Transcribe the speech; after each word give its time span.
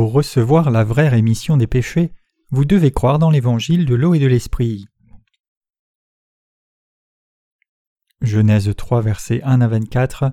Pour 0.00 0.14
recevoir 0.14 0.70
la 0.70 0.82
vraie 0.82 1.10
rémission 1.10 1.58
des 1.58 1.66
péchés, 1.66 2.14
vous 2.48 2.64
devez 2.64 2.90
croire 2.90 3.18
dans 3.18 3.28
l'évangile 3.28 3.84
de 3.84 3.94
l'eau 3.94 4.14
et 4.14 4.18
de 4.18 4.26
l'esprit. 4.26 4.86
Genèse 8.22 8.74
3 8.74 9.02
versets 9.02 9.42
1 9.42 9.60
à 9.60 9.68
24 9.68 10.32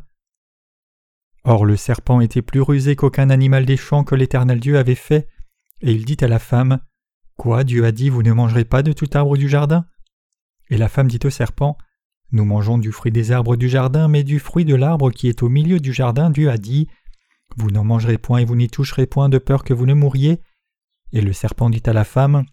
Or 1.43 1.65
le 1.65 1.75
serpent 1.75 2.21
était 2.21 2.41
plus 2.41 2.61
rusé 2.61 2.95
qu'aucun 2.95 3.29
animal 3.29 3.65
des 3.65 3.75
champs 3.75 4.05
que 4.05 4.15
l'Éternel 4.15 4.61
Dieu 4.61 4.77
avait 4.77 4.95
fait, 4.95 5.27
et 5.81 5.91
il 5.91 6.05
dit 6.05 6.23
à 6.23 6.29
la 6.29 6.39
femme 6.39 6.79
Quoi, 7.36 7.65
Dieu 7.65 7.83
a 7.83 7.91
dit, 7.91 8.10
vous 8.10 8.24
ne 8.24 8.32
mangerez 8.32 8.63
pas 8.63 8.83
de 8.83 8.93
tout 8.93 9.10
arbre 9.15 9.36
du 9.36 9.49
jardin? 9.49 9.86
Et 10.69 10.77
la 10.77 10.88
femme 10.88 11.10
dit 11.10 11.19
au 11.25 11.29
serpent 11.29 11.77
Nous 12.32 12.46
mangeons 12.46 12.77
du 12.77 12.93
fruit 12.93 13.11
des 13.11 13.33
arbres 13.33 13.57
du 13.57 13.68
jardin, 13.68 14.07
mais 14.07 14.24
du 14.24 14.39
fruit 14.39 14.63
de 14.63 14.75
l'arbre 14.75 15.11
qui 15.11 15.27
est 15.27 15.43
au 15.43 15.49
milieu 15.49 15.82
du 15.82 15.91
jardin, 15.91 16.29
Dieu 16.29 16.49
a 16.49 16.57
dit 16.57 16.88
Vous 17.57 17.71
n'en 17.71 17.84
mangerez 17.84 18.20
point 18.20 18.38
et 18.38 18.46
vous 18.46 18.56
n'y 18.56 18.70
toucherez 18.70 19.07
point 19.07 19.29
de 19.29 19.39
peur 19.39 19.64
que 19.64 19.74
vous 19.74 19.88
ne 19.88 19.96
mouriez. 19.96 20.39
Et 21.11 21.21
le 21.21 21.34
serpent 21.34 21.70
dit 21.70 21.82
à 21.88 21.93
la 21.93 22.04
femme 22.04 22.46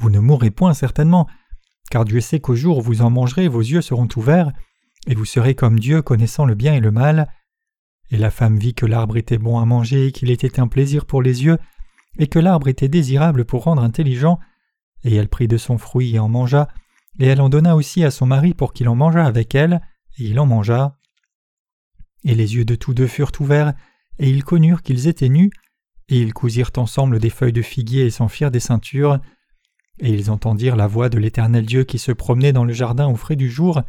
Vous 0.00 0.10
ne 0.10 0.18
mourrez 0.18 0.50
point 0.50 0.74
certainement, 0.74 1.26
car 1.90 2.04
Dieu 2.04 2.20
sait 2.20 2.38
qu'au 2.38 2.54
jour 2.54 2.78
où 2.78 2.82
vous 2.82 3.00
en 3.00 3.08
mangerez, 3.08 3.48
vos 3.48 3.60
yeux 3.60 3.80
seront 3.80 4.08
ouverts, 4.16 4.52
et 5.06 5.14
vous 5.14 5.24
serez 5.24 5.54
comme 5.54 5.80
Dieu 5.80 6.02
connaissant 6.02 6.44
le 6.44 6.54
bien 6.54 6.74
et 6.74 6.80
le 6.80 6.90
mal. 6.90 7.32
Et 8.10 8.18
la 8.18 8.30
femme 8.30 8.58
vit 8.58 8.74
que 8.74 8.84
l'arbre 8.84 9.16
était 9.16 9.38
bon 9.38 9.58
à 9.58 9.64
manger 9.64 10.06
et 10.06 10.12
qu'il 10.12 10.30
était 10.30 10.60
un 10.60 10.68
plaisir 10.68 11.06
pour 11.06 11.22
les 11.22 11.44
yeux, 11.44 11.58
et 12.18 12.26
que 12.26 12.38
l'arbre 12.38 12.68
était 12.68 12.88
désirable 12.88 13.46
pour 13.46 13.64
rendre 13.64 13.82
intelligent, 13.82 14.38
et 15.04 15.14
elle 15.14 15.28
prit 15.28 15.48
de 15.48 15.56
son 15.56 15.78
fruit 15.78 16.14
et 16.14 16.18
en 16.18 16.28
mangea, 16.28 16.68
et 17.18 17.26
elle 17.26 17.40
en 17.40 17.48
donna 17.48 17.76
aussi 17.76 18.04
à 18.04 18.10
son 18.10 18.26
mari 18.26 18.52
pour 18.52 18.74
qu'il 18.74 18.88
en 18.88 18.94
mangeât 18.94 19.24
avec 19.24 19.54
elle, 19.54 19.80
et 20.18 20.24
il 20.24 20.38
en 20.38 20.46
mangea. 20.46 20.98
Et 22.24 22.34
les 22.34 22.56
yeux 22.56 22.64
de 22.64 22.74
tous 22.74 22.92
deux 22.92 23.06
furent 23.06 23.32
ouverts, 23.40 23.72
et 24.18 24.28
ils 24.28 24.44
connurent 24.44 24.82
qu'ils 24.82 25.08
étaient 25.08 25.28
nus, 25.28 25.50
et 26.08 26.20
ils 26.20 26.32
cousirent 26.32 26.70
ensemble 26.76 27.18
des 27.18 27.30
feuilles 27.30 27.52
de 27.52 27.62
figuier 27.62 28.06
et 28.06 28.10
s'en 28.10 28.28
firent 28.28 28.50
des 28.50 28.60
ceintures. 28.60 29.18
Et 30.00 30.10
ils 30.10 30.30
entendirent 30.30 30.76
la 30.76 30.86
voix 30.86 31.08
de 31.08 31.18
l'Éternel 31.18 31.66
Dieu 31.66 31.84
qui 31.84 31.98
se 31.98 32.12
promenait 32.12 32.52
dans 32.52 32.64
le 32.64 32.72
jardin 32.72 33.08
au 33.08 33.16
frais 33.16 33.36
du 33.36 33.50
jour, 33.50 33.82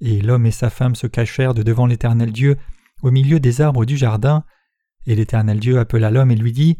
et 0.00 0.20
l'homme 0.20 0.46
et 0.46 0.50
sa 0.50 0.70
femme 0.70 0.94
se 0.94 1.06
cachèrent 1.06 1.54
de 1.54 1.62
devant 1.62 1.86
l'Éternel 1.86 2.32
Dieu 2.32 2.56
au 3.02 3.10
milieu 3.10 3.40
des 3.40 3.60
arbres 3.60 3.84
du 3.84 3.96
jardin, 3.96 4.44
et 5.06 5.14
l'Éternel 5.14 5.60
Dieu 5.60 5.78
appela 5.78 6.10
l'homme 6.10 6.30
et 6.30 6.36
lui 6.36 6.52
dit 6.52 6.78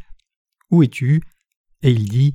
où 0.70 0.82
es-tu? 0.82 1.22
Et 1.82 1.90
il 1.90 2.08
dit 2.08 2.34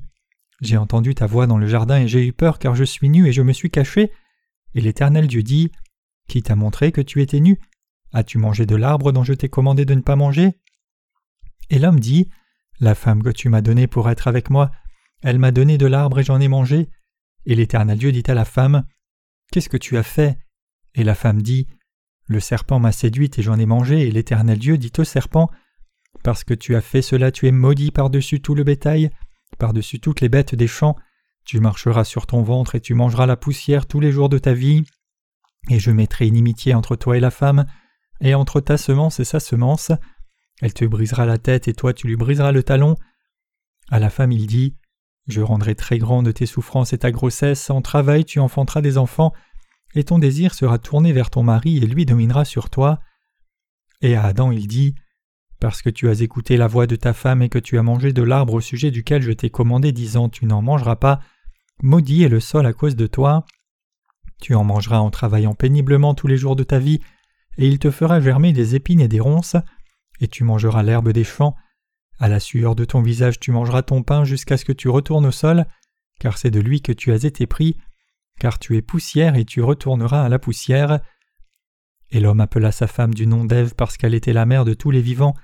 J'ai 0.60 0.76
entendu 0.76 1.14
ta 1.14 1.26
voix 1.26 1.46
dans 1.46 1.58
le 1.58 1.66
jardin 1.66 2.00
et 2.00 2.08
j'ai 2.08 2.26
eu 2.26 2.32
peur 2.32 2.58
car 2.58 2.74
je 2.74 2.84
suis 2.84 3.08
nu 3.08 3.26
et 3.26 3.32
je 3.32 3.42
me 3.42 3.52
suis 3.52 3.70
caché. 3.70 4.10
Et 4.74 4.80
l'Éternel 4.80 5.26
Dieu 5.26 5.42
dit 5.42 5.70
Qui 6.28 6.42
t'a 6.42 6.56
montré 6.56 6.92
que 6.92 7.00
tu 7.00 7.20
étais 7.20 7.40
nu? 7.40 7.58
As-tu 8.12 8.38
mangé 8.38 8.66
de 8.66 8.76
l'arbre 8.76 9.12
dont 9.12 9.24
je 9.24 9.32
t'ai 9.32 9.48
commandé 9.48 9.84
de 9.84 9.94
ne 9.94 10.00
pas 10.00 10.16
manger? 10.16 10.52
Et 11.70 11.78
l'homme 11.78 12.00
dit 12.00 12.28
La 12.80 12.94
femme 12.94 13.22
que 13.22 13.30
tu 13.30 13.48
m'as 13.48 13.62
donnée 13.62 13.86
pour 13.86 14.10
être 14.10 14.28
avec 14.28 14.50
moi, 14.50 14.70
elle 15.22 15.38
m'a 15.38 15.52
donné 15.52 15.78
de 15.78 15.86
l'arbre 15.86 16.18
et 16.18 16.24
j'en 16.24 16.40
ai 16.40 16.48
mangé. 16.48 16.90
Et 17.46 17.54
l'Éternel 17.54 17.98
Dieu 17.98 18.12
dit 18.12 18.24
à 18.26 18.34
la 18.34 18.44
femme 18.44 18.84
Qu'est-ce 19.50 19.68
que 19.68 19.76
tu 19.76 19.96
as 19.96 20.02
fait? 20.02 20.38
Et 20.94 21.04
la 21.04 21.14
femme 21.14 21.42
dit 21.42 21.68
Le 22.26 22.40
serpent 22.40 22.78
m'a 22.78 22.92
séduite 22.92 23.38
et 23.38 23.42
j'en 23.42 23.58
ai 23.58 23.66
mangé. 23.66 24.06
Et 24.06 24.10
l'Éternel 24.10 24.58
Dieu 24.58 24.78
dit 24.78 24.92
au 24.98 25.04
serpent 25.04 25.50
parce 26.22 26.44
que 26.44 26.54
tu 26.54 26.76
as 26.76 26.80
fait 26.80 27.02
cela, 27.02 27.32
tu 27.32 27.46
es 27.46 27.52
maudit 27.52 27.90
par-dessus 27.90 28.40
tout 28.40 28.54
le 28.54 28.64
bétail, 28.64 29.10
par-dessus 29.58 30.00
toutes 30.00 30.20
les 30.20 30.28
bêtes 30.28 30.54
des 30.54 30.66
champs. 30.66 30.96
Tu 31.44 31.58
marcheras 31.58 32.04
sur 32.04 32.26
ton 32.26 32.42
ventre 32.42 32.74
et 32.74 32.80
tu 32.80 32.94
mangeras 32.94 33.26
la 33.26 33.36
poussière 33.36 33.86
tous 33.86 33.98
les 33.98 34.12
jours 34.12 34.28
de 34.28 34.38
ta 34.38 34.54
vie. 34.54 34.84
Et 35.68 35.78
je 35.78 35.90
mettrai 35.90 36.26
inimitié 36.26 36.74
entre 36.74 36.96
toi 36.96 37.16
et 37.16 37.20
la 37.20 37.30
femme, 37.30 37.66
et 38.22 38.34
entre 38.34 38.60
ta 38.60 38.78
semence 38.78 39.20
et 39.20 39.24
sa 39.24 39.40
semence. 39.40 39.92
Elle 40.62 40.72
te 40.72 40.84
brisera 40.84 41.26
la 41.26 41.38
tête 41.38 41.68
et 41.68 41.74
toi 41.74 41.92
tu 41.92 42.06
lui 42.06 42.16
briseras 42.16 42.52
le 42.52 42.62
talon. 42.62 42.96
À 43.90 43.98
la 43.98 44.08
femme 44.08 44.32
il 44.32 44.46
dit 44.46 44.76
Je 45.26 45.42
rendrai 45.42 45.74
très 45.74 45.98
grande 45.98 46.32
tes 46.32 46.46
souffrances 46.46 46.92
et 46.92 46.98
ta 46.98 47.10
grossesse, 47.10 47.68
en 47.68 47.82
travail 47.82 48.24
tu 48.24 48.38
enfanteras 48.38 48.80
des 48.80 48.96
enfants, 48.96 49.32
et 49.94 50.04
ton 50.04 50.18
désir 50.18 50.54
sera 50.54 50.78
tourné 50.78 51.12
vers 51.12 51.30
ton 51.30 51.42
mari 51.42 51.78
et 51.78 51.86
lui 51.86 52.06
dominera 52.06 52.44
sur 52.44 52.70
toi. 52.70 53.00
Et 54.00 54.14
à 54.14 54.24
Adam 54.24 54.52
il 54.52 54.66
dit 54.66 54.94
parce 55.60 55.80
que 55.80 55.90
tu 55.90 56.08
as 56.08 56.20
écouté 56.22 56.56
la 56.56 56.66
voix 56.66 56.88
de 56.88 56.96
ta 56.96 57.12
femme 57.12 57.40
et 57.40 57.48
que 57.48 57.58
tu 57.60 57.78
as 57.78 57.84
mangé 57.84 58.12
de 58.12 58.22
l'arbre 58.22 58.54
au 58.54 58.60
sujet 58.60 58.90
duquel 58.90 59.22
je 59.22 59.30
t'ai 59.30 59.48
commandé 59.48 59.92
disant 59.92 60.28
tu 60.28 60.44
n'en 60.44 60.60
mangeras 60.60 60.96
pas, 60.96 61.20
maudit 61.82 62.24
est 62.24 62.28
le 62.28 62.40
sol 62.40 62.66
à 62.66 62.72
cause 62.72 62.96
de 62.96 63.06
toi. 63.06 63.44
Tu 64.40 64.56
en 64.56 64.64
mangeras 64.64 64.98
en 64.98 65.10
travaillant 65.10 65.54
péniblement 65.54 66.14
tous 66.14 66.26
les 66.26 66.36
jours 66.36 66.56
de 66.56 66.64
ta 66.64 66.80
vie, 66.80 66.98
et 67.58 67.68
il 67.68 67.78
te 67.78 67.90
fera 67.90 68.20
germer 68.20 68.52
des 68.52 68.74
épines 68.74 69.00
et 69.00 69.08
des 69.08 69.20
ronces, 69.20 69.56
et 70.20 70.28
tu 70.28 70.44
mangeras 70.44 70.82
l'herbe 70.82 71.10
des 71.10 71.24
champs. 71.24 71.54
À 72.18 72.28
la 72.28 72.40
sueur 72.40 72.74
de 72.74 72.84
ton 72.84 73.02
visage 73.02 73.40
tu 73.40 73.50
mangeras 73.50 73.82
ton 73.82 74.02
pain 74.02 74.24
jusqu'à 74.24 74.56
ce 74.56 74.64
que 74.64 74.72
tu 74.72 74.88
retournes 74.88 75.26
au 75.26 75.32
sol, 75.32 75.66
car 76.20 76.38
c'est 76.38 76.50
de 76.50 76.60
lui 76.60 76.80
que 76.82 76.92
tu 76.92 77.12
as 77.12 77.24
été 77.24 77.46
pris, 77.46 77.76
car 78.38 78.58
tu 78.58 78.76
es 78.76 78.82
poussière 78.82 79.36
et 79.36 79.44
tu 79.44 79.60
retourneras 79.60 80.24
à 80.24 80.28
la 80.28 80.38
poussière. 80.38 81.00
Et 82.10 82.20
l'homme 82.20 82.40
appela 82.40 82.72
sa 82.72 82.86
femme 82.86 83.14
du 83.14 83.26
nom 83.26 83.44
d'Ève 83.44 83.74
parce 83.74 83.96
qu'elle 83.96 84.14
était 84.14 84.32
la 84.32 84.46
mère 84.46 84.64
de 84.64 84.74
tous 84.74 84.90
les 84.90 85.00
vivants, 85.00 85.34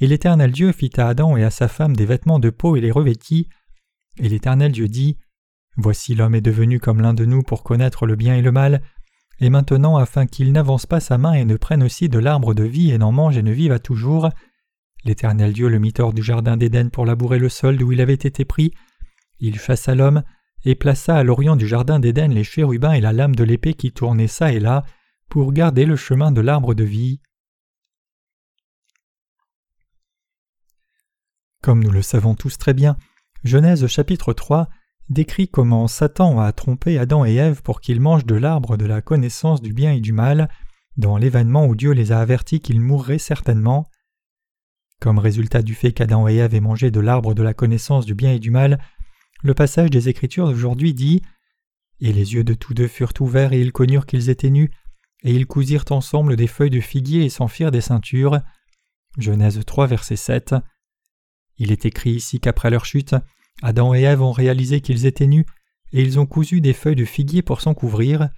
et 0.00 0.06
l'Éternel 0.06 0.50
Dieu 0.50 0.72
fit 0.72 0.90
à 0.96 1.08
Adam 1.08 1.36
et 1.36 1.44
à 1.44 1.50
sa 1.50 1.68
femme 1.68 1.94
des 1.94 2.06
vêtements 2.06 2.38
de 2.38 2.50
peau 2.50 2.76
et 2.76 2.80
les 2.80 2.90
revêtit. 2.90 3.48
Et 4.18 4.28
l'Éternel 4.28 4.72
Dieu 4.72 4.88
dit 4.88 5.18
Voici 5.76 6.14
l'homme 6.14 6.34
est 6.34 6.40
devenu 6.40 6.80
comme 6.80 7.00
l'un 7.00 7.14
de 7.14 7.24
nous 7.24 7.42
pour 7.42 7.62
connaître 7.64 8.06
le 8.06 8.16
bien 8.16 8.36
et 8.36 8.42
le 8.42 8.52
mal, 8.52 8.82
et 9.40 9.50
maintenant 9.50 9.96
afin 9.96 10.26
qu'il 10.26 10.52
n'avance 10.52 10.86
pas 10.86 11.00
sa 11.00 11.18
main 11.18 11.32
et 11.32 11.44
ne 11.44 11.56
prenne 11.56 11.82
aussi 11.82 12.08
de 12.08 12.18
l'arbre 12.18 12.54
de 12.54 12.64
vie 12.64 12.90
et 12.90 12.98
n'en 12.98 13.12
mange 13.12 13.36
et 13.36 13.42
ne 13.42 13.52
vive 13.52 13.72
à 13.72 13.78
toujours, 13.78 14.28
l'Éternel 15.04 15.52
Dieu 15.52 15.68
le 15.68 15.78
mit 15.78 15.92
hors 15.98 16.12
du 16.12 16.22
jardin 16.22 16.56
d'Éden 16.56 16.90
pour 16.90 17.04
labourer 17.04 17.38
le 17.38 17.48
sol 17.48 17.76
d'où 17.76 17.92
il 17.92 18.00
avait 18.00 18.14
été 18.14 18.44
pris. 18.44 18.72
Il 19.40 19.58
chassa 19.58 19.94
l'homme 19.94 20.22
et 20.64 20.74
plaça 20.74 21.16
à 21.16 21.22
l'orient 21.22 21.56
du 21.56 21.66
jardin 21.66 21.98
d'Éden 21.98 22.28
les 22.28 22.44
chérubins 22.44 22.92
et 22.92 23.00
la 23.00 23.12
lame 23.12 23.34
de 23.34 23.44
l'épée 23.44 23.74
qui 23.74 23.92
tournaient 23.92 24.28
çà 24.28 24.52
et 24.52 24.60
là 24.60 24.84
pour 25.28 25.52
garder 25.52 25.84
le 25.84 25.96
chemin 25.96 26.32
de 26.32 26.40
l'arbre 26.40 26.74
de 26.74 26.84
vie. 26.84 27.20
Comme 31.62 31.82
nous 31.82 31.90
le 31.90 32.02
savons 32.02 32.34
tous 32.34 32.58
très 32.58 32.74
bien, 32.74 32.96
Genèse 33.42 33.86
chapitre 33.86 34.32
3 34.32 34.68
décrit 35.10 35.48
comment 35.48 35.86
Satan 35.86 36.40
a 36.40 36.52
trompé 36.52 36.98
Adam 36.98 37.24
et 37.24 37.34
Ève 37.34 37.62
pour 37.62 37.80
qu'ils 37.80 38.00
mangent 38.00 38.26
de 38.26 38.34
l'arbre 38.34 38.76
de 38.76 38.86
la 38.86 39.02
connaissance 39.02 39.60
du 39.60 39.72
bien 39.72 39.92
et 39.92 40.00
du 40.00 40.12
mal, 40.12 40.48
dans 40.96 41.16
l'événement 41.16 41.66
où 41.66 41.74
Dieu 41.74 41.92
les 41.92 42.12
a 42.12 42.20
avertis 42.20 42.60
qu'ils 42.60 42.80
mourraient 42.80 43.18
certainement. 43.18 43.88
Comme 45.00 45.18
résultat 45.18 45.62
du 45.62 45.74
fait 45.74 45.92
qu'Adam 45.92 46.28
et 46.28 46.36
Ève 46.36 46.54
aient 46.54 46.60
mangé 46.60 46.90
de 46.90 47.00
l'arbre 47.00 47.34
de 47.34 47.42
la 47.42 47.54
connaissance 47.54 48.06
du 48.06 48.14
bien 48.14 48.32
et 48.32 48.38
du 48.38 48.50
mal, 48.50 48.78
le 49.42 49.54
passage 49.54 49.90
des 49.90 50.08
Écritures 50.08 50.46
d'aujourd'hui 50.48 50.94
dit 50.94 51.20
Et 52.00 52.12
les 52.12 52.34
yeux 52.34 52.44
de 52.44 52.54
tous 52.54 52.72
deux 52.72 52.88
furent 52.88 53.12
ouverts 53.20 53.52
et 53.52 53.60
ils 53.60 53.72
connurent 53.72 54.06
qu'ils 54.06 54.30
étaient 54.30 54.50
nus, 54.50 54.70
et 55.22 55.34
ils 55.34 55.46
cousirent 55.46 55.84
ensemble 55.90 56.36
des 56.36 56.46
feuilles 56.46 56.70
de 56.70 56.80
figuier 56.80 57.24
et 57.24 57.28
s'en 57.28 57.48
firent 57.48 57.70
des 57.70 57.80
ceintures. 57.80 58.40
Genèse 59.18 59.60
3, 59.64 59.86
verset 59.86 60.16
7. 60.16 60.54
Il 61.58 61.72
est 61.72 61.84
écrit 61.84 62.10
ici 62.10 62.40
qu'après 62.40 62.70
leur 62.70 62.84
chute, 62.84 63.14
Adam 63.62 63.94
et 63.94 64.02
Ève 64.02 64.22
ont 64.22 64.32
réalisé 64.32 64.80
qu'ils 64.80 65.06
étaient 65.06 65.26
nus, 65.26 65.46
et 65.92 66.02
ils 66.02 66.18
ont 66.18 66.26
cousu 66.26 66.60
des 66.60 66.72
feuilles 66.72 66.96
de 66.96 67.04
figuier 67.04 67.42
pour 67.42 67.60
s'en 67.60 67.74
couvrir. 67.74 68.28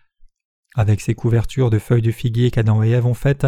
Avec 0.75 1.01
ces 1.01 1.15
couvertures 1.15 1.71
de 1.71 1.79
feuilles 1.79 2.03
de 2.03 2.11
figuier 2.11 2.51
qu'Adam 2.51 2.83
et 2.83 2.91
Ève 2.91 3.07
ont 3.07 3.15
faites, 3.15 3.47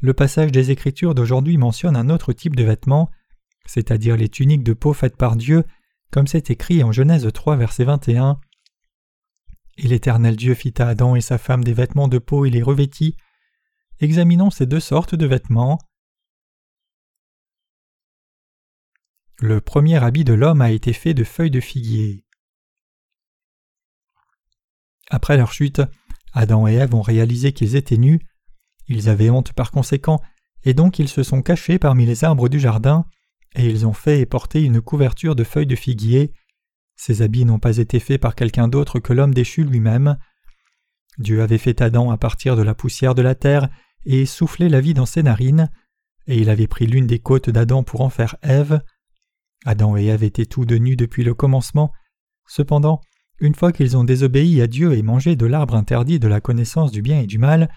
le 0.00 0.12
passage 0.12 0.52
des 0.52 0.70
Écritures 0.70 1.14
d'aujourd'hui 1.14 1.56
mentionne 1.56 1.96
un 1.96 2.08
autre 2.08 2.32
type 2.32 2.54
de 2.54 2.62
vêtements, 2.62 3.10
c'est-à-dire 3.66 4.16
les 4.16 4.28
tuniques 4.28 4.62
de 4.62 4.72
peau 4.72 4.92
faites 4.92 5.16
par 5.16 5.34
Dieu, 5.34 5.64
comme 6.12 6.26
c'est 6.26 6.50
écrit 6.50 6.82
en 6.84 6.92
Genèse 6.92 7.28
3, 7.32 7.56
verset 7.56 7.84
21. 7.84 8.38
Et 9.76 9.88
l'Éternel 9.88 10.36
Dieu 10.36 10.54
fit 10.54 10.74
à 10.78 10.88
Adam 10.88 11.16
et 11.16 11.20
sa 11.20 11.38
femme 11.38 11.64
des 11.64 11.72
vêtements 11.72 12.08
de 12.08 12.18
peau 12.18 12.44
et 12.44 12.50
les 12.50 12.62
revêtit. 12.62 13.16
Examinons 14.00 14.50
ces 14.50 14.66
deux 14.66 14.80
sortes 14.80 15.14
de 15.14 15.26
vêtements. 15.26 15.78
Le 19.40 19.60
premier 19.60 20.02
habit 20.02 20.24
de 20.24 20.34
l'homme 20.34 20.62
a 20.62 20.72
été 20.72 20.92
fait 20.92 21.14
de 21.14 21.22
feuilles 21.22 21.52
de 21.52 21.60
figuier. 21.60 22.24
Après 25.10 25.36
leur 25.36 25.52
chute, 25.52 25.80
Adam 26.32 26.66
et 26.66 26.74
Ève 26.74 26.94
ont 26.94 27.02
réalisé 27.02 27.52
qu'ils 27.52 27.76
étaient 27.76 27.98
nus. 27.98 28.20
Ils 28.88 29.08
avaient 29.08 29.30
honte 29.30 29.52
par 29.52 29.70
conséquent, 29.70 30.20
et 30.64 30.74
donc 30.74 30.98
ils 30.98 31.08
se 31.08 31.22
sont 31.22 31.40
cachés 31.40 31.78
parmi 31.78 32.04
les 32.04 32.24
arbres 32.24 32.48
du 32.48 32.58
jardin, 32.58 33.06
et 33.54 33.66
ils 33.66 33.86
ont 33.86 33.92
fait 33.92 34.18
et 34.18 34.26
porté 34.26 34.64
une 34.64 34.80
couverture 34.80 35.36
de 35.36 35.44
feuilles 35.44 35.66
de 35.66 35.76
figuier. 35.76 36.32
Ces 36.96 37.22
habits 37.22 37.44
n'ont 37.44 37.60
pas 37.60 37.76
été 37.76 38.00
faits 38.00 38.20
par 38.20 38.34
quelqu'un 38.34 38.66
d'autre 38.66 38.98
que 38.98 39.12
l'homme 39.12 39.34
déchu 39.34 39.62
lui-même. 39.62 40.18
Dieu 41.18 41.42
avait 41.42 41.58
fait 41.58 41.80
Adam 41.80 42.10
à 42.10 42.18
partir 42.18 42.56
de 42.56 42.62
la 42.62 42.74
poussière 42.74 43.14
de 43.14 43.22
la 43.22 43.36
terre 43.36 43.68
et 44.04 44.26
soufflé 44.26 44.68
la 44.68 44.80
vie 44.80 44.94
dans 44.94 45.06
ses 45.06 45.22
narines, 45.22 45.70
et 46.26 46.38
il 46.38 46.50
avait 46.50 46.66
pris 46.66 46.86
l'une 46.86 47.06
des 47.06 47.20
côtes 47.20 47.50
d'Adam 47.50 47.84
pour 47.84 48.00
en 48.00 48.10
faire 48.10 48.34
Ève. 48.42 48.80
Adam 49.64 49.96
et 49.96 50.06
Ève 50.06 50.22
étaient 50.22 50.46
tous 50.46 50.64
de 50.64 50.76
nus 50.76 50.96
depuis 50.96 51.24
le 51.24 51.34
commencement. 51.34 51.92
Cependant, 52.46 53.00
une 53.40 53.54
fois 53.54 53.72
qu'ils 53.72 53.96
ont 53.96 54.04
désobéi 54.04 54.60
à 54.60 54.66
Dieu 54.66 54.94
et 54.94 55.02
mangé 55.02 55.36
de 55.36 55.46
l'arbre 55.46 55.74
interdit 55.74 56.18
de 56.18 56.28
la 56.28 56.40
connaissance 56.40 56.90
du 56.90 57.02
bien 57.02 57.20
et 57.20 57.26
du 57.26 57.38
mal, 57.38 57.68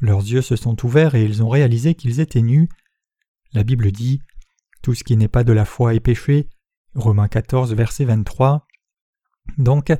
leurs 0.00 0.20
yeux 0.20 0.42
se 0.42 0.56
sont 0.56 0.84
ouverts 0.84 1.14
et 1.14 1.24
ils 1.24 1.42
ont 1.42 1.48
réalisé 1.48 1.94
qu'ils 1.94 2.20
étaient 2.20 2.42
nus. 2.42 2.68
La 3.52 3.62
Bible 3.62 3.92
dit 3.92 4.20
Tout 4.82 4.94
ce 4.94 5.04
qui 5.04 5.16
n'est 5.16 5.28
pas 5.28 5.44
de 5.44 5.52
la 5.52 5.64
foi 5.64 5.94
est 5.94 6.00
péché. 6.00 6.48
Romains 6.94 7.28
14, 7.28 7.74
verset 7.74 8.04
23. 8.04 8.66
Donc, 9.58 9.92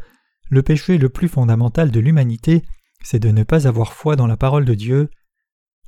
le 0.51 0.63
péché 0.63 0.99
le 0.99 1.09
plus 1.09 1.29
fondamental 1.29 1.91
de 1.91 2.01
l'humanité, 2.01 2.63
c'est 3.03 3.19
de 3.19 3.31
ne 3.31 3.43
pas 3.43 3.67
avoir 3.67 3.93
foi 3.93 4.17
dans 4.17 4.27
la 4.27 4.37
parole 4.37 4.65
de 4.65 4.75
Dieu. 4.75 5.11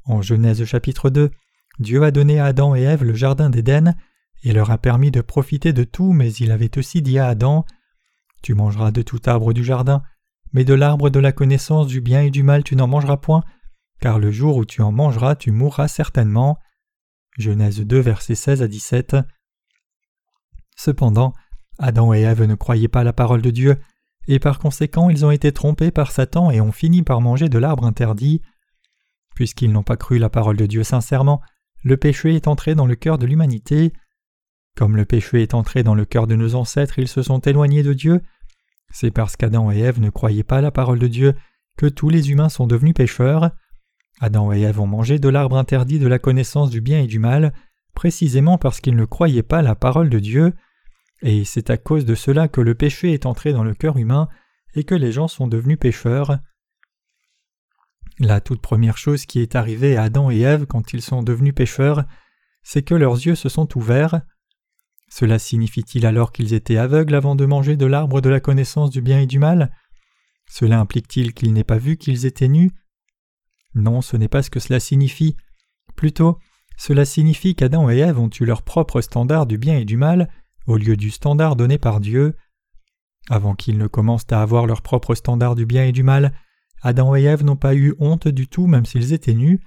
En 0.05 0.23
Genèse 0.23 0.65
chapitre 0.65 1.11
2, 1.11 1.31
Dieu 1.79 2.03
a 2.03 2.11
donné 2.11 2.39
à 2.39 2.47
Adam 2.47 2.75
et 2.75 2.83
Ève 2.83 3.05
le 3.05 3.15
jardin 3.15 3.51
d'Éden 3.51 3.97
et 4.45 4.53
leur 4.53 4.71
a 4.71 4.79
permis 4.79 5.11
de 5.11 5.23
profiter 5.23 5.73
de 5.73 5.85
tout, 5.85 6.13
mais 6.13 6.33
il 6.35 6.53
avait 6.53 6.79
aussi 6.79 7.03
dit 7.03 7.19
à 7.19 7.29
Adam 7.29 7.65
Tu 8.43 8.55
mangeras 8.55 8.93
de 8.93 9.03
tout 9.03 9.21
arbre 9.25 9.53
du 9.53 9.65
jardin, 9.65 10.03
mais 10.53 10.65
de 10.65 10.75
l'arbre 10.75 11.11
de 11.11 11.19
la 11.19 11.33
connaissance 11.33 11.87
du 11.87 12.01
bien 12.01 12.23
et 12.23 12.31
du 12.31 12.43
mal 12.43 12.63
tu 12.63 12.77
n'en 12.77 12.87
mangeras 12.87 13.17
point, 13.17 13.43
car 14.01 14.19
le 14.19 14.31
jour 14.31 14.57
où 14.57 14.65
tu 14.65 14.83
en 14.83 14.93
mangeras 14.93 15.35
tu 15.35 15.51
mourras 15.51 15.89
certainement. 15.89 16.59
Genèse 17.39 17.81
2, 17.81 17.99
versets 17.99 18.37
16 18.37 18.63
à 18.63 18.69
17. 18.69 19.17
Cependant, 20.77 21.33
Adam 21.79 22.13
et 22.15 22.21
Ève 22.21 22.45
ne 22.45 22.55
croyaient 22.55 22.87
pas 22.87 23.03
la 23.03 23.13
parole 23.13 23.43
de 23.43 23.51
Dieu, 23.51 23.81
et 24.29 24.39
par 24.39 24.59
conséquent 24.59 25.09
ils 25.09 25.25
ont 25.25 25.31
été 25.31 25.53
trompés 25.53 25.91
par 25.91 26.13
Satan 26.13 26.51
et 26.51 26.61
ont 26.61 26.73
fini 26.73 27.03
par 27.03 27.21
manger 27.21 27.49
de 27.49 27.59
l'arbre 27.59 27.85
interdit. 27.85 28.43
Puisqu'ils 29.35 29.73
n'ont 29.73 29.83
pas 29.83 29.97
cru 29.97 30.19
la 30.19 30.29
parole 30.29 30.57
de 30.57 30.67
Dieu 30.67 30.85
sincèrement, 30.85 31.41
le 31.83 31.97
péché 31.97 32.35
est 32.35 32.47
entré 32.47 32.75
dans 32.75 32.87
le 32.87 32.95
cœur 32.95 33.19
de 33.19 33.27
l'humanité. 33.27 33.93
Comme 34.77 34.97
le 34.97 35.05
péché 35.05 35.43
est 35.43 35.55
entré 35.55 35.83
dans 35.83 35.95
le 35.95 36.05
cœur 36.05 36.27
de 36.27 36.35
nos 36.35 36.55
ancêtres, 36.55 36.99
ils 36.99 37.09
se 37.09 37.23
sont 37.23 37.41
éloignés 37.41 37.83
de 37.83 37.93
Dieu. 37.93 38.21
C'est 38.93 39.11
parce 39.11 39.37
qu'Adam 39.37 39.71
et 39.71 39.79
Ève 39.79 40.01
ne 40.01 40.11
croyaient 40.11 40.43
pas 40.43 40.61
la 40.61 40.71
parole 40.71 40.99
de 40.99 41.07
Dieu 41.07 41.35
que 41.77 41.87
tous 41.87 42.09
les 42.09 42.31
humains 42.31 42.49
sont 42.49 42.67
devenus 42.67 42.95
pécheurs. 42.95 43.51
Adam 44.21 44.53
et 44.53 44.63
Ève 44.63 44.81
ont 44.81 44.87
mangé 44.87 45.19
de 45.19 45.29
l'arbre 45.29 45.57
interdit 45.57 45.99
de 45.99 46.07
la 46.07 46.19
connaissance 46.19 46.71
du 46.71 46.81
bien 46.81 47.01
et 47.01 47.07
du 47.07 47.19
mal, 47.19 47.53
précisément 47.95 48.59
parce 48.59 48.81
qu'ils 48.81 48.97
ne 48.97 49.05
croyaient 49.05 49.43
pas 49.43 49.63
la 49.63 49.75
parole 49.75 50.11
de 50.11 50.19
Dieu, 50.19 50.53
et 51.23 51.45
c'est 51.45 51.71
à 51.71 51.77
cause 51.77 52.05
de 52.05 52.15
cela 52.15 52.49
que 52.49 52.61
le 52.61 52.75
péché 52.75 53.13
est 53.13 53.27
entré 53.27 53.53
dans 53.53 53.65
le 53.65 53.75
cœur 53.75 53.97
humain 53.97 54.29
et 54.75 54.85
que 54.85 54.95
les 54.95 55.13
gens 55.13 55.29
sont 55.29 55.47
devenus 55.47 55.79
pécheurs. 55.79 56.39
La 58.19 58.41
toute 58.41 58.61
première 58.61 58.99
chose 58.99 59.27
qui 59.27 59.41
est 59.41 59.57
arrivée 59.57 59.97
à 59.97 60.05
Adam 60.05 60.31
et 60.31 60.41
Ève 60.41 60.67
quand 60.67 60.93
ils 60.93 61.03
sont 61.03 61.23
devenus 61.23 61.55
pécheurs, 61.55 62.05
c'est 62.63 62.83
que 62.83 62.95
leurs 62.95 63.15
yeux 63.15 63.35
se 63.35 63.49
sont 63.49 63.77
ouverts. 63.77 64.21
Cela 65.17 65.39
signifie-t-il 65.39 66.07
alors 66.07 66.33
qu'ils 66.33 66.55
étaient 66.55 66.77
aveugles 66.77 67.15
avant 67.15 67.37
de 67.37 67.47
manger 67.47 67.77
de 67.77 67.87
l'arbre 67.87 68.21
de 68.21 68.29
la 68.29 68.41
connaissance 68.41 68.91
du 68.91 69.01
bien 69.01 69.21
et 69.21 69.27
du 69.27 69.39
mal? 69.39 69.71
Cela 70.51 70.81
implique-t-il 70.81 71.35
qu'ils 71.35 71.53
n'aient 71.53 71.63
pas 71.63 71.79
vu 71.79 71.97
qu'ils 71.97 72.27
étaient 72.27 72.49
nus? 72.49 72.73
Non, 73.77 74.01
ce 74.01 74.17
n'est 74.17 74.27
pas 74.27 74.43
ce 74.43 74.51
que 74.51 74.59
cela 74.59 74.81
signifie. 74.81 75.37
Plutôt, 75.95 76.41
cela 76.77 77.05
signifie 77.05 77.55
qu'Adam 77.55 77.89
et 77.89 77.99
Ève 77.99 78.19
ont 78.19 78.31
eu 78.41 78.45
leur 78.45 78.63
propre 78.63 79.01
standard 79.03 79.47
du 79.47 79.57
bien 79.57 79.79
et 79.79 79.85
du 79.85 79.97
mal 79.97 80.29
au 80.67 80.79
lieu 80.79 80.97
du 80.97 81.11
standard 81.11 81.55
donné 81.55 81.79
par 81.79 82.01
Dieu. 82.01 82.35
Avant 83.31 83.55
qu'ils 83.55 83.79
ne 83.79 83.87
commencent 83.87 84.33
à 84.33 84.43
avoir 84.43 84.67
leur 84.67 84.83
propre 84.83 85.15
standard 85.15 85.55
du 85.55 85.65
bien 85.65 85.85
et 85.85 85.93
du 85.93 86.03
mal, 86.03 86.35
Adam 86.83 87.15
et 87.15 87.23
Ève 87.23 87.45
n'ont 87.45 87.55
pas 87.55 87.77
eu 87.77 87.95
honte 88.01 88.27
du 88.27 88.49
tout 88.49 88.67
même 88.67 88.85
s'ils 88.85 89.13
étaient 89.13 89.35
nus, 89.35 89.61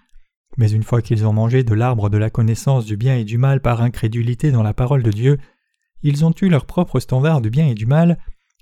mais 0.58 0.72
une 0.72 0.84
fois 0.84 1.02
qu'ils 1.02 1.26
ont 1.26 1.34
mangé 1.34 1.64
de 1.64 1.74
l'arbre 1.74 2.10
de 2.10 2.18
la 2.18 2.30
connaissance 2.30 2.86
du 2.86 2.98
bien 2.98 3.16
et 3.16 3.24
du 3.24 3.38
mal 3.38 3.62
par 3.62 3.82
incrédulité 3.82 4.52
dans 4.52 4.64
la 4.64 4.74
parole 4.74 5.04
de 5.04 5.12
Dieu, 5.12 5.38
ils 6.04 6.26
ont 6.26 6.34
eu 6.42 6.50
leur 6.50 6.66
propre 6.66 7.00
standard 7.00 7.42
du 7.42 7.50
bien 7.50 7.68
et 7.68 7.76
du 7.76 7.86
mal, 7.86 8.18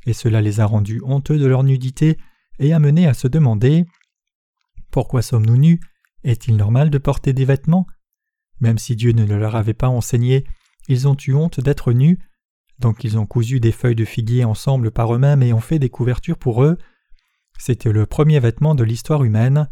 et 0.06 0.14
cela 0.14 0.42
les 0.42 0.60
a 0.60 0.66
rendus 0.66 1.02
honteux 1.04 1.38
de 1.38 1.46
leur 1.46 1.64
nudité 1.64 2.18
et 2.60 2.74
amenés 2.74 3.08
à 3.08 3.14
se 3.14 3.28
demander 3.28 3.86
Pourquoi 4.92 5.22
sommes-nous 5.22 5.58
nus? 5.58 5.80
Est-il 6.24 6.56
normal 6.56 6.90
de 6.90 6.98
porter 6.98 7.34
des 7.34 7.46
vêtements? 7.46 7.88
Même 8.60 8.78
si 8.78 8.96
Dieu 8.96 9.12
ne 9.12 9.26
leur 9.26 9.56
avait 9.56 9.74
pas 9.74 9.90
enseigné, 9.90 10.46
ils 10.88 11.08
ont 11.08 11.18
eu 11.28 11.34
honte 11.34 11.60
d'être 11.60 11.92
nus, 11.92 12.20
donc 12.80 13.04
ils 13.04 13.18
ont 13.18 13.26
cousu 13.26 13.60
des 13.60 13.72
feuilles 13.72 13.96
de 13.96 14.06
figuier 14.06 14.44
ensemble 14.44 14.92
par 14.92 15.14
eux-mêmes 15.14 15.44
et 15.44 15.54
ont 15.54 15.62
fait 15.62 15.80
des 15.80 15.90
couvertures 15.90 16.38
pour 16.38 16.64
eux. 16.64 16.78
C'était 17.58 17.92
le 17.92 18.06
premier 18.06 18.40
vêtement 18.40 18.76
de 18.76 18.84
l'histoire 18.84 19.24
humaine. 19.24 19.70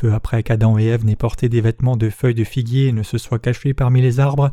Peu 0.00 0.14
après 0.14 0.42
qu'Adam 0.42 0.78
et 0.78 0.86
Ève 0.86 1.04
n'aient 1.04 1.14
porté 1.14 1.50
des 1.50 1.60
vêtements 1.60 1.98
de 1.98 2.08
feuilles 2.08 2.34
de 2.34 2.42
figuier 2.42 2.86
et 2.86 2.92
ne 2.92 3.02
se 3.02 3.18
soient 3.18 3.38
cachés 3.38 3.74
parmi 3.74 4.00
les 4.00 4.18
arbres, 4.18 4.50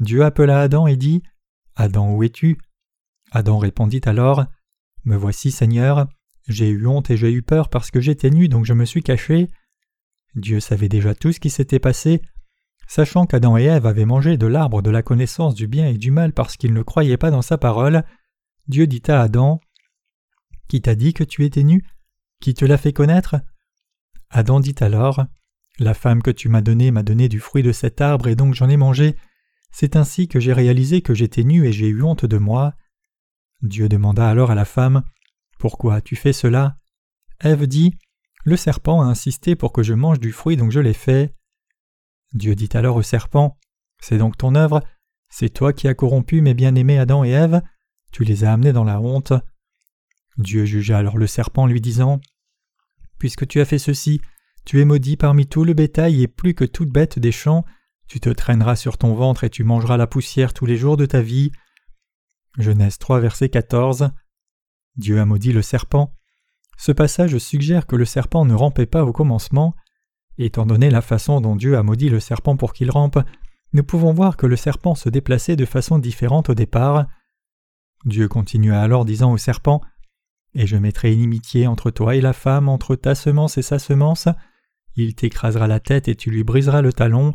Dieu 0.00 0.24
appela 0.24 0.60
Adam 0.60 0.88
et 0.88 0.96
dit 0.96 1.22
Adam, 1.76 2.12
où 2.12 2.24
es-tu? 2.24 2.58
Adam 3.30 3.58
répondit 3.58 4.00
alors 4.06 4.44
Me 5.04 5.14
voici, 5.14 5.52
Seigneur. 5.52 6.08
J'ai 6.48 6.68
eu 6.68 6.84
honte 6.88 7.12
et 7.12 7.16
j'ai 7.16 7.30
eu 7.30 7.42
peur 7.42 7.68
parce 7.68 7.92
que 7.92 8.00
j'étais 8.00 8.30
nu, 8.30 8.48
donc 8.48 8.64
je 8.64 8.72
me 8.72 8.84
suis 8.84 9.04
caché. 9.04 9.46
Dieu 10.34 10.58
savait 10.58 10.88
déjà 10.88 11.14
tout 11.14 11.30
ce 11.30 11.38
qui 11.38 11.50
s'était 11.50 11.78
passé, 11.78 12.20
Sachant 12.88 13.24
qu'Adam 13.24 13.56
et 13.56 13.66
Ève 13.66 13.86
avaient 13.86 14.04
mangé 14.04 14.36
de 14.36 14.48
l'arbre 14.48 14.82
de 14.82 14.90
la 14.90 15.04
connaissance 15.04 15.54
du 15.54 15.68
bien 15.68 15.86
et 15.86 15.96
du 15.96 16.10
mal 16.10 16.32
parce 16.32 16.56
qu'ils 16.56 16.74
ne 16.74 16.82
croyaient 16.82 17.16
pas 17.16 17.30
dans 17.30 17.40
sa 17.40 17.56
parole, 17.56 18.02
Dieu 18.66 18.88
dit 18.88 19.02
à 19.06 19.22
Adam 19.22 19.60
Qui 20.66 20.82
t'a 20.82 20.96
dit 20.96 21.14
que 21.14 21.22
tu 21.22 21.44
étais 21.44 21.62
nu? 21.62 21.84
Qui 22.40 22.52
te 22.52 22.64
l'a 22.64 22.78
fait 22.78 22.92
connaître? 22.92 23.36
Adam 24.34 24.60
dit 24.60 24.74
alors 24.80 25.24
La 25.78 25.92
femme 25.92 26.22
que 26.22 26.30
tu 26.30 26.48
m'as 26.48 26.62
donnée 26.62 26.90
m'a 26.90 27.02
donné 27.02 27.28
du 27.28 27.38
fruit 27.38 27.62
de 27.62 27.70
cet 27.70 28.00
arbre 28.00 28.28
et 28.28 28.34
donc 28.34 28.54
j'en 28.54 28.70
ai 28.70 28.78
mangé. 28.78 29.14
C'est 29.70 29.94
ainsi 29.94 30.26
que 30.26 30.40
j'ai 30.40 30.54
réalisé 30.54 31.02
que 31.02 31.14
j'étais 31.14 31.44
nu 31.44 31.66
et 31.66 31.72
j'ai 31.72 31.86
eu 31.86 32.02
honte 32.02 32.24
de 32.24 32.38
moi. 32.38 32.74
Dieu 33.60 33.88
demanda 33.90 34.28
alors 34.28 34.50
à 34.50 34.54
la 34.54 34.64
femme 34.64 35.02
Pourquoi 35.58 35.96
as-tu 35.96 36.16
fait 36.16 36.32
cela? 36.32 36.78
Ève 37.40 37.66
dit 37.66 37.94
Le 38.44 38.56
serpent 38.56 39.02
a 39.02 39.04
insisté 39.04 39.54
pour 39.54 39.72
que 39.72 39.82
je 39.82 39.92
mange 39.92 40.18
du 40.18 40.32
fruit 40.32 40.56
donc 40.56 40.70
je 40.70 40.80
l'ai 40.80 40.94
fait. 40.94 41.34
Dieu 42.32 42.54
dit 42.54 42.70
alors 42.72 42.96
au 42.96 43.02
serpent 43.02 43.58
C'est 44.00 44.18
donc 44.18 44.38
ton 44.38 44.54
œuvre, 44.54 44.82
c'est 45.28 45.50
toi 45.50 45.74
qui 45.74 45.88
as 45.88 45.94
corrompu 45.94 46.40
mes 46.40 46.54
bien-aimés 46.54 46.98
Adam 46.98 47.22
et 47.22 47.30
Ève, 47.30 47.60
tu 48.12 48.24
les 48.24 48.44
as 48.44 48.52
amenés 48.52 48.72
dans 48.72 48.84
la 48.84 48.98
honte. 48.98 49.34
Dieu 50.38 50.64
jugea 50.64 50.96
alors 50.96 51.18
le 51.18 51.26
serpent 51.26 51.66
lui 51.66 51.82
disant 51.82 52.18
Puisque 53.22 53.46
tu 53.46 53.60
as 53.60 53.64
fait 53.64 53.78
ceci, 53.78 54.20
tu 54.64 54.80
es 54.80 54.84
maudit 54.84 55.16
parmi 55.16 55.46
tout 55.46 55.62
le 55.62 55.74
bétail 55.74 56.24
et 56.24 56.26
plus 56.26 56.54
que 56.54 56.64
toute 56.64 56.88
bête 56.88 57.20
des 57.20 57.30
champs, 57.30 57.64
tu 58.08 58.18
te 58.18 58.28
traîneras 58.28 58.74
sur 58.74 58.98
ton 58.98 59.14
ventre 59.14 59.44
et 59.44 59.48
tu 59.48 59.62
mangeras 59.62 59.96
la 59.96 60.08
poussière 60.08 60.52
tous 60.52 60.66
les 60.66 60.76
jours 60.76 60.96
de 60.96 61.06
ta 61.06 61.20
vie. 61.20 61.52
Genèse 62.58 62.98
3, 62.98 63.20
verset 63.20 63.48
14. 63.48 64.10
Dieu 64.96 65.20
a 65.20 65.24
maudit 65.24 65.52
le 65.52 65.62
serpent. 65.62 66.12
Ce 66.76 66.90
passage 66.90 67.38
suggère 67.38 67.86
que 67.86 67.94
le 67.94 68.04
serpent 68.04 68.44
ne 68.44 68.54
rampait 68.54 68.86
pas 68.86 69.04
au 69.04 69.12
commencement, 69.12 69.76
Étant 70.36 70.66
donné 70.66 70.90
la 70.90 71.00
façon 71.00 71.40
dont 71.40 71.54
Dieu 71.54 71.76
a 71.76 71.84
maudit 71.84 72.08
le 72.08 72.18
serpent 72.18 72.56
pour 72.56 72.72
qu'il 72.72 72.90
rampe, 72.90 73.20
nous 73.72 73.84
pouvons 73.84 74.12
voir 74.12 74.36
que 74.36 74.46
le 74.46 74.56
serpent 74.56 74.96
se 74.96 75.08
déplaçait 75.08 75.54
de 75.54 75.64
façon 75.64 76.00
différente 76.00 76.50
au 76.50 76.54
départ. 76.54 77.06
Dieu 78.04 78.26
continua 78.26 78.80
alors 78.80 79.04
disant 79.04 79.30
au 79.30 79.38
serpent 79.38 79.80
Et 80.54 80.66
je 80.66 80.76
mettrai 80.76 81.12
inimitié 81.12 81.66
entre 81.66 81.90
toi 81.90 82.14
et 82.14 82.20
la 82.20 82.32
femme, 82.32 82.68
entre 82.68 82.96
ta 82.96 83.14
semence 83.14 83.58
et 83.58 83.62
sa 83.62 83.78
semence. 83.78 84.28
Il 84.96 85.14
t'écrasera 85.14 85.66
la 85.66 85.80
tête 85.80 86.08
et 86.08 86.14
tu 86.14 86.30
lui 86.30 86.44
briseras 86.44 86.82
le 86.82 86.92
talon. 86.92 87.34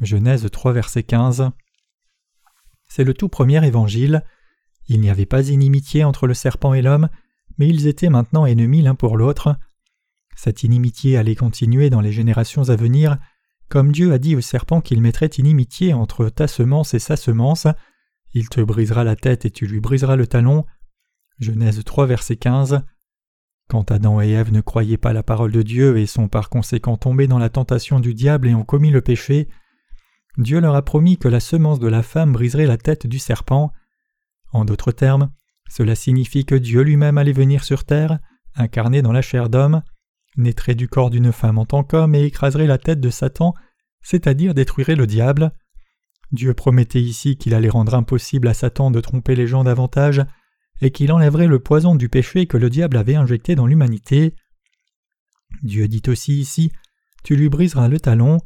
Genèse 0.00 0.48
3, 0.50 0.72
verset 0.72 1.02
15. 1.02 1.50
C'est 2.88 3.04
le 3.04 3.14
tout 3.14 3.28
premier 3.28 3.64
évangile. 3.66 4.24
Il 4.86 5.00
n'y 5.00 5.10
avait 5.10 5.26
pas 5.26 5.48
inimitié 5.48 6.04
entre 6.04 6.26
le 6.26 6.34
serpent 6.34 6.74
et 6.74 6.82
l'homme, 6.82 7.08
mais 7.58 7.68
ils 7.68 7.86
étaient 7.88 8.08
maintenant 8.08 8.46
ennemis 8.46 8.82
l'un 8.82 8.94
pour 8.94 9.16
l'autre. 9.16 9.56
Cette 10.36 10.62
inimitié 10.62 11.16
allait 11.18 11.34
continuer 11.34 11.90
dans 11.90 12.00
les 12.00 12.12
générations 12.12 12.68
à 12.68 12.76
venir, 12.76 13.18
comme 13.68 13.92
Dieu 13.92 14.12
a 14.12 14.18
dit 14.18 14.34
au 14.34 14.40
serpent 14.40 14.80
qu'il 14.80 15.02
mettrait 15.02 15.26
inimitié 15.26 15.92
entre 15.92 16.28
ta 16.30 16.46
semence 16.46 16.94
et 16.94 16.98
sa 16.98 17.16
semence, 17.16 17.66
il 18.32 18.48
te 18.48 18.60
brisera 18.60 19.04
la 19.04 19.16
tête 19.16 19.44
et 19.44 19.50
tu 19.50 19.66
lui 19.66 19.80
briseras 19.80 20.16
le 20.16 20.26
talon. 20.26 20.64
Genèse 21.38 21.82
3, 21.84 22.06
verset 22.06 22.36
15. 22.36 22.82
Quand 23.68 23.90
Adam 23.90 24.20
et 24.20 24.30
Ève 24.30 24.52
ne 24.52 24.60
croyaient 24.60 24.96
pas 24.96 25.12
la 25.12 25.22
parole 25.22 25.52
de 25.52 25.62
Dieu 25.62 25.98
et 25.98 26.06
sont 26.06 26.28
par 26.28 26.48
conséquent 26.48 26.96
tombés 26.96 27.28
dans 27.28 27.38
la 27.38 27.50
tentation 27.50 28.00
du 28.00 28.14
diable 28.14 28.48
et 28.48 28.54
ont 28.54 28.64
commis 28.64 28.90
le 28.90 29.02
péché, 29.02 29.48
Dieu 30.38 30.60
leur 30.60 30.74
a 30.74 30.82
promis 30.82 31.18
que 31.18 31.28
la 31.28 31.40
semence 31.40 31.78
de 31.78 31.88
la 31.88 32.02
femme 32.02 32.32
briserait 32.32 32.66
la 32.66 32.78
tête 32.78 33.06
du 33.06 33.18
serpent. 33.18 33.72
En 34.52 34.64
d'autres 34.64 34.92
termes, 34.92 35.30
cela 35.68 35.94
signifie 35.94 36.44
que 36.44 36.54
Dieu 36.54 36.82
lui-même 36.82 37.18
allait 37.18 37.32
venir 37.32 37.62
sur 37.62 37.84
terre, 37.84 38.18
incarné 38.56 39.02
dans 39.02 39.12
la 39.12 39.22
chair 39.22 39.48
d'homme, 39.48 39.82
naîtrait 40.36 40.74
du 40.74 40.88
corps 40.88 41.10
d'une 41.10 41.32
femme 41.32 41.58
en 41.58 41.66
tant 41.66 41.84
qu'homme 41.84 42.14
et 42.14 42.24
écraserait 42.24 42.66
la 42.66 42.78
tête 42.78 43.00
de 43.00 43.10
Satan, 43.10 43.54
c'est-à-dire 44.00 44.54
détruirait 44.54 44.96
le 44.96 45.06
diable. 45.06 45.52
Dieu 46.32 46.54
promettait 46.54 47.00
ici 47.00 47.36
qu'il 47.36 47.54
allait 47.54 47.68
rendre 47.68 47.94
impossible 47.94 48.48
à 48.48 48.54
Satan 48.54 48.90
de 48.90 49.00
tromper 49.00 49.34
les 49.34 49.46
gens 49.46 49.64
davantage, 49.64 50.24
et 50.80 50.90
qu'il 50.90 51.12
enlèverait 51.12 51.46
le 51.46 51.58
poison 51.58 51.94
du 51.94 52.08
péché 52.08 52.46
que 52.46 52.56
le 52.56 52.70
diable 52.70 52.96
avait 52.96 53.16
injecté 53.16 53.54
dans 53.54 53.66
l'humanité. 53.66 54.34
Dieu 55.62 55.88
dit 55.88 56.02
aussi 56.08 56.38
ici 56.38 56.70
Tu 57.24 57.36
lui 57.36 57.48
briseras 57.48 57.88
le 57.88 57.98
talon. 57.98 58.38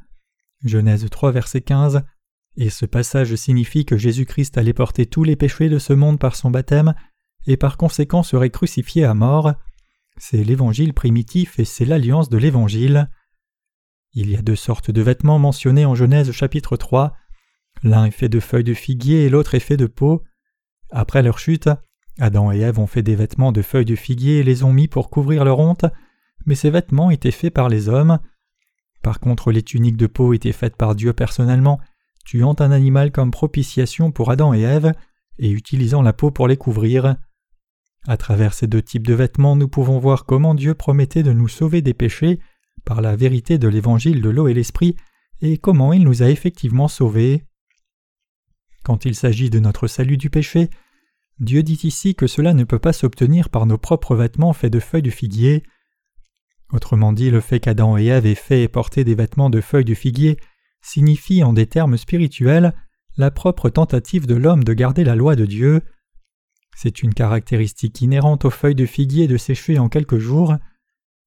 Genèse 0.65 1.07
3, 1.11 1.33
verset 1.33 1.61
15. 1.61 2.03
Et 2.57 2.71
ce 2.71 2.87
passage 2.87 3.35
signifie 3.35 3.85
que 3.85 3.97
Jésus-Christ 3.97 4.59
allait 4.59 4.75
porter 4.75 5.07
tous 5.07 5.25
les 5.25 5.37
péchés 5.37 5.69
de 5.69 5.79
ce 5.79 5.93
monde 5.93 6.19
par 6.19 6.37
son 6.37 6.51
baptême, 6.51 6.95
et 7.47 7.57
par 7.57 7.77
conséquent 7.77 8.23
serait 8.23 8.51
crucifié 8.51 9.05
à 9.05 9.15
mort. 9.15 9.55
C'est 10.19 10.45
l'évangile 10.45 10.93
primitif 10.93 11.59
et 11.59 11.65
c'est 11.65 11.85
l'alliance 11.85 12.29
de 12.29 12.37
l'évangile. 12.37 13.11
Il 14.13 14.31
y 14.31 14.37
a 14.37 14.43
deux 14.43 14.57
sortes 14.57 14.91
de 14.91 15.01
vêtements 15.01 15.39
mentionnés 15.39 15.87
en 15.87 15.95
Genèse 15.95 16.33
chapitre 16.33 16.77
3. 16.77 17.17
L'un 17.83 18.05
est 18.05 18.11
fait 18.11 18.29
de 18.29 18.41
feuilles 18.41 18.63
de 18.63 18.75
figuier 18.75 19.25
et 19.25 19.31
l'autre 19.31 19.55
est 19.55 19.61
fait 19.61 19.79
de 19.79 19.87
peau. 19.87 20.23
Après 20.91 21.23
leur 21.23 21.39
chute, 21.39 21.71
Adam 22.19 22.53
et 22.53 22.61
Ève 22.61 22.79
ont 22.79 22.87
fait 22.87 23.03
des 23.03 23.17
vêtements 23.17 23.53
de 23.53 23.63
feuilles 23.63 23.85
de 23.85 23.97
figuier 23.97 24.39
et 24.39 24.43
les 24.43 24.65
ont 24.65 24.73
mis 24.73 24.89
pour 24.89 25.11
couvrir 25.11 25.45
leur 25.45 25.59
honte, 25.59 25.87
mais 26.47 26.55
ces 26.55 26.71
vêtements 26.71 27.11
étaient 27.11 27.31
faits 27.31 27.55
par 27.55 27.69
les 27.69 27.89
hommes. 27.89 28.19
Par 29.03 29.21
contre, 29.21 29.51
les 29.51 29.63
tuniques 29.63 29.97
de 29.97 30.07
peau 30.07 30.33
étaient 30.33 30.53
faites 30.53 30.77
par 30.77 30.95
Dieu 30.95 31.13
personnellement, 31.13 31.81
tuant 32.25 32.57
un 32.59 32.71
animal 32.71 33.11
comme 33.11 33.31
propitiation 33.31 34.13
pour 34.13 34.31
Adam 34.31 34.55
et 34.55 34.61
Ève, 34.61 34.93
et 35.39 35.51
utilisant 35.51 36.03
la 36.03 36.13
peau 36.13 36.31
pour 36.31 36.47
les 36.47 36.57
couvrir. 36.57 37.17
À 38.07 38.17
travers 38.17 38.55
ces 38.55 38.67
deux 38.67 38.83
types 38.83 39.07
de 39.07 39.15
vêtements, 39.15 39.57
nous 39.57 39.69
pouvons 39.69 39.99
voir 39.99 40.25
comment 40.25 40.55
Dieu 40.55 40.75
promettait 40.75 41.23
de 41.23 41.33
nous 41.33 41.49
sauver 41.49 41.83
des 41.83 41.95
péchés 41.95 42.41
par 42.85 43.01
la 43.01 43.17
vérité 43.17 43.59
de 43.59 43.69
l'évangile 43.69 44.21
de 44.21 44.29
l'eau 44.29 44.49
et 44.49 44.55
l'esprit, 44.55 44.97
et 45.41 45.59
comment 45.59 45.93
il 45.93 46.05
nous 46.05 46.23
a 46.23 46.29
effectivement 46.29 46.89
sauvés. 46.89 47.45
Quand 48.85 49.05
il 49.05 49.15
s'agit 49.15 49.51
de 49.51 49.61
notre 49.61 49.87
salut 49.87 50.17
du 50.17 50.31
péché, 50.31 50.69
Dieu 51.43 51.65
dit 51.65 51.81
ici 51.83 52.15
que 52.15 52.29
cela 52.29 52.55
ne 52.55 52.63
peut 52.63 52.79
pas 52.79 52.93
s'obtenir 52.93 53.49
par 53.49 53.67
nos 53.67 53.77
propres 53.77 54.15
vêtements 54.15 54.53
faits 54.53 54.73
de 54.73 54.79
feuilles 54.79 55.03
de 55.03 55.11
figuier. 55.11 55.65
Autrement 56.73 57.13
dit, 57.13 57.31
le 57.31 57.41
fait 57.41 57.59
qu'Adam 57.59 57.99
et 57.99 58.07
Ève 58.07 58.27
aient 58.27 58.37
fait 58.37 58.63
et 58.63 58.69
porté 58.69 59.03
des 59.03 59.17
vêtements 59.17 59.51
de 59.51 59.61
feuilles 59.61 59.85
de 59.85 59.93
figuier 59.93 60.39
signifie 60.83 61.43
en 61.43 61.53
des 61.53 61.67
termes 61.67 61.97
spirituels 61.97 62.73
la 63.17 63.33
propre 63.33 63.71
tentative 63.71 64.29
de 64.29 64.37
l'homme 64.37 64.63
de 64.63 64.73
garder 64.73 65.03
la 65.03 65.17
loi 65.17 65.35
de 65.35 65.45
Dieu. 65.45 65.83
C'est 66.77 67.03
une 67.03 67.13
caractéristique 67.13 68.01
inhérente 68.01 68.45
aux 68.45 68.51
feuilles 68.51 68.77
de 68.77 68.87
figuier 68.87 69.27
de 69.27 69.37
sécher 69.37 69.81
en 69.81 69.89
quelques 69.89 70.19
jours. 70.19 70.55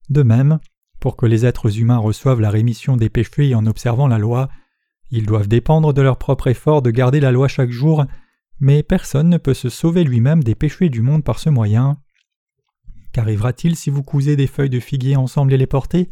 De 0.10 0.24
même, 0.24 0.60
pour 1.02 1.18
que 1.18 1.26
les 1.26 1.46
êtres 1.46 1.78
humains 1.78 1.98
reçoivent 1.98 2.40
la 2.40 2.50
rémission 2.52 2.96
des 2.96 3.10
péchés 3.10 3.54
en 3.54 3.66
observant 3.66 4.08
la 4.08 4.18
loi, 4.18 4.48
ils 5.12 5.26
doivent 5.26 5.50
dépendre 5.50 5.94
de 5.94 6.02
leur 6.02 6.18
propre 6.18 6.48
effort 6.48 6.82
de 6.82 6.90
garder 6.90 7.20
la 7.20 7.34
loi 7.34 7.50
chaque 7.50 7.72
jour, 7.72 8.06
mais 8.60 8.84
personne 8.84 9.30
ne 9.30 9.38
peut 9.38 9.54
se 9.54 9.70
sauver 9.70 10.04
lui-même 10.04 10.44
des 10.44 10.56
péchés 10.56 10.90
du 10.90 11.02
monde 11.02 11.24
par 11.24 11.40
ce 11.40 11.50
moyen. 11.50 11.98
Qu'arrivera-t-il 13.12 13.76
si 13.76 13.90
vous 13.90 14.04
cousez 14.04 14.36
des 14.36 14.48
feuilles 14.48 14.70
de 14.70 14.80
figuier 14.80 15.16
ensemble 15.16 15.54
et 15.54 15.58
les 15.58 15.68
portez? 15.68 16.10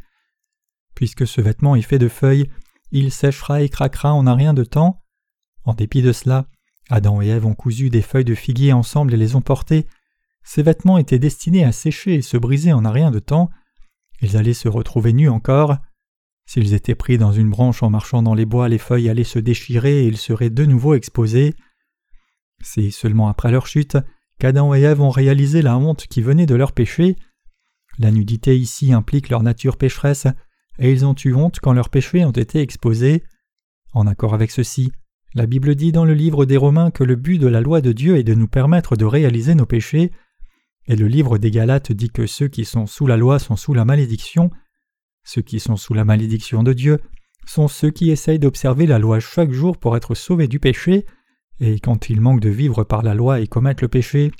Puisque 0.95 1.27
ce 1.27 1.41
vêtement 1.41 1.75
est 1.75 1.81
fait 1.81 1.99
de 1.99 2.07
feuilles, 2.07 2.49
il 2.91 3.11
séchera 3.11 3.61
et 3.61 3.69
craquera 3.69 4.13
en 4.13 4.27
un 4.27 4.35
rien 4.35 4.53
de 4.53 4.63
temps. 4.63 5.03
En 5.63 5.73
dépit 5.73 6.01
de 6.01 6.11
cela, 6.11 6.47
Adam 6.89 7.21
et 7.21 7.27
Ève 7.27 7.45
ont 7.45 7.55
cousu 7.55 7.89
des 7.89 8.01
feuilles 8.01 8.25
de 8.25 8.35
figuier 8.35 8.73
ensemble 8.73 9.13
et 9.13 9.17
les 9.17 9.35
ont 9.35 9.41
portées. 9.41 9.87
Ces 10.43 10.63
vêtements 10.63 10.97
étaient 10.97 11.19
destinés 11.19 11.63
à 11.63 11.71
sécher 11.71 12.15
et 12.15 12.21
se 12.21 12.37
briser 12.37 12.73
en 12.73 12.85
un 12.85 12.91
rien 12.91 13.11
de 13.11 13.19
temps. 13.19 13.49
Ils 14.21 14.37
allaient 14.37 14.53
se 14.53 14.67
retrouver 14.67 15.13
nus 15.13 15.29
encore. 15.29 15.77
S'ils 16.45 16.73
étaient 16.73 16.95
pris 16.95 17.17
dans 17.17 17.31
une 17.31 17.49
branche 17.49 17.83
en 17.83 17.89
marchant 17.89 18.21
dans 18.21 18.33
les 18.33 18.45
bois, 18.45 18.69
les 18.69 18.77
feuilles 18.77 19.09
allaient 19.09 19.23
se 19.23 19.39
déchirer 19.39 20.03
et 20.03 20.07
ils 20.07 20.17
seraient 20.17 20.49
de 20.49 20.65
nouveau 20.65 20.93
exposés. 20.93 21.55
C'est 22.63 22.91
seulement 22.91 23.27
après 23.27 23.51
leur 23.51 23.67
chute 23.67 23.97
qu'Adam 24.39 24.73
et 24.73 24.81
Ève 24.81 25.01
ont 25.01 25.09
réalisé 25.09 25.61
la 25.61 25.77
honte 25.77 26.07
qui 26.07 26.21
venait 26.21 26.45
de 26.45 26.55
leur 26.55 26.71
péché. 26.71 27.17
La 27.99 28.09
nudité 28.09 28.57
ici 28.57 28.93
implique 28.93 29.29
leur 29.29 29.43
nature 29.43 29.77
pécheresse, 29.77 30.27
et 30.79 30.91
ils 30.91 31.05
ont 31.05 31.15
eu 31.23 31.33
honte 31.33 31.59
quand 31.59 31.73
leurs 31.73 31.89
péchés 31.89 32.25
ont 32.25 32.31
été 32.31 32.59
exposés. 32.59 33.23
En 33.93 34.07
accord 34.07 34.33
avec 34.33 34.49
ceci, 34.49 34.91
la 35.35 35.45
Bible 35.45 35.75
dit 35.75 35.91
dans 35.91 36.05
le 36.05 36.13
livre 36.13 36.45
des 36.45 36.57
Romains 36.57 36.89
que 36.89 37.03
le 37.03 37.15
but 37.15 37.37
de 37.37 37.47
la 37.47 37.61
loi 37.61 37.81
de 37.81 37.91
Dieu 37.91 38.17
est 38.17 38.23
de 38.23 38.33
nous 38.33 38.47
permettre 38.47 38.95
de 38.95 39.05
réaliser 39.05 39.55
nos 39.55 39.65
péchés, 39.65 40.11
et 40.87 40.95
le 40.95 41.07
livre 41.07 41.37
des 41.37 41.51
Galates 41.51 41.91
dit 41.91 42.09
que 42.09 42.27
ceux 42.27 42.47
qui 42.47 42.65
sont 42.65 42.87
sous 42.87 43.07
la 43.07 43.17
loi 43.17 43.39
sont 43.39 43.55
sous 43.55 43.73
la 43.73 43.85
malédiction. 43.85 44.51
Ceux 45.23 45.41
qui 45.41 45.59
sont 45.59 45.75
sous 45.75 45.93
la 45.93 46.05
malédiction 46.05 46.63
de 46.63 46.73
Dieu 46.73 46.99
sont 47.45 47.67
ceux 47.67 47.91
qui 47.91 48.09
essayent 48.09 48.39
d'observer 48.39 48.85
la 48.85 48.99
loi 48.99 49.19
chaque 49.19 49.51
jour 49.51 49.77
pour 49.77 49.97
être 49.97 50.15
sauvés 50.15 50.47
du 50.47 50.59
péché, 50.59 51.05
et 51.59 51.79
quand 51.79 52.09
ils 52.09 52.21
manquent 52.21 52.41
de 52.41 52.49
vivre 52.49 52.83
par 52.83 53.03
la 53.03 53.13
loi 53.13 53.39
et 53.39 53.47
commettent 53.47 53.81
le 53.81 53.87
péché, 53.87 54.31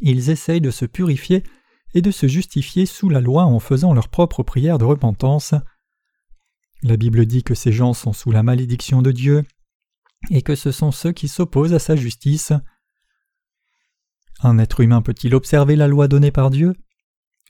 ils 0.00 0.30
essayent 0.30 0.60
de 0.60 0.70
se 0.70 0.84
purifier 0.84 1.42
et 1.94 2.02
de 2.02 2.10
se 2.10 2.26
justifier 2.26 2.86
sous 2.86 3.08
la 3.08 3.20
loi 3.20 3.44
en 3.44 3.60
faisant 3.60 3.92
leur 3.92 4.08
propre 4.08 4.42
prière 4.42 4.78
de 4.78 4.84
repentance. 4.84 5.54
La 6.82 6.96
Bible 6.96 7.26
dit 7.26 7.42
que 7.42 7.54
ces 7.54 7.72
gens 7.72 7.92
sont 7.92 8.12
sous 8.12 8.30
la 8.30 8.42
malédiction 8.42 9.02
de 9.02 9.12
Dieu 9.12 9.44
et 10.30 10.42
que 10.42 10.54
ce 10.54 10.72
sont 10.72 10.92
ceux 10.92 11.12
qui 11.12 11.28
s'opposent 11.28 11.74
à 11.74 11.78
sa 11.78 11.96
justice. 11.96 12.52
Un 14.42 14.58
être 14.58 14.80
humain 14.80 15.02
peut-il 15.02 15.34
observer 15.34 15.76
la 15.76 15.86
loi 15.86 16.08
donnée 16.08 16.32
par 16.32 16.50
Dieu? 16.50 16.74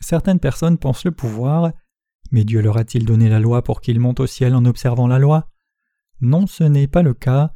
Certaines 0.01 0.41
personnes 0.41 0.79
pensent 0.79 1.05
le 1.05 1.13
pouvoir, 1.13 1.73
mais 2.31 2.45
Dieu 2.45 2.61
leur 2.61 2.77
a-t-il 2.77 3.05
donné 3.05 3.29
la 3.29 3.41
loi 3.41 3.63
pour 3.63 3.81
qu'ils 3.81 4.01
montent 4.01 4.21
au 4.21 4.27
ciel 4.27 4.55
en 4.55 4.65
observant 4.65 5.07
la 5.07 5.19
loi? 5.19 5.49
Non, 6.21 6.47
ce 6.47 6.65
n'est 6.65 6.89
pas 6.89 7.03
le 7.03 7.15
cas. 7.15 7.53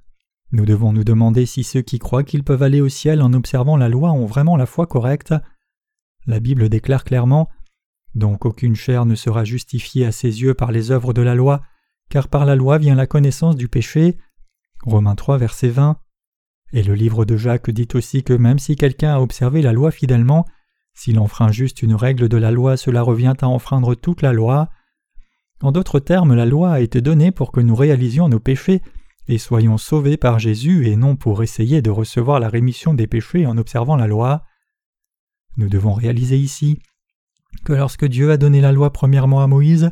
Nous 0.52 0.64
devons 0.64 0.92
nous 0.92 1.04
demander 1.04 1.44
si 1.44 1.64
ceux 1.64 1.82
qui 1.82 1.98
croient 1.98 2.22
qu'ils 2.22 2.44
peuvent 2.44 2.62
aller 2.62 2.80
au 2.80 2.88
ciel 2.88 3.20
en 3.20 3.32
observant 3.32 3.76
la 3.76 3.88
loi 3.88 4.12
ont 4.12 4.26
vraiment 4.26 4.56
la 4.56 4.66
foi 4.66 4.86
correcte. 4.86 5.34
La 6.26 6.38
Bible 6.38 6.68
déclare 6.68 7.04
clairement 7.04 7.48
Donc 8.14 8.44
aucune 8.44 8.76
chair 8.76 9.06
ne 9.06 9.16
sera 9.16 9.44
justifiée 9.44 10.06
à 10.06 10.12
ses 10.12 10.42
yeux 10.42 10.54
par 10.54 10.70
les 10.70 10.92
œuvres 10.92 11.12
de 11.12 11.22
la 11.22 11.34
loi, 11.34 11.62
car 12.10 12.28
par 12.28 12.44
la 12.46 12.54
loi 12.54 12.78
vient 12.78 12.94
la 12.94 13.06
connaissance 13.06 13.56
du 13.56 13.68
péché. 13.68 14.18
Romains 14.84 15.16
3, 15.16 15.38
verset 15.38 15.68
20. 15.68 15.98
Et 16.72 16.82
le 16.82 16.94
livre 16.94 17.24
de 17.24 17.36
Jacques 17.36 17.70
dit 17.70 17.88
aussi 17.94 18.22
que 18.22 18.32
même 18.32 18.58
si 18.58 18.76
quelqu'un 18.76 19.14
a 19.14 19.20
observé 19.20 19.62
la 19.62 19.72
loi 19.72 19.90
fidèlement, 19.90 20.46
s'il 20.94 21.18
enfreint 21.18 21.50
juste 21.50 21.82
une 21.82 21.94
règle 21.94 22.28
de 22.28 22.36
la 22.36 22.50
loi, 22.50 22.76
cela 22.76 23.02
revient 23.02 23.34
à 23.40 23.48
enfreindre 23.48 23.94
toute 23.94 24.22
la 24.22 24.32
loi. 24.32 24.70
En 25.60 25.72
d'autres 25.72 26.00
termes, 26.00 26.34
la 26.34 26.46
loi 26.46 26.72
a 26.72 26.80
été 26.80 27.00
donnée 27.00 27.32
pour 27.32 27.50
que 27.50 27.60
nous 27.60 27.74
réalisions 27.74 28.28
nos 28.28 28.40
péchés 28.40 28.80
et 29.28 29.38
soyons 29.38 29.78
sauvés 29.78 30.16
par 30.16 30.38
Jésus 30.38 30.86
et 30.86 30.96
non 30.96 31.16
pour 31.16 31.42
essayer 31.42 31.82
de 31.82 31.90
recevoir 31.90 32.40
la 32.40 32.48
rémission 32.48 32.94
des 32.94 33.06
péchés 33.06 33.46
en 33.46 33.58
observant 33.58 33.96
la 33.96 34.06
loi. 34.06 34.44
Nous 35.56 35.68
devons 35.68 35.94
réaliser 35.94 36.38
ici 36.38 36.78
que 37.64 37.72
lorsque 37.72 38.04
Dieu 38.04 38.30
a 38.30 38.36
donné 38.36 38.60
la 38.60 38.72
loi 38.72 38.92
premièrement 38.92 39.42
à 39.42 39.46
Moïse, 39.46 39.90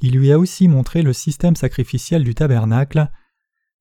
il 0.00 0.16
lui 0.16 0.30
a 0.30 0.38
aussi 0.38 0.68
montré 0.68 1.02
le 1.02 1.12
système 1.12 1.56
sacrificiel 1.56 2.22
du 2.22 2.34
tabernacle. 2.34 3.10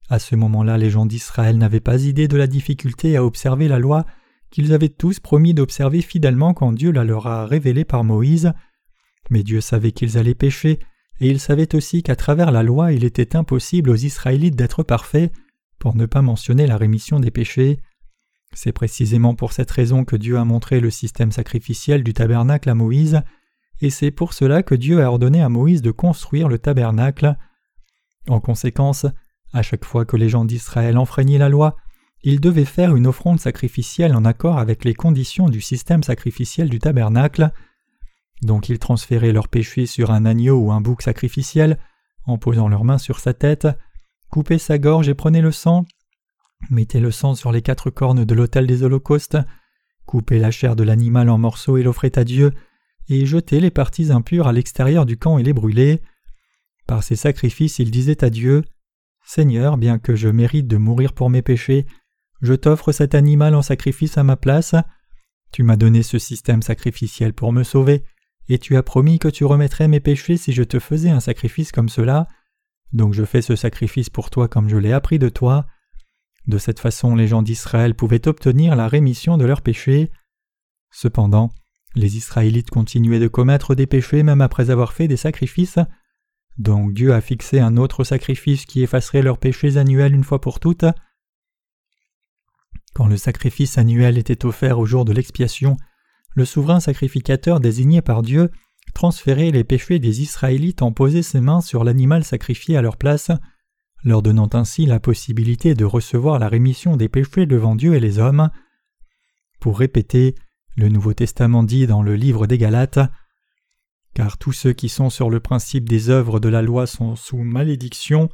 À 0.10 0.20
ce 0.20 0.36
moment-là, 0.36 0.77
les 0.77 0.89
gens 0.89 1.06
d'Israël 1.06 1.58
n'avaient 1.58 1.80
pas 1.80 2.04
idée 2.04 2.27
de 2.27 2.38
la 2.38 2.48
difficulté 2.48 3.18
à 3.18 3.24
observer 3.24 3.68
la 3.68 3.77
loi 3.77 4.06
qu'ils 4.50 4.74
avaient 4.74 4.89
tous 4.89 5.20
promis 5.20 5.54
d'observer 5.54 6.01
fidèlement 6.01 6.54
quand 6.54 6.72
Dieu 6.72 6.92
la 6.92 7.04
leur 7.04 7.27
a 7.27 7.46
révélée 7.46 7.86
par 7.86 8.04
Moïse. 8.04 8.54
Mais 9.30 9.44
Dieu 9.44 9.62
savait 9.62 9.92
qu'ils 9.92 10.18
allaient 10.18 10.34
pécher 10.34 10.80
et 11.19 11.29
il 11.29 11.39
savait 11.39 11.75
aussi 11.75 12.03
qu'à 12.03 12.15
travers 12.15 12.51
la 12.51 12.63
loi 12.63 12.93
il 12.93 13.03
était 13.03 13.36
impossible 13.36 13.89
aux 13.89 13.95
Israélites 13.95 14.55
d'être 14.55 14.83
parfaits, 14.83 15.31
pour 15.79 15.95
ne 15.95 16.05
pas 16.05 16.21
mentionner 16.21 16.67
la 16.67 16.77
rémission 16.77 17.19
des 17.19 17.31
péchés. 17.31 17.79
C'est 18.53 18.71
précisément 18.71 19.36
pour 19.36 19.53
cette 19.53 19.71
raison 19.71 20.05
que 20.05 20.15
Dieu 20.15 20.38
a 20.38 20.45
montré 20.45 20.79
le 20.79 20.89
système 20.89 21.31
sacrificiel 21.31 22.03
du 22.03 22.13
tabernacle 22.13 22.69
à 22.69 22.75
Moïse, 22.75 23.21
et 23.81 23.89
c'est 23.89 24.12
pour 24.12 24.33
cela 24.33 24.63
que 24.63 24.75
Dieu 24.75 25.03
a 25.03 25.12
ordonné 25.12 25.41
à 25.41 25.50
Moïse 25.50 25.81
de 25.81 25.91
construire 25.91 26.47
le 26.47 26.57
tabernacle. 26.57 27.36
En 28.27 28.39
conséquence, 28.39 29.05
à 29.53 29.62
chaque 29.62 29.86
fois 29.86 30.05
que 30.05 30.17
les 30.17 30.29
gens 30.29 30.45
d'Israël 30.45 30.97
enfreignaient 30.97 31.38
la 31.38 31.50
loi, 31.50 31.77
ils 32.24 32.41
devaient 32.41 32.65
faire 32.65 32.95
une 32.95 33.07
offrande 33.07 33.39
sacrificielle 33.39 34.15
en 34.15 34.25
accord 34.25 34.57
avec 34.57 34.83
les 34.83 34.95
conditions 34.95 35.50
du 35.50 35.62
système 35.62 36.03
sacrificiel 36.03 36.69
du 36.69 36.79
tabernacle. 36.79 37.51
Donc 38.41 38.70
ils 38.70 38.79
transféraient 38.79 39.32
leurs 39.32 39.48
péchés 39.48 39.86
sur 39.86 40.12
un 40.12 40.25
agneau 40.25 40.58
ou 40.58 40.72
un 40.72 40.82
bouc 40.82 41.01
sacrificiel, 41.01 41.77
en 42.25 42.38
posant 42.38 42.67
leurs 42.67 42.84
mains 42.84 42.98
sur 42.98 43.20
sa 43.20 43.34
tête, 43.34 43.67
coupaient 44.29 44.58
sa 44.58 44.77
gorge 44.77 45.10
et 45.10 45.13
prenaient 45.13 45.41
le 45.41 45.51
sang, 45.51 45.86
mettaient 46.70 47.00
le 47.00 47.12
sang 47.12 47.36
sur 47.36 47.51
les 47.51 47.62
quatre 47.62 47.89
cornes 47.89 48.25
de 48.25 48.36
l'autel 48.36 48.67
des 48.67 48.84
holocaustes, 48.84 49.38
coupaient 50.06 50.39
la 50.39 50.51
chair 50.51 50.75
de 50.75 50.84
l'animal 50.84 51.29
en 51.29 51.38
morceaux 51.38 51.77
et 51.77 51.84
l'offraient 51.84 52.17
à 52.17 52.24
Dieu, 52.24 52.53
et 53.10 53.25
jetaient 53.25 53.60
les 53.60 53.72
parties 53.72 54.12
impures 54.12 54.48
à 54.48 54.53
l'extérieur 54.53 55.06
du 55.06 55.17
camp 55.17 55.38
et 55.38 55.44
les 55.44 55.53
brûlaient. 55.53 56.01
Par 56.86 57.03
ces 57.03 57.15
sacrifices, 57.15 57.79
ils 57.79 57.91
disaient 57.91 58.24
à 58.24 58.29
Dieu 58.29 58.63
Seigneur, 59.25 59.77
bien 59.77 60.00
que 60.00 60.15
je 60.15 60.29
mérite 60.29 60.67
de 60.67 60.77
mourir 60.77 61.12
pour 61.12 61.29
mes 61.29 61.41
péchés, 61.41 61.86
je 62.41 62.53
t'offre 62.53 62.91
cet 62.91 63.15
animal 63.15 63.56
en 63.56 63.62
sacrifice 63.62 64.17
à 64.17 64.24
ma 64.24 64.38
place. 64.38 64.75
Tu 65.51 65.63
m'as 65.63 65.75
donné 65.75 66.03
ce 66.03 66.17
système 66.17 66.62
sacrificiel 66.62 67.34
pour 67.34 67.51
me 67.51 67.63
sauver, 67.63 68.03
et 68.50 68.60
tu 68.60 68.75
as 68.75 68.84
promis 68.84 69.20
que 69.20 69.27
tu 69.27 69.46
remettrais 69.46 69.88
mes 69.88 70.00
péchés 70.00 70.38
si 70.38 70.54
je 70.54 70.63
te 70.63 70.80
faisais 70.80 71.10
un 71.10 71.20
sacrifice 71.20 71.72
comme 71.72 71.89
cela. 71.89 72.27
Donc 72.94 73.13
je 73.13 73.25
fais 73.25 73.42
ce 73.42 73.56
sacrifice 73.56 74.10
pour 74.10 74.30
toi 74.30 74.48
comme 74.48 74.70
je 74.70 74.77
l'ai 74.77 74.94
appris 74.94 75.20
de 75.20 75.30
toi. 75.30 75.66
De 76.48 76.58
cette 76.58 76.80
façon 76.80 77.16
les 77.16 77.27
gens 77.27 77.42
d'Israël 77.42 77.96
pouvaient 77.96 78.27
obtenir 78.27 78.75
la 78.75 78.88
rémission 78.88 79.38
de 79.38 79.46
leurs 79.46 79.62
péchés. 79.62 80.12
Cependant, 80.92 81.51
les 81.96 82.16
Israélites 82.16 82.70
continuaient 82.70 83.20
de 83.20 83.27
commettre 83.27 83.75
des 83.75 83.88
péchés 83.88 84.24
même 84.24 84.42
après 84.42 84.70
avoir 84.70 84.94
fait 84.94 85.08
des 85.08 85.18
sacrifices. 85.18 85.80
Donc 86.58 86.94
Dieu 86.94 87.13
a 87.13 87.22
fixé 87.22 87.60
un 87.60 87.77
autre 87.77 88.04
sacrifice 88.04 88.66
qui 88.66 88.82
effacerait 88.82 89.22
leurs 89.22 89.38
péchés 89.38 89.77
annuels 89.77 90.16
une 90.16 90.24
fois 90.24 90.42
pour 90.42 90.60
toutes. 90.60 90.86
Quand 92.94 93.08
le 93.08 93.18
sacrifice 93.18 93.77
annuel 93.77 94.18
était 94.18 94.46
offert 94.46 94.80
au 94.80 94.86
jour 94.86 95.06
de 95.06 95.13
l'expiation, 95.13 95.77
le 96.38 96.46
souverain 96.46 96.79
sacrificateur 96.79 97.60
désigné 97.60 98.03
par 98.03 98.22
Dieu 98.22 98.51
transférait 98.94 99.50
les 99.50 99.63
péchés 99.63 99.98
des 99.98 100.22
Israélites 100.22 100.84
en 100.84 100.91
posait 100.91 101.24
ses 101.24 101.41
mains 101.41 101.62
sur 101.62 101.84
l'animal 101.84 102.24
sacrifié 102.24 102.77
à 102.77 102.84
leur 102.84 102.98
place, 102.98 103.32
leur 104.03 104.22
donnant 104.22 104.48
ainsi 104.53 104.86
la 104.86 105.00
possibilité 105.00 105.74
de 105.74 105.84
recevoir 105.84 106.38
la 106.38 106.48
rémission 106.48 106.96
des 106.96 107.10
péchés 107.10 107.48
devant 107.48 107.75
Dieu 107.75 107.96
et 107.96 108.00
les 108.00 108.20
hommes. 108.20 108.51
Pour 109.60 109.79
répéter, 109.79 110.36
le 110.75 110.89
Nouveau 110.89 111.15
Testament 111.15 111.63
dit 111.63 111.88
dans 111.88 112.03
le 112.03 112.15
livre 112.15 112.46
des 112.46 112.60
Galates 112.60 113.00
Car 114.13 114.38
tous 114.38 114.53
ceux 114.53 114.74
qui 114.74 114.89
sont 114.89 115.10
sur 115.10 115.32
le 115.32 115.39
principe 115.39 115.89
des 115.89 116.12
œuvres 116.12 116.39
de 116.39 116.50
la 116.50 116.62
loi 116.62 116.86
sont 116.86 117.15
sous 117.15 117.39
malédiction. 117.39 118.29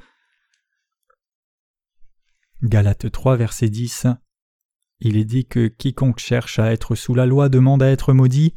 Galates 2.64 3.10
3, 3.10 3.38
verset 3.38 3.70
10. 3.70 4.08
Il 5.04 5.18
est 5.18 5.26
dit 5.26 5.46
que 5.46 5.68
quiconque 5.68 6.20
cherche 6.20 6.58
à 6.58 6.72
être 6.72 6.96
sous 6.96 7.14
la 7.14 7.26
loi 7.26 7.50
demande 7.50 7.84
à 7.84 7.92
être 7.92 8.14
maudit. 8.14 8.56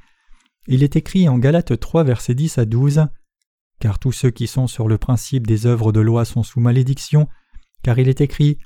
Il 0.66 0.82
est 0.82 0.96
écrit 0.96 1.28
en 1.28 1.38
Galates 1.38 1.78
3, 1.78 2.04
verset 2.04 2.34
10 2.34 2.58
à 2.58 2.64
12 2.64 3.06
car 3.78 3.98
tous 3.98 4.12
ceux 4.12 4.30
qui 4.30 4.46
sont 4.46 4.66
sur 4.66 4.88
le 4.88 4.98
principe 4.98 5.46
des 5.46 5.66
œuvres 5.66 5.92
de 5.92 6.00
loi 6.00 6.24
sont 6.24 6.42
sous 6.42 6.60
malédiction, 6.60 7.28
car 7.82 7.98
il 7.98 8.08
est 8.08 8.20
écrit 8.20 8.58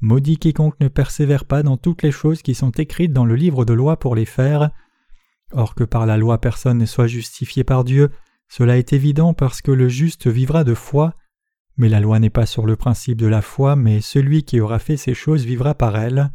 Maudit 0.00 0.38
quiconque 0.38 0.78
ne 0.80 0.88
persévère 0.88 1.44
pas 1.44 1.62
dans 1.62 1.76
toutes 1.76 2.02
les 2.02 2.12
choses 2.12 2.42
qui 2.42 2.54
sont 2.54 2.70
écrites 2.70 3.12
dans 3.12 3.24
le 3.24 3.34
livre 3.34 3.64
de 3.64 3.72
loi 3.72 3.98
pour 3.98 4.14
les 4.14 4.26
faire. 4.26 4.70
Or 5.52 5.74
que 5.74 5.84
par 5.84 6.06
la 6.06 6.16
loi 6.16 6.40
personne 6.40 6.78
ne 6.78 6.86
soit 6.86 7.08
justifié 7.08 7.64
par 7.64 7.82
Dieu, 7.82 8.10
cela 8.48 8.78
est 8.78 8.92
évident 8.92 9.34
parce 9.34 9.60
que 9.60 9.72
le 9.72 9.88
juste 9.88 10.28
vivra 10.28 10.62
de 10.62 10.74
foi, 10.74 11.14
mais 11.76 11.88
la 11.88 12.00
loi 12.00 12.20
n'est 12.20 12.30
pas 12.30 12.46
sur 12.46 12.66
le 12.66 12.76
principe 12.76 13.18
de 13.18 13.26
la 13.26 13.42
foi, 13.42 13.74
mais 13.74 14.00
celui 14.00 14.44
qui 14.44 14.60
aura 14.60 14.78
fait 14.78 14.96
ces 14.96 15.14
choses 15.14 15.44
vivra 15.44 15.74
par 15.74 15.96
elle. 15.96 16.30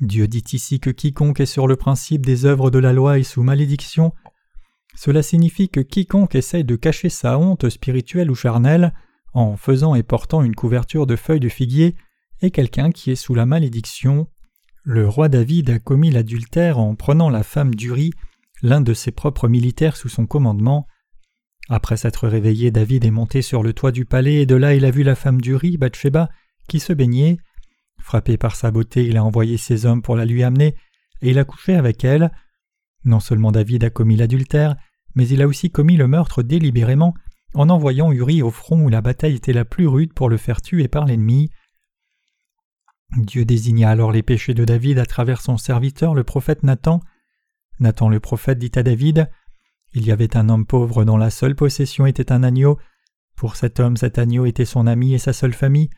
Dieu 0.00 0.26
dit 0.26 0.44
ici 0.52 0.80
que 0.80 0.90
quiconque 0.90 1.40
est 1.40 1.46
sur 1.46 1.66
le 1.66 1.76
principe 1.76 2.26
des 2.26 2.46
œuvres 2.46 2.70
de 2.70 2.78
la 2.78 2.92
loi 2.92 3.18
est 3.18 3.22
sous 3.22 3.42
malédiction, 3.42 4.12
cela 4.94 5.22
signifie 5.22 5.68
que 5.68 5.80
quiconque 5.80 6.34
essaye 6.34 6.64
de 6.64 6.76
cacher 6.76 7.08
sa 7.08 7.38
honte 7.38 7.68
spirituelle 7.68 8.30
ou 8.30 8.34
charnelle 8.34 8.94
en 9.32 9.56
faisant 9.56 9.94
et 9.94 10.04
portant 10.04 10.42
une 10.42 10.54
couverture 10.54 11.06
de 11.06 11.16
feuilles 11.16 11.40
de 11.40 11.48
figuier 11.48 11.96
est 12.40 12.50
quelqu'un 12.50 12.90
qui 12.90 13.10
est 13.10 13.16
sous 13.16 13.34
la 13.34 13.46
malédiction. 13.46 14.28
Le 14.84 15.08
roi 15.08 15.28
David 15.28 15.70
a 15.70 15.78
commis 15.78 16.10
l'adultère 16.10 16.78
en 16.78 16.94
prenant 16.94 17.30
la 17.30 17.42
femme 17.42 17.74
d'Uri, 17.74 18.12
l'un 18.62 18.80
de 18.80 18.94
ses 18.94 19.10
propres 19.10 19.48
militaires 19.48 19.96
sous 19.96 20.08
son 20.08 20.26
commandement. 20.26 20.86
Après 21.68 21.96
s'être 21.96 22.28
réveillé, 22.28 22.70
David 22.70 23.04
est 23.04 23.10
monté 23.10 23.42
sur 23.42 23.62
le 23.62 23.72
toit 23.72 23.92
du 23.92 24.04
palais 24.04 24.42
et 24.42 24.46
de 24.46 24.54
là 24.54 24.74
il 24.74 24.84
a 24.84 24.90
vu 24.90 25.02
la 25.02 25.14
femme 25.14 25.40
d'Uri, 25.40 25.76
Bathsheba, 25.76 26.28
qui 26.68 26.78
se 26.78 26.92
baignait. 26.92 27.38
Frappé 28.04 28.36
par 28.36 28.54
sa 28.54 28.70
beauté, 28.70 29.06
il 29.06 29.16
a 29.16 29.24
envoyé 29.24 29.56
ses 29.56 29.86
hommes 29.86 30.02
pour 30.02 30.14
la 30.14 30.26
lui 30.26 30.42
amener, 30.42 30.74
et 31.22 31.30
il 31.30 31.38
a 31.38 31.44
couché 31.46 31.74
avec 31.74 32.04
elle. 32.04 32.30
Non 33.06 33.18
seulement 33.18 33.50
David 33.50 33.82
a 33.82 33.88
commis 33.88 34.14
l'adultère, 34.14 34.76
mais 35.14 35.26
il 35.26 35.40
a 35.40 35.46
aussi 35.46 35.70
commis 35.70 35.96
le 35.96 36.06
meurtre 36.06 36.42
délibérément 36.42 37.14
en 37.54 37.70
envoyant 37.70 38.12
Uri 38.12 38.42
au 38.42 38.50
front 38.50 38.78
où 38.82 38.90
la 38.90 39.00
bataille 39.00 39.36
était 39.36 39.54
la 39.54 39.64
plus 39.64 39.86
rude 39.86 40.12
pour 40.12 40.28
le 40.28 40.36
faire 40.36 40.60
tuer 40.60 40.86
par 40.86 41.06
l'ennemi. 41.06 41.50
Dieu 43.16 43.46
désigna 43.46 43.88
alors 43.88 44.12
les 44.12 44.22
péchés 44.22 44.52
de 44.52 44.66
David 44.66 44.98
à 44.98 45.06
travers 45.06 45.40
son 45.40 45.56
serviteur 45.56 46.14
le 46.14 46.24
prophète 46.24 46.62
Nathan. 46.62 47.00
Nathan 47.80 48.10
le 48.10 48.20
prophète 48.20 48.58
dit 48.58 48.72
à 48.74 48.82
David 48.82 49.30
Il 49.94 50.04
y 50.04 50.12
avait 50.12 50.36
un 50.36 50.50
homme 50.50 50.66
pauvre 50.66 51.06
dont 51.06 51.16
la 51.16 51.30
seule 51.30 51.56
possession 51.56 52.04
était 52.04 52.32
un 52.32 52.42
agneau. 52.42 52.78
Pour 53.34 53.56
cet 53.56 53.80
homme, 53.80 53.96
cet 53.96 54.18
agneau 54.18 54.44
était 54.44 54.66
son 54.66 54.86
ami 54.86 55.14
et 55.14 55.18
sa 55.18 55.32
seule 55.32 55.54
famille. 55.54 55.88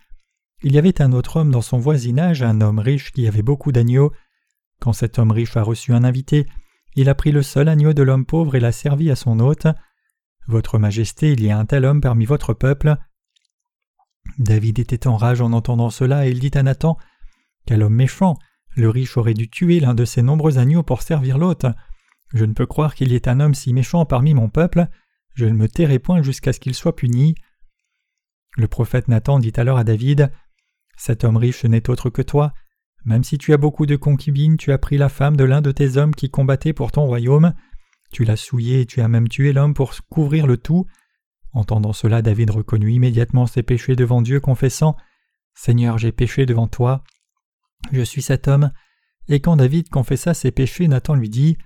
Il 0.63 0.75
y 0.75 0.79
avait 0.79 1.03
un 1.03 1.13
autre 1.13 1.37
homme 1.37 1.51
dans 1.51 1.63
son 1.63 1.79
voisinage, 1.79 2.43
un 2.43 2.61
homme 2.61 2.79
riche 2.79 3.13
qui 3.13 3.29
avait 3.29 3.43
beaucoup 3.43 3.73
d'agneaux. 3.73 4.13
Quand 4.81 4.95
cet 4.95 5.19
homme 5.19 5.31
riche 5.31 5.57
a 5.57 5.63
reçu 5.63 5.93
un 5.93 6.03
invité, 6.03 6.47
il 6.95 7.11
a 7.11 7.15
pris 7.15 7.31
le 7.31 7.43
seul 7.43 7.69
agneau 7.69 7.93
de 7.93 8.03
l'homme 8.03 8.25
pauvre 8.25 8.55
et 8.55 8.61
l'a 8.61 8.73
servi 8.73 9.11
à 9.11 9.17
son 9.17 9.39
hôte. 9.39 9.67
Votre 10.49 10.79
Majesté, 10.79 11.33
il 11.33 11.43
y 11.43 11.51
a 11.51 11.59
un 11.59 11.67
tel 11.67 11.85
homme 11.85 12.01
parmi 12.01 12.25
votre 12.25 12.55
peuple. 12.55 12.97
David 14.39 14.79
était 14.79 15.07
en 15.07 15.17
rage 15.17 15.43
en 15.43 15.53
entendant 15.53 15.91
cela, 15.91 16.27
et 16.27 16.31
il 16.31 16.41
dit 16.41 16.51
à 16.55 16.63
Nathan 16.63 16.97
Quel 17.67 17.83
homme 17.83 17.95
méchant 17.95 18.37
Le 18.77 18.89
riche 18.89 19.17
aurait 19.19 19.35
dû 19.35 19.51
tuer 19.51 19.79
l'un 19.79 19.95
de 19.95 20.07
ses 20.07 20.23
nombreux 20.23 20.59
agneaux 20.59 20.83
pour 20.83 21.03
servir 21.03 21.37
l'hôte. 21.37 21.67
Je 22.33 22.45
ne 22.45 22.55
peux 22.55 22.67
croire 22.67 22.95
qu'il 22.95 23.13
y 23.13 23.15
ait 23.15 23.29
un 23.29 23.41
homme 23.41 23.55
si 23.55 23.75
méchant 23.75 24.07
parmi 24.07 24.33
mon 24.33 24.49
peuple. 24.49 24.89
Je 25.35 25.45
ne 25.45 25.53
me 25.53 25.69
tairai 25.69 25.99
point 25.99 26.23
jusqu'à 26.23 26.55
ce 26.55 26.61
qu'il 26.61 26.75
soit 26.75 26.97
puni. 26.97 27.35
Le 28.57 28.69
prophète 28.69 29.09
Nathan 29.09 29.39
dit 29.39 29.53
alors 29.57 29.77
à 29.77 29.85
David 29.85 30.33
Cet 30.97 31.25
homme 31.25 31.37
riche 31.37 31.65
n'est 31.65 31.91
autre 31.91 32.11
que 32.11 32.23
toi. 32.23 32.53
Même 33.05 33.23
si 33.23 33.39
tu 33.39 33.53
as 33.53 33.59
beaucoup 33.59 33.87
de 33.87 33.97
concubines, 33.97 34.57
tu 34.57 34.73
as 34.73 34.79
pris 34.79 34.99
la 34.99 35.09
femme 35.09 35.37
de 35.37 35.45
l'un 35.45 35.61
de 35.61 35.71
tes 35.71 35.97
hommes 35.97 36.15
qui 36.15 36.31
combattait 36.31 36.73
pour 36.73 36.91
ton 36.91 37.07
royaume. 37.07 37.55
Tu 38.11 38.25
l'as 38.25 38.37
souillée 38.37 38.81
et 38.81 38.87
tu 38.87 39.01
as 39.01 39.09
même 39.09 39.29
tué 39.29 39.53
l'homme 39.53 39.75
pour 39.75 39.95
couvrir 40.09 40.47
le 40.47 40.57
tout. 40.57 40.87
Entendant 41.53 41.93
cela, 41.93 42.23
David 42.23 42.51
reconnut 42.51 42.93
immédiatement 42.93 43.47
ses 43.47 43.63
péchés 43.63 43.97
devant 43.97 44.23
Dieu, 44.23 44.41
confessant 44.41 44.97
Seigneur, 45.55 45.99
j'ai 45.99 46.13
péché 46.13 46.47
devant 46.47 46.67
toi. 46.67 47.03
Je 47.93 48.03
suis 48.03 48.23
cet 48.23 48.49
homme. 48.49 48.73
Et 49.29 49.41
quand 49.41 49.57
David 49.57 49.89
confessa 49.89 50.35
ses 50.35 50.51
péchés, 50.51 50.89
Nathan 50.89 51.15
lui 51.15 51.31
dit 51.31 51.57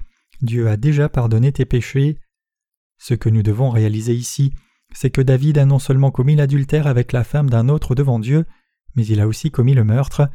Dieu 0.43 0.69
a 0.69 0.77
déjà 0.77 1.09
pardonné 1.09 1.53
tes 1.53 1.65
péchés. 1.65 2.19
Ce 2.99 3.15
que 3.15 3.29
nous 3.29 3.43
devons 3.43 3.71
réaliser 3.71 4.15
ici, 4.15 4.53
c'est 4.93 5.11
que 5.11 5.21
David 5.21 5.59
a 5.59 5.65
non 5.65 5.79
seulement 5.79 6.11
commis 6.11 6.37
l'adultère 6.37 6.87
avec 6.87 7.13
la 7.13 7.25
femme 7.25 7.51
d'un 7.51 7.69
autre 7.69 7.95
devant 7.95 8.19
Dieu, 8.19 8.45
mais 8.95 9.07
il 9.07 9.21
a 9.21 9.29
aussi 9.29 9.51
commis 9.51 9.75
le 9.75 9.85
meurtre. 9.85 10.29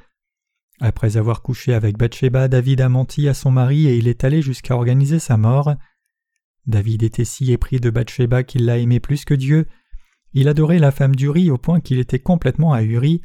Après 0.81 1.17
avoir 1.17 1.41
couché 1.41 1.73
avec 1.73 1.97
Bathsheba, 1.97 2.47
David 2.47 2.81
a 2.81 2.89
menti 2.89 3.27
à 3.27 3.33
son 3.33 3.51
mari 3.51 3.87
et 3.87 3.97
il 3.97 4.07
est 4.07 4.23
allé 4.23 4.41
jusqu'à 4.41 4.75
organiser 4.75 5.19
sa 5.19 5.37
mort. 5.37 5.73
David 6.67 7.03
était 7.03 7.25
si 7.25 7.51
épris 7.51 7.79
de 7.79 7.89
Bathsheba 7.89 8.43
qu'il 8.43 8.65
l'a 8.65 8.77
aimé 8.77 8.99
plus 8.99 9.23
que 9.23 9.33
Dieu. 9.33 9.67
Il 10.33 10.49
adorait 10.49 10.79
la 10.79 10.91
femme 10.91 11.15
d'Uri 11.15 11.49
au 11.49 11.57
point 11.57 11.79
qu'il 11.79 11.99
était 11.99 12.19
complètement 12.19 12.73
ahuri, 12.73 13.21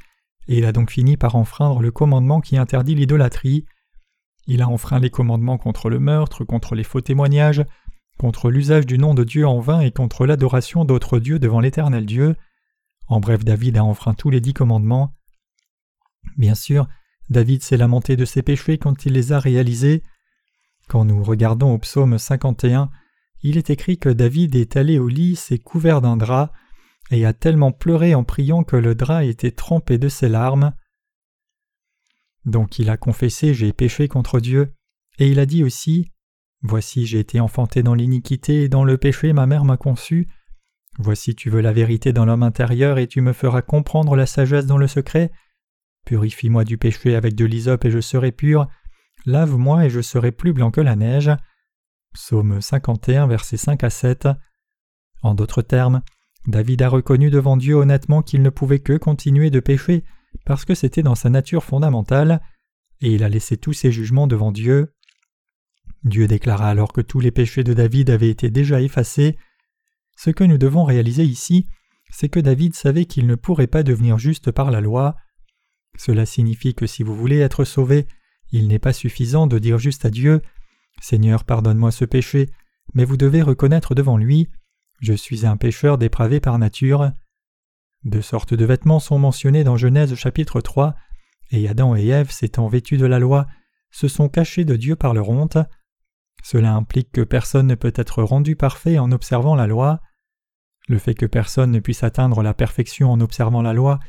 et 0.47 0.59
il 0.59 0.65
a 0.65 0.73
donc 0.73 0.91
fini 0.91 1.17
par 1.17 1.37
enfreindre 1.37 1.81
le 1.81 1.91
commandement 1.91 2.41
qui 2.41 2.57
interdit 2.57 2.95
l'idolâtrie. 2.95 3.65
Il 4.47 4.63
a 4.63 4.69
enfreint 4.69 5.01
les 5.01 5.11
commandements 5.11 5.59
contre 5.59 5.91
le 5.91 5.99
meurtre, 5.99 6.45
contre 6.45 6.75
les 6.75 6.85
faux 6.85 7.01
témoignages, 7.01 7.65
contre 8.19 8.51
l'usage 8.51 8.87
du 8.87 8.99
nom 8.99 9.15
de 9.15 9.25
Dieu 9.25 9.47
en 9.47 9.59
vain 9.59 9.81
et 9.81 9.91
contre 9.91 10.27
l'adoration 10.27 10.85
d'autres 10.85 11.19
dieux 11.19 11.39
devant 11.39 11.61
l'éternel 11.61 12.07
Dieu. 12.07 12.37
En 13.09 13.19
bref, 13.19 13.45
David 13.45 13.77
a 13.77 13.85
enfreint 13.85 14.15
tous 14.15 14.31
les 14.31 14.41
dix 14.41 14.53
commandements. 14.53 15.15
Bien 16.37 16.55
sûr, 16.55 16.89
David 17.29 17.63
s'est 17.63 17.77
lamenté 17.77 18.17
de 18.17 18.25
ses 18.25 18.43
péchés 18.43 18.79
quand 18.79 19.07
il 19.07 19.13
les 19.13 19.33
a 19.33 19.39
réalisés. 19.39 20.03
Quand 20.89 21.05
nous 21.05 21.23
regardons 21.23 21.73
au 21.73 21.79
psaume 21.79 22.19
51, 22.19 22.91
il 23.43 23.57
est 23.57 23.71
écrit 23.71 23.99
que 23.99 24.09
David 24.09 24.57
est 24.57 24.77
allé 24.77 24.99
au 24.99 25.09
lit, 25.09 25.37
s'est 25.37 25.59
couvert 25.59 26.01
d'un 26.01 26.17
drap, 26.17 26.53
et 27.11 27.25
a 27.25 27.33
tellement 27.33 27.73
pleuré 27.73 28.15
en 28.15 28.25
priant 28.25 28.65
que 28.65 28.77
le 28.77 28.95
drap 28.95 29.25
était 29.25 29.51
trempé 29.51 29.99
de 29.99 30.09
ses 30.09 30.29
larmes. 30.29 30.73
Donc 32.45 32.79
il 32.79 32.91
a 32.91 32.97
confessé 32.97 33.55
J'ai 33.55 33.73
péché 33.73 34.09
contre 34.09 34.41
Dieu, 34.41 34.73
et 35.19 35.29
il 35.29 35.39
a 35.39 35.47
dit 35.47 35.65
aussi 35.65 36.11
Voici 36.63 37.07
j'ai 37.07 37.21
été 37.21 37.41
enfanté 37.41 37.83
dans 37.83 37.95
l'iniquité, 37.95 38.65
et 38.65 38.69
dans 38.69 38.85
le 38.85 38.99
péché 38.99 39.33
ma 39.33 39.47
mère 39.47 39.65
m'a 39.65 39.77
conçu. 39.77 40.29
Voici 40.99 41.35
tu 41.35 41.49
veux 41.49 41.61
la 41.61 41.73
vérité 41.73 42.13
dans 42.13 42.25
l'homme 42.25 42.43
intérieur, 42.43 42.99
et 42.99 43.07
tu 43.07 43.21
me 43.21 43.33
feras 43.33 43.63
comprendre 43.63 44.17
la 44.17 44.27
sagesse 44.27 44.67
dans 44.67 44.79
le 44.79 44.87
secret. 44.87 45.31
Purifie-moi 46.05 46.65
du 46.65 46.79
péché 46.79 47.15
avec 47.15 47.35
de 47.35 47.45
l'hysope 47.45 47.85
et 47.85 47.91
je 47.91 48.01
serai 48.01 48.33
pur. 48.33 48.67
Lave-moi 49.27 49.87
et 49.87 49.91
je 49.91 50.01
serai 50.01 50.33
plus 50.33 50.53
blanc 50.53 50.71
que 50.71 50.81
la 50.81 50.97
neige. 50.97 51.31
Psaume 52.15 52.61
51, 52.61 53.27
versets 53.27 53.57
5 53.57 53.85
à 53.85 53.91
7. 53.91 54.29
En 55.23 55.35
d'autres 55.35 55.63
termes, 55.63 56.03
David 56.47 56.83
a 56.83 56.89
reconnu 56.89 57.31
devant 57.31 57.57
Dieu 57.57 57.75
honnêtement 57.75 58.23
qu'il 58.23 58.43
ne 58.43 58.51
pouvait 58.51 58.81
que 58.81 58.97
continuer 58.97 59.51
de 59.51 59.61
pécher 59.61 60.05
parce 60.45 60.65
que 60.65 60.75
c'était 60.75 61.03
dans 61.03 61.15
sa 61.15 61.29
nature 61.29 61.65
fondamentale, 61.65 62.41
et 63.01 63.13
il 63.13 63.25
a 63.25 63.29
laissé 63.29 63.57
tous 63.57 63.73
ses 63.73 63.93
jugements 63.93 64.27
devant 64.27 64.53
Dieu. 64.53 64.95
Dieu 66.05 66.27
déclara 66.27 66.69
alors 66.69 66.93
que 66.93 67.01
tous 67.01 67.21
les 67.21 67.31
péchés 67.31 67.65
de 67.65 67.75
David 67.75 68.11
avaient 68.11 68.31
été 68.31 68.51
déjà 68.51 68.81
effacés. 68.81 69.37
Ce 70.17 70.31
que 70.31 70.45
nous 70.45 70.59
devons 70.59 70.85
réaliser 70.85 71.25
ici, 71.25 71.67
c'est 72.11 72.29
que 72.29 72.41
David 72.41 72.75
savait 72.75 73.05
qu'il 73.05 73.27
ne 73.27 73.35
pourrait 73.35 73.67
pas 73.67 73.83
devenir 73.83 74.19
juste 74.19 74.51
par 74.51 74.71
la 74.71 74.81
loi. 74.81 75.17
Cela 76.01 76.25
signifie 76.25 76.75
que 76.75 76.87
si 76.87 77.03
vous 77.03 77.15
voulez 77.15 77.41
être 77.41 77.65
sauvé, 77.65 78.07
il 78.53 78.69
n'est 78.69 78.79
pas 78.79 78.95
suffisant 78.95 79.47
de 79.47 79.59
dire 79.59 79.77
juste 79.77 80.07
à 80.07 80.11
Dieu 80.11 80.41
Seigneur, 81.03 81.45
pardonne-moi 81.45 81.91
ce 81.91 82.07
péché, 82.07 82.49
mais 82.95 83.05
vous 83.05 83.19
devez 83.19 83.43
reconnaître 83.43 83.95
devant 83.95 84.17
lui 84.17 84.49
Je 85.01 85.13
suis 85.13 85.45
un 85.45 85.59
pécheur 85.59 85.99
dépravé 85.99 86.41
par 86.41 86.59
nature. 86.59 87.13
Deux 88.05 88.23
sortes 88.23 88.55
de 88.55 88.65
vêtements 88.65 88.99
sont 88.99 89.19
mentionnés 89.19 89.63
dans 89.63 89.77
Genèse 89.77 90.15
chapitre 90.15 90.63
3, 90.63 90.95
et 91.51 91.69
Adam 91.69 91.95
et 91.95 92.07
Ève, 92.07 92.31
s'étant 92.31 92.67
vêtus 92.67 92.97
de 92.97 93.05
la 93.05 93.19
loi, 93.19 93.47
se 93.91 94.09
sont 94.09 94.31
cachés 94.31 94.65
de 94.65 94.77
Dieu 94.77 94.97
par 94.97 95.13
leur 95.13 95.29
honte. 95.29 95.59
Cela 96.43 96.73
implique 96.73 97.13
que 97.13 97.21
personne 97.21 97.67
ne 97.67 97.75
peut 97.75 97.93
être 97.95 98.23
rendu 98.23 98.57
parfait 98.57 98.99
en 98.99 99.13
observant 99.13 99.55
la 99.55 99.67
loi. 99.67 100.01
Le 100.89 100.97
fait 100.97 101.15
que 101.15 101.27
personne 101.27 101.73
ne 101.73 101.81
puisse 101.81 102.05
atteindre 102.05 102.43
la 102.43 102.55
perfection 102.55 103.13
en 103.13 103.21
observant 103.21 103.61
la 103.61 103.75
loi 103.75 104.01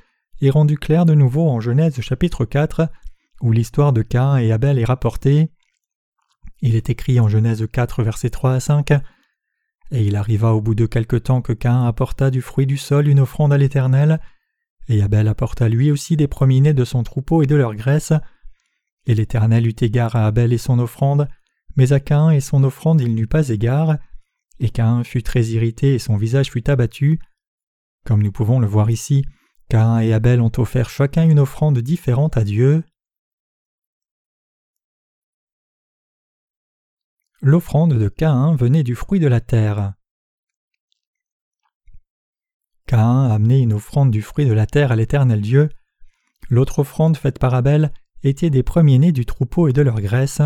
est 0.41 0.51
rendu 0.51 0.77
clair 0.77 1.06
de 1.06 1.13
nouveau 1.13 1.47
en 1.49 1.60
Genèse 1.60 1.99
chapitre 2.01 2.45
4, 2.45 2.89
où 3.41 3.51
l'histoire 3.51 3.93
de 3.93 4.01
Cain 4.01 4.38
et 4.38 4.51
Abel 4.51 4.80
est 4.80 4.86
rapportée. 4.86 5.51
Il 6.62 6.75
est 6.75 6.89
écrit 6.89 7.19
en 7.19 7.27
Genèse 7.27 7.65
4, 7.71 8.04
versets 8.04 8.30
3 8.30 8.54
à 8.54 8.60
5. 8.60 8.91
Et 9.91 10.06
il 10.06 10.15
arriva 10.15 10.54
au 10.54 10.62
bout 10.62 10.75
de 10.75 10.86
quelque 10.86 11.15
temps 11.15 11.41
que 11.41 11.54
Cain 11.54 11.86
apporta 11.86 12.32
du 12.32 12.41
fruit 12.41 12.65
du 12.65 12.77
sol 12.77 13.08
une 13.08 13.19
offrande 13.19 13.51
à 13.54 13.58
l'Éternel, 13.58 14.19
et 14.88 15.01
Abel 15.01 15.27
apporta 15.27 15.69
lui 15.69 15.91
aussi 15.91 16.17
des 16.17 16.27
premiers 16.27 16.73
de 16.73 16.86
son 16.86 17.04
troupeau 17.04 17.43
et 17.43 17.47
de 17.47 17.56
leur 17.56 17.75
graisse. 17.75 18.13
Et 19.06 19.15
l'Éternel 19.15 19.67
eut 19.67 19.75
égard 19.82 20.15
à 20.15 20.25
Abel 20.25 20.54
et 20.54 20.58
son 20.58 20.80
offrande, 20.80 21.27
mais 21.75 21.93
à 21.93 21.99
Cain 21.99 22.30
et 22.32 22.41
son 22.41 22.63
offrande 22.63 23.01
il 23.01 23.15
n'eut 23.15 23.27
pas 23.27 23.49
égard. 23.49 23.97
Et 24.60 24.69
Cain 24.69 25.04
fut 25.04 25.23
très 25.23 25.43
irrité 25.45 25.95
et 25.95 25.99
son 25.99 26.17
visage 26.17 26.51
fut 26.51 26.69
abattu. 26.69 27.19
Comme 28.06 28.21
nous 28.21 28.32
pouvons 28.32 28.60
le 28.60 28.67
voir 28.67 28.89
ici, 28.89 29.23
Cain 29.72 30.00
et 30.00 30.12
Abel 30.12 30.42
ont 30.42 30.52
offert 30.58 30.90
chacun 30.90 31.24
une 31.24 31.40
offrande 31.40 31.80
différente 31.80 32.36
à 32.36 32.44
Dieu. 32.44 32.84
L'offrande 37.40 37.94
de 37.94 38.10
Caïn 38.10 38.54
venait 38.58 38.84
du 38.84 38.96
fruit 38.96 39.22
de 39.22 39.28
la 39.28 39.40
terre. 39.40 39.94
Caïn 42.86 43.30
amenait 43.32 43.62
une 43.62 43.72
offrande 43.72 44.12
du 44.12 44.22
fruit 44.22 44.46
de 44.46 44.52
la 44.52 44.66
terre 44.66 44.92
à 44.92 44.98
l'Éternel 44.98 45.40
Dieu. 45.40 45.70
L'autre 46.50 46.80
offrande 46.80 47.16
faite 47.16 47.40
par 47.40 47.54
Abel 47.54 47.94
était 48.24 48.50
des 48.50 48.64
premiers-nés 48.64 49.14
du 49.14 49.26
troupeau 49.26 49.70
et 49.70 49.74
de 49.74 49.82
leur 49.82 50.02
graisse. 50.02 50.42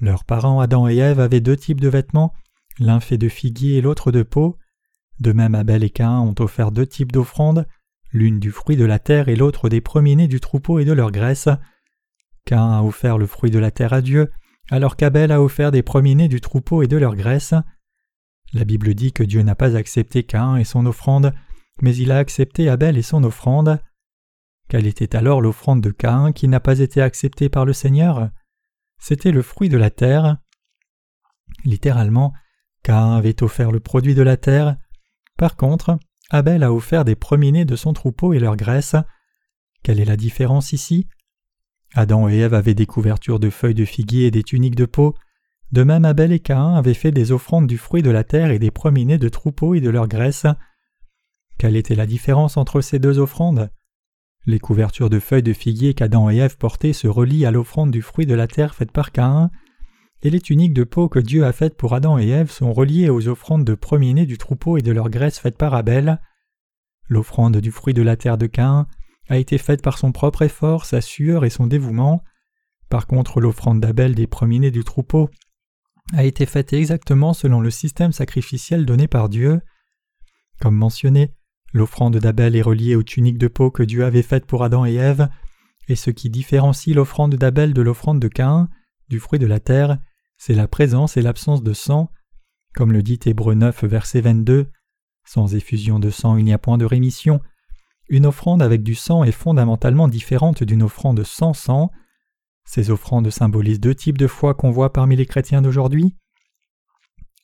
Leurs 0.00 0.24
parents 0.24 0.60
Adam 0.60 0.88
et 0.88 0.96
Ève 0.96 1.20
avaient 1.20 1.42
deux 1.42 1.58
types 1.58 1.82
de 1.82 1.90
vêtements, 1.90 2.32
l'un 2.78 3.00
fait 3.00 3.18
de 3.18 3.28
figuier 3.28 3.76
et 3.76 3.82
l'autre 3.82 4.10
de 4.10 4.22
peau. 4.22 4.56
De 5.18 5.32
même 5.32 5.54
Abel 5.54 5.84
et 5.84 5.90
Caïn 5.90 6.20
ont 6.20 6.34
offert 6.38 6.72
deux 6.72 6.86
types 6.86 7.12
d'offrandes, 7.12 7.66
l'une 8.12 8.40
du 8.40 8.50
fruit 8.50 8.76
de 8.76 8.84
la 8.84 8.98
terre 8.98 9.28
et 9.28 9.36
l'autre 9.36 9.68
des 9.68 9.80
premiers-nés 9.80 10.28
du 10.28 10.40
troupeau 10.40 10.78
et 10.78 10.84
de 10.84 10.92
leur 10.92 11.10
graisse. 11.10 11.48
Caïn 12.44 12.72
a 12.72 12.82
offert 12.82 13.18
le 13.18 13.26
fruit 13.26 13.50
de 13.50 13.58
la 13.58 13.70
terre 13.70 13.92
à 13.92 14.00
Dieu, 14.00 14.30
alors 14.70 14.96
qu'Abel 14.96 15.32
a 15.32 15.42
offert 15.42 15.70
des 15.70 15.82
premiers-nés 15.82 16.28
du 16.28 16.40
troupeau 16.40 16.82
et 16.82 16.88
de 16.88 16.96
leur 16.96 17.16
graisse. 17.16 17.54
La 18.52 18.64
Bible 18.64 18.94
dit 18.94 19.12
que 19.12 19.22
Dieu 19.22 19.42
n'a 19.42 19.54
pas 19.54 19.76
accepté 19.76 20.24
Cain 20.24 20.56
et 20.56 20.64
son 20.64 20.86
offrande, 20.86 21.32
mais 21.82 21.94
il 21.94 22.10
a 22.10 22.18
accepté 22.18 22.68
Abel 22.68 22.98
et 22.98 23.02
son 23.02 23.22
offrande. 23.24 23.80
Quelle 24.68 24.86
était 24.86 25.16
alors 25.16 25.40
l'offrande 25.40 25.80
de 25.80 25.90
Cain 25.90 26.32
qui 26.32 26.48
n'a 26.48 26.60
pas 26.60 26.78
été 26.78 27.00
acceptée 27.00 27.48
par 27.48 27.64
le 27.64 27.72
Seigneur? 27.72 28.30
C'était 28.98 29.32
le 29.32 29.42
fruit 29.42 29.68
de 29.68 29.78
la 29.78 29.90
terre. 29.90 30.36
Littéralement, 31.64 32.32
Cain 32.82 33.16
avait 33.16 33.42
offert 33.42 33.72
le 33.72 33.80
produit 33.80 34.14
de 34.14 34.22
la 34.22 34.36
terre. 34.36 34.76
Par 35.36 35.56
contre, 35.56 35.98
Abel 36.30 36.62
a 36.62 36.72
offert 36.72 37.04
des 37.04 37.16
premiers-nés 37.16 37.64
de 37.64 37.76
son 37.76 37.92
troupeau 37.92 38.32
et 38.32 38.38
leur 38.38 38.56
graisse. 38.56 38.94
Quelle 39.82 39.98
est 40.00 40.04
la 40.04 40.16
différence 40.16 40.72
ici? 40.72 41.08
Adam 41.94 42.28
et 42.28 42.38
Ève 42.38 42.54
avaient 42.54 42.74
des 42.74 42.86
couvertures 42.86 43.40
de 43.40 43.50
feuilles 43.50 43.74
de 43.74 43.84
figuier 43.84 44.26
et 44.26 44.30
des 44.30 44.44
tuniques 44.44 44.76
de 44.76 44.84
peau. 44.84 45.14
De 45.72 45.82
même, 45.82 46.04
Abel 46.04 46.32
et 46.32 46.38
Caïn 46.38 46.74
avaient 46.74 46.94
fait 46.94 47.10
des 47.10 47.32
offrandes 47.32 47.66
du 47.66 47.78
fruit 47.78 48.02
de 48.02 48.10
la 48.10 48.22
terre 48.22 48.50
et 48.50 48.60
des 48.60 48.70
premiers-nés 48.70 49.18
de 49.18 49.28
troupeaux 49.28 49.74
et 49.74 49.80
de 49.80 49.90
leur 49.90 50.06
graisse. 50.06 50.46
Quelle 51.58 51.76
était 51.76 51.96
la 51.96 52.06
différence 52.06 52.56
entre 52.56 52.80
ces 52.80 53.00
deux 53.00 53.18
offrandes? 53.18 53.70
Les 54.46 54.60
couvertures 54.60 55.10
de 55.10 55.18
feuilles 55.18 55.42
de 55.42 55.52
figuier 55.52 55.94
qu'Adam 55.94 56.30
et 56.30 56.36
Ève 56.36 56.56
portaient 56.56 56.92
se 56.92 57.08
relient 57.08 57.44
à 57.44 57.50
l'offrande 57.50 57.90
du 57.90 58.02
fruit 58.02 58.26
de 58.26 58.34
la 58.34 58.46
terre 58.46 58.74
faite 58.74 58.92
par 58.92 59.12
Caïn, 59.12 59.50
et 60.22 60.30
les 60.30 60.40
tuniques 60.40 60.74
de 60.74 60.84
peau 60.84 61.08
que 61.08 61.18
Dieu 61.18 61.44
a 61.44 61.52
faites 61.52 61.76
pour 61.76 61.94
Adam 61.94 62.18
et 62.18 62.28
Ève 62.28 62.50
sont 62.50 62.72
reliées 62.72 63.08
aux 63.08 63.28
offrandes 63.28 63.64
de 63.64 63.74
premiers-nés 63.74 64.26
du 64.26 64.38
troupeau 64.38 64.76
et 64.76 64.82
de 64.82 64.92
leur 64.92 65.08
graisse 65.08 65.38
faites 65.38 65.56
par 65.56 65.74
Abel. 65.74 66.20
L'offrande 67.08 67.56
du 67.56 67.70
fruit 67.70 67.94
de 67.94 68.02
la 68.02 68.16
terre 68.16 68.38
de 68.38 68.46
Caïn 68.46 68.86
a 69.28 69.38
été 69.38 69.58
faite 69.58 69.82
par 69.82 69.98
son 69.98 70.12
propre 70.12 70.42
effort, 70.42 70.84
sa 70.84 71.00
sueur 71.00 71.44
et 71.44 71.50
son 71.50 71.66
dévouement. 71.66 72.22
Par 72.88 73.06
contre, 73.06 73.40
l'offrande 73.40 73.80
d'Abel 73.80 74.14
des 74.14 74.26
premiers-nés 74.26 74.70
du 74.70 74.84
troupeau 74.84 75.30
a 76.12 76.24
été 76.24 76.44
faite 76.44 76.72
exactement 76.72 77.32
selon 77.32 77.60
le 77.60 77.70
système 77.70 78.12
sacrificiel 78.12 78.84
donné 78.84 79.06
par 79.06 79.28
Dieu. 79.28 79.60
Comme 80.60 80.76
mentionné, 80.76 81.32
l'offrande 81.72 82.16
d'Abel 82.18 82.56
est 82.56 82.62
reliée 82.62 82.96
aux 82.96 83.02
tuniques 83.02 83.38
de 83.38 83.48
peau 83.48 83.70
que 83.70 83.84
Dieu 83.84 84.04
avait 84.04 84.22
faites 84.22 84.46
pour 84.46 84.64
Adam 84.64 84.84
et 84.84 84.94
Ève, 84.94 85.28
et 85.88 85.96
ce 85.96 86.10
qui 86.10 86.28
différencie 86.28 86.94
l'offrande 86.94 87.36
d'Abel 87.36 87.72
de 87.72 87.82
l'offrande 87.82 88.20
de 88.20 88.28
Caïn, 88.28 88.68
du 89.08 89.20
fruit 89.20 89.38
de 89.38 89.46
la 89.46 89.60
terre, 89.60 89.98
c'est 90.40 90.54
la 90.54 90.68
présence 90.68 91.18
et 91.18 91.22
l'absence 91.22 91.62
de 91.62 91.74
sang. 91.74 92.10
Comme 92.74 92.94
le 92.94 93.02
dit 93.02 93.20
Hébreu 93.26 93.52
9, 93.52 93.84
verset 93.84 94.22
22, 94.22 94.70
Sans 95.22 95.54
effusion 95.54 95.98
de 95.98 96.08
sang 96.08 96.38
il 96.38 96.46
n'y 96.46 96.54
a 96.54 96.58
point 96.58 96.78
de 96.78 96.86
rémission, 96.86 97.42
une 98.08 98.24
offrande 98.24 98.62
avec 98.62 98.82
du 98.82 98.94
sang 98.94 99.22
est 99.22 99.32
fondamentalement 99.32 100.08
différente 100.08 100.64
d'une 100.64 100.82
offrande 100.82 101.24
sans 101.24 101.52
sang. 101.52 101.90
Ces 102.64 102.90
offrandes 102.90 103.28
symbolisent 103.28 103.80
deux 103.80 103.94
types 103.94 104.16
de 104.16 104.26
foi 104.26 104.54
qu'on 104.54 104.70
voit 104.70 104.94
parmi 104.94 105.14
les 105.14 105.26
chrétiens 105.26 105.60
d'aujourd'hui. 105.60 106.16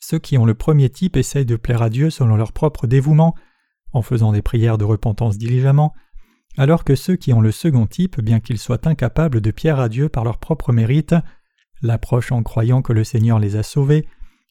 Ceux 0.00 0.18
qui 0.18 0.38
ont 0.38 0.46
le 0.46 0.54
premier 0.54 0.88
type 0.88 1.18
essayent 1.18 1.44
de 1.44 1.56
plaire 1.56 1.82
à 1.82 1.90
Dieu 1.90 2.08
selon 2.08 2.34
leur 2.36 2.54
propre 2.54 2.86
dévouement, 2.86 3.34
en 3.92 4.00
faisant 4.00 4.32
des 4.32 4.42
prières 4.42 4.78
de 4.78 4.86
repentance 4.86 5.36
diligemment, 5.36 5.92
alors 6.56 6.82
que 6.82 6.94
ceux 6.94 7.16
qui 7.16 7.34
ont 7.34 7.42
le 7.42 7.52
second 7.52 7.86
type, 7.86 8.22
bien 8.22 8.40
qu'ils 8.40 8.58
soient 8.58 8.88
incapables 8.88 9.42
de 9.42 9.50
plaire 9.50 9.80
à 9.80 9.90
Dieu 9.90 10.08
par 10.08 10.24
leur 10.24 10.38
propre 10.38 10.72
mérite, 10.72 11.14
l'approchent 11.82 12.32
en 12.32 12.42
croyant 12.42 12.82
que 12.82 12.92
le 12.92 13.04
Seigneur 13.04 13.38
les 13.38 13.56
a 13.56 13.62
sauvés, 13.62 14.08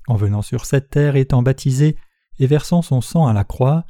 en 0.07 0.15
venant 0.15 0.41
sur 0.41 0.65
cette 0.65 0.89
terre 0.89 1.15
étant 1.15 1.41
baptisés 1.41 1.97
et 2.39 2.47
versant 2.47 2.81
son 2.81 3.01
sang 3.01 3.27
à 3.27 3.33
la 3.33 3.43
croix. 3.43 3.85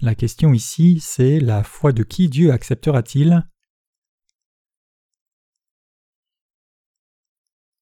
La 0.00 0.14
question 0.14 0.52
ici, 0.52 1.00
c'est 1.00 1.40
la 1.40 1.62
foi 1.62 1.92
de 1.92 2.02
qui 2.02 2.28
Dieu 2.28 2.52
acceptera-t-il? 2.52 3.46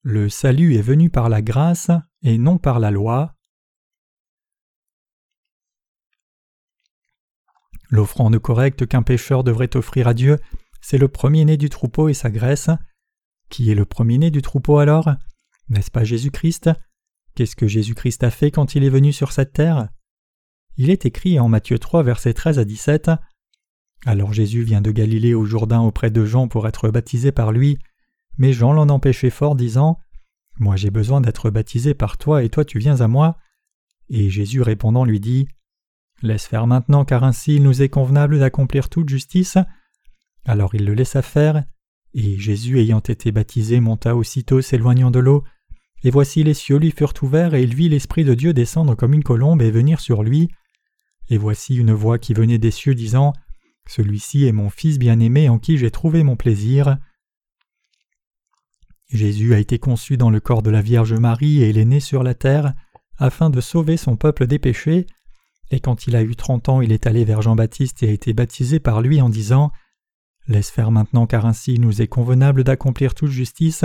Le 0.03 0.29
salut 0.29 0.75
est 0.75 0.83
venu 0.83 1.09
par 1.09 1.29
la 1.29 1.41
grâce 1.41 1.91
et 2.23 2.37
non 2.37 2.59
par 2.59 2.79
la 2.79 2.91
loi. 2.91 3.35
L'offrande 7.89 8.39
correcte 8.39 8.87
qu'un 8.87 9.03
pécheur 9.03 9.45
devrait 9.45 9.77
offrir 9.77 10.09
à 10.09 10.15
Dieu, 10.15 10.39
c'est 10.83 10.99
le 10.99 11.09
premier-né 11.09 11.57
du 11.57 11.71
troupeau 11.71 12.09
et 12.09 12.15
sa 12.15 12.31
graisse. 12.31 12.69
Qui 13.55 13.71
est 13.71 13.77
le 13.77 13.85
premier-né 13.85 14.33
du 14.33 14.43
troupeau 14.43 14.79
alors 14.79 15.13
N'est-ce 15.69 15.93
pas 15.93 16.03
Jésus-Christ? 16.03 16.71
Qu'est-ce 17.37 17.55
que 17.55 17.69
Jésus-Christ 17.69 18.25
a 18.25 18.33
fait 18.33 18.51
quand 18.51 18.75
il 18.75 18.83
est 18.83 18.91
venu 18.91 19.13
sur 19.13 19.31
cette 19.31 19.53
terre? 19.53 19.91
Il 20.77 20.91
est 20.91 21.07
écrit 21.07 21.39
en 21.39 21.49
Matthieu 21.49 21.79
3, 21.79 22.03
versets 22.03 22.35
13 22.35 22.59
à 22.59 22.65
17 22.65 23.13
Alors 24.07 24.33
Jésus 24.33 24.65
vient 24.65 24.81
de 24.81 24.91
Galilée 24.91 25.35
au 25.35 25.45
Jourdain 25.45 25.83
auprès 25.83 26.11
de 26.11 26.25
Jean 26.25 26.49
pour 26.49 26.67
être 26.67 26.89
baptisé 26.89 27.31
par 27.31 27.53
lui, 27.53 27.79
mais 28.39 28.53
Jean 28.53 28.73
l'en 28.73 28.89
empêchait 28.89 29.31
fort, 29.31 29.55
disant 29.55 30.01
Moi 30.59 30.75
j'ai 30.75 30.91
besoin 30.91 31.21
d'être 31.21 31.49
baptisé 31.51 31.95
par 31.95 32.19
toi, 32.19 32.43
et 32.43 32.49
toi 32.49 32.65
tu 32.65 32.81
viens 32.81 33.03
à 33.03 33.07
moi. 33.07 33.39
Et 34.09 34.31
Jésus 34.31 34.63
répondant 34.63 35.05
lui 35.05 35.21
dit 35.21 35.47
Laisse 36.23 36.47
faire 36.47 36.67
maintenant, 36.67 37.05
car 37.05 37.23
ainsi 37.23 37.55
il 37.55 37.63
nous 37.63 37.83
est 37.83 37.89
convenable 37.89 38.41
d'accomplir 38.41 38.89
toute 38.89 39.09
justice. 39.09 39.59
Alors 40.45 40.75
il 40.75 40.85
le 40.85 40.95
laissa 40.95 41.23
faire, 41.23 41.63
et 42.15 42.39
Jésus 42.39 42.79
ayant 42.79 43.01
été 43.01 43.33
baptisé 43.33 43.81
monta 43.81 44.15
aussitôt 44.17 44.61
s'éloignant 44.61 45.11
de 45.11 45.19
l'eau, 45.19 45.45
et 46.05 46.11
voici 46.11 46.45
les 46.45 46.55
cieux 46.55 46.77
lui 46.77 46.91
furent 46.91 47.15
ouverts, 47.23 47.55
et 47.55 47.63
il 47.63 47.75
vit 47.75 47.89
l'Esprit 47.89 48.25
de 48.25 48.35
Dieu 48.35 48.53
descendre 48.53 48.95
comme 48.95 49.15
une 49.15 49.25
colombe 49.25 49.63
et 49.63 49.71
venir 49.71 50.01
sur 50.01 50.23
lui. 50.23 50.49
Et 51.31 51.39
voici 51.39 51.75
une 51.75 51.93
voix 51.93 52.19
qui 52.19 52.35
venait 52.35 52.59
des 52.59 52.71
cieux 52.71 52.95
disant 52.95 53.33
Celui-ci 53.89 54.45
est 54.45 54.53
mon 54.53 54.69
Fils 54.69 54.99
bien-aimé 54.99 55.49
en 55.49 55.59
qui 55.59 55.79
j'ai 55.79 55.91
trouvé 55.91 56.23
mon 56.23 56.37
plaisir. 56.37 56.99
Jésus 59.09 59.55
a 59.55 59.59
été 59.59 59.79
conçu 59.79 60.17
dans 60.17 60.31
le 60.31 60.41
corps 60.41 60.63
de 60.63 60.71
la 60.71 60.83
Vierge 60.83 61.15
Marie 61.15 61.63
et 61.63 61.71
il 61.71 61.79
est 61.79 61.85
né 61.85 62.01
sur 62.01 62.23
la 62.23 62.35
terre 62.35 62.75
afin 63.17 63.49
de 63.49 63.61
sauver 63.61 63.97
son 63.97 64.17
peuple 64.17 64.47
des 64.47 64.59
péchés. 64.59 65.07
Et 65.71 65.81
quand 65.81 66.07
il 66.07 66.17
a 66.17 66.23
eu 66.23 66.37
trente 66.37 66.69
ans, 66.69 66.83
il 66.83 66.93
est 66.93 67.07
allé 67.07 67.25
vers 67.25 67.41
Jean-Baptiste 67.41 68.03
et 68.03 68.09
a 68.09 68.13
été 68.13 68.35
baptisé 68.35 68.79
par 68.79 69.01
lui 69.01 69.23
en 69.23 69.31
disant 69.31 69.73
Laisse 70.47 70.71
faire 70.71 70.91
maintenant, 70.91 71.27
car 71.27 71.47
ainsi 71.47 71.79
nous 71.79 72.03
est 72.03 72.07
convenable 72.07 72.65
d'accomplir 72.65 73.15
toute 73.15 73.31
justice. 73.31 73.85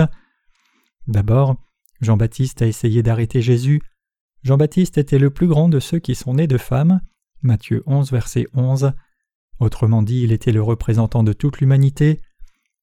D'abord, 1.06 1.56
Jean-Baptiste 2.00 2.62
a 2.62 2.66
essayé 2.66 3.02
d'arrêter 3.02 3.42
Jésus. 3.42 3.80
Jean-Baptiste 4.42 4.98
était 4.98 5.18
le 5.18 5.30
plus 5.30 5.48
grand 5.48 5.68
de 5.68 5.80
ceux 5.80 5.98
qui 5.98 6.14
sont 6.14 6.34
nés 6.34 6.46
de 6.46 6.58
femmes. 6.58 7.00
Matthieu 7.42 7.82
11, 7.86 8.10
verset 8.12 8.46
11. 8.54 8.92
Autrement 9.58 10.02
dit, 10.02 10.22
il 10.22 10.32
était 10.32 10.52
le 10.52 10.62
représentant 10.62 11.22
de 11.22 11.32
toute 11.32 11.60
l'humanité. 11.60 12.20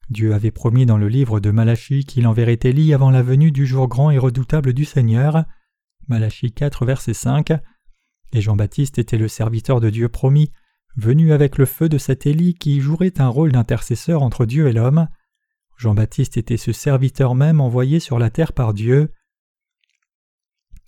Dieu 0.10 0.34
avait 0.34 0.52
promis 0.52 0.86
dans 0.86 0.98
le 0.98 1.10
livre 1.10 1.40
de 1.40 1.52
Malachie 1.52 2.06
qu'il 2.06 2.28
enverrait 2.28 2.60
Élie 2.64 2.94
avant 2.94 3.12
la 3.12 3.24
venue 3.24 3.52
du 3.52 3.66
jour 3.66 3.88
grand 3.88 4.10
et 4.10 4.18
redoutable 4.18 4.74
du 4.74 4.86
Seigneur. 4.86 5.46
Malachie 6.08 6.52
4, 6.52 6.86
verset 6.86 7.14
5. 7.14 7.52
Et 8.34 8.42
Jean-Baptiste 8.42 9.00
était 9.00 9.18
le 9.18 9.28
serviteur 9.28 9.80
de 9.82 9.90
Dieu 9.90 10.10
promis, 10.10 10.52
venu 10.98 11.32
avec 11.32 11.58
le 11.58 11.66
feu 11.66 11.88
de 11.88 11.98
cet 11.98 12.26
Élie 12.26 12.56
qui 12.56 12.82
jouerait 12.82 13.22
un 13.22 13.28
rôle 13.28 13.52
d'intercesseur 13.52 14.24
entre 14.24 14.46
Dieu 14.46 14.68
et 14.68 14.74
l'homme. 14.74 15.08
Jean-Baptiste 15.78 16.38
était 16.38 16.58
ce 16.58 16.72
serviteur 16.72 17.36
même 17.36 17.62
envoyé 17.62 18.00
sur 18.00 18.18
la 18.18 18.32
terre 18.32 18.52
par 18.52 18.74
Dieu. 18.74 19.14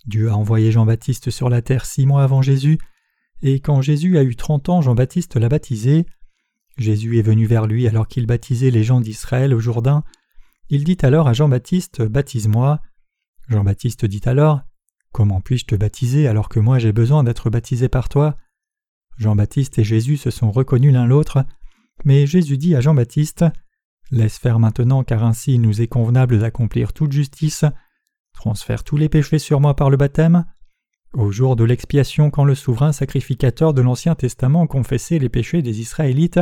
Dieu 0.06 0.30
a 0.30 0.36
envoyé 0.36 0.72
Jean-Baptiste 0.72 1.30
sur 1.30 1.48
la 1.48 1.62
terre 1.62 1.86
six 1.86 2.06
mois 2.06 2.24
avant 2.24 2.42
Jésus, 2.42 2.78
et 3.42 3.60
quand 3.60 3.80
Jésus 3.80 4.18
a 4.18 4.24
eu 4.24 4.34
trente 4.34 4.68
ans, 4.68 4.82
Jean-Baptiste 4.82 5.36
l'a 5.36 5.48
baptisé. 5.48 6.06
Jésus 6.76 7.18
est 7.18 7.22
venu 7.22 7.46
vers 7.46 7.66
lui 7.66 7.86
alors 7.86 8.08
qu'il 8.08 8.26
baptisait 8.26 8.70
les 8.70 8.82
gens 8.82 9.00
d'Israël 9.00 9.54
au 9.54 9.60
Jourdain. 9.60 10.02
Il 10.68 10.84
dit 10.84 10.98
alors 11.02 11.28
à 11.28 11.32
Jean-Baptiste 11.32 12.02
Baptise-moi. 12.02 12.80
Jean-Baptiste 13.48 14.04
dit 14.06 14.22
alors 14.24 14.62
Comment 15.12 15.40
puis-je 15.40 15.66
te 15.66 15.74
baptiser 15.74 16.28
alors 16.28 16.48
que 16.48 16.60
moi 16.60 16.78
j'ai 16.78 16.92
besoin 16.92 17.24
d'être 17.24 17.50
baptisé 17.50 17.88
par 17.88 18.08
toi? 18.08 18.36
Jean-Baptiste 19.20 19.78
et 19.78 19.84
Jésus 19.84 20.16
se 20.16 20.30
sont 20.30 20.50
reconnus 20.50 20.94
l'un 20.94 21.06
l'autre, 21.06 21.44
mais 22.04 22.26
Jésus 22.26 22.56
dit 22.56 22.74
à 22.74 22.80
Jean-Baptiste 22.80 23.44
Laisse 24.10 24.38
faire 24.38 24.58
maintenant, 24.58 25.04
car 25.04 25.22
ainsi 25.22 25.54
il 25.54 25.60
nous 25.60 25.82
est 25.82 25.86
convenable 25.86 26.40
d'accomplir 26.40 26.94
toute 26.94 27.12
justice. 27.12 27.66
Transfère 28.32 28.82
tous 28.82 28.96
les 28.96 29.10
péchés 29.10 29.38
sur 29.38 29.60
moi 29.60 29.76
par 29.76 29.90
le 29.90 29.98
baptême. 29.98 30.46
Au 31.12 31.30
jour 31.30 31.54
de 31.54 31.64
l'expiation, 31.64 32.30
quand 32.30 32.44
le 32.44 32.54
souverain 32.54 32.92
sacrificateur 32.92 33.74
de 33.74 33.82
l'Ancien 33.82 34.14
Testament 34.14 34.66
confessait 34.66 35.18
les 35.18 35.28
péchés 35.28 35.60
des 35.60 35.80
Israélites, 35.80 36.40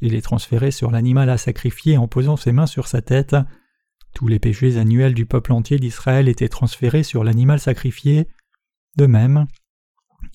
il 0.00 0.12
les 0.12 0.22
transférait 0.22 0.72
sur 0.72 0.90
l'animal 0.90 1.30
à 1.30 1.38
sacrifier 1.38 1.96
en 1.98 2.08
posant 2.08 2.36
ses 2.36 2.52
mains 2.52 2.66
sur 2.66 2.88
sa 2.88 3.00
tête. 3.00 3.36
Tous 4.12 4.26
les 4.26 4.40
péchés 4.40 4.76
annuels 4.76 5.14
du 5.14 5.24
peuple 5.24 5.52
entier 5.52 5.78
d'Israël 5.78 6.28
étaient 6.28 6.48
transférés 6.48 7.04
sur 7.04 7.22
l'animal 7.22 7.60
sacrifié. 7.60 8.26
De 8.96 9.06
même, 9.06 9.46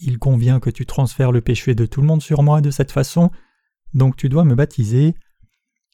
il 0.05 0.19
convient 0.19 0.59
que 0.59 0.69
tu 0.69 0.85
transfères 0.85 1.31
le 1.31 1.41
péché 1.41 1.75
de 1.75 1.85
tout 1.85 2.01
le 2.01 2.07
monde 2.07 2.21
sur 2.21 2.43
moi 2.43 2.61
de 2.61 2.71
cette 2.71 2.91
façon, 2.91 3.31
donc 3.93 4.15
tu 4.15 4.29
dois 4.29 4.43
me 4.43 4.55
baptiser. 4.55 5.15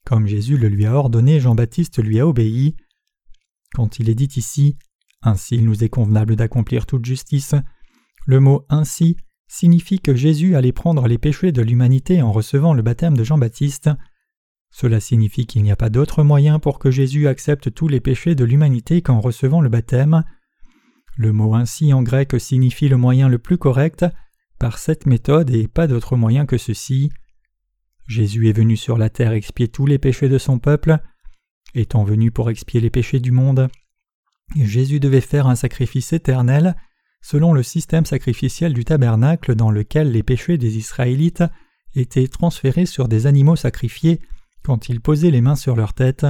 Comme 0.05 0.27
Jésus 0.27 0.57
le 0.57 0.67
lui 0.67 0.85
a 0.85 0.93
ordonné, 0.95 1.39
Jean-Baptiste 1.39 2.01
lui 2.03 2.19
a 2.19 2.27
obéi. 2.27 2.75
Quand 3.73 3.99
il 3.99 4.09
est 4.09 4.15
dit 4.15 4.29
ici 4.35 4.77
Ainsi 5.21 5.55
il 5.55 5.65
nous 5.65 5.83
est 5.83 5.89
convenable 5.89 6.35
d'accomplir 6.35 6.85
toute 6.85 7.05
justice, 7.05 7.55
le 8.25 8.39
mot 8.39 8.65
ainsi 8.69 9.17
signifie 9.47 9.99
que 9.99 10.15
Jésus 10.15 10.55
allait 10.55 10.71
prendre 10.71 11.07
les 11.07 11.17
péchés 11.17 11.51
de 11.51 11.61
l'humanité 11.61 12.21
en 12.21 12.31
recevant 12.31 12.73
le 12.73 12.81
baptême 12.81 13.17
de 13.17 13.23
Jean-Baptiste. 13.23 13.89
Cela 14.71 14.99
signifie 14.99 15.47
qu'il 15.47 15.63
n'y 15.63 15.71
a 15.71 15.75
pas 15.75 15.89
d'autre 15.89 16.23
moyen 16.23 16.59
pour 16.59 16.79
que 16.79 16.91
Jésus 16.91 17.27
accepte 17.27 17.73
tous 17.73 17.87
les 17.87 17.99
péchés 17.99 18.35
de 18.35 18.45
l'humanité 18.45 19.01
qu'en 19.01 19.19
recevant 19.19 19.61
le 19.61 19.69
baptême. 19.69 20.23
Le 21.19 21.33
mot 21.33 21.53
ainsi 21.53 21.91
en 21.91 22.01
grec 22.01 22.33
signifie 22.39 22.87
le 22.87 22.95
moyen 22.95 23.27
le 23.27 23.39
plus 23.39 23.57
correct 23.57 24.05
par 24.57 24.77
cette 24.77 25.05
méthode 25.05 25.49
et 25.49 25.67
pas 25.67 25.85
d'autre 25.85 26.15
moyen 26.15 26.45
que 26.45 26.57
ceci. 26.57 27.11
Jésus 28.07 28.47
est 28.47 28.53
venu 28.53 28.77
sur 28.77 28.97
la 28.97 29.09
terre 29.09 29.33
expier 29.33 29.67
tous 29.67 29.85
les 29.85 29.97
péchés 29.97 30.29
de 30.29 30.37
son 30.37 30.59
peuple. 30.59 30.97
Étant 31.75 32.05
venu 32.05 32.31
pour 32.31 32.49
expier 32.49 32.79
les 32.79 32.89
péchés 32.89 33.19
du 33.19 33.33
monde, 33.33 33.67
Jésus 34.55 35.01
devait 35.01 35.19
faire 35.19 35.47
un 35.47 35.57
sacrifice 35.57 36.13
éternel 36.13 36.77
selon 37.21 37.51
le 37.51 37.63
système 37.63 38.05
sacrificiel 38.05 38.73
du 38.73 38.85
tabernacle 38.85 39.55
dans 39.55 39.71
lequel 39.71 40.13
les 40.13 40.23
péchés 40.23 40.57
des 40.57 40.77
Israélites 40.77 41.43
étaient 41.95 42.29
transférés 42.29 42.85
sur 42.85 43.09
des 43.09 43.27
animaux 43.27 43.57
sacrifiés 43.57 44.21
quand 44.63 44.87
ils 44.87 45.01
posaient 45.01 45.31
les 45.31 45.41
mains 45.41 45.57
sur 45.57 45.75
leur 45.75 45.93
tête. 45.93 46.25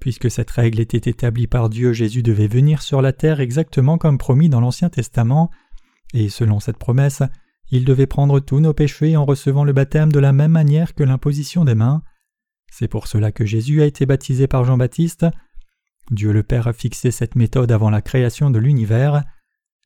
Puisque 0.00 0.30
cette 0.30 0.50
règle 0.50 0.80
était 0.80 1.10
établie 1.10 1.46
par 1.46 1.68
Dieu, 1.68 1.92
Jésus 1.92 2.22
devait 2.22 2.46
venir 2.46 2.82
sur 2.82 3.02
la 3.02 3.12
terre 3.12 3.40
exactement 3.40 3.98
comme 3.98 4.18
promis 4.18 4.48
dans 4.48 4.60
l'Ancien 4.60 4.90
Testament, 4.90 5.50
et 6.14 6.28
selon 6.28 6.60
cette 6.60 6.78
promesse, 6.78 7.22
il 7.70 7.84
devait 7.84 8.06
prendre 8.06 8.40
tous 8.40 8.60
nos 8.60 8.72
péchés 8.72 9.16
en 9.16 9.24
recevant 9.24 9.64
le 9.64 9.72
baptême 9.72 10.12
de 10.12 10.20
la 10.20 10.32
même 10.32 10.52
manière 10.52 10.94
que 10.94 11.02
l'imposition 11.02 11.64
des 11.64 11.74
mains. 11.74 12.02
C'est 12.70 12.88
pour 12.88 13.06
cela 13.06 13.32
que 13.32 13.44
Jésus 13.44 13.82
a 13.82 13.86
été 13.86 14.06
baptisé 14.06 14.46
par 14.46 14.64
Jean-Baptiste. 14.64 15.26
Dieu 16.10 16.32
le 16.32 16.42
Père 16.42 16.68
a 16.68 16.72
fixé 16.72 17.10
cette 17.10 17.34
méthode 17.34 17.72
avant 17.72 17.90
la 17.90 18.00
création 18.00 18.50
de 18.50 18.58
l'univers. 18.58 19.24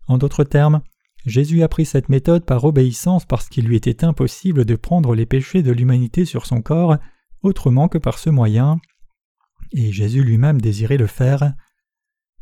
En 0.06 0.18
d'autres 0.18 0.44
termes, 0.44 0.82
Jésus 1.24 1.62
a 1.62 1.68
pris 1.68 1.86
cette 1.86 2.08
méthode 2.08 2.44
par 2.44 2.64
obéissance 2.64 3.24
parce 3.24 3.48
qu'il 3.48 3.66
lui 3.66 3.76
était 3.76 4.04
impossible 4.04 4.64
de 4.64 4.76
prendre 4.76 5.14
les 5.14 5.26
péchés 5.26 5.62
de 5.62 5.72
l'humanité 5.72 6.24
sur 6.24 6.46
son 6.46 6.62
corps 6.62 6.96
autrement 7.42 7.88
que 7.88 7.98
par 7.98 8.18
ce 8.18 8.30
moyen. 8.30 8.78
Et 9.72 9.92
Jésus 9.92 10.22
lui-même 10.22 10.60
désirait 10.60 10.98
le 10.98 11.06
faire. 11.06 11.54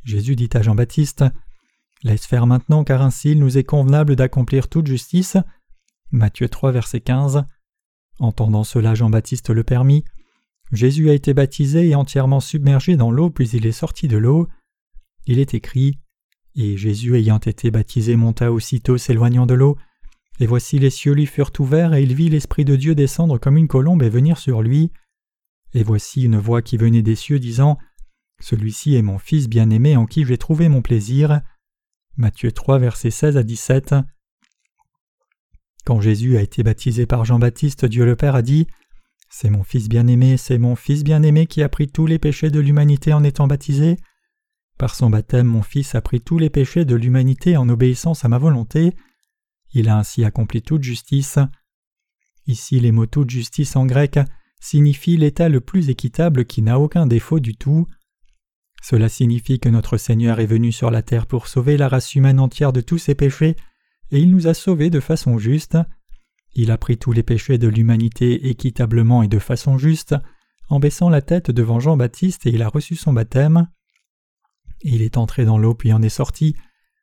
Jésus 0.04 0.36
dit 0.36 0.50
à 0.54 0.62
Jean-Baptiste 0.62 1.24
Laisse 2.02 2.26
faire 2.26 2.46
maintenant, 2.46 2.82
car 2.82 3.02
ainsi 3.02 3.32
il 3.32 3.38
nous 3.38 3.58
est 3.58 3.64
convenable 3.64 4.16
d'accomplir 4.16 4.68
toute 4.68 4.86
justice. 4.86 5.36
Matthieu 6.10 6.48
3, 6.48 6.72
verset 6.72 7.00
15. 7.00 7.44
Entendant 8.18 8.64
cela, 8.64 8.94
Jean-Baptiste 8.94 9.50
le 9.50 9.64
permit. 9.64 10.04
Jésus 10.72 11.10
a 11.10 11.14
été 11.14 11.34
baptisé 11.34 11.88
et 11.88 11.94
entièrement 11.94 12.40
submergé 12.40 12.96
dans 12.96 13.10
l'eau, 13.10 13.30
puis 13.30 13.48
il 13.50 13.66
est 13.66 13.72
sorti 13.72 14.08
de 14.08 14.16
l'eau. 14.16 14.48
Il 15.26 15.38
est 15.38 15.54
écrit 15.54 15.98
Et 16.54 16.76
Jésus 16.76 17.16
ayant 17.16 17.38
été 17.38 17.70
baptisé 17.70 18.16
monta 18.16 18.50
aussitôt 18.50 18.96
s'éloignant 18.96 19.46
de 19.46 19.54
l'eau. 19.54 19.76
Et 20.38 20.46
voici 20.46 20.78
les 20.78 20.90
cieux 20.90 21.12
lui 21.12 21.26
furent 21.26 21.52
ouverts, 21.58 21.92
et 21.92 22.02
il 22.02 22.14
vit 22.14 22.30
l'Esprit 22.30 22.64
de 22.64 22.76
Dieu 22.76 22.94
descendre 22.94 23.38
comme 23.38 23.58
une 23.58 23.68
colombe 23.68 24.02
et 24.02 24.08
venir 24.08 24.38
sur 24.38 24.62
lui. 24.62 24.90
Et 25.72 25.84
voici 25.84 26.22
une 26.22 26.38
voix 26.38 26.62
qui 26.62 26.76
venait 26.76 27.02
des 27.02 27.14
cieux 27.14 27.38
disant 27.38 27.78
Celui-ci 28.40 28.96
est 28.96 29.02
mon 29.02 29.18
Fils 29.18 29.48
bien-aimé 29.48 29.96
en 29.96 30.06
qui 30.06 30.24
j'ai 30.24 30.38
trouvé 30.38 30.68
mon 30.68 30.82
plaisir. 30.82 31.40
Matthieu 32.16 32.50
3, 32.50 32.78
versets 32.78 33.10
16 33.10 33.36
à 33.36 33.42
17. 33.42 33.94
Quand 35.84 36.00
Jésus 36.00 36.36
a 36.36 36.42
été 36.42 36.62
baptisé 36.62 37.06
par 37.06 37.24
Jean-Baptiste, 37.24 37.84
Dieu 37.84 38.04
le 38.04 38.16
Père 38.16 38.34
a 38.34 38.42
dit 38.42 38.66
C'est 39.30 39.48
mon 39.48 39.62
Fils 39.62 39.88
bien-aimé, 39.88 40.36
c'est 40.36 40.58
mon 40.58 40.74
Fils 40.74 41.04
bien-aimé 41.04 41.46
qui 41.46 41.62
a 41.62 41.68
pris 41.68 41.88
tous 41.88 42.06
les 42.06 42.18
péchés 42.18 42.50
de 42.50 42.60
l'humanité 42.60 43.12
en 43.12 43.22
étant 43.22 43.46
baptisé. 43.46 43.96
Par 44.76 44.94
son 44.94 45.08
baptême, 45.08 45.46
mon 45.46 45.62
Fils 45.62 45.94
a 45.94 46.00
pris 46.00 46.20
tous 46.20 46.38
les 46.38 46.50
péchés 46.50 46.84
de 46.84 46.96
l'humanité 46.96 47.56
en 47.56 47.68
obéissance 47.68 48.24
à 48.24 48.28
ma 48.28 48.38
volonté. 48.38 48.94
Il 49.72 49.88
a 49.88 49.96
ainsi 49.96 50.24
accompli 50.24 50.62
toute 50.62 50.82
justice. 50.82 51.38
Ici, 52.46 52.80
les 52.80 52.90
mots 52.90 53.06
toute 53.06 53.30
justice 53.30 53.76
en 53.76 53.86
grec 53.86 54.18
signifient 54.60 55.16
l'état 55.16 55.48
le 55.48 55.60
plus 55.60 55.88
équitable 55.90 56.44
qui 56.44 56.62
n'a 56.62 56.78
aucun 56.78 57.06
défaut 57.06 57.40
du 57.40 57.56
tout. 57.56 57.86
Cela 58.82 59.08
signifie 59.08 59.58
que 59.58 59.68
notre 59.68 59.96
Seigneur 59.96 60.40
est 60.40 60.46
venu 60.46 60.72
sur 60.72 60.90
la 60.90 61.02
terre 61.02 61.26
pour 61.26 61.48
sauver 61.48 61.76
la 61.76 61.88
race 61.88 62.14
humaine 62.14 62.40
entière 62.40 62.72
de 62.72 62.80
tous 62.80 62.98
ses 62.98 63.14
péchés, 63.14 63.56
et 64.10 64.20
il 64.20 64.30
nous 64.30 64.46
a 64.46 64.54
sauvés 64.54 64.90
de 64.90 65.00
façon 65.00 65.38
juste. 65.38 65.76
Il 66.54 66.70
a 66.70 66.78
pris 66.78 66.98
tous 66.98 67.12
les 67.12 67.22
péchés 67.22 67.58
de 67.58 67.68
l'humanité 67.68 68.48
équitablement 68.48 69.22
et 69.22 69.28
de 69.28 69.38
façon 69.38 69.78
juste, 69.78 70.14
en 70.68 70.80
baissant 70.80 71.08
la 71.08 71.22
tête 71.22 71.50
devant 71.50 71.80
Jean-Baptiste 71.80 72.46
et 72.46 72.50
il 72.50 72.62
a 72.62 72.68
reçu 72.68 72.96
son 72.96 73.12
baptême. 73.12 73.68
Il 74.82 75.02
est 75.02 75.16
entré 75.16 75.44
dans 75.44 75.58
l'eau 75.58 75.74
puis 75.74 75.92
en 75.92 76.02
est 76.02 76.08
sorti, 76.08 76.56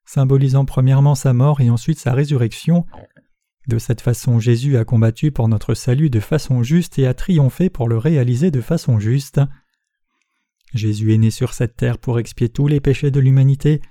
symbolisant 0.05 0.65
premièrement 0.65 1.15
sa 1.15 1.33
mort 1.33 1.61
et 1.61 1.69
ensuite 1.69 1.99
sa 1.99 2.13
résurrection. 2.13 2.85
De 3.67 3.79
cette 3.79 3.99
façon 3.99 4.39
Jésus 4.39 4.77
a 4.77 4.85
combattu 4.85 5.31
pour 5.31 5.49
notre 5.49 5.73
salut 5.73 6.09
de 6.09 6.21
façon 6.21 6.63
juste 6.63 6.97
et 6.99 7.05
a 7.05 7.13
triomphé 7.13 7.69
pour 7.69 7.89
le 7.89 7.97
réaliser 7.97 8.49
de 8.49 8.61
façon 8.61 8.97
juste. 8.97 9.41
Jésus 10.73 11.13
est 11.13 11.17
né 11.17 11.31
sur 11.31 11.53
cette 11.53 11.75
terre 11.75 11.97
pour 11.97 12.17
expier 12.17 12.47
tous 12.47 12.67
les 12.67 12.79
péchés 12.79 13.11
de 13.11 13.19
l'humanité, 13.19 13.81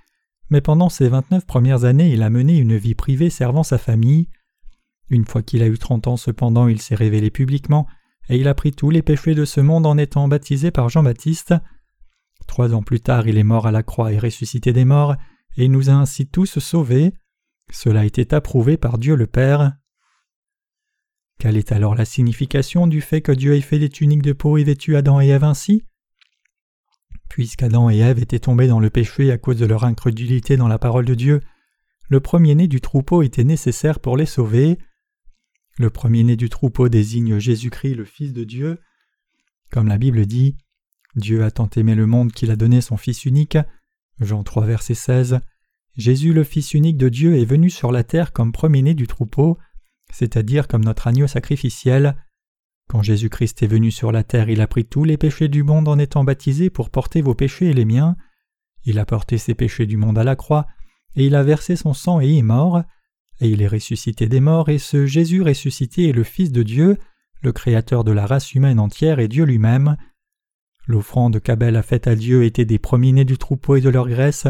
mais 0.48 0.62
pendant 0.62 0.88
ses 0.88 1.08
vingt-neuf 1.08 1.44
premières 1.44 1.84
années 1.84 2.10
il 2.10 2.22
a 2.22 2.30
mené 2.30 2.56
une 2.56 2.76
vie 2.76 2.94
privée 2.94 3.28
servant 3.28 3.62
sa 3.62 3.76
famille. 3.76 4.28
Une 5.10 5.26
fois 5.26 5.42
qu'il 5.42 5.62
a 5.62 5.66
eu 5.66 5.76
trente 5.76 6.06
ans 6.06 6.16
cependant 6.16 6.68
il 6.68 6.80
s'est 6.80 6.94
révélé 6.94 7.30
publiquement, 7.30 7.86
et 8.30 8.38
il 8.38 8.48
a 8.48 8.54
pris 8.54 8.72
tous 8.72 8.90
les 8.90 9.02
péchés 9.02 9.34
de 9.34 9.44
ce 9.44 9.60
monde 9.60 9.86
en 9.86 9.98
étant 9.98 10.26
baptisé 10.26 10.70
par 10.70 10.88
Jean-Baptiste. 10.88 11.54
Trois 12.46 12.72
ans 12.74 12.82
plus 12.82 13.00
tard 13.00 13.28
il 13.28 13.36
est 13.36 13.44
mort 13.44 13.66
à 13.66 13.72
la 13.72 13.82
croix 13.82 14.10
et 14.10 14.18
ressuscité 14.18 14.72
des 14.72 14.86
morts, 14.86 15.16
et 15.58 15.66
il 15.66 15.70
nous 15.70 15.90
a 15.90 15.94
ainsi 15.94 16.26
tous 16.26 16.58
sauvés. 16.58 17.12
Cela 17.70 18.04
été 18.04 18.32
approuvé 18.34 18.76
par 18.76 18.98
Dieu 18.98 19.16
le 19.16 19.26
Père. 19.26 19.76
Quelle 21.38 21.56
est 21.56 21.72
alors 21.72 21.94
la 21.94 22.04
signification 22.04 22.86
du 22.86 23.00
fait 23.00 23.20
que 23.20 23.32
Dieu 23.32 23.54
ait 23.54 23.60
fait 23.60 23.78
des 23.78 23.90
tuniques 23.90 24.22
de 24.22 24.32
peau 24.32 24.56
et 24.56 24.64
vêtu 24.64 24.96
Adam 24.96 25.20
et 25.20 25.28
Ève 25.28 25.44
ainsi? 25.44 25.84
Puisqu'Adam 27.28 27.90
et 27.90 27.98
Ève 27.98 28.20
étaient 28.20 28.38
tombés 28.38 28.68
dans 28.68 28.80
le 28.80 28.88
péché 28.88 29.30
à 29.30 29.38
cause 29.38 29.58
de 29.58 29.66
leur 29.66 29.84
incrédulité 29.84 30.56
dans 30.56 30.68
la 30.68 30.78
parole 30.78 31.04
de 31.04 31.14
Dieu, 31.14 31.40
le 32.08 32.20
premier-né 32.20 32.68
du 32.68 32.80
troupeau 32.80 33.22
était 33.22 33.44
nécessaire 33.44 33.98
pour 33.98 34.16
les 34.16 34.26
sauver. 34.26 34.78
Le 35.76 35.90
premier-né 35.90 36.36
du 36.36 36.48
troupeau 36.48 36.88
désigne 36.88 37.38
Jésus-Christ, 37.38 37.94
le 37.94 38.04
Fils 38.04 38.32
de 38.32 38.44
Dieu. 38.44 38.78
Comme 39.70 39.88
la 39.88 39.98
Bible 39.98 40.24
dit, 40.24 40.56
Dieu 41.16 41.42
a 41.42 41.50
tant 41.50 41.68
aimé 41.76 41.94
le 41.94 42.06
monde 42.06 42.32
qu'il 42.32 42.50
a 42.50 42.56
donné 42.56 42.80
son 42.80 42.96
Fils 42.96 43.24
unique. 43.24 43.58
Jean 44.20 44.44
3, 44.44 44.66
verset 44.66 44.94
16. 44.94 45.40
Jésus, 45.96 46.32
le 46.32 46.44
Fils 46.44 46.74
unique 46.74 46.98
de 46.98 47.08
Dieu, 47.08 47.38
est 47.38 47.44
venu 47.44 47.70
sur 47.70 47.90
la 47.90 48.04
terre 48.04 48.32
comme 48.32 48.52
premier-né 48.52 48.94
du 48.94 49.06
troupeau, 49.06 49.58
c'est-à-dire 50.12 50.68
comme 50.68 50.84
notre 50.84 51.06
agneau 51.06 51.26
sacrificiel. 51.26 52.16
Quand 52.88 53.02
Jésus-Christ 53.02 53.62
est 53.62 53.66
venu 53.66 53.90
sur 53.90 54.12
la 54.12 54.22
terre, 54.22 54.48
il 54.48 54.60
a 54.60 54.66
pris 54.66 54.84
tous 54.84 55.04
les 55.04 55.16
péchés 55.16 55.48
du 55.48 55.62
monde 55.62 55.88
en 55.88 55.98
étant 55.98 56.22
baptisé 56.22 56.70
pour 56.70 56.90
porter 56.90 57.22
vos 57.22 57.34
péchés 57.34 57.70
et 57.70 57.74
les 57.74 57.84
miens. 57.84 58.16
Il 58.84 58.98
a 58.98 59.06
porté 59.06 59.38
ces 59.38 59.54
péchés 59.54 59.86
du 59.86 59.96
monde 59.96 60.18
à 60.18 60.24
la 60.24 60.36
croix, 60.36 60.66
et 61.16 61.26
il 61.26 61.34
a 61.34 61.42
versé 61.42 61.76
son 61.76 61.94
sang 61.94 62.20
et 62.20 62.38
est 62.38 62.42
mort, 62.42 62.82
et 63.40 63.48
il 63.48 63.62
est 63.62 63.66
ressuscité 63.66 64.28
des 64.28 64.40
morts, 64.40 64.68
et 64.68 64.78
ce 64.78 65.06
Jésus 65.06 65.42
ressuscité 65.42 66.08
est 66.08 66.12
le 66.12 66.22
Fils 66.24 66.52
de 66.52 66.62
Dieu, 66.62 66.98
le 67.42 67.52
Créateur 67.52 68.04
de 68.04 68.12
la 68.12 68.26
race 68.26 68.54
humaine 68.54 68.78
entière 68.78 69.18
et 69.18 69.28
Dieu 69.28 69.44
lui-même. 69.44 69.96
L'offrande 70.86 71.40
qu'Abel 71.40 71.76
a 71.76 71.82
faite 71.82 72.06
à 72.06 72.14
Dieu 72.14 72.44
était 72.44 72.64
des 72.64 72.78
premiers-nés 72.78 73.24
du 73.24 73.38
troupeau 73.38 73.76
et 73.76 73.80
de 73.80 73.88
leur 73.88 74.08
graisse. 74.08 74.46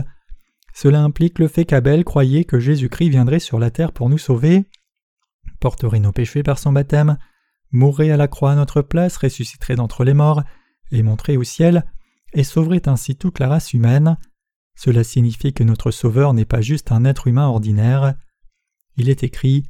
Cela 0.76 1.02
implique 1.02 1.38
le 1.38 1.48
fait 1.48 1.64
qu'Abel 1.64 2.04
croyait 2.04 2.44
que 2.44 2.60
Jésus-Christ 2.60 3.08
viendrait 3.08 3.38
sur 3.38 3.58
la 3.58 3.70
terre 3.70 3.92
pour 3.92 4.10
nous 4.10 4.18
sauver, 4.18 4.66
porterait 5.58 6.00
nos 6.00 6.12
péchés 6.12 6.42
par 6.42 6.58
son 6.58 6.70
baptême, 6.70 7.16
mourrait 7.72 8.10
à 8.10 8.18
la 8.18 8.28
croix 8.28 8.52
à 8.52 8.56
notre 8.56 8.82
place, 8.82 9.16
ressusciterait 9.16 9.76
d'entre 9.76 10.04
les 10.04 10.12
morts, 10.12 10.42
et 10.92 11.02
monterait 11.02 11.38
au 11.38 11.44
ciel, 11.44 11.86
et 12.34 12.44
sauverait 12.44 12.90
ainsi 12.90 13.16
toute 13.16 13.38
la 13.38 13.48
race 13.48 13.72
humaine. 13.72 14.18
Cela 14.74 15.02
signifie 15.02 15.54
que 15.54 15.64
notre 15.64 15.90
Sauveur 15.90 16.34
n'est 16.34 16.44
pas 16.44 16.60
juste 16.60 16.92
un 16.92 17.06
être 17.06 17.26
humain 17.26 17.46
ordinaire. 17.46 18.14
Il 18.98 19.08
est 19.08 19.24
écrit 19.24 19.64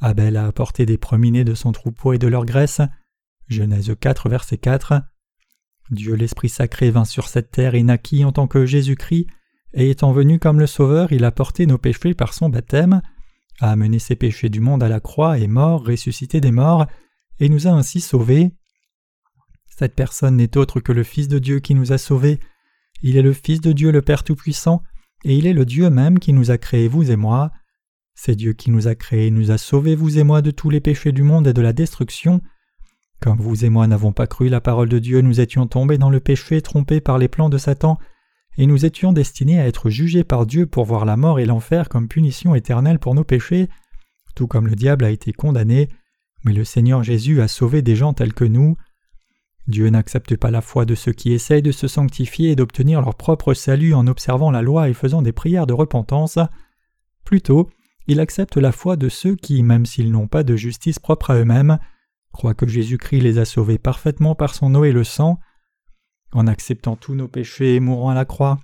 Abel 0.00 0.36
a 0.36 0.46
apporté 0.46 0.86
des 0.86 0.96
premiers 0.96 1.42
de 1.42 1.54
son 1.54 1.72
troupeau 1.72 2.12
et 2.12 2.18
de 2.18 2.28
leur 2.28 2.44
graisse. 2.44 2.80
Genèse 3.48 3.92
4, 3.98 4.28
verset 4.28 4.58
4. 4.58 5.02
Dieu 5.90 6.14
l'Esprit 6.14 6.50
sacré 6.50 6.92
vint 6.92 7.04
sur 7.04 7.26
cette 7.26 7.50
terre 7.50 7.74
et 7.74 7.82
naquit 7.82 8.24
en 8.24 8.30
tant 8.30 8.46
que 8.46 8.64
Jésus-Christ, 8.64 9.26
et 9.76 9.90
étant 9.90 10.10
venu 10.10 10.38
comme 10.38 10.58
le 10.58 10.66
Sauveur, 10.66 11.12
il 11.12 11.24
a 11.24 11.30
porté 11.30 11.66
nos 11.66 11.76
péchés 11.76 12.14
par 12.14 12.32
son 12.32 12.48
baptême, 12.48 13.02
a 13.60 13.70
amené 13.70 13.98
ses 13.98 14.16
péchés 14.16 14.48
du 14.48 14.60
monde 14.60 14.82
à 14.82 14.88
la 14.88 15.00
croix, 15.00 15.38
et 15.38 15.46
mort, 15.46 15.84
ressuscité 15.84 16.40
des 16.40 16.50
morts, 16.50 16.86
et 17.40 17.50
nous 17.50 17.66
a 17.66 17.70
ainsi 17.70 18.00
sauvés. 18.00 18.52
Cette 19.68 19.94
personne 19.94 20.36
n'est 20.36 20.56
autre 20.56 20.80
que 20.80 20.92
le 20.92 21.02
Fils 21.02 21.28
de 21.28 21.38
Dieu 21.38 21.60
qui 21.60 21.74
nous 21.74 21.92
a 21.92 21.98
sauvés. 21.98 22.40
Il 23.02 23.18
est 23.18 23.22
le 23.22 23.34
Fils 23.34 23.60
de 23.60 23.72
Dieu 23.72 23.92
le 23.92 24.00
Père 24.00 24.24
Tout-Puissant, 24.24 24.82
et 25.24 25.36
il 25.36 25.46
est 25.46 25.52
le 25.52 25.66
Dieu 25.66 25.90
même 25.90 26.18
qui 26.18 26.32
nous 26.32 26.50
a 26.50 26.56
créés, 26.56 26.88
vous 26.88 27.10
et 27.10 27.16
moi. 27.16 27.52
C'est 28.14 28.34
Dieu 28.34 28.54
qui 28.54 28.70
nous 28.70 28.88
a 28.88 28.94
créés, 28.94 29.30
nous 29.30 29.50
a 29.50 29.58
sauvés, 29.58 29.94
vous 29.94 30.18
et 30.18 30.24
moi, 30.24 30.40
de 30.40 30.50
tous 30.50 30.70
les 30.70 30.80
péchés 30.80 31.12
du 31.12 31.22
monde 31.22 31.48
et 31.48 31.52
de 31.52 31.60
la 31.60 31.74
destruction. 31.74 32.40
Comme 33.20 33.38
vous 33.38 33.66
et 33.66 33.68
moi 33.68 33.86
n'avons 33.86 34.12
pas 34.12 34.26
cru 34.26 34.48
la 34.48 34.62
parole 34.62 34.88
de 34.88 34.98
Dieu, 34.98 35.20
nous 35.20 35.40
étions 35.40 35.66
tombés 35.66 35.98
dans 35.98 36.10
le 36.10 36.20
péché, 36.20 36.62
trompés 36.62 37.02
par 37.02 37.18
les 37.18 37.28
plans 37.28 37.50
de 37.50 37.58
Satan, 37.58 37.98
et 38.58 38.66
nous 38.66 38.84
étions 38.84 39.12
destinés 39.12 39.60
à 39.60 39.66
être 39.66 39.90
jugés 39.90 40.24
par 40.24 40.46
Dieu 40.46 40.66
pour 40.66 40.84
voir 40.84 41.04
la 41.04 41.16
mort 41.16 41.40
et 41.40 41.46
l'enfer 41.46 41.88
comme 41.88 42.08
punition 42.08 42.54
éternelle 42.54 42.98
pour 42.98 43.14
nos 43.14 43.24
péchés, 43.24 43.68
tout 44.34 44.46
comme 44.46 44.66
le 44.66 44.74
diable 44.74 45.04
a 45.04 45.10
été 45.10 45.32
condamné, 45.32 45.88
mais 46.44 46.52
le 46.52 46.64
Seigneur 46.64 47.02
Jésus 47.02 47.40
a 47.40 47.48
sauvé 47.48 47.82
des 47.82 47.96
gens 47.96 48.12
tels 48.12 48.34
que 48.34 48.44
nous. 48.44 48.76
Dieu 49.66 49.90
n'accepte 49.90 50.36
pas 50.36 50.50
la 50.50 50.60
foi 50.60 50.84
de 50.84 50.94
ceux 50.94 51.12
qui 51.12 51.32
essayent 51.32 51.62
de 51.62 51.72
se 51.72 51.88
sanctifier 51.88 52.50
et 52.50 52.56
d'obtenir 52.56 53.00
leur 53.00 53.16
propre 53.16 53.52
salut 53.52 53.94
en 53.94 54.06
observant 54.06 54.50
la 54.50 54.62
loi 54.62 54.88
et 54.88 54.94
faisant 54.94 55.22
des 55.22 55.32
prières 55.32 55.66
de 55.66 55.72
repentance. 55.72 56.38
Plutôt, 57.24 57.68
il 58.06 58.20
accepte 58.20 58.56
la 58.56 58.70
foi 58.70 58.96
de 58.96 59.08
ceux 59.08 59.34
qui, 59.34 59.64
même 59.64 59.86
s'ils 59.86 60.12
n'ont 60.12 60.28
pas 60.28 60.44
de 60.44 60.54
justice 60.54 61.00
propre 61.00 61.30
à 61.30 61.34
eux-mêmes, 61.34 61.78
croient 62.32 62.54
que 62.54 62.68
Jésus-Christ 62.68 63.20
les 63.20 63.38
a 63.38 63.44
sauvés 63.44 63.78
parfaitement 63.78 64.36
par 64.36 64.54
son 64.54 64.74
eau 64.76 64.84
et 64.84 64.92
le 64.92 65.02
sang. 65.02 65.40
En 66.32 66.46
acceptant 66.46 66.96
tous 66.96 67.14
nos 67.14 67.28
péchés 67.28 67.76
et 67.76 67.80
mourant 67.80 68.10
à 68.10 68.14
la 68.14 68.24
croix, 68.24 68.58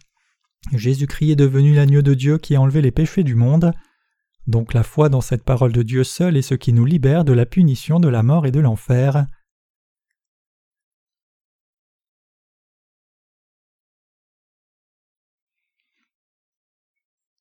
Jésus-Christ 0.72 1.32
est 1.32 1.36
devenu 1.36 1.74
l'agneau 1.74 2.02
de 2.02 2.14
Dieu 2.14 2.38
qui 2.38 2.54
a 2.54 2.60
enlevé 2.60 2.82
les 2.82 2.90
péchés 2.90 3.24
du 3.24 3.34
monde. 3.34 3.72
Donc 4.46 4.74
la 4.74 4.82
foi 4.82 5.08
dans 5.08 5.20
cette 5.20 5.44
parole 5.44 5.72
de 5.72 5.82
Dieu 5.82 6.04
seul 6.04 6.36
est 6.36 6.42
ce 6.42 6.54
qui 6.54 6.72
nous 6.72 6.84
libère 6.84 7.24
de 7.24 7.32
la 7.32 7.46
punition 7.46 8.00
de 8.00 8.08
la 8.08 8.22
mort 8.22 8.46
et 8.46 8.50
de 8.50 8.60
l'enfer. 8.60 9.26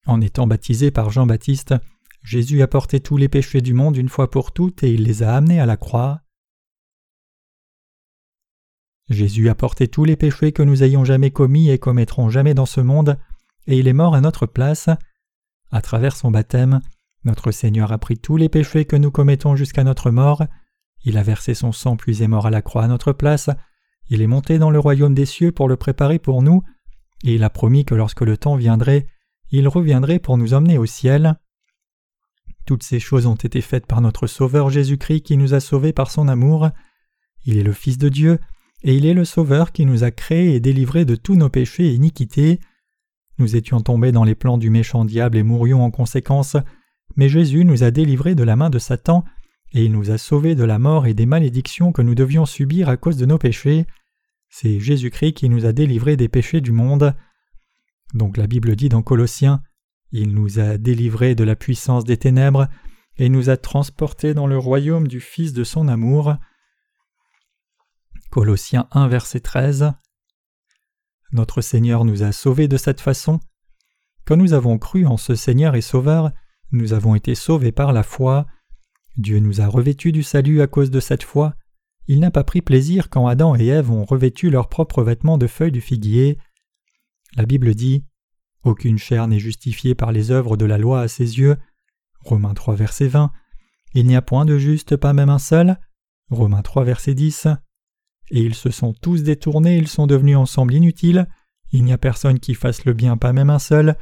En 0.06 0.20
étant 0.20 0.48
baptisé 0.48 0.92
par 0.92 1.10
Jean-Baptiste, 1.12 1.76
Jésus 2.24 2.62
a 2.62 2.68
porté 2.68 3.00
tous 3.00 3.18
les 3.18 3.30
péchés 3.30 3.62
du 3.62 3.74
monde 3.74 3.98
une 3.98 4.10
fois 4.10 4.30
pour 4.30 4.52
toutes 4.52 4.84
et 4.84 4.92
il 4.92 5.04
les 5.04 5.24
a 5.24 5.36
amenés 5.36 5.60
à 5.60 5.66
la 5.66 5.78
croix. 5.78 6.22
Jésus 9.12 9.50
a 9.50 9.56
porté 9.56 9.88
tous 9.88 10.06
les 10.06 10.16
péchés 10.16 10.52
que 10.52 10.64
nous 10.64 10.84
ayons 10.84 11.04
jamais 11.04 11.32
commis 11.32 11.70
et 11.70 11.78
commettrons 11.78 12.30
jamais 12.30 12.54
dans 12.54 12.66
ce 12.66 12.82
monde, 12.82 13.18
et 13.68 13.78
il 13.78 13.88
est 13.88 13.94
mort 13.94 14.16
à 14.16 14.22
notre 14.22 14.46
place. 14.46 14.90
À 15.72 15.82
travers 15.82 16.16
son 16.16 16.32
baptême, 16.32 16.82
notre 17.24 17.52
Seigneur 17.52 17.92
a 17.92 17.98
pris 17.98 18.18
tous 18.18 18.38
les 18.38 18.50
péchés 18.50 18.86
que 18.86 18.96
nous 18.96 19.12
commettons 19.12 19.56
jusqu'à 19.56 19.84
notre 19.84 20.12
mort, 20.12 20.44
il 21.04 21.18
a 21.18 21.24
versé 21.24 21.54
son 21.54 21.72
sang 21.72 21.96
puis 21.96 22.24
est 22.24 22.28
mort 22.28 22.46
à 22.46 22.52
la 22.52 22.62
croix 22.62 22.84
à 22.84 22.88
notre 22.88 23.12
place, 23.12 23.50
il 24.10 24.22
est 24.22 24.28
monté 24.28 24.60
dans 24.60 24.72
le 24.72 24.80
royaume 24.80 25.14
des 25.14 25.26
cieux 25.26 25.52
pour 25.52 25.68
le 25.68 25.78
préparer 25.78 26.20
pour 26.20 26.42
nous, 26.42 26.64
et 27.24 27.36
il 27.36 27.44
a 27.44 27.50
promis 27.50 27.86
que 27.86 27.96
lorsque 27.96 28.22
le 28.22 28.38
temps 28.38 28.56
viendrait, 28.56 29.08
il 29.52 29.68
reviendrait 29.68 30.20
pour 30.20 30.38
nous 30.38 30.54
emmener 30.54 30.78
au 30.78 30.86
ciel. 30.86 31.36
Toutes 32.66 32.84
ces 32.84 33.00
choses 33.00 33.26
ont 33.26 33.36
été 33.36 33.62
faites 33.62 33.86
par 33.86 34.02
notre 34.02 34.28
Sauveur 34.28 34.70
Jésus-Christ 34.70 35.22
qui 35.22 35.38
nous 35.38 35.54
a 35.54 35.60
sauvés 35.60 35.94
par 35.94 36.12
son 36.12 36.28
amour. 36.28 36.70
Il 37.46 37.58
est 37.58 37.64
le 37.64 37.74
Fils 37.74 37.98
de 37.98 38.10
Dieu, 38.10 38.40
et 38.84 38.96
il 38.96 39.06
est 39.06 39.14
le 39.14 39.26
Sauveur 39.26 39.72
qui 39.72 39.86
nous 39.86 40.04
a 40.04 40.12
créés 40.12 40.56
et 40.56 40.60
délivrés 40.60 41.06
de 41.06 41.16
tous 41.16 41.36
nos 41.36 41.50
péchés 41.50 41.88
et 41.88 41.94
iniquités. 41.94 42.60
Nous 43.38 43.56
étions 43.56 43.82
tombés 43.82 44.12
dans 44.12 44.24
les 44.24 44.36
plans 44.36 44.58
du 44.58 44.70
méchant 44.70 45.06
diable 45.06 45.38
et 45.38 45.44
mourions 45.44 45.84
en 45.84 45.92
conséquence, 45.92 46.58
mais 47.16 47.30
Jésus 47.30 47.66
nous 47.66 47.84
a 47.84 47.92
délivrés 47.92 48.36
de 48.36 48.44
la 48.44 48.56
main 48.56 48.70
de 48.70 48.80
Satan, 48.80 49.24
et 49.74 49.86
il 49.86 49.92
nous 49.92 50.12
a 50.12 50.18
sauvés 50.18 50.56
de 50.56 50.64
la 50.64 50.80
mort 50.80 51.06
et 51.08 51.14
des 51.14 51.26
malédictions 51.26 51.92
que 51.92 52.02
nous 52.02 52.16
devions 52.16 52.46
subir 52.46 52.90
à 52.90 52.98
cause 52.98 53.18
de 53.18 53.26
nos 53.26 53.38
péchés. 53.38 53.86
C'est 54.50 54.80
Jésus-Christ 54.80 55.34
qui 55.34 55.50
nous 55.50 55.66
a 55.66 55.72
délivrés 55.72 56.18
des 56.18 56.28
péchés 56.28 56.62
du 56.62 56.72
monde. 56.72 57.16
Donc 58.14 58.36
la 58.36 58.48
Bible 58.48 58.76
dit 58.76 58.90
dans 58.90 59.02
Colossiens 59.02 59.62
Il 60.12 60.34
nous 60.34 60.60
a 60.60 60.78
délivrés 60.78 61.36
de 61.36 61.46
la 61.46 61.56
puissance 61.56 62.04
des 62.04 62.18
ténèbres 62.18 62.68
et 63.18 63.30
nous 63.30 63.50
a 63.50 63.56
transportés 63.56 64.34
dans 64.34 64.48
le 64.48 64.58
royaume 64.58 65.08
du 65.08 65.22
Fils 65.22 65.54
de 65.54 65.64
son 65.64 65.88
amour. 65.88 66.36
Colossiens 68.32 68.88
1 68.92 69.10
verset 69.10 69.42
13 69.42 69.92
Notre 71.34 71.60
Seigneur 71.60 72.06
nous 72.06 72.24
a 72.24 72.32
sauvés 72.32 72.70
de 72.70 72.78
cette 72.78 73.02
façon. 73.02 73.42
Quand 74.24 74.38
nous 74.38 74.54
avons 74.54 74.78
cru 74.78 75.06
en 75.06 75.18
ce 75.18 75.36
Seigneur 75.36 75.76
et 75.76 75.82
Sauveur, 75.82 76.32
nous 76.72 76.94
avons 76.94 77.14
été 77.14 77.36
sauvés 77.36 77.74
par 77.74 77.92
la 77.92 78.04
foi. 78.04 78.48
Dieu 79.18 79.40
nous 79.40 79.60
a 79.60 79.68
revêtus 79.68 80.14
du 80.14 80.24
salut 80.24 80.62
à 80.62 80.68
cause 80.68 80.92
de 80.92 81.02
cette 81.02 81.24
foi. 81.24 81.56
Il 82.08 82.22
n'a 82.22 82.32
pas 82.32 82.46
pris 82.46 82.62
plaisir 82.62 83.10
quand 83.10 83.28
Adam 83.28 83.54
et 83.58 83.68
Ève 83.68 83.92
ont 83.92 84.06
revêtu 84.06 84.50
leurs 84.50 84.70
propres 84.70 85.04
vêtements 85.04 85.38
de 85.38 85.48
feuilles 85.48 85.74
du 85.74 85.82
figuier. 85.82 86.38
La 87.36 87.46
Bible 87.46 87.76
dit 87.76 88.06
Aucune 88.64 88.98
chair 88.98 89.28
n'est 89.28 89.40
justifiée 89.40 89.94
par 89.94 90.14
les 90.14 90.32
œuvres 90.32 90.56
de 90.56 90.64
la 90.66 90.78
loi 90.78 91.02
à 91.02 91.10
ses 91.10 91.38
yeux. 91.38 91.58
Romains 92.22 92.54
3 92.54 92.76
verset 92.76 93.10
20. 93.10 93.30
Il 93.94 94.08
n'y 94.08 94.16
a 94.16 94.22
point 94.22 94.46
de 94.46 94.58
juste, 94.58 94.96
pas 94.96 95.12
même 95.12 95.30
un 95.30 95.38
seul. 95.38 95.78
Romains 96.30 96.62
3 96.62 96.86
verset 96.86 97.14
10. 97.14 97.50
Et 98.30 98.42
ils 98.42 98.56
se 98.56 98.70
sont 98.70 98.94
tous 98.94 99.24
détournés, 99.24 99.78
ils 99.78 99.88
sont 99.88 100.08
devenus 100.08 100.38
ensemble 100.38 100.74
inutiles. 100.74 101.28
Il 101.72 101.84
n'y 101.84 101.94
a 101.94 101.98
personne 101.98 102.40
qui 102.40 102.54
fasse 102.54 102.86
le 102.86 102.94
bien, 102.94 103.18
pas 103.18 103.34
même 103.34 103.50
un 103.50 103.60
seul. 103.60 103.98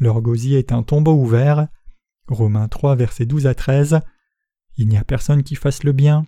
Leur 0.00 0.20
gosier 0.20 0.58
est 0.58 0.72
un 0.72 0.82
tombeau 0.82 1.14
ouvert. 1.14 1.68
Romains 2.28 2.68
3 2.68 2.96
verset 2.96 3.26
12 3.26 3.46
à 3.46 3.54
13. 3.54 4.00
Il 4.76 4.88
n'y 4.88 4.96
a 4.96 5.04
personne 5.04 5.42
qui 5.42 5.54
fasse 5.54 5.84
le 5.84 5.92
bien. 5.92 6.24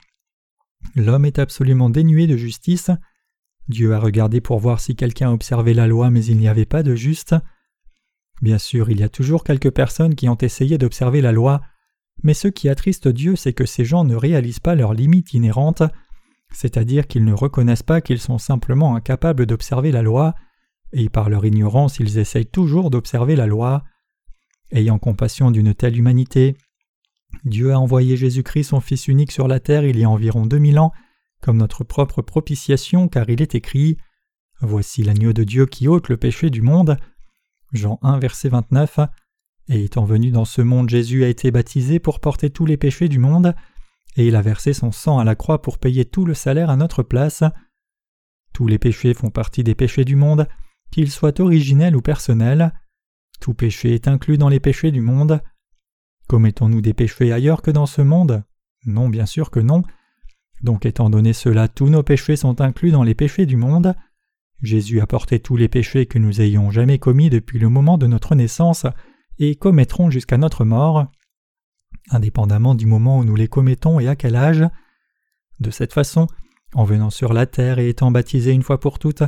L'homme 0.94 1.24
est 1.24 1.38
absolument 1.38 1.90
dénué 1.90 2.26
de 2.26 2.36
justice. 2.36 2.90
Dieu 3.68 3.94
a 3.94 3.98
regardé 3.98 4.40
pour 4.40 4.58
voir 4.58 4.80
si 4.80 4.94
quelqu'un 4.94 5.30
observait 5.30 5.74
la 5.74 5.86
loi, 5.86 6.10
mais 6.10 6.24
il 6.24 6.36
n'y 6.36 6.48
avait 6.48 6.66
pas 6.66 6.82
de 6.82 6.94
juste. 6.94 7.34
Bien 8.42 8.58
sûr, 8.58 8.90
il 8.90 9.00
y 9.00 9.02
a 9.02 9.08
toujours 9.08 9.44
quelques 9.44 9.70
personnes 9.70 10.14
qui 10.14 10.28
ont 10.28 10.36
essayé 10.36 10.76
d'observer 10.76 11.20
la 11.20 11.32
loi, 11.32 11.62
mais 12.22 12.34
ce 12.34 12.48
qui 12.48 12.68
attriste 12.68 13.08
Dieu, 13.08 13.36
c'est 13.36 13.54
que 13.54 13.64
ces 13.64 13.84
gens 13.84 14.04
ne 14.04 14.14
réalisent 14.14 14.60
pas 14.60 14.74
leurs 14.74 14.92
limites 14.92 15.32
inhérentes, 15.32 15.82
c'est-à-dire 16.54 17.06
qu'ils 17.06 17.24
ne 17.24 17.32
reconnaissent 17.32 17.82
pas 17.82 18.00
qu'ils 18.00 18.20
sont 18.20 18.38
simplement 18.38 18.96
incapables 18.96 19.46
d'observer 19.46 19.92
la 19.92 20.02
loi, 20.02 20.34
et 20.92 21.08
par 21.08 21.28
leur 21.28 21.44
ignorance 21.44 21.98
ils 21.98 22.18
essayent 22.18 22.46
toujours 22.46 22.90
d'observer 22.90 23.36
la 23.36 23.46
loi. 23.46 23.84
Ayant 24.70 24.98
compassion 24.98 25.50
d'une 25.50 25.74
telle 25.74 25.98
humanité, 25.98 26.56
Dieu 27.44 27.72
a 27.72 27.78
envoyé 27.78 28.16
Jésus-Christ 28.16 28.64
son 28.64 28.80
Fils 28.80 29.08
unique 29.08 29.32
sur 29.32 29.48
la 29.48 29.60
terre 29.60 29.84
il 29.84 29.98
y 29.98 30.04
a 30.04 30.10
environ 30.10 30.46
deux 30.46 30.58
mille 30.58 30.78
ans, 30.78 30.92
comme 31.40 31.56
notre 31.58 31.84
propre 31.84 32.22
propitiation, 32.22 33.08
car 33.08 33.28
il 33.28 33.42
est 33.42 33.54
écrit 33.54 33.98
Voici 34.60 35.02
l'agneau 35.02 35.32
de 35.32 35.44
Dieu 35.44 35.66
qui 35.66 35.88
ôte 35.88 36.08
le 36.08 36.16
péché 36.16 36.48
du 36.48 36.62
monde. 36.62 36.96
Jean 37.72 37.98
1, 38.02 38.18
verset 38.18 38.48
29. 38.48 39.00
Et 39.68 39.84
étant 39.84 40.04
venu 40.04 40.30
dans 40.30 40.44
ce 40.44 40.62
monde, 40.62 40.88
Jésus 40.88 41.24
a 41.24 41.28
été 41.28 41.50
baptisé 41.50 41.98
pour 41.98 42.20
porter 42.20 42.50
tous 42.50 42.66
les 42.66 42.76
péchés 42.76 43.08
du 43.08 43.18
monde, 43.18 43.54
et 44.16 44.26
il 44.26 44.36
a 44.36 44.42
versé 44.42 44.72
son 44.72 44.92
sang 44.92 45.18
à 45.18 45.24
la 45.24 45.34
croix 45.34 45.62
pour 45.62 45.78
payer 45.78 46.04
tout 46.04 46.24
le 46.24 46.34
salaire 46.34 46.70
à 46.70 46.76
notre 46.76 47.02
place. 47.02 47.42
Tous 48.52 48.66
les 48.66 48.78
péchés 48.78 49.14
font 49.14 49.30
partie 49.30 49.64
des 49.64 49.74
péchés 49.74 50.04
du 50.04 50.16
monde, 50.16 50.46
qu'ils 50.90 51.10
soient 51.10 51.40
originels 51.40 51.96
ou 51.96 52.00
personnels. 52.00 52.72
Tout 53.40 53.54
péché 53.54 53.94
est 53.94 54.06
inclus 54.06 54.38
dans 54.38 54.48
les 54.48 54.60
péchés 54.60 54.92
du 54.92 55.00
monde. 55.00 55.42
Commettons-nous 56.28 56.80
des 56.80 56.94
péchés 56.94 57.32
ailleurs 57.32 57.62
que 57.62 57.70
dans 57.70 57.86
ce 57.86 58.02
monde? 58.02 58.44
Non, 58.86 59.08
bien 59.08 59.26
sûr 59.26 59.50
que 59.50 59.60
non. 59.60 59.82
Donc 60.62 60.86
étant 60.86 61.10
donné 61.10 61.32
cela, 61.32 61.68
tous 61.68 61.88
nos 61.88 62.02
péchés 62.02 62.36
sont 62.36 62.60
inclus 62.60 62.92
dans 62.92 63.02
les 63.02 63.14
péchés 63.14 63.46
du 63.46 63.56
monde. 63.56 63.94
Jésus 64.62 65.00
a 65.00 65.06
porté 65.06 65.40
tous 65.40 65.56
les 65.56 65.68
péchés 65.68 66.06
que 66.06 66.18
nous 66.18 66.40
ayons 66.40 66.70
jamais 66.70 66.98
commis 66.98 67.28
depuis 67.28 67.58
le 67.58 67.68
moment 67.68 67.98
de 67.98 68.06
notre 68.06 68.34
naissance 68.34 68.86
et 69.38 69.56
commettrons 69.56 70.10
jusqu'à 70.10 70.38
notre 70.38 70.64
mort, 70.64 71.06
indépendamment 72.10 72.74
du 72.74 72.86
moment 72.86 73.18
où 73.18 73.24
nous 73.24 73.36
les 73.36 73.48
commettons 73.48 74.00
et 74.00 74.08
à 74.08 74.16
quel 74.16 74.36
âge. 74.36 74.64
De 75.60 75.70
cette 75.70 75.92
façon, 75.92 76.26
en 76.74 76.84
venant 76.84 77.10
sur 77.10 77.32
la 77.32 77.46
terre 77.46 77.78
et 77.78 77.88
étant 77.88 78.10
baptisé 78.10 78.52
une 78.52 78.62
fois 78.62 78.80
pour 78.80 78.98
toutes, 78.98 79.22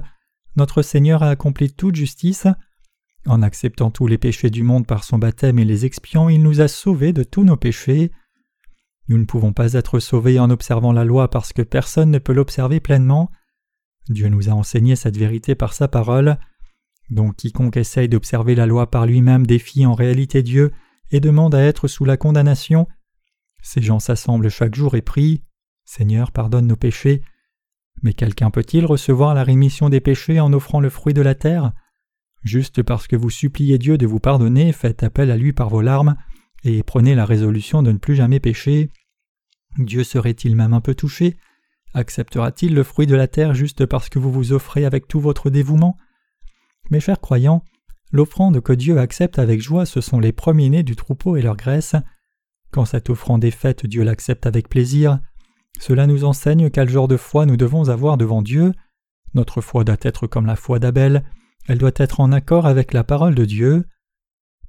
notre 0.57 0.83
Seigneur 0.83 1.23
a 1.23 1.31
accompli 1.31 1.73
toute 1.73 1.95
justice. 1.95 2.47
En 3.27 3.43
acceptant 3.43 3.91
tous 3.91 4.07
les 4.07 4.19
péchés 4.19 4.51
du 4.51 4.63
monde 4.63 4.87
par 4.87 5.05
son 5.05 5.19
baptême 5.19 5.59
et 5.59 5.65
les 5.65 5.85
expiant, 5.85 6.29
il 6.29 6.43
nous 6.43 6.61
a 6.61 6.69
sauvés 6.69 7.13
de 7.13 7.23
tous 7.23 7.45
nos 7.45 7.57
péchés. 7.57 8.11
Nous 9.09 9.19
ne 9.19 9.25
pouvons 9.25 9.53
pas 9.53 9.75
être 9.75 9.99
sauvés 9.99 10.39
en 10.39 10.51
observant 10.51 10.93
la 10.93 11.05
loi 11.05 11.29
parce 11.29 11.53
que 11.53 11.63
personne 11.63 12.11
ne 12.11 12.19
peut 12.19 12.33
l'observer 12.33 12.81
pleinement. 12.81 13.31
Dieu 14.09 14.29
nous 14.29 14.49
a 14.49 14.53
enseigné 14.53 14.97
cette 14.97 15.17
vérité 15.17 15.55
par 15.55 15.73
sa 15.73 15.89
parole. 15.89 16.39
Donc 17.11 17.37
quiconque 17.37 17.77
essaye 17.77 18.09
d'observer 18.09 18.55
la 18.55 18.67
loi 18.67 18.91
par 18.91 19.07
lui-même 19.07 19.47
défie 19.47 19.87
en 19.87 19.95
réalité 19.95 20.43
Dieu 20.43 20.73
et 21.11 21.21
demande 21.21 21.55
à 21.55 21.63
être 21.63 21.89
sous 21.89 22.05
la 22.05 22.17
condamnation. 22.17 22.87
Ces 23.63 23.83
gens 23.83 23.99
s'assemblent 23.99 24.51
chaque 24.51 24.75
jour 24.75 24.95
et 24.95 25.03
prient 25.03 25.43
Seigneur, 25.87 26.33
pardonne 26.33 26.67
nos 26.67 26.77
péchés. 26.77 27.23
Mais 28.03 28.13
quelqu'un 28.13 28.51
peut-il 28.51 28.85
recevoir 28.85 29.35
la 29.35 29.45
rémission 29.45 29.89
des 29.89 30.01
péchés 30.01 30.41
en 30.41 30.53
offrant 30.53 30.81
le 30.81 30.91
fruit 30.91 31.15
de 31.15 31.23
la 31.23 31.35
terre? 31.35 31.73
Juste 32.43 32.83
parce 32.83 33.07
que 33.07 33.17
vous 33.17 33.31
suppliez 33.31 33.79
Dieu 33.79 33.97
de 33.97 34.07
vous 34.07 34.21
pardonner, 34.21 34.73
faites 34.73 35.03
appel 35.03 35.31
à 35.31 35.37
lui 35.37 35.53
par 35.53 35.69
vos 35.69 35.81
larmes 35.81 36.17
et 36.65 36.83
prenez 36.83 37.15
la 37.15 37.25
résolution 37.25 37.83
de 37.83 37.93
ne 37.93 37.99
plus 37.99 38.17
jamais 38.17 38.41
pécher. 38.41 38.91
Dieu 39.79 40.05
serait-il 40.05 40.57
même 40.57 40.75
un 40.75 40.81
peu 40.81 40.95
touché? 40.95 41.37
Acceptera-t-il 41.95 42.75
le 42.75 42.83
fruit 42.83 43.07
de 43.07 43.15
la 43.15 43.29
terre 43.29 43.55
juste 43.55 43.87
parce 43.87 44.09
que 44.09 44.19
vous 44.19 44.33
vous 44.33 44.53
offrez 44.53 44.85
avec 44.85 45.09
tout 45.09 45.21
votre 45.21 45.51
dévouement? 45.51 45.97
Mes 46.91 47.01
chers 47.01 47.21
croyants, 47.21 47.65
l'offrande 48.17 48.61
que 48.61 48.73
Dieu 48.73 48.99
accepte 48.99 49.39
avec 49.39 49.61
joie, 49.61 49.87
ce 49.87 50.01
sont 50.01 50.19
les 50.19 50.33
premiers-nés 50.33 50.83
du 50.83 50.97
troupeau 50.97 51.37
et 51.37 51.43
leur 51.43 51.57
graisse. 51.57 51.95
Quand 52.73 52.85
cette 52.85 53.11
offrande 53.11 53.45
est 53.45 53.53
faite, 53.53 53.87
Dieu 53.87 54.03
l'accepte 54.03 54.47
avec 54.47 54.69
plaisir. 54.69 55.21
Cela 55.79 56.07
nous 56.07 56.25
enseigne 56.25 56.71
quel 56.71 56.89
genre 56.89 57.09
de 57.09 57.17
foi 57.17 57.47
nous 57.47 57.57
devons 57.57 57.89
avoir 57.89 58.17
devant 58.17 58.43
Dieu. 58.43 58.73
Notre 59.35 59.61
foi 59.61 59.85
doit 59.85 59.97
être 60.03 60.27
comme 60.27 60.47
la 60.47 60.57
foi 60.57 60.79
d'Abel, 60.79 61.25
elle 61.69 61.79
doit 61.79 61.93
être 61.97 62.21
en 62.21 62.33
accord 62.33 62.67
avec 62.67 62.93
la 62.93 63.05
parole 63.05 63.35
de 63.35 63.45
Dieu. 63.45 63.85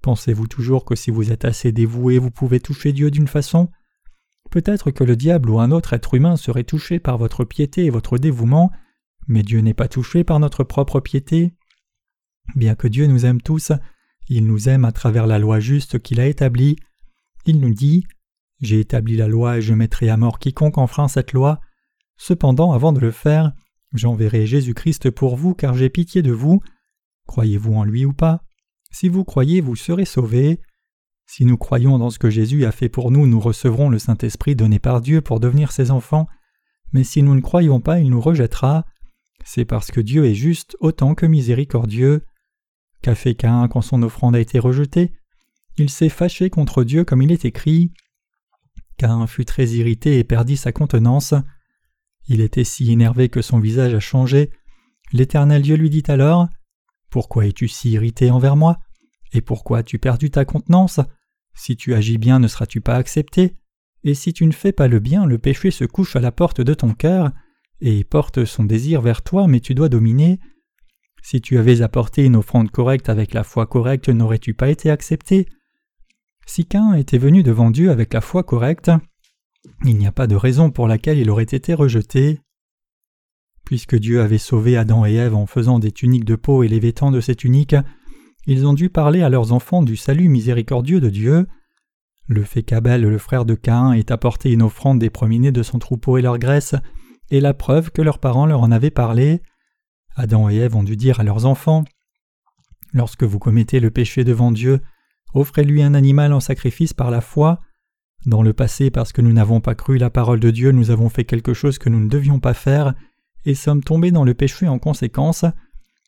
Pensez-vous 0.02 0.48
toujours 0.48 0.86
que 0.86 0.96
si 0.96 1.12
vous 1.12 1.32
êtes 1.32 1.46
assez 1.46 1.72
dévoué, 1.72 2.18
vous 2.18 2.32
pouvez 2.32 2.60
toucher 2.60 2.92
Dieu 2.92 3.12
d'une 3.12 3.28
façon? 3.28 3.70
Peut-être 4.50 4.92
que 4.92 5.04
le 5.04 5.16
diable 5.16 5.50
ou 5.50 5.60
un 5.60 5.72
autre 5.72 5.94
être 5.94 6.14
humain 6.14 6.38
serait 6.38 6.64
touché 6.64 7.00
par 7.00 7.18
votre 7.18 7.44
piété 7.46 7.86
et 7.86 7.90
votre 7.90 8.18
dévouement, 8.18 8.72
mais 9.28 9.44
Dieu 9.44 9.60
n'est 9.60 9.74
pas 9.74 9.88
touché 9.88 10.24
par 10.24 10.40
notre 10.40 10.64
propre 10.64 11.00
piété. 11.00 11.54
Bien 12.56 12.76
que 12.76 12.88
Dieu 12.88 13.08
nous 13.08 13.26
aime 13.26 13.42
tous, 13.42 13.72
il 14.30 14.46
nous 14.46 14.70
aime 14.70 14.86
à 14.86 14.92
travers 14.92 15.28
la 15.28 15.40
loi 15.40 15.60
juste 15.60 16.00
qu'il 16.00 16.20
a 16.20 16.28
établie. 16.28 16.76
Il 17.46 17.60
nous 17.60 17.74
dit 17.74 18.06
J'ai 18.60 18.80
établi 18.80 19.16
la 19.16 19.28
loi 19.28 19.58
et 19.58 19.62
je 19.62 19.74
mettrai 19.74 20.10
à 20.10 20.18
mort 20.18 20.40
quiconque 20.40 20.78
enfreint 20.78 21.08
cette 21.08 21.34
loi. 21.34 21.60
Cependant, 22.18 22.72
avant 22.72 22.94
de 22.94 23.00
le 23.00 23.12
faire, 23.12 23.54
j'enverrai 23.94 24.46
Jésus-Christ 24.46 25.12
pour 25.12 25.36
vous 25.36 25.54
car 25.54 25.76
j'ai 25.76 25.90
pitié 25.90 26.22
de 26.22 26.32
vous. 26.32 26.62
Croyez-vous 27.28 27.74
en 27.74 27.84
lui 27.84 28.06
ou 28.06 28.14
pas? 28.14 28.44
Si 28.92 29.10
vous 29.10 29.24
croyez, 29.24 29.62
vous 29.62 29.76
serez 29.76 30.06
sauvés. 30.06 30.60
Si 31.26 31.46
nous 31.46 31.58
croyons 31.58 32.00
dans 32.00 32.10
ce 32.10 32.20
que 32.20 32.30
Jésus 32.30 32.66
a 32.66 32.72
fait 32.72 32.90
pour 32.90 33.12
nous, 33.12 33.28
nous 33.28 33.40
recevrons 33.40 33.90
le 33.90 34.00
Saint-Esprit 34.00 34.56
donné 34.56 34.80
par 34.80 35.02
Dieu 35.02 35.22
pour 35.22 35.40
devenir 35.40 35.74
ses 35.74 35.92
enfants, 35.92 36.28
mais 36.94 37.04
si 37.04 37.22
nous 37.22 37.36
ne 37.36 37.42
croyons 37.42 37.82
pas, 37.82 38.00
il 38.00 38.10
nous 38.10 38.22
rejettera. 38.22 38.86
C'est 39.44 39.66
parce 39.66 39.92
que 39.92 40.00
Dieu 40.02 40.26
est 40.26 40.34
juste 40.34 40.78
autant 40.80 41.16
que 41.16 41.26
miséricordieux. 41.26 42.24
Qu'a 43.02 43.16
fait 43.16 43.36
Cain 43.36 43.68
quand 43.68 43.82
son 43.82 44.04
offrande 44.04 44.36
a 44.36 44.40
été 44.40 44.60
rejetée 44.60 45.14
Il 45.78 45.90
s'est 45.90 46.10
fâché 46.10 46.50
contre 46.50 46.84
Dieu 46.84 47.04
comme 47.04 47.22
il 47.22 47.32
est 47.32 47.46
écrit. 47.46 47.92
Cain 48.98 49.28
fut 49.28 49.46
très 49.46 49.68
irrité 49.70 50.20
et 50.20 50.24
perdit 50.24 50.58
sa 50.58 50.72
contenance. 50.72 51.34
Il 52.28 52.42
était 52.42 52.64
si 52.64 52.92
énervé 52.92 53.30
que 53.30 53.42
son 53.42 53.60
visage 53.60 53.94
a 53.94 54.00
changé. 54.00 54.50
L'Éternel 55.14 55.62
Dieu 55.62 55.76
lui 55.76 55.90
dit 55.90 56.04
alors 56.08 56.48
Pourquoi 57.10 57.46
es-tu 57.46 57.68
si 57.68 57.92
irrité 57.92 58.32
envers 58.32 58.56
moi? 58.56 58.80
Et 59.34 59.42
pourquoi 59.42 59.80
as-tu 59.80 60.00
perdu 60.00 60.32
ta 60.32 60.46
contenance? 60.46 61.00
Si 61.54 61.76
tu 61.76 61.94
agis 61.94 62.18
bien, 62.18 62.40
ne 62.40 62.48
seras-tu 62.48 62.82
pas 62.82 62.96
accepté? 62.96 63.56
Et 64.04 64.14
si 64.14 64.34
tu 64.34 64.46
ne 64.46 64.52
fais 64.52 64.72
pas 64.72 64.88
le 64.88 65.00
bien, 65.00 65.26
le 65.26 65.38
péché 65.38 65.72
se 65.72 65.84
couche 65.84 66.16
à 66.16 66.20
la 66.20 66.32
porte 66.32 66.62
de 66.62 66.74
ton 66.74 66.94
cœur 66.94 67.32
et 67.82 68.04
porte 68.04 68.46
son 68.46 68.64
désir 68.64 69.02
vers 69.02 69.22
toi, 69.22 69.48
mais 69.48 69.60
tu 69.60 69.76
dois 69.76 69.90
dominer. 69.90 70.40
Si 71.30 71.42
tu 71.42 71.58
avais 71.58 71.82
apporté 71.82 72.24
une 72.24 72.38
offrande 72.38 72.72
correcte 72.72 73.10
avec 73.10 73.34
la 73.34 73.44
foi 73.44 73.66
correcte, 73.66 74.08
n'aurais-tu 74.08 74.54
pas 74.54 74.70
été 74.70 74.90
accepté? 74.90 75.46
Si 76.46 76.66
qu'un 76.66 76.94
était 76.94 77.18
venu 77.18 77.44
devant 77.44 77.70
Dieu 77.70 77.92
avec 77.92 78.14
la 78.14 78.22
foi 78.22 78.44
correcte, 78.44 78.90
il 79.84 79.98
n'y 79.98 80.08
a 80.08 80.14
pas 80.14 80.28
de 80.28 80.38
raison 80.38 80.72
pour 80.72 80.88
laquelle 80.88 81.18
il 81.18 81.30
aurait 81.30 81.44
été 81.44 81.74
rejeté. 81.74 82.40
Puisque 83.66 83.98
Dieu 83.98 84.22
avait 84.22 84.38
sauvé 84.38 84.78
Adam 84.78 85.06
et 85.06 85.16
Ève 85.16 85.36
en 85.36 85.48
faisant 85.48 85.80
des 85.80 85.92
tuniques 85.92 86.24
de 86.24 86.38
peau 86.38 86.64
et 86.64 86.70
les 86.70 86.80
vêtant 86.80 87.12
de 87.12 87.20
ces 87.20 87.36
tuniques, 87.36 87.76
ils 88.46 88.66
ont 88.66 88.74
dû 88.74 88.90
parler 88.90 89.22
à 89.22 89.28
leurs 89.28 89.52
enfants 89.52 89.84
du 89.84 89.98
salut 89.98 90.30
miséricordieux 90.30 91.02
de 91.02 91.10
Dieu. 91.10 91.46
Le 92.28 92.44
fait 92.44 92.64
qu'Abel, 92.64 93.02
le 93.02 93.18
frère 93.18 93.44
de 93.44 93.56
Caïn, 93.56 93.92
ait 93.92 94.14
apporté 94.14 94.54
une 94.54 94.62
offrande 94.62 95.00
des 95.00 95.10
premiers-nés 95.10 95.52
de 95.52 95.62
son 95.62 95.78
troupeau 95.78 96.18
et 96.18 96.22
leur 96.22 96.40
graisse 96.40 96.76
est 97.32 97.42
la 97.42 97.54
preuve 97.54 97.92
que 97.92 98.02
leurs 98.02 98.20
parents 98.20 98.46
leur 98.46 98.62
en 98.62 98.72
avaient 98.72 98.92
parlé. 98.92 99.42
Adam 100.18 100.50
et 100.50 100.56
Ève 100.56 100.76
ont 100.76 100.84
dû 100.84 100.98
dire 100.98 101.20
à 101.20 101.24
leurs 101.24 101.46
enfants 101.46 101.86
Lorsque 102.92 103.24
vous 103.24 103.38
commettez 103.38 103.80
le 103.80 103.92
péché 103.92 104.24
devant 104.24 104.52
Dieu, 104.52 104.82
offrez-lui 105.36 105.84
un 105.84 105.94
animal 105.94 106.34
en 106.34 106.40
sacrifice 106.40 106.94
par 106.94 107.12
la 107.12 107.22
foi. 107.22 107.62
Dans 108.26 108.42
le 108.42 108.54
passé, 108.54 108.90
parce 108.90 109.14
que 109.14 109.22
nous 109.22 109.32
n'avons 109.32 109.62
pas 109.62 109.76
cru 109.76 109.98
la 109.98 110.10
parole 110.10 110.40
de 110.40 110.50
Dieu, 110.50 110.72
nous 110.72 110.90
avons 110.90 111.10
fait 111.10 111.24
quelque 111.24 111.54
chose 111.54 111.78
que 111.78 111.90
nous 111.90 112.00
ne 112.00 112.10
devions 112.10 112.40
pas 112.40 112.56
faire, 112.56 112.96
et 113.46 113.54
sommes 113.54 113.84
tombés 113.84 114.10
dans 114.10 114.24
le 114.24 114.34
péché 114.34 114.68
en 114.68 114.80
conséquence. 114.80 115.46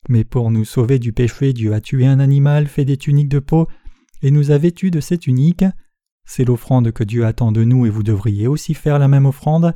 Mais 0.08 0.24
pour 0.24 0.50
nous 0.50 0.64
sauver 0.64 0.98
du 0.98 1.12
péché, 1.12 1.52
Dieu 1.52 1.72
a 1.72 1.80
tué 1.80 2.06
un 2.06 2.18
animal, 2.18 2.66
fait 2.66 2.84
des 2.84 2.96
tuniques 2.96 3.28
de 3.28 3.38
peau, 3.38 3.68
et 4.22 4.32
nous 4.32 4.50
a 4.50 4.58
vêtus 4.58 4.90
de 4.90 5.00
ces 5.00 5.18
tuniques. 5.18 5.64
C'est 6.24 6.44
l'offrande 6.44 6.90
que 6.90 7.04
Dieu 7.04 7.24
attend 7.24 7.52
de 7.52 7.62
nous, 7.62 7.86
et 7.86 7.90
vous 7.90 8.02
devriez 8.02 8.48
aussi 8.48 8.74
faire 8.74 8.98
la 8.98 9.06
même 9.08 9.26
offrande. 9.26 9.72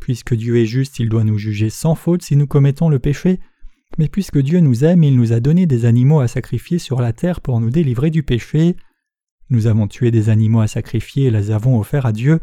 Puisque 0.00 0.34
Dieu 0.34 0.56
est 0.56 0.66
juste, 0.66 0.98
il 0.98 1.08
doit 1.08 1.24
nous 1.24 1.38
juger 1.38 1.70
sans 1.70 1.94
faute 1.94 2.22
si 2.22 2.34
nous 2.34 2.46
commettons 2.48 2.88
le 2.88 2.98
péché, 2.98 3.38
mais 3.98 4.08
puisque 4.08 4.38
Dieu 4.38 4.60
nous 4.60 4.84
aime, 4.84 5.02
il 5.02 5.16
nous 5.16 5.32
a 5.32 5.40
donné 5.40 5.66
des 5.66 5.84
animaux 5.84 6.20
à 6.20 6.28
sacrifier 6.28 6.78
sur 6.78 7.00
la 7.00 7.12
terre 7.12 7.40
pour 7.40 7.60
nous 7.60 7.70
délivrer 7.70 8.10
du 8.10 8.22
péché. 8.22 8.76
Nous 9.50 9.66
avons 9.66 9.88
tué 9.88 10.10
des 10.10 10.28
animaux 10.28 10.60
à 10.60 10.68
sacrifier 10.68 11.26
et 11.26 11.30
les 11.30 11.50
avons 11.50 11.78
offerts 11.78 12.06
à 12.06 12.12
Dieu, 12.12 12.40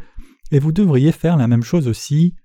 et 0.51 0.59
vous 0.59 0.71
devriez 0.71 1.11
faire 1.11 1.37
la 1.37 1.47
même 1.47 1.63
chose 1.63 1.87
aussi. 1.87 2.35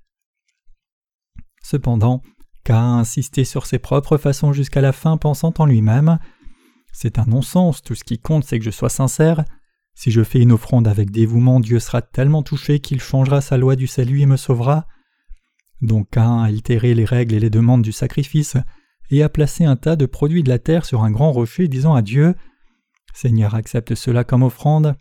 Cependant, 1.62 2.22
Cain 2.64 2.98
insisté 2.98 3.44
sur 3.44 3.66
ses 3.66 3.78
propres 3.78 4.18
façons 4.18 4.53
jusqu'à 4.53 4.80
la 4.80 4.92
fin, 4.92 5.16
pensant 5.16 5.53
en 5.59 5.66
lui-même 5.66 6.18
C'est 6.92 7.18
un 7.18 7.26
non-sens, 7.26 7.82
tout 7.82 7.94
ce 7.94 8.05
qui 8.05 8.18
compte 8.18 8.44
c'est 8.44 8.59
que 8.59 8.64
je 8.64 8.70
sois 8.70 8.88
sincère. 8.88 9.44
Si 9.94 10.11
je 10.11 10.22
fais 10.22 10.40
une 10.40 10.53
offrande 10.53 10.88
avec 10.88 11.11
dévouement, 11.11 11.61
Dieu 11.61 11.78
sera 11.78 12.03
tellement 12.03 12.42
touché 12.42 12.80
qu'il 12.80 13.00
changera 13.00 13.40
sa 13.40 13.59
loi 13.59 13.76
du 13.76 13.86
salut 13.86 14.20
et 14.20 14.26
me 14.26 14.36
sauvera. 14.36 14.86
Donc 15.80 16.11
Cain 16.11 16.42
a 16.42 16.46
altéré 16.46 16.94
les 16.94 17.05
règles 17.05 17.34
et 17.34 17.40
les 17.40 17.50
demandes 17.50 17.82
du 17.82 17.92
sacrifice, 17.92 18.57
et 19.11 19.22
a 19.22 19.28
placé 19.28 19.64
un 19.64 19.76
tas 19.76 19.96
de 19.96 20.07
produits 20.07 20.42
de 20.42 20.48
la 20.48 20.59
terre 20.59 20.84
sur 20.84 21.03
un 21.03 21.11
grand 21.11 21.32
rocher, 21.32 21.68
disant 21.68 21.94
à 21.94 22.03
Dieu 22.03 22.34
Seigneur, 23.14 23.55
accepte 23.55 23.94
cela 23.94 24.24
comme 24.24 24.42
offrande. 24.42 24.94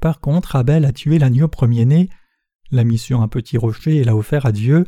Par 0.00 0.20
contre, 0.20 0.56
Abel 0.56 0.84
a 0.84 0.92
tué 0.92 1.18
l'agneau 1.18 1.48
premier-né, 1.48 2.08
l'a 2.70 2.84
mis 2.84 2.98
sur 2.98 3.20
un 3.20 3.28
petit 3.28 3.58
rocher 3.58 3.96
et 3.96 4.04
l'a 4.04 4.16
offert 4.16 4.46
à 4.46 4.52
Dieu. 4.52 4.86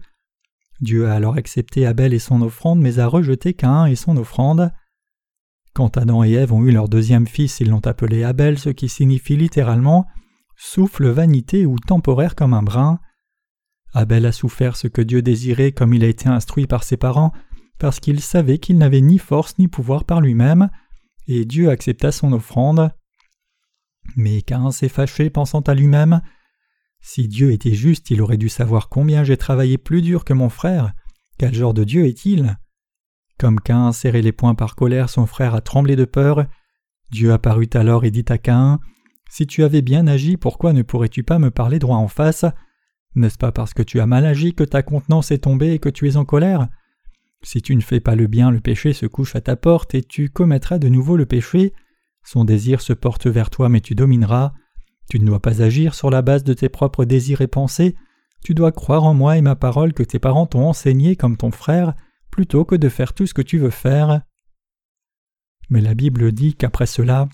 Dieu 0.81 1.09
a 1.09 1.15
alors 1.15 1.37
accepté 1.37 1.87
Abel 1.87 2.15
et 2.15 2.19
son 2.19 2.41
offrande, 2.43 2.81
mais 2.81 2.99
a 2.99 3.07
rejeté 3.07 3.55
Caïn 3.55 3.87
et 3.87 3.97
son 3.97 4.17
offrande. 4.17 4.73
Quand 5.75 5.97
Adam 5.97 6.23
et 6.25 6.33
Ève 6.33 6.53
ont 6.53 6.65
eu 6.65 6.71
leur 6.71 6.89
deuxième 6.89 7.27
fils, 7.27 7.61
ils 7.61 7.71
l'ont 7.71 7.87
appelé 7.87 8.25
Abel, 8.25 8.59
ce 8.59 8.71
qui 8.71 8.89
signifie 8.89 9.37
littéralement 9.37 10.07
souffle, 10.57 11.09
vanité 11.09 11.67
ou 11.67 11.79
temporaire 11.79 12.35
comme 12.35 12.55
un 12.55 12.63
brin. 12.63 13.01
Abel 13.95 14.27
a 14.27 14.33
souffert 14.33 14.77
ce 14.77 14.87
que 14.87 15.03
Dieu 15.03 15.23
désirait 15.23 15.73
comme 15.73 15.93
il 15.93 16.05
a 16.05 16.09
été 16.09 16.29
instruit 16.29 16.67
par 16.67 16.85
ses 16.85 16.97
parents, 16.97 17.33
parce 17.79 18.01
qu'il 18.01 18.21
savait 18.21 18.59
qu'il 18.59 18.79
n'avait 18.79 19.01
ni 19.01 19.19
force 19.19 19.59
ni 19.59 19.69
pouvoir 19.69 20.05
par 20.05 20.21
lui-même, 20.21 20.71
et 21.27 21.45
Dieu 21.45 21.71
accepta 21.71 22.13
son 22.13 22.33
offrande. 22.33 22.91
Mais 24.17 24.43
Caïn 24.43 24.71
s'est 24.73 24.89
fâché, 24.89 25.31
pensant 25.31 25.61
à 25.61 25.75
lui-même 25.75 26.23
si 27.05 27.27
Dieu 27.27 27.51
était 27.51 27.75
juste, 27.75 28.11
il 28.11 28.23
aurait 28.23 28.39
dû 28.39 28.49
savoir 28.49 28.89
combien 28.89 29.25
j'ai 29.25 29.37
travaillé 29.37 29.77
plus 29.77 30.03
dur 30.03 30.25
que 30.25 30.33
mon 30.33 30.49
frère. 30.49 30.93
Quel 31.37 31.53
genre 31.53 31.75
de 31.75 31.83
Dieu 31.83 32.07
est-il? 32.07 32.57
Comme 33.39 33.61
Cain 33.61 33.91
serrait 33.93 34.23
les 34.23 34.31
poings 34.31 34.55
par 34.55 34.77
colère, 34.77 35.11
son 35.11 35.27
frère 35.27 35.57
a 35.57 35.61
tremblé 35.61 35.97
de 35.97 36.05
peur. 36.05 36.47
Dieu 37.11 37.33
apparut 37.33 37.69
alors 37.75 38.05
et 38.05 38.13
dit 38.13 38.25
à 38.29 38.39
Cain 38.39 38.79
Si 39.29 39.49
tu 39.49 39.65
avais 39.65 39.83
bien 39.83 40.07
agi, 40.07 40.37
pourquoi 40.37 40.73
ne 40.73 40.83
pourrais-tu 40.83 41.25
pas 41.25 41.41
me 41.41 41.51
parler 41.51 41.81
droit 41.81 41.97
en 41.97 42.07
face? 42.07 42.45
N'est-ce 43.17 43.37
pas 43.37 43.51
parce 43.51 43.75
que 43.75 43.83
tu 43.83 43.99
as 43.99 44.07
mal 44.07 44.25
agi 44.25 44.55
que 44.55 44.65
ta 44.65 44.85
contenance 44.85 45.33
est 45.33 45.39
tombée 45.39 45.73
et 45.73 45.79
que 45.81 45.89
tu 45.89 46.09
es 46.09 46.17
en 46.17 46.25
colère? 46.25 46.69
Si 47.43 47.61
tu 47.61 47.75
ne 47.75 47.81
fais 47.81 48.01
pas 48.01 48.15
le 48.15 48.27
bien, 48.27 48.51
le 48.51 48.61
péché 48.61 48.93
se 48.93 49.07
couche 49.07 49.35
à 49.35 49.41
ta 49.41 49.57
porte 49.57 49.95
et 49.95 50.03
tu 50.03 50.29
commettras 50.29 50.79
de 50.79 50.89
nouveau 50.89 51.17
le 51.17 51.27
péché. 51.27 51.73
Son 52.25 52.45
désir 52.45 52.81
se 52.81 52.93
porte 52.93 53.27
vers 53.27 53.51
toi, 53.51 53.69
mais 53.69 53.81
tu 53.81 53.95
domineras. 53.95 54.53
Tu 55.11 55.19
ne 55.19 55.27
dois 55.27 55.41
pas 55.41 55.63
agir 55.63 55.95
sur 55.95 56.11
la 56.11 56.23
base 56.23 56.45
de 56.45 56.55
tes 56.55 56.69
propres 56.69 57.05
désirs 57.05 57.41
et 57.41 57.49
pensées, 57.49 57.97
tu 58.45 58.55
dois 58.55 58.73
croire 58.73 59.05
en 59.05 59.15
moi 59.15 59.37
et 59.37 59.41
ma 59.41 59.55
parole 59.55 59.93
que 59.93 60.03
tes 60.03 60.19
parents 60.19 60.47
t'ont 60.47 60.67
enseigné 60.67 61.15
comme 61.15 61.37
ton 61.37 61.53
frère, 61.53 61.95
plutôt 62.31 62.65
que 62.65 62.75
de 62.75 62.89
faire 62.89 63.13
tout 63.13 63.27
ce 63.27 63.35
que 63.35 63.43
tu 63.43 63.59
veux 63.59 63.71
faire. 63.71 64.23
Mais 65.71 65.81
la 65.81 65.95
Bible 65.95 66.33
dit 66.33 66.55
qu'après 66.55 66.87
cela, 66.87 67.29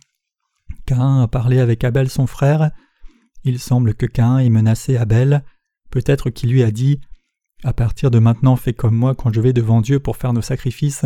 Cain 0.87 1.23
a 1.23 1.29
parlé 1.29 1.61
avec 1.61 1.83
Abel 1.83 2.11
son 2.11 2.27
frère. 2.27 2.71
Il 3.45 3.59
semble 3.59 3.95
que 3.95 4.07
Cain 4.07 4.39
ait 4.39 4.51
menacé 4.51 4.97
Abel, 4.97 5.45
peut-être 5.91 6.29
qu'il 6.29 6.51
lui 6.51 6.63
a 6.63 6.71
dit 6.71 7.01
À 7.65 7.73
partir 7.73 8.11
de 8.11 8.19
maintenant, 8.19 8.57
fais 8.57 8.73
comme 8.73 8.95
moi 8.95 9.15
quand 9.15 9.33
je 9.33 9.41
vais 9.41 9.53
devant 9.53 9.81
Dieu 9.81 9.99
pour 9.99 10.17
faire 10.17 10.33
nos 10.33 10.43
sacrifices. 10.43 11.05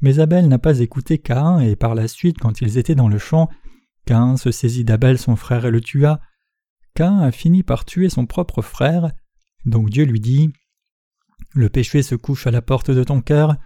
Mais 0.00 0.20
Abel 0.20 0.48
n'a 0.48 0.58
pas 0.58 0.80
écouté 0.80 1.18
Caïn, 1.18 1.60
et 1.60 1.76
par 1.76 1.94
la 1.94 2.08
suite, 2.08 2.38
quand 2.38 2.60
ils 2.60 2.78
étaient 2.78 2.94
dans 2.94 3.08
le 3.08 3.18
champ, 3.18 3.48
Caïn 4.06 4.36
se 4.36 4.50
saisit 4.50 4.84
d'Abel 4.84 5.18
son 5.18 5.34
frère 5.34 5.66
et 5.66 5.70
le 5.70 5.80
tua. 5.80 6.20
Caïn 6.94 7.20
a 7.20 7.32
fini 7.32 7.62
par 7.62 7.84
tuer 7.84 8.08
son 8.08 8.26
propre 8.26 8.62
frère. 8.62 9.10
Donc 9.64 9.90
Dieu 9.90 10.04
lui 10.04 10.20
dit 10.20 10.52
Le 11.54 11.68
péché 11.68 12.02
se 12.02 12.14
couche 12.14 12.46
à 12.46 12.50
la 12.50 12.62
porte 12.62 12.90
de 12.90 13.02
ton 13.02 13.20
cœur. 13.20 13.56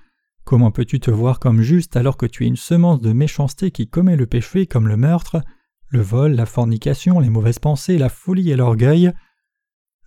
Comment 0.45 0.71
peux-tu 0.71 1.01
te 1.01 1.11
voir 1.11 1.41
comme 1.41 1.61
juste 1.61 1.97
alors 1.97 2.17
que 2.17 2.25
tu 2.25 2.45
es 2.45 2.47
une 2.47 2.57
semence 2.57 3.03
de 3.03 3.13
méchanceté 3.13 3.71
qui 3.71 3.89
commet 3.89 4.17
le 4.17 4.27
péché 4.27 4.67
comme 4.67 4.89
le 4.89 4.97
meurtre, 4.97 5.43
le 5.89 6.01
vol, 6.01 6.33
la 6.33 6.47
fornication, 6.47 7.21
les 7.21 7.29
mauvaises 7.29 7.59
pensées, 7.59 7.99
la 7.99 8.09
folie 8.09 8.51
et 8.51 8.57
l'orgueil? 8.57 9.13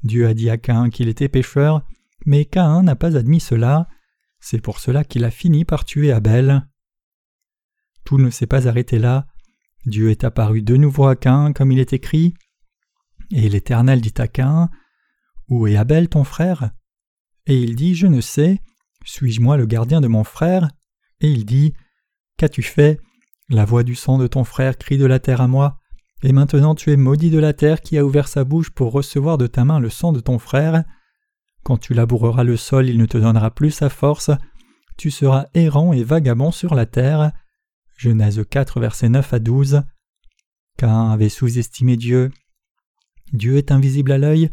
Dieu 0.03 0.27
a 0.27 0.33
dit 0.33 0.49
à 0.49 0.57
Caïn 0.57 0.89
qu'il 0.89 1.07
était 1.07 1.29
pécheur, 1.29 1.83
mais 2.25 2.45
Caïn 2.45 2.83
n'a 2.83 2.95
pas 2.95 3.17
admis 3.17 3.39
cela. 3.39 3.87
C'est 4.39 4.61
pour 4.61 4.79
cela 4.79 5.03
qu'il 5.03 5.23
a 5.23 5.31
fini 5.31 5.65
par 5.65 5.85
tuer 5.85 6.11
Abel. 6.11 6.67
Tout 8.03 8.17
ne 8.17 8.29
s'est 8.29 8.47
pas 8.47 8.67
arrêté 8.67 8.97
là. 8.99 9.27
Dieu 9.85 10.09
est 10.09 10.23
apparu 10.23 10.61
de 10.61 10.75
nouveau 10.75 11.05
à 11.05 11.15
Caïn 11.15 11.53
comme 11.53 11.71
il 11.71 11.79
est 11.79 11.93
écrit. 11.93 12.33
Et 13.31 13.49
l'Éternel 13.49 14.01
dit 14.01 14.13
à 14.17 14.27
Caïn 14.27 14.69
Où 15.47 15.67
est 15.67 15.75
Abel 15.75 16.09
ton 16.09 16.23
frère? 16.23 16.71
Et 17.45 17.57
il 17.57 17.75
dit 17.75 17.95
Je 17.95 18.07
ne 18.07 18.21
sais. 18.21 18.59
Suis-je 19.05 19.41
moi 19.41 19.57
le 19.57 19.65
gardien 19.65 20.01
de 20.01 20.07
mon 20.07 20.23
frère? 20.23 20.69
Et 21.19 21.29
il 21.29 21.45
dit 21.45 21.73
Qu'as-tu 22.37 22.63
fait? 22.63 22.99
La 23.49 23.65
voix 23.65 23.83
du 23.83 23.95
sang 23.95 24.17
de 24.17 24.27
ton 24.27 24.43
frère 24.43 24.77
crie 24.77 24.97
de 24.97 25.05
la 25.05 25.19
terre 25.19 25.41
à 25.41 25.47
moi. 25.47 25.80
Et 26.23 26.33
maintenant 26.33 26.75
tu 26.75 26.91
es 26.91 26.97
maudit 26.97 27.31
de 27.31 27.39
la 27.39 27.53
terre 27.53 27.81
qui 27.81 27.97
a 27.97 28.05
ouvert 28.05 28.27
sa 28.27 28.43
bouche 28.43 28.69
pour 28.69 28.91
recevoir 28.91 29.37
de 29.37 29.47
ta 29.47 29.65
main 29.65 29.79
le 29.79 29.89
sang 29.89 30.13
de 30.13 30.19
ton 30.19 30.39
frère. 30.39 30.83
Quand 31.63 31.77
tu 31.77 31.93
laboureras 31.93 32.43
le 32.43 32.57
sol, 32.57 32.89
il 32.89 32.97
ne 32.97 33.05
te 33.05 33.17
donnera 33.17 33.51
plus 33.51 33.71
sa 33.71 33.89
force. 33.89 34.31
Tu 34.97 35.11
seras 35.11 35.47
errant 35.53 35.93
et 35.93 36.03
vagabond 36.03 36.51
sur 36.51 36.75
la 36.75 36.85
terre. 36.85 37.31
Genèse 37.97 38.43
4, 38.49 38.79
versets 38.79 39.09
9 39.09 39.33
à 39.33 39.39
12. 39.39 39.83
Cain 40.77 41.11
avait 41.11 41.29
sous-estimé 41.29 41.97
Dieu. 41.97 42.31
Dieu 43.33 43.57
est 43.57 43.71
invisible 43.71 44.11
à 44.11 44.17
l'œil. 44.17 44.49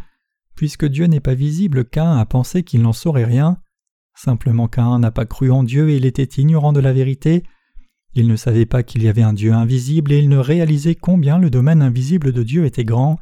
Puisque 0.54 0.86
Dieu 0.86 1.06
n'est 1.06 1.20
pas 1.20 1.34
visible, 1.34 1.84
Cain 1.84 2.16
a 2.16 2.26
pensé 2.26 2.62
qu'il 2.62 2.82
n'en 2.82 2.92
saurait 2.92 3.24
rien. 3.24 3.60
Simplement 4.14 4.68
Cain 4.68 4.98
n'a 4.98 5.10
pas 5.10 5.26
cru 5.26 5.50
en 5.50 5.62
Dieu 5.62 5.90
et 5.90 5.96
il 5.96 6.04
était 6.04 6.40
ignorant 6.40 6.72
de 6.72 6.80
la 6.80 6.92
vérité. 6.92 7.44
Il 8.14 8.26
ne 8.26 8.36
savait 8.36 8.66
pas 8.66 8.82
qu'il 8.82 9.02
y 9.02 9.08
avait 9.08 9.22
un 9.22 9.32
Dieu 9.32 9.52
invisible 9.52 10.12
et 10.12 10.18
il 10.18 10.28
ne 10.28 10.38
réalisait 10.38 10.94
combien 10.94 11.38
le 11.38 11.50
domaine 11.50 11.82
invisible 11.82 12.32
de 12.32 12.42
Dieu 12.42 12.64
était 12.64 12.84
grand. 12.84 13.18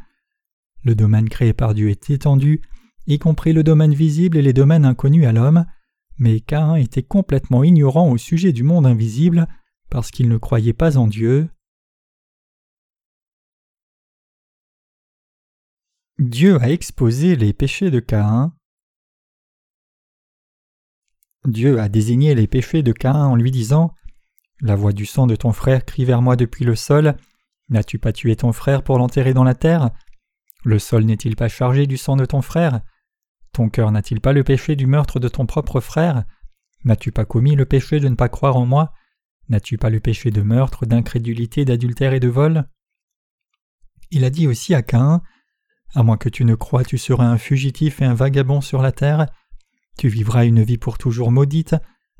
Le 0.85 0.95
domaine 0.95 1.29
créé 1.29 1.53
par 1.53 1.75
Dieu 1.75 1.91
est 1.91 2.11
étendu, 2.11 2.63
y 3.07 3.19
compris 3.19 3.53
le 3.53 3.65
domaine 3.65 3.95
visible 3.95 4.37
et 4.37 4.43
les 4.43 4.53
domaines 4.53 4.85
inconnus 4.85 5.27
à 5.27 5.33
l'homme, 5.33 5.67
mais 6.19 6.41
Cain 6.41 6.77
était 6.77 7.03
complètement 7.03 7.65
ignorant 7.65 8.11
au 8.11 8.17
sujet 8.17 8.53
du 8.53 8.63
monde 8.63 8.87
invisible 8.87 9.49
parce 9.91 10.11
qu'il 10.11 10.29
ne 10.29 10.39
croyait 10.39 10.73
pas 10.73 10.97
en 10.97 11.07
Dieu. 11.07 11.49
Dieu 16.19 16.59
a 16.63 16.71
exposé 16.71 17.37
les 17.37 17.53
péchés 17.53 17.91
de 17.91 18.01
Caïn. 18.01 18.55
Dieu 21.45 21.79
a 21.79 21.89
désigné 21.89 22.35
les 22.35 22.47
péchés 22.47 22.83
de 22.83 22.93
Caïn 22.93 23.27
en 23.27 23.37
lui 23.37 23.51
disant 23.51 23.95
la 24.61 24.75
voix 24.75 24.93
du 24.93 25.07
sang 25.07 25.27
de 25.27 25.37
ton 25.37 25.53
frère 25.53 25.85
crie 25.85 26.05
vers 26.05 26.23
moi 26.23 26.37
depuis 26.37 26.65
le 26.65 26.77
sol. 26.77 27.17
N'as-tu 27.69 27.99
pas 27.99 28.13
tué 28.13 28.37
ton 28.37 28.53
frère 28.53 28.83
pour 28.83 28.99
l'enterrer 28.99 29.35
dans 29.35 29.45
la 29.45 29.55
terre? 29.55 29.91
Le 30.65 30.79
sol 30.79 31.05
n'est-il 31.05 31.37
pas 31.37 31.49
chargé 31.49 31.87
du 31.87 31.97
sang 31.97 32.17
de 32.17 32.25
ton 32.25 32.43
frère? 32.43 32.81
Ton 33.53 33.69
cœur 33.69 33.91
n'a-t-il 33.91 34.21
pas 34.21 34.33
le 34.33 34.45
péché 34.45 34.77
du 34.77 34.87
meurtre 34.87 35.21
de 35.21 35.29
ton 35.29 35.47
propre 35.47 35.81
frère? 35.81 36.25
N'as-tu 36.85 37.13
pas 37.13 37.25
commis 37.25 37.57
le 37.57 37.65
péché 37.67 38.01
de 38.01 38.09
ne 38.09 38.15
pas 38.15 38.29
croire 38.29 38.57
en 38.57 38.67
moi? 38.67 38.93
N'as-tu 39.49 39.79
pas 39.79 39.91
le 39.91 40.01
péché 40.01 40.31
de 40.31 40.43
meurtre, 40.43 40.87
d'incrédulité, 40.87 41.65
d'adultère 41.65 42.13
et 42.13 42.21
de 42.21 42.29
vol? 42.29 42.65
Il 44.11 44.25
a 44.25 44.31
dit 44.31 44.47
aussi 44.47 44.75
à 44.75 44.83
Caïn 44.83 45.23
À 45.95 46.03
moins 46.03 46.17
que 46.17 46.29
tu 46.29 46.45
ne 46.45 46.55
crois, 46.55 46.85
tu 46.85 46.99
seras 46.99 47.27
un 47.27 47.39
fugitif 47.39 48.01
et 48.01 48.05
un 48.05 48.15
vagabond 48.15 48.61
sur 48.61 48.83
la 48.83 48.93
terre. 48.93 49.27
Tu 49.99 50.09
vivras 50.09 50.45
une 50.45 50.63
vie 50.63 50.79
pour 50.79 50.99
toujours 50.99 51.33
maudite, 51.33 51.77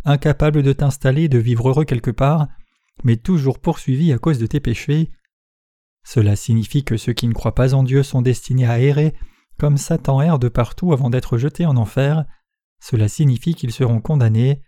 incapable 0.07 0.63
de 0.63 0.73
t'installer 0.73 1.25
et 1.25 1.29
de 1.29 1.39
vivre 1.39 1.69
heureux 1.69 1.85
quelque 1.85 2.11
part, 2.11 2.49
mais 3.05 3.17
toujours 3.17 3.59
poursuivi 3.59 4.13
à 4.13 4.19
cause 4.19 4.39
de 4.39 4.47
tes 4.47 4.61
péchés. 4.61 5.11
Cela 6.05 6.37
signifie 6.37 6.85
que 6.85 6.97
ceux 6.97 7.13
qui 7.13 7.29
ne 7.29 7.35
croient 7.35 7.55
pas 7.55 7.75
en 7.75 7.83
Dieu 7.83 8.03
sont 8.03 8.23
destinés 8.23 8.67
à 8.67 8.79
errer, 8.79 9.15
comme 9.59 9.77
Satan 9.77 10.23
erre 10.23 10.39
de 10.39 10.49
partout 10.49 10.93
avant 10.93 11.11
d'être 11.11 11.37
jeté 11.37 11.67
en 11.67 11.77
enfer. 11.77 12.25
Cela 12.81 13.09
signifie 13.09 13.55
qu'ils 13.55 13.73
seront 13.73 14.01
condamnés. 14.01 14.63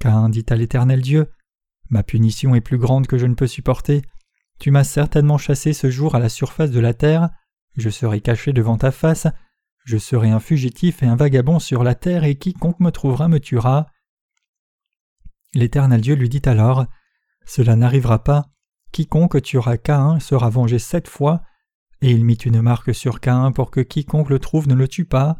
Cain 0.00 0.28
dit 0.28 0.46
à 0.48 0.56
l'Éternel 0.56 1.02
Dieu 1.02 1.30
Ma 1.90 2.02
punition 2.02 2.54
est 2.54 2.60
plus 2.60 2.78
grande 2.78 3.06
que 3.06 3.18
je 3.18 3.26
ne 3.26 3.34
peux 3.34 3.46
supporter. 3.46 4.02
Tu 4.58 4.70
m'as 4.70 4.84
certainement 4.84 5.38
chassé 5.38 5.72
ce 5.72 5.90
jour 5.90 6.14
à 6.14 6.18
la 6.18 6.28
surface 6.28 6.70
de 6.70 6.80
la 6.80 6.94
terre. 6.94 7.30
Je 7.76 7.90
serai 7.90 8.20
caché 8.20 8.52
devant 8.52 8.76
ta 8.76 8.90
face. 8.90 9.26
Je 9.84 9.96
serai 9.96 10.30
un 10.30 10.40
fugitif 10.40 11.02
et 11.02 11.06
un 11.06 11.16
vagabond 11.16 11.58
sur 11.58 11.82
la 11.82 11.94
terre, 11.94 12.24
et 12.24 12.34
quiconque 12.34 12.80
me 12.80 12.90
trouvera 12.90 13.28
me 13.28 13.40
tuera. 13.40 13.86
L'Éternel 15.54 16.00
Dieu 16.00 16.14
lui 16.14 16.28
dit 16.28 16.42
alors 16.44 16.86
Cela 17.46 17.76
n'arrivera 17.76 18.22
pas. 18.22 18.50
Quiconque 18.92 19.42
tuera 19.42 19.78
Caïn 19.78 20.20
sera 20.20 20.50
vengé 20.50 20.78
sept 20.78 21.08
fois. 21.08 21.42
Et 22.00 22.10
il 22.10 22.24
mit 22.24 22.34
une 22.34 22.60
marque 22.60 22.94
sur 22.94 23.20
Caïn 23.20 23.52
pour 23.52 23.70
que 23.70 23.80
quiconque 23.80 24.30
le 24.30 24.38
trouve 24.38 24.68
ne 24.68 24.74
le 24.74 24.88
tue 24.88 25.04
pas. 25.04 25.38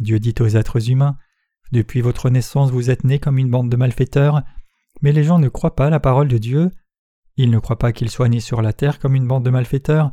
Dieu 0.00 0.18
dit 0.18 0.34
aux 0.40 0.48
êtres 0.48 0.90
humains 0.90 1.16
Depuis 1.72 2.00
votre 2.00 2.30
naissance, 2.30 2.70
vous 2.70 2.90
êtes 2.90 3.04
nés 3.04 3.18
comme 3.18 3.38
une 3.38 3.50
bande 3.50 3.70
de 3.70 3.76
malfaiteurs. 3.76 4.42
Mais 5.02 5.12
les 5.12 5.24
gens 5.24 5.38
ne 5.38 5.48
croient 5.48 5.74
pas 5.74 5.90
la 5.90 6.00
parole 6.00 6.28
de 6.28 6.38
Dieu. 6.38 6.70
Ils 7.36 7.50
ne 7.50 7.58
croient 7.58 7.78
pas 7.78 7.92
qu'ils 7.92 8.10
soient 8.10 8.28
nés 8.28 8.40
sur 8.40 8.62
la 8.62 8.72
terre 8.72 8.98
comme 8.98 9.14
une 9.14 9.26
bande 9.26 9.44
de 9.44 9.50
malfaiteurs. 9.50 10.12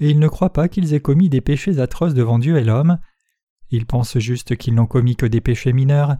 Et 0.00 0.10
ils 0.10 0.18
ne 0.18 0.28
croient 0.28 0.52
pas 0.52 0.68
qu'ils 0.68 0.94
aient 0.94 1.00
commis 1.00 1.28
des 1.28 1.40
péchés 1.40 1.80
atroces 1.80 2.14
devant 2.14 2.38
Dieu 2.38 2.58
et 2.58 2.64
l'homme. 2.64 2.98
Ils 3.70 3.86
pensent 3.86 4.18
juste 4.18 4.56
qu'ils 4.56 4.74
n'ont 4.74 4.86
commis 4.86 5.16
que 5.16 5.26
des 5.26 5.40
péchés 5.40 5.72
mineurs 5.72 6.16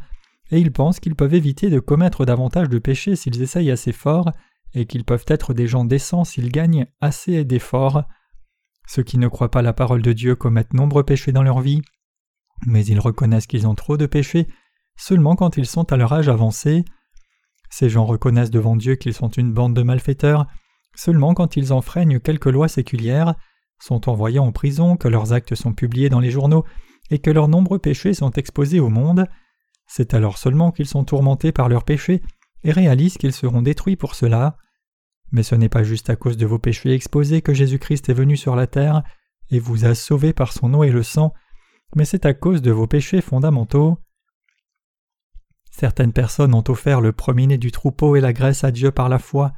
et 0.51 0.59
ils 0.59 0.73
pensent 0.73 1.01
qu'ils 1.01 1.15
peuvent 1.15 1.35
éviter 1.35 1.71
de 1.71 1.81
commettre 1.81 2.25
davantage 2.25 2.69
de 2.69 2.79
péchés 2.79 3.17
s'ils 3.17 3.43
essayent 3.43 3.71
assez 3.71 3.93
fort, 3.93 4.33
et 4.75 4.87
qu'ils 4.87 5.05
peuvent 5.05 5.25
être 5.29 5.55
des 5.55 5.67
gens 5.67 5.85
décents 5.85 6.25
s'ils 6.25 6.53
gagnent 6.53 6.87
assez 7.01 7.45
d'efforts. 7.45 8.05
Ceux 8.87 9.03
qui 9.03 9.19
ne 9.19 9.29
croient 9.29 9.51
pas 9.51 9.63
la 9.63 9.73
parole 9.73 10.03
de 10.03 10.13
Dieu 10.13 10.35
commettent 10.35 10.75
nombreux 10.75 11.05
péchés 11.05 11.33
dans 11.33 11.43
leur 11.43 11.61
vie, 11.61 11.83
mais 12.67 12.85
ils 12.85 13.01
reconnaissent 13.01 13.47
qu'ils 13.47 13.67
ont 13.67 13.75
trop 13.75 13.97
de 13.97 14.07
péchés 14.07 14.49
seulement 14.97 15.37
quand 15.37 15.57
ils 15.57 15.67
sont 15.67 15.93
à 15.93 15.97
leur 15.97 16.13
âge 16.13 16.29
avancé. 16.29 16.85
Ces 17.71 17.89
gens 17.89 18.05
reconnaissent 18.05 18.51
devant 18.51 18.77
Dieu 18.77 18.97
qu'ils 18.97 19.15
sont 19.15 19.29
une 19.29 19.53
bande 19.53 19.75
de 19.75 19.83
malfaiteurs 19.83 20.47
seulement 20.99 21.33
quand 21.33 21.57
ils 21.57 21.73
enfreignent 21.73 22.19
quelques 22.19 22.47
lois 22.47 22.69
séculières, 22.69 23.35
sont 23.81 24.09
envoyés 24.09 24.41
en 24.41 24.51
prison, 24.51 24.97
que 24.97 25.07
leurs 25.07 25.33
actes 25.33 25.55
sont 25.55 25.73
publiés 25.73 26.09
dans 26.09 26.19
les 26.19 26.33
journaux 26.33 26.65
et 27.11 27.21
que 27.21 27.31
leurs 27.31 27.47
nombreux 27.47 27.79
péchés 27.79 28.15
sont 28.15 28.33
exposés 28.33 28.81
au 28.81 28.89
monde. 28.89 29.27
C'est 29.89 30.15
alors 30.15 30.39
seulement 30.39 30.71
qu'ils 30.71 30.87
sont 30.87 31.03
tourmentés 31.03 31.51
par 31.51 31.69
leurs 31.69 31.85
péchés 31.85 32.23
et 32.63 32.71
réalisent 32.71 33.19
qu'ils 33.19 33.33
seront 33.33 33.63
détruits 33.63 33.97
pour 33.97 34.15
cela. 34.15 34.57
Mais 35.33 35.43
ce 35.43 35.55
n'est 35.55 35.69
pas 35.69 35.83
juste 35.83 36.11
à 36.11 36.17
cause 36.17 36.37
de 36.37 36.47
vos 36.47 36.59
péchés 36.59 36.93
exposés 36.93 37.43
que 37.43 37.55
Jésus-Christ 37.55 38.09
est 38.09 38.15
venu 38.15 38.37
sur 38.37 38.55
la 38.55 38.67
terre 38.67 39.03
et 39.51 39.59
vous 39.59 39.87
a 39.87 39.95
sauvés 39.95 40.33
par 40.33 40.53
son 40.53 40.75
eau 40.75 40.85
et 40.85 40.91
le 40.91 41.03
sang, 41.03 41.33
mais 41.97 42.05
c'est 42.05 42.27
à 42.27 42.35
cause 42.35 42.63
de 42.63 42.71
vos 42.71 42.87
péchés 42.87 43.23
fondamentaux. 43.23 43.99
Certaines 45.71 46.13
personnes 46.13 46.55
ont 46.55 46.65
offert 46.69 47.01
le 47.01 47.13
premier-né 47.13 47.57
du 47.57 47.73
troupeau 47.73 48.15
et 48.17 48.21
la 48.21 48.33
graisse 48.33 48.65
à 48.65 48.71
Dieu 48.71 48.91
par 48.91 49.09
la 49.09 49.19
foi, 49.19 49.53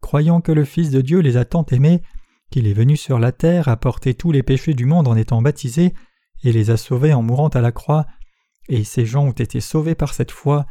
croyant 0.00 0.40
que 0.40 0.52
le 0.52 0.64
Fils 0.64 0.90
de 0.90 1.00
Dieu 1.00 1.20
les 1.20 1.36
a 1.36 1.44
tant 1.44 1.64
aimés 1.66 2.02
qu'il 2.50 2.66
est 2.66 2.72
venu 2.72 2.96
sur 2.96 3.18
la 3.18 3.32
terre, 3.32 3.68
a 3.68 3.76
porté 3.76 4.14
tous 4.14 4.32
les 4.32 4.42
péchés 4.42 4.74
du 4.74 4.86
monde 4.86 5.06
en 5.06 5.16
étant 5.16 5.42
baptisé, 5.42 5.94
et 6.44 6.52
les 6.52 6.70
a 6.70 6.76
sauvés 6.76 7.12
en 7.12 7.22
mourant 7.22 7.48
à 7.48 7.60
la 7.60 7.72
croix, 7.72 8.06
et 8.68 8.84
ces 8.84 9.06
gens 9.06 9.24
ont 9.24 9.32
été 9.32 9.60
sauvés 9.60 9.94
par 9.94 10.14
cette 10.14 10.30
foi, 10.30 10.66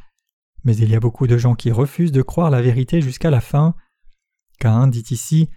mais 0.63 0.75
il 0.75 0.89
y 0.89 0.95
a 0.95 0.99
beaucoup 0.99 1.27
de 1.27 1.37
gens 1.37 1.55
qui 1.55 1.71
refusent 1.71 2.11
de 2.11 2.21
croire 2.21 2.49
la 2.49 2.61
vérité 2.61 3.01
jusqu'à 3.01 3.29
la 3.29 3.41
fin. 3.41 3.75
Cain 4.59 4.87
dit 4.87 5.05
ici 5.11 5.49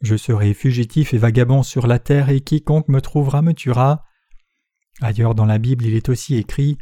Je 0.00 0.16
serai 0.16 0.54
fugitif 0.54 1.14
et 1.14 1.18
vagabond 1.18 1.62
sur 1.62 1.86
la 1.86 1.98
terre, 1.98 2.28
et 2.28 2.40
quiconque 2.40 2.88
me 2.88 3.00
trouvera 3.00 3.42
me 3.42 3.52
tuera. 3.52 4.04
Ailleurs 5.00 5.34
dans 5.34 5.46
la 5.46 5.58
Bible 5.58 5.84
il 5.84 5.94
est 5.94 6.08
aussi 6.08 6.36
écrit 6.36 6.78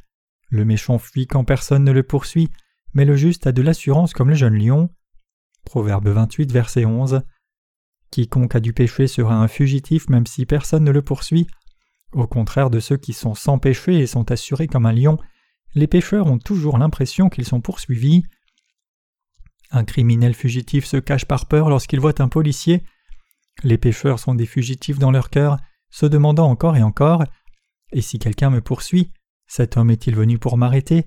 Le 0.49 0.65
méchant 0.65 0.99
fuit 0.99 1.27
quand 1.27 1.45
personne 1.45 1.85
ne 1.85 1.93
le 1.93 2.03
poursuit, 2.03 2.51
mais 2.93 3.05
le 3.05 3.17
juste 3.17 3.47
a 3.47 3.53
de 3.53 3.63
l'assurance 3.63 4.13
comme 4.13 4.31
le 4.31 4.37
jeune 4.37 4.59
lion. 4.59 4.91
Proverbe 5.65 6.09
28, 6.09 6.51
verset 6.53 6.85
11. 6.85 7.23
Quiconque 8.11 8.57
a 8.57 8.61
du 8.61 8.73
péché 8.73 9.07
sera 9.07 9.37
un 9.37 9.47
fugitif 9.49 10.09
même 10.09 10.27
si 10.27 10.45
personne 10.45 10.85
ne 10.85 10.91
le 10.91 11.03
poursuit. 11.03 11.47
Au 12.13 12.27
contraire 12.27 12.71
de 12.71 12.81
ceux 12.81 12.97
qui 12.97 13.13
sont 13.13 13.35
sans 13.35 13.59
péché 13.59 13.99
et 13.99 14.07
sont 14.07 14.31
assurés 14.31 14.67
comme 14.67 14.87
un 14.87 14.93
lion, 14.93 15.19
les 15.75 15.87
pécheurs 15.87 16.27
ont 16.27 16.39
toujours 16.39 16.79
l'impression 16.79 17.29
qu'ils 17.29 17.45
sont 17.45 17.61
poursuivis. 17.61 18.25
Un 19.71 19.85
criminel 19.85 20.35
fugitif 20.35 20.85
se 20.85 20.97
cache 20.97 21.27
par 21.27 21.47
peur 21.47 21.69
lorsqu'il 21.69 22.01
voit 22.01 22.21
un 22.21 22.29
policier. 22.29 22.83
Les 23.63 23.79
pécheurs 23.79 24.19
sont 24.19 24.35
des 24.35 24.47
fugitifs 24.47 24.99
dans 24.99 25.13
leur 25.13 25.31
cœur, 25.31 25.59
se 25.91 26.07
demandant 26.07 26.49
encore 26.49 26.77
et 26.77 26.83
encore 26.83 27.25
Et 27.93 28.01
si 28.01 28.19
quelqu'un 28.19 28.51
me 28.51 28.61
poursuit, 28.61 29.13
cet 29.47 29.77
homme 29.77 29.91
est-il 29.91 30.17
venu 30.17 30.39
pour 30.39 30.57
m'arrêter? 30.57 31.07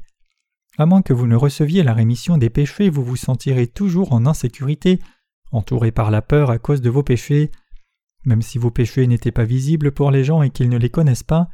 À 0.78 0.86
moins 0.86 1.01
que 1.01 1.14
vous 1.14 1.28
ne 1.28 1.36
receviez 1.36 1.84
la 1.84 1.93
rémission 1.93 2.38
des 2.38 2.49
péchés, 2.49 2.89
vous 2.89 3.04
vous 3.04 3.16
sentirez 3.16 3.68
toujours 3.68 4.12
en 4.14 4.26
insécurité, 4.26 4.99
entouré 5.51 5.91
par 5.91 6.10
la 6.10 6.22
peur 6.22 6.49
à 6.49 6.58
cause 6.58 6.82
de 6.82 6.89
vos 6.89 7.04
péchés. 7.04 7.51
Même 8.26 8.41
si 8.41 8.57
vos 8.57 8.71
péchés 8.71 9.07
n'étaient 9.07 9.32
pas 9.32 9.43
visibles 9.43 9.91
pour 9.91 10.11
les 10.11 10.24
gens 10.24 10.41
et 10.41 10.49
qu'ils 10.49 10.69
ne 10.69 10.78
les 10.78 10.89
connaissent 10.89 11.24
pas, 11.24 11.49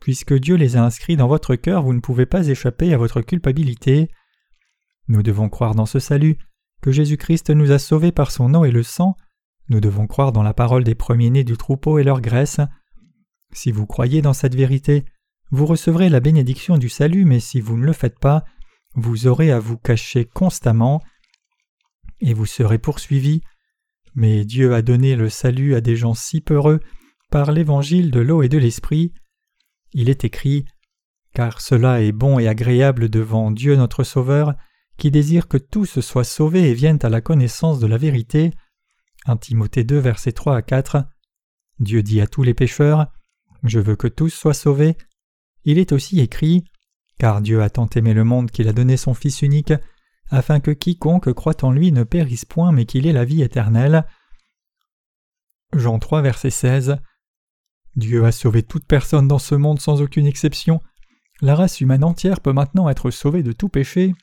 puisque 0.00 0.34
Dieu 0.34 0.56
les 0.56 0.76
a 0.76 0.84
inscrits 0.84 1.16
dans 1.16 1.28
votre 1.28 1.56
cœur, 1.56 1.82
vous 1.82 1.94
ne 1.94 2.00
pouvez 2.00 2.26
pas 2.26 2.46
échapper 2.46 2.92
à 2.94 2.98
votre 2.98 3.20
culpabilité. 3.20 4.10
Nous 5.08 5.22
devons 5.22 5.48
croire 5.48 5.74
dans 5.74 5.86
ce 5.86 5.98
salut, 5.98 6.38
que 6.82 6.92
Jésus-Christ 6.92 7.50
nous 7.50 7.72
a 7.72 7.78
sauvés 7.78 8.12
par 8.12 8.30
son 8.30 8.54
eau 8.54 8.64
et 8.64 8.70
le 8.70 8.82
sang, 8.82 9.16
nous 9.68 9.80
devons 9.80 10.06
croire 10.06 10.32
dans 10.32 10.42
la 10.42 10.52
parole 10.52 10.84
des 10.84 10.94
premiers-nés 10.94 11.44
du 11.44 11.56
troupeau 11.56 11.98
et 11.98 12.04
leur 12.04 12.20
graisse. 12.20 12.60
Si 13.52 13.72
vous 13.72 13.86
croyez 13.86 14.20
dans 14.20 14.34
cette 14.34 14.54
vérité, 14.54 15.04
vous 15.50 15.66
recevrez 15.66 16.10
la 16.10 16.20
bénédiction 16.20 16.76
du 16.76 16.88
salut, 16.88 17.24
mais 17.24 17.40
si 17.40 17.60
vous 17.60 17.76
ne 17.76 17.84
le 17.84 17.92
faites 17.92 18.18
pas, 18.18 18.44
vous 18.94 19.26
aurez 19.26 19.50
à 19.50 19.58
vous 19.58 19.78
cacher 19.78 20.26
constamment 20.26 21.02
et 22.20 22.34
vous 22.34 22.46
serez 22.46 22.78
poursuivis. 22.78 23.42
Mais 24.14 24.44
Dieu 24.44 24.74
a 24.74 24.82
donné 24.82 25.16
le 25.16 25.28
salut 25.28 25.74
à 25.74 25.80
des 25.80 25.96
gens 25.96 26.14
si 26.14 26.40
peureux 26.40 26.80
par 27.30 27.52
l'évangile 27.52 28.10
de 28.10 28.20
l'eau 28.20 28.42
et 28.42 28.48
de 28.48 28.58
l'esprit. 28.58 29.12
Il 29.92 30.08
est 30.08 30.24
écrit 30.24 30.64
Car 31.34 31.60
cela 31.60 32.02
est 32.02 32.12
bon 32.12 32.38
et 32.38 32.48
agréable 32.48 33.08
devant 33.08 33.50
Dieu 33.50 33.76
notre 33.76 34.04
Sauveur, 34.04 34.54
qui 34.96 35.10
désire 35.10 35.48
que 35.48 35.56
tous 35.56 36.00
soient 36.00 36.24
sauvés 36.24 36.70
et 36.70 36.74
viennent 36.74 37.00
à 37.02 37.08
la 37.08 37.20
connaissance 37.20 37.80
de 37.80 37.86
la 37.86 37.98
vérité. 37.98 38.52
1 39.26 39.36
Timothée 39.38 39.84
2, 39.84 39.98
versets 39.98 40.32
3 40.32 40.56
à 40.56 40.62
4. 40.62 41.04
Dieu 41.80 42.02
dit 42.02 42.20
à 42.20 42.26
tous 42.26 42.44
les 42.44 42.54
pécheurs 42.54 43.08
Je 43.64 43.80
veux 43.80 43.96
que 43.96 44.06
tous 44.06 44.30
soient 44.30 44.54
sauvés. 44.54 44.96
Il 45.64 45.78
est 45.78 45.92
aussi 45.92 46.20
écrit 46.20 46.64
car 47.18 47.40
Dieu 47.40 47.62
a 47.62 47.70
tant 47.70 47.88
aimé 47.94 48.14
le 48.14 48.24
monde 48.24 48.50
qu'il 48.50 48.68
a 48.68 48.72
donné 48.72 48.96
son 48.96 49.14
Fils 49.14 49.42
unique, 49.42 49.72
afin 50.30 50.60
que 50.60 50.70
quiconque 50.70 51.32
croit 51.32 51.64
en 51.64 51.70
lui 51.70 51.92
ne 51.92 52.04
périsse 52.04 52.44
point 52.44 52.72
mais 52.72 52.86
qu'il 52.86 53.06
ait 53.06 53.12
la 53.12 53.24
vie 53.24 53.42
éternelle. 53.42 54.04
Jean 55.72 55.98
3 55.98 56.22
verset 56.22 56.50
16 56.50 56.96
Dieu 57.96 58.24
a 58.24 58.32
sauvé 58.32 58.62
toute 58.62 58.86
personne 58.86 59.28
dans 59.28 59.38
ce 59.38 59.54
monde 59.54 59.80
sans 59.80 60.02
aucune 60.02 60.26
exception. 60.26 60.80
La 61.40 61.54
race 61.54 61.80
humaine 61.80 62.04
entière 62.04 62.40
peut 62.40 62.52
maintenant 62.52 62.88
être 62.88 63.10
sauvée 63.10 63.42
de 63.42 63.52
tout 63.52 63.68
péché 63.68 64.14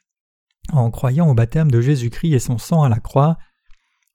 en 0.72 0.91
croyant 0.91 1.30
au 1.30 1.34
baptême 1.34 1.72
de 1.72 1.82
Jésus-Christ 1.82 2.34
et 2.34 2.39
son 2.39 2.58
sang 2.58 2.84
à 2.84 2.89
la 2.89 2.99
croix. 2.99 3.38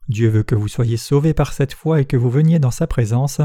Dieu 0.09 0.29
veut 0.29 0.43
que 0.43 0.55
vous 0.55 0.69
soyez 0.69 0.97
sauvés 0.97 1.35
par 1.35 1.53
cette 1.53 1.75
foi 1.75 2.01
et 2.01 2.05
que 2.05 2.17
vous 2.17 2.31
veniez 2.31 2.59
dans 2.59 2.71
sa 2.71 2.87
présence. 2.87 3.41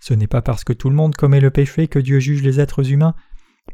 Ce 0.00 0.14
n'est 0.14 0.26
pas 0.26 0.42
parce 0.42 0.64
que 0.64 0.72
tout 0.72 0.90
le 0.90 0.96
monde 0.96 1.14
commet 1.14 1.40
le 1.40 1.50
péché 1.50 1.86
que 1.86 1.98
Dieu 1.98 2.18
juge 2.18 2.42
les 2.42 2.58
êtres 2.58 2.90
humains, 2.90 3.14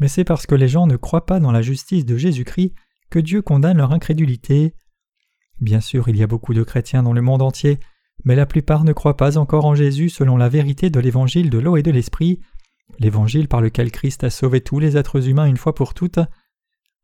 mais 0.00 0.08
c'est 0.08 0.24
parce 0.24 0.46
que 0.46 0.54
les 0.54 0.68
gens 0.68 0.86
ne 0.86 0.96
croient 0.96 1.26
pas 1.26 1.40
dans 1.40 1.52
la 1.52 1.62
justice 1.62 2.04
de 2.04 2.16
Jésus-Christ 2.16 2.74
que 3.10 3.18
Dieu 3.18 3.42
condamne 3.42 3.78
leur 3.78 3.92
incrédulité. 3.92 4.74
Bien 5.60 5.80
sûr, 5.80 6.08
il 6.08 6.16
y 6.16 6.22
a 6.22 6.26
beaucoup 6.26 6.54
de 6.54 6.62
chrétiens 6.62 7.02
dans 7.02 7.12
le 7.12 7.22
monde 7.22 7.42
entier, 7.42 7.78
mais 8.24 8.34
la 8.34 8.46
plupart 8.46 8.84
ne 8.84 8.92
croient 8.92 9.16
pas 9.16 9.38
encore 9.38 9.64
en 9.64 9.74
Jésus 9.74 10.08
selon 10.08 10.36
la 10.36 10.48
vérité 10.48 10.90
de 10.90 11.00
l'évangile 11.00 11.50
de 11.50 11.58
l'eau 11.58 11.76
et 11.76 11.82
de 11.82 11.90
l'esprit, 11.90 12.40
l'évangile 12.98 13.48
par 13.48 13.60
lequel 13.60 13.90
Christ 13.90 14.24
a 14.24 14.30
sauvé 14.30 14.60
tous 14.60 14.78
les 14.78 14.96
êtres 14.96 15.28
humains 15.28 15.46
une 15.46 15.56
fois 15.56 15.74
pour 15.74 15.94
toutes. 15.94 16.20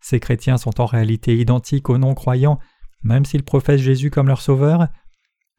Ces 0.01 0.21
chrétiens 0.21 0.57
sont 0.57 0.81
en 0.81 0.87
réalité 0.87 1.39
identiques 1.39 1.89
aux 1.89 1.99
non-croyants, 1.99 2.59
même 3.03 3.25
s'ils 3.25 3.45
professent 3.45 3.81
Jésus 3.81 4.11
comme 4.11 4.29
leur 4.29 4.41
sauveur. 4.41 4.89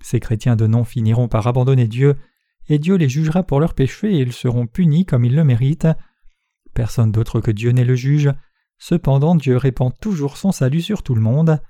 Ces 0.02 0.20
chrétiens 0.20 0.56
de 0.56 0.68
non 0.68 0.84
finiront 0.84 1.28
par 1.28 1.48
abandonner 1.48 1.88
Dieu, 1.88 2.16
et 2.68 2.80
Dieu 2.80 2.96
les 2.96 3.10
jugera 3.10 3.44
pour 3.44 3.60
leurs 3.60 3.74
péchés 3.74 4.14
et 4.14 4.20
ils 4.20 4.34
seront 4.34 4.68
punis 4.68 5.06
comme 5.06 5.26
ils 5.26 5.36
le 5.36 5.44
méritent. 5.44 5.88
Personne 6.74 7.12
d'autre 7.12 7.42
que 7.42 7.52
Dieu 7.52 7.72
n'est 7.72 7.84
le 7.84 7.96
juge. 7.96 8.32
Cependant, 8.78 9.36
Dieu 9.36 9.58
répand 9.58 9.94
toujours 10.00 10.38
son 10.38 10.52
salut 10.52 10.82
sur 10.82 11.04
tout 11.04 11.16
le 11.16 11.22
monde. 11.22 11.62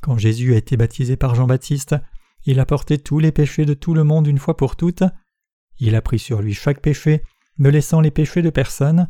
Quand 0.00 0.18
Jésus 0.18 0.54
a 0.54 0.56
été 0.56 0.76
baptisé 0.76 1.16
par 1.16 1.34
Jean-Baptiste, 1.34 1.96
il 2.44 2.60
a 2.60 2.66
porté 2.66 2.98
tous 2.98 3.20
les 3.20 3.32
péchés 3.32 3.64
de 3.64 3.74
tout 3.74 3.94
le 3.94 4.04
monde 4.04 4.26
une 4.26 4.38
fois 4.38 4.56
pour 4.56 4.76
toutes. 4.76 5.04
Il 5.78 5.94
a 5.94 6.02
pris 6.02 6.18
sur 6.18 6.42
lui 6.42 6.54
chaque 6.54 6.80
péché, 6.80 7.22
ne 7.58 7.68
laissant 7.68 8.00
les 8.00 8.10
péchés 8.10 8.42
de 8.42 8.50
personne. 8.50 9.08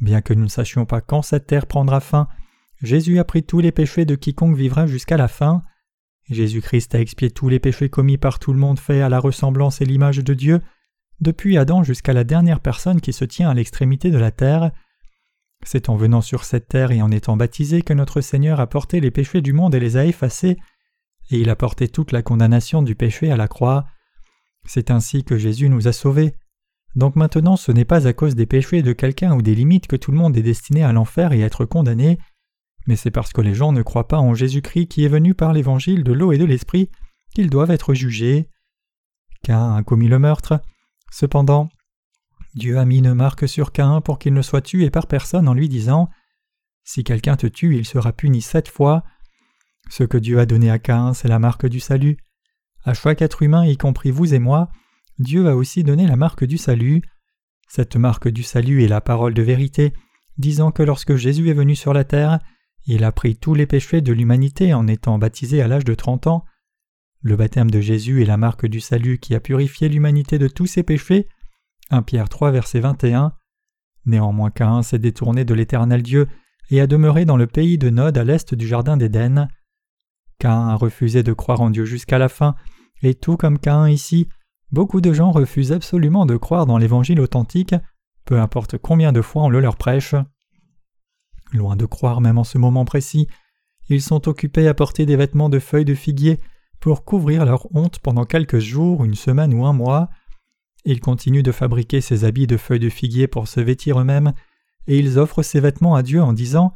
Bien 0.00 0.20
que 0.20 0.34
nous 0.34 0.44
ne 0.44 0.48
sachions 0.48 0.86
pas 0.86 1.00
quand 1.00 1.22
cette 1.22 1.46
terre 1.46 1.66
prendra 1.66 2.00
fin, 2.00 2.28
Jésus 2.82 3.18
a 3.18 3.24
pris 3.24 3.42
tous 3.42 3.60
les 3.60 3.72
péchés 3.72 4.04
de 4.04 4.14
quiconque 4.14 4.56
vivra 4.56 4.86
jusqu'à 4.86 5.16
la 5.16 5.28
fin. 5.28 5.62
Jésus-Christ 6.30 6.94
a 6.94 7.00
expié 7.00 7.30
tous 7.30 7.48
les 7.48 7.58
péchés 7.58 7.90
commis 7.90 8.16
par 8.16 8.38
tout 8.38 8.52
le 8.52 8.58
monde 8.58 8.78
fait 8.78 9.02
à 9.02 9.08
la 9.08 9.18
ressemblance 9.18 9.80
et 9.80 9.84
l'image 9.84 10.18
de 10.18 10.34
Dieu, 10.34 10.62
depuis 11.20 11.58
Adam 11.58 11.82
jusqu'à 11.82 12.12
la 12.12 12.24
dernière 12.24 12.60
personne 12.60 13.00
qui 13.00 13.12
se 13.12 13.24
tient 13.24 13.50
à 13.50 13.54
l'extrémité 13.54 14.10
de 14.10 14.18
la 14.18 14.30
terre. 14.30 14.70
C'est 15.64 15.88
en 15.88 15.96
venant 15.96 16.20
sur 16.20 16.44
cette 16.44 16.68
terre 16.68 16.90
et 16.90 17.02
en 17.02 17.10
étant 17.10 17.36
baptisé 17.36 17.82
que 17.82 17.92
notre 17.92 18.20
Seigneur 18.20 18.60
a 18.60 18.66
porté 18.66 19.00
les 19.00 19.10
péchés 19.10 19.42
du 19.42 19.52
monde 19.52 19.74
et 19.74 19.80
les 19.80 19.96
a 19.96 20.06
effacés, 20.06 20.56
et 21.30 21.38
il 21.38 21.50
a 21.50 21.56
porté 21.56 21.88
toute 21.88 22.12
la 22.12 22.22
condamnation 22.22 22.82
du 22.82 22.94
péché 22.94 23.30
à 23.30 23.36
la 23.36 23.48
croix. 23.48 23.86
C'est 24.64 24.90
ainsi 24.90 25.22
que 25.22 25.38
Jésus 25.38 25.68
nous 25.68 25.86
a 25.86 25.92
sauvés. 25.92 26.34
Donc 26.96 27.14
maintenant 27.14 27.56
ce 27.56 27.70
n'est 27.70 27.84
pas 27.84 28.08
à 28.08 28.12
cause 28.12 28.34
des 28.34 28.46
péchés 28.46 28.82
de 28.82 28.92
quelqu'un 28.92 29.34
ou 29.34 29.42
des 29.42 29.54
limites 29.54 29.86
que 29.86 29.96
tout 29.96 30.10
le 30.10 30.18
monde 30.18 30.36
est 30.36 30.42
destiné 30.42 30.82
à 30.82 30.92
l'enfer 30.92 31.32
et 31.32 31.40
être 31.40 31.64
condamné, 31.64 32.18
mais 32.86 32.96
c'est 32.96 33.12
parce 33.12 33.32
que 33.32 33.40
les 33.40 33.54
gens 33.54 33.72
ne 33.72 33.82
croient 33.82 34.08
pas 34.08 34.18
en 34.18 34.34
Jésus-Christ 34.34 34.88
qui 34.88 35.04
est 35.04 35.08
venu 35.08 35.34
par 35.34 35.52
l'évangile 35.52 36.02
de 36.02 36.12
l'eau 36.12 36.32
et 36.32 36.38
de 36.38 36.44
l'esprit 36.44 36.90
qu'ils 37.32 37.50
doivent 37.50 37.70
être 37.70 37.94
jugés. 37.94 38.48
Cain 39.44 39.76
a 39.76 39.82
commis 39.84 40.08
le 40.08 40.18
meurtre, 40.18 40.60
Cependant, 41.10 41.68
Dieu 42.54 42.78
a 42.78 42.84
mis 42.84 42.98
une 42.98 43.14
marque 43.14 43.48
sur 43.48 43.72
Cain 43.72 44.00
pour 44.00 44.18
qu'il 44.18 44.34
ne 44.34 44.42
soit 44.42 44.62
tué 44.62 44.90
par 44.90 45.06
personne 45.06 45.48
en 45.48 45.54
lui 45.54 45.68
disant 45.68 46.10
Si 46.84 47.04
quelqu'un 47.04 47.36
te 47.36 47.46
tue, 47.46 47.76
il 47.76 47.86
sera 47.86 48.12
puni 48.12 48.42
sept 48.42 48.68
fois. 48.68 49.04
Ce 49.88 50.04
que 50.04 50.18
Dieu 50.18 50.38
a 50.38 50.46
donné 50.46 50.70
à 50.70 50.78
Cain, 50.78 51.14
c'est 51.14 51.28
la 51.28 51.38
marque 51.38 51.66
du 51.66 51.80
salut. 51.80 52.16
À 52.84 52.94
chaque 52.94 53.22
être 53.22 53.42
humain, 53.42 53.66
y 53.66 53.76
compris 53.76 54.10
vous 54.10 54.34
et 54.34 54.38
moi, 54.38 54.70
Dieu 55.18 55.48
a 55.48 55.56
aussi 55.56 55.84
donné 55.84 56.06
la 56.06 56.16
marque 56.16 56.44
du 56.44 56.58
salut. 56.58 57.02
Cette 57.68 57.96
marque 57.96 58.28
du 58.28 58.42
salut 58.42 58.82
est 58.82 58.88
la 58.88 59.00
parole 59.00 59.34
de 59.34 59.42
vérité, 59.42 59.92
disant 60.38 60.72
que 60.72 60.82
lorsque 60.82 61.14
Jésus 61.14 61.50
est 61.50 61.54
venu 61.54 61.76
sur 61.76 61.92
la 61.92 62.04
terre, 62.04 62.40
il 62.86 63.04
a 63.04 63.12
pris 63.12 63.36
tous 63.36 63.54
les 63.54 63.66
péchés 63.66 64.00
de 64.00 64.12
l'humanité 64.12 64.72
en 64.74 64.86
étant 64.86 65.18
baptisé 65.18 65.60
à 65.60 65.68
l'âge 65.68 65.84
de 65.84 65.94
trente 65.94 66.26
ans. 66.26 66.44
Le 67.20 67.36
baptême 67.36 67.70
de 67.70 67.80
Jésus 67.80 68.22
est 68.22 68.26
la 68.26 68.38
marque 68.38 68.66
du 68.66 68.80
salut 68.80 69.18
qui 69.18 69.34
a 69.34 69.40
purifié 69.40 69.88
l'humanité 69.88 70.38
de 70.38 70.48
tous 70.48 70.66
ses 70.66 70.82
péchés. 70.82 71.28
1 71.90 72.02
Pierre 72.02 72.28
3 72.28 72.50
verset 72.52 72.80
21. 72.80 73.32
Néanmoins 74.06 74.50
Cain 74.50 74.82
s'est 74.82 74.98
détourné 74.98 75.44
de 75.44 75.54
l'éternel 75.54 76.02
Dieu 76.02 76.28
et 76.70 76.80
a 76.80 76.86
demeuré 76.86 77.24
dans 77.24 77.36
le 77.36 77.46
pays 77.46 77.78
de 77.78 77.90
Nod 77.90 78.16
à 78.16 78.24
l'est 78.24 78.54
du 78.54 78.66
jardin 78.66 78.96
d'Éden. 78.96 79.48
Cain 80.38 80.68
a 80.68 80.74
refusé 80.76 81.22
de 81.22 81.32
croire 81.32 81.60
en 81.60 81.70
Dieu 81.70 81.84
jusqu'à 81.84 82.18
la 82.18 82.28
fin, 82.28 82.54
et 83.02 83.14
tout 83.14 83.36
comme 83.36 83.58
Cain 83.58 83.88
ici, 83.88 84.28
beaucoup 84.70 85.00
de 85.00 85.12
gens 85.12 85.32
refusent 85.32 85.72
absolument 85.72 86.26
de 86.26 86.36
croire 86.36 86.64
dans 86.64 86.78
l'évangile 86.78 87.20
authentique, 87.20 87.74
peu 88.24 88.40
importe 88.40 88.78
combien 88.78 89.12
de 89.12 89.20
fois 89.20 89.42
on 89.42 89.48
le 89.48 89.60
leur 89.60 89.76
prêche. 89.76 90.14
Loin 91.52 91.76
de 91.76 91.86
croire 91.86 92.20
même 92.20 92.38
en 92.38 92.44
ce 92.44 92.58
moment 92.58 92.84
précis, 92.84 93.26
ils 93.88 94.02
sont 94.02 94.28
occupés 94.28 94.68
à 94.68 94.74
porter 94.74 95.04
des 95.04 95.16
vêtements 95.16 95.48
de 95.48 95.58
feuilles 95.58 95.84
de 95.84 95.94
figuier 95.94 96.38
pour 96.78 97.04
couvrir 97.04 97.44
leur 97.44 97.66
honte 97.74 97.98
pendant 97.98 98.24
quelques 98.24 98.60
jours, 98.60 99.04
une 99.04 99.16
semaine 99.16 99.52
ou 99.52 99.66
un 99.66 99.72
mois. 99.72 100.08
Ils 100.84 101.00
continuent 101.00 101.42
de 101.42 101.52
fabriquer 101.52 102.00
ces 102.00 102.24
habits 102.24 102.46
de 102.46 102.56
feuilles 102.56 102.78
de 102.78 102.88
figuier 102.88 103.26
pour 103.26 103.48
se 103.48 103.60
vêtir 103.60 104.00
eux-mêmes, 104.00 104.32
et 104.86 104.98
ils 104.98 105.18
offrent 105.18 105.42
ces 105.42 105.60
vêtements 105.60 105.94
à 105.94 106.02
Dieu 106.02 106.22
en 106.22 106.32
disant 106.32 106.72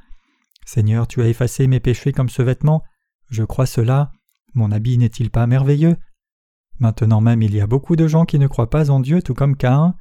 Seigneur, 0.66 1.06
tu 1.06 1.22
as 1.22 1.28
effacé 1.28 1.66
mes 1.66 1.80
péchés 1.80 2.12
comme 2.12 2.28
ce 2.28 2.42
vêtement, 2.42 2.82
je 3.30 3.42
crois 3.42 3.66
cela, 3.66 4.12
mon 4.54 4.70
habit 4.70 4.98
n'est-il 4.98 5.30
pas 5.30 5.46
merveilleux? 5.46 5.96
Maintenant 6.78 7.20
même 7.20 7.42
il 7.42 7.54
y 7.54 7.60
a 7.60 7.66
beaucoup 7.66 7.96
de 7.96 8.06
gens 8.06 8.24
qui 8.24 8.38
ne 8.38 8.46
croient 8.46 8.70
pas 8.70 8.90
en 8.90 9.00
Dieu 9.00 9.22
tout 9.22 9.34
comme 9.34 9.56
Caïn. 9.56 9.94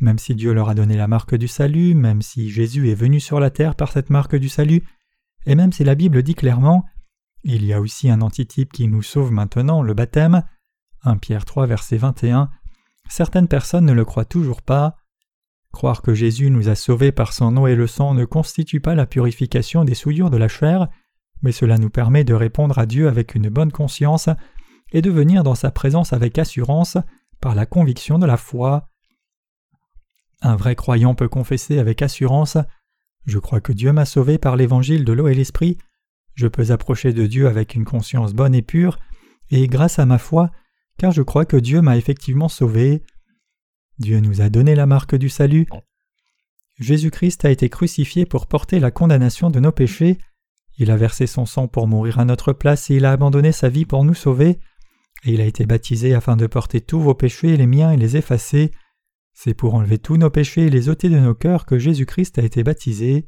Même 0.00 0.18
si 0.18 0.34
Dieu 0.34 0.54
leur 0.54 0.70
a 0.70 0.74
donné 0.74 0.96
la 0.96 1.08
marque 1.08 1.34
du 1.34 1.46
salut, 1.46 1.94
même 1.94 2.22
si 2.22 2.50
Jésus 2.50 2.88
est 2.90 2.94
venu 2.94 3.20
sur 3.20 3.38
la 3.38 3.50
terre 3.50 3.74
par 3.74 3.92
cette 3.92 4.08
marque 4.08 4.34
du 4.34 4.48
salut, 4.48 4.82
et 5.44 5.54
même 5.54 5.72
si 5.72 5.84
la 5.84 5.94
Bible 5.94 6.22
dit 6.22 6.34
clairement 6.34 6.84
il 7.42 7.64
y 7.64 7.72
a 7.72 7.80
aussi 7.80 8.10
un 8.10 8.20
antitype 8.20 8.72
qui 8.72 8.86
nous 8.86 9.02
sauve 9.02 9.32
maintenant, 9.32 9.82
le 9.82 9.94
baptême. 9.94 10.44
1 11.04 11.16
Pierre 11.16 11.46
3 11.46 11.66
verset 11.66 11.96
21. 11.96 12.50
Certaines 13.08 13.48
personnes 13.48 13.86
ne 13.86 13.92
le 13.92 14.04
croient 14.04 14.24
toujours 14.24 14.62
pas. 14.62 14.96
Croire 15.72 16.02
que 16.02 16.14
Jésus 16.14 16.50
nous 16.50 16.68
a 16.68 16.74
sauvés 16.74 17.12
par 17.12 17.32
son 17.32 17.56
eau 17.56 17.66
et 17.66 17.74
le 17.74 17.86
sang 17.86 18.14
ne 18.14 18.24
constitue 18.24 18.80
pas 18.80 18.94
la 18.94 19.06
purification 19.06 19.84
des 19.84 19.94
souillures 19.94 20.30
de 20.30 20.36
la 20.36 20.48
chair, 20.48 20.88
mais 21.42 21.52
cela 21.52 21.78
nous 21.78 21.90
permet 21.90 22.24
de 22.24 22.34
répondre 22.34 22.78
à 22.78 22.86
Dieu 22.86 23.08
avec 23.08 23.34
une 23.34 23.48
bonne 23.48 23.72
conscience 23.72 24.28
et 24.92 25.02
de 25.02 25.10
venir 25.10 25.44
dans 25.44 25.54
sa 25.54 25.70
présence 25.70 26.12
avec 26.12 26.38
assurance 26.38 26.98
par 27.40 27.54
la 27.54 27.66
conviction 27.66 28.18
de 28.18 28.26
la 28.26 28.36
foi. 28.36 28.88
Un 30.42 30.56
vrai 30.56 30.74
croyant 30.74 31.14
peut 31.14 31.28
confesser 31.28 31.78
avec 31.78 32.02
assurance 32.02 32.58
Je 33.26 33.38
crois 33.38 33.60
que 33.60 33.72
Dieu 33.72 33.92
m'a 33.92 34.04
sauvé 34.04 34.38
par 34.38 34.56
l'évangile 34.56 35.04
de 35.04 35.12
l'eau 35.12 35.28
et 35.28 35.34
l'esprit, 35.34 35.78
je 36.34 36.46
peux 36.46 36.70
approcher 36.70 37.12
de 37.12 37.26
Dieu 37.26 37.48
avec 37.48 37.74
une 37.74 37.84
conscience 37.84 38.32
bonne 38.32 38.54
et 38.54 38.62
pure, 38.62 38.98
et 39.50 39.66
grâce 39.68 39.98
à 39.98 40.06
ma 40.06 40.18
foi, 40.18 40.50
car 41.00 41.12
je 41.12 41.22
crois 41.22 41.46
que 41.46 41.56
Dieu 41.56 41.80
m'a 41.80 41.96
effectivement 41.96 42.50
sauvé. 42.50 43.02
Dieu 43.98 44.20
nous 44.20 44.42
a 44.42 44.50
donné 44.50 44.74
la 44.74 44.84
marque 44.84 45.14
du 45.14 45.30
salut. 45.30 45.66
Jésus-Christ 46.78 47.46
a 47.46 47.50
été 47.50 47.70
crucifié 47.70 48.26
pour 48.26 48.46
porter 48.46 48.78
la 48.80 48.90
condamnation 48.90 49.48
de 49.48 49.60
nos 49.60 49.72
péchés, 49.72 50.18
il 50.76 50.90
a 50.90 50.98
versé 50.98 51.26
son 51.26 51.46
sang 51.46 51.68
pour 51.68 51.86
mourir 51.86 52.18
à 52.18 52.26
notre 52.26 52.52
place 52.52 52.90
et 52.90 52.96
il 52.96 53.06
a 53.06 53.12
abandonné 53.12 53.50
sa 53.50 53.70
vie 53.70 53.86
pour 53.86 54.04
nous 54.04 54.12
sauver, 54.12 54.60
et 55.24 55.32
il 55.32 55.40
a 55.40 55.46
été 55.46 55.64
baptisé 55.64 56.12
afin 56.12 56.36
de 56.36 56.46
porter 56.46 56.82
tous 56.82 57.00
vos 57.00 57.14
péchés, 57.14 57.56
les 57.56 57.66
miens 57.66 57.92
et 57.92 57.96
les 57.96 58.18
effacer. 58.18 58.70
C'est 59.32 59.54
pour 59.54 59.72
enlever 59.72 59.96
tous 59.96 60.18
nos 60.18 60.28
péchés 60.28 60.66
et 60.66 60.70
les 60.70 60.90
ôter 60.90 61.08
de 61.08 61.18
nos 61.18 61.34
cœurs 61.34 61.64
que 61.64 61.78
Jésus-Christ 61.78 62.38
a 62.38 62.42
été 62.42 62.62
baptisé. 62.62 63.26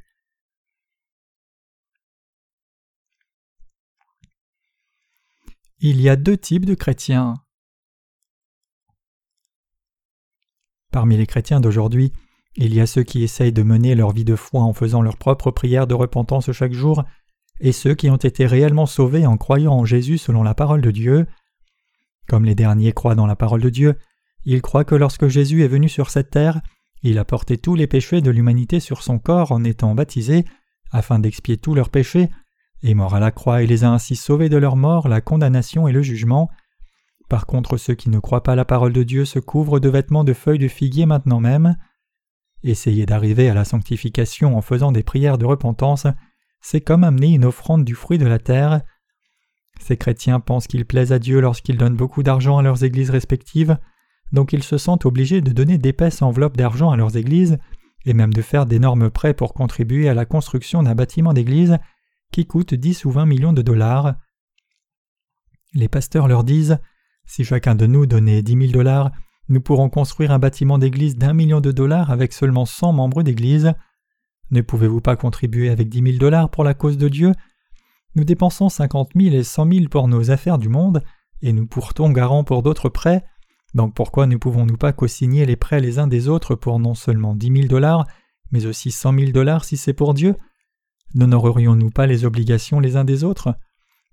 Il 5.78 6.02
y 6.02 6.10
a 6.10 6.16
deux 6.16 6.36
types 6.36 6.66
de 6.66 6.74
chrétiens. 6.74 7.41
Parmi 10.92 11.16
les 11.16 11.26
chrétiens 11.26 11.60
d'aujourd'hui, 11.60 12.12
il 12.54 12.74
y 12.74 12.80
a 12.80 12.86
ceux 12.86 13.02
qui 13.02 13.24
essayent 13.24 13.52
de 13.52 13.62
mener 13.62 13.94
leur 13.94 14.12
vie 14.12 14.24
de 14.24 14.36
foi 14.36 14.60
en 14.60 14.74
faisant 14.74 15.00
leur 15.00 15.16
propre 15.16 15.50
prière 15.50 15.86
de 15.86 15.94
repentance 15.94 16.52
chaque 16.52 16.74
jour, 16.74 17.02
et 17.60 17.72
ceux 17.72 17.94
qui 17.94 18.10
ont 18.10 18.16
été 18.16 18.44
réellement 18.44 18.86
sauvés 18.86 19.26
en 19.26 19.38
croyant 19.38 19.72
en 19.72 19.84
Jésus 19.86 20.18
selon 20.18 20.42
la 20.42 20.54
parole 20.54 20.82
de 20.82 20.90
Dieu. 20.90 21.26
Comme 22.28 22.44
les 22.44 22.54
derniers 22.54 22.92
croient 22.92 23.14
dans 23.14 23.26
la 23.26 23.36
parole 23.36 23.62
de 23.62 23.70
Dieu, 23.70 23.96
ils 24.44 24.60
croient 24.60 24.84
que 24.84 24.94
lorsque 24.94 25.28
Jésus 25.28 25.64
est 25.64 25.68
venu 25.68 25.88
sur 25.88 26.10
cette 26.10 26.30
terre, 26.30 26.60
il 27.02 27.18
a 27.18 27.24
porté 27.24 27.56
tous 27.56 27.74
les 27.74 27.86
péchés 27.86 28.20
de 28.20 28.30
l'humanité 28.30 28.78
sur 28.78 29.02
son 29.02 29.18
corps 29.18 29.50
en 29.50 29.64
étant 29.64 29.94
baptisé, 29.94 30.44
afin 30.90 31.18
d'expier 31.18 31.56
tous 31.56 31.74
leurs 31.74 31.90
péchés, 31.90 32.28
est 32.82 32.94
mort 32.94 33.14
à 33.14 33.20
la 33.20 33.30
croix 33.30 33.62
et 33.62 33.66
les 33.66 33.84
a 33.84 33.90
ainsi 33.90 34.14
sauvés 34.14 34.48
de 34.48 34.56
leur 34.56 34.76
mort, 34.76 35.08
la 35.08 35.20
condamnation 35.20 35.88
et 35.88 35.92
le 35.92 36.02
jugement. 36.02 36.50
Par 37.32 37.46
contre, 37.46 37.78
ceux 37.78 37.94
qui 37.94 38.10
ne 38.10 38.18
croient 38.18 38.42
pas 38.42 38.56
la 38.56 38.66
parole 38.66 38.92
de 38.92 39.02
Dieu 39.02 39.24
se 39.24 39.38
couvrent 39.38 39.80
de 39.80 39.88
vêtements 39.88 40.22
de 40.22 40.34
feuilles 40.34 40.58
de 40.58 40.68
figuier 40.68 41.06
maintenant 41.06 41.40
même. 41.40 41.78
Essayer 42.62 43.06
d'arriver 43.06 43.48
à 43.48 43.54
la 43.54 43.64
sanctification 43.64 44.54
en 44.54 44.60
faisant 44.60 44.92
des 44.92 45.02
prières 45.02 45.38
de 45.38 45.46
repentance, 45.46 46.06
c'est 46.60 46.82
comme 46.82 47.04
amener 47.04 47.28
une 47.28 47.46
offrande 47.46 47.86
du 47.86 47.94
fruit 47.94 48.18
de 48.18 48.26
la 48.26 48.38
terre. 48.38 48.82
Ces 49.80 49.96
chrétiens 49.96 50.40
pensent 50.40 50.66
qu'ils 50.66 50.84
plaisent 50.84 51.14
à 51.14 51.18
Dieu 51.18 51.40
lorsqu'ils 51.40 51.78
donnent 51.78 51.96
beaucoup 51.96 52.22
d'argent 52.22 52.58
à 52.58 52.62
leurs 52.62 52.84
églises 52.84 53.08
respectives, 53.08 53.78
donc 54.32 54.52
ils 54.52 54.62
se 54.62 54.76
sentent 54.76 55.06
obligés 55.06 55.40
de 55.40 55.52
donner 55.52 55.78
d'épaisses 55.78 56.20
enveloppes 56.20 56.58
d'argent 56.58 56.90
à 56.90 56.98
leurs 56.98 57.16
églises, 57.16 57.56
et 58.04 58.12
même 58.12 58.34
de 58.34 58.42
faire 58.42 58.66
d'énormes 58.66 59.08
prêts 59.08 59.32
pour 59.32 59.54
contribuer 59.54 60.10
à 60.10 60.12
la 60.12 60.26
construction 60.26 60.82
d'un 60.82 60.94
bâtiment 60.94 61.32
d'église 61.32 61.78
qui 62.30 62.44
coûte 62.44 62.74
10 62.74 63.06
ou 63.06 63.10
20 63.10 63.24
millions 63.24 63.54
de 63.54 63.62
dollars. 63.62 64.16
Les 65.72 65.88
pasteurs 65.88 66.28
leur 66.28 66.44
disent 66.44 66.78
si 67.34 67.44
chacun 67.44 67.74
de 67.74 67.86
nous 67.86 68.04
donnait 68.04 68.42
dix 68.42 68.56
mille 68.56 68.72
dollars, 68.72 69.10
nous 69.48 69.62
pourrons 69.62 69.88
construire 69.88 70.32
un 70.32 70.38
bâtiment 70.38 70.76
d'église 70.76 71.16
d'un 71.16 71.32
million 71.32 71.62
de 71.62 71.72
dollars 71.72 72.10
avec 72.10 72.30
seulement 72.34 72.66
cent 72.66 72.92
membres 72.92 73.22
d'église. 73.22 73.72
Ne 74.50 74.60
pouvez-vous 74.60 75.00
pas 75.00 75.16
contribuer 75.16 75.70
avec 75.70 75.88
dix 75.88 76.02
mille 76.02 76.18
dollars 76.18 76.50
pour 76.50 76.62
la 76.62 76.74
cause 76.74 76.98
de 76.98 77.08
Dieu? 77.08 77.32
Nous 78.16 78.24
dépensons 78.24 78.68
cinquante 78.68 79.14
mille 79.14 79.34
et 79.34 79.44
cent 79.44 79.64
mille 79.64 79.88
pour 79.88 80.08
nos 80.08 80.30
affaires 80.30 80.58
du 80.58 80.68
monde, 80.68 81.02
et 81.40 81.54
nous 81.54 81.66
portons 81.66 82.10
garant 82.10 82.44
pour 82.44 82.62
d'autres 82.62 82.90
prêts. 82.90 83.24
Donc 83.72 83.94
pourquoi 83.94 84.26
ne 84.26 84.36
pouvons-nous 84.36 84.76
pas 84.76 84.92
co-signer 84.92 85.46
les 85.46 85.56
prêts 85.56 85.80
les 85.80 85.98
uns 85.98 86.08
des 86.08 86.28
autres 86.28 86.54
pour 86.54 86.78
non 86.78 86.92
seulement 86.92 87.34
dix 87.34 87.50
mille 87.50 87.68
dollars, 87.68 88.06
mais 88.50 88.66
aussi 88.66 88.90
cent 88.90 89.12
mille 89.12 89.32
dollars 89.32 89.64
si 89.64 89.78
c'est 89.78 89.94
pour 89.94 90.12
Dieu? 90.12 90.36
N'honorerions-nous 91.14 91.92
pas 91.92 92.06
les 92.06 92.26
obligations 92.26 92.78
les 92.78 92.96
uns 92.96 93.04
des 93.04 93.24
autres? 93.24 93.54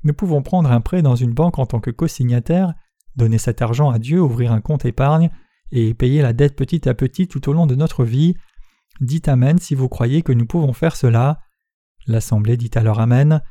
Nous 0.06 0.14
pouvons 0.14 0.42
prendre 0.42 0.72
un 0.72 0.80
prêt 0.80 1.02
dans 1.02 1.18
une 1.18 1.34
banque 1.34 1.60
en 1.60 1.66
tant 1.66 1.82
que 1.82 1.92
co-signataire 1.92 2.76
donner 3.20 3.38
cet 3.38 3.62
argent 3.62 3.92
à 3.92 4.00
Dieu, 4.00 4.20
ouvrir 4.20 4.52
un 4.52 4.62
compte 4.62 4.86
épargne 4.86 5.30
et 5.72 5.94
payer 5.94 6.24
la 6.24 6.34
dette 6.34 6.56
petit 6.56 6.90
à 6.90 6.96
petit 6.96 7.28
tout 7.28 7.48
au 7.50 7.54
long 7.54 7.68
de 7.68 7.76
notre 7.76 8.04
vie. 8.04 8.36
Dites 9.02 9.28
Amen 9.28 9.60
si 9.60 9.76
vous 9.76 9.88
croyez 9.88 10.24
que 10.24 10.32
nous 10.32 10.48
pouvons 10.48 10.74
faire 10.74 10.96
cela. 10.96 11.40
L'Assemblée 12.08 12.58
dit 12.58 12.72
alors 12.74 13.00
Amen. 13.00 13.42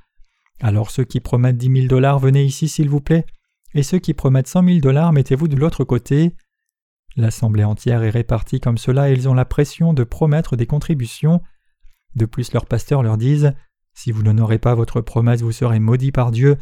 Alors 0.60 0.90
ceux 0.90 1.04
qui 1.04 1.20
promettent 1.20 1.56
dix 1.56 1.68
mille 1.68 1.86
dollars, 1.86 2.18
venez 2.18 2.44
ici 2.44 2.68
s'il 2.68 2.88
vous 2.88 3.00
plaît, 3.00 3.24
et 3.74 3.84
ceux 3.84 3.98
qui 3.98 4.14
promettent 4.14 4.48
cent 4.48 4.62
mille 4.62 4.80
dollars, 4.80 5.12
mettez-vous 5.12 5.46
de 5.46 5.56
l'autre 5.56 5.84
côté. 5.84 6.34
L'Assemblée 7.16 7.64
entière 7.64 8.02
est 8.02 8.10
répartie 8.10 8.60
comme 8.60 8.78
cela 8.78 9.10
et 9.10 9.12
ils 9.12 9.28
ont 9.28 9.34
la 9.34 9.44
pression 9.44 9.92
de 9.92 10.04
promettre 10.04 10.56
des 10.56 10.66
contributions. 10.66 11.42
De 12.14 12.26
plus, 12.26 12.52
leurs 12.52 12.66
pasteurs 12.66 13.02
leur 13.02 13.16
disent 13.16 13.54
Si 13.94 14.10
vous 14.10 14.22
n'honorez 14.22 14.58
pas 14.58 14.74
votre 14.74 15.00
promesse, 15.00 15.42
vous 15.42 15.52
serez 15.52 15.78
maudits 15.78 16.12
par 16.12 16.30
Dieu. 16.30 16.58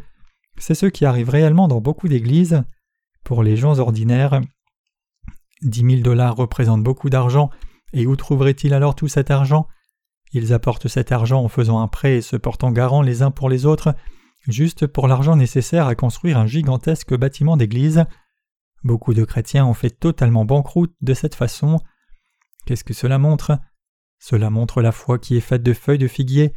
C'est 0.57 0.75
ce 0.75 0.85
qui 0.87 1.05
arrive 1.05 1.29
réellement 1.29 1.67
dans 1.67 1.81
beaucoup 1.81 2.07
d'églises. 2.07 2.63
Pour 3.27 3.43
les 3.43 3.57
gens 3.57 3.79
ordinaires, 3.79 4.39
dix 5.61 5.83
mille 5.83 6.01
dollars 6.01 6.37
représentent 6.37 6.81
beaucoup 6.81 7.09
d'argent, 7.09 7.49
et 7.91 8.07
où 8.07 8.15
trouveraient-ils 8.15 8.73
alors 8.73 8.95
tout 8.95 9.09
cet 9.09 9.31
argent? 9.31 9.67
Ils 10.31 10.53
apportent 10.53 10.87
cet 10.87 11.11
argent 11.11 11.43
en 11.43 11.49
faisant 11.49 11.81
un 11.81 11.89
prêt 11.89 12.15
et 12.15 12.21
se 12.21 12.37
portant 12.37 12.71
garant 12.71 13.01
les 13.01 13.23
uns 13.23 13.31
pour 13.31 13.49
les 13.49 13.65
autres, 13.65 13.93
juste 14.47 14.87
pour 14.87 15.09
l'argent 15.09 15.35
nécessaire 15.35 15.87
à 15.87 15.95
construire 15.95 16.37
un 16.37 16.47
gigantesque 16.47 17.17
bâtiment 17.17 17.57
d'église. 17.57 18.05
Beaucoup 18.85 19.13
de 19.13 19.25
chrétiens 19.25 19.65
ont 19.65 19.73
fait 19.73 19.89
totalement 19.89 20.45
banqueroute 20.45 20.95
de 21.01 21.13
cette 21.13 21.35
façon. 21.35 21.81
Qu'est-ce 22.65 22.85
que 22.85 22.93
cela 22.93 23.17
montre? 23.17 23.59
Cela 24.19 24.49
montre 24.49 24.81
la 24.81 24.93
foi 24.93 25.19
qui 25.19 25.35
est 25.35 25.41
faite 25.41 25.63
de 25.63 25.73
feuilles 25.73 25.97
de 25.97 26.07
figuier. 26.07 26.53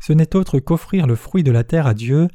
Ce 0.00 0.12
n'est 0.12 0.36
autre 0.36 0.60
qu'offrir 0.60 1.08
le 1.08 1.16
fruit 1.16 1.42
de 1.42 1.50
la 1.50 1.64
terre 1.64 1.88
à 1.88 1.94
Dieu. 1.94 2.28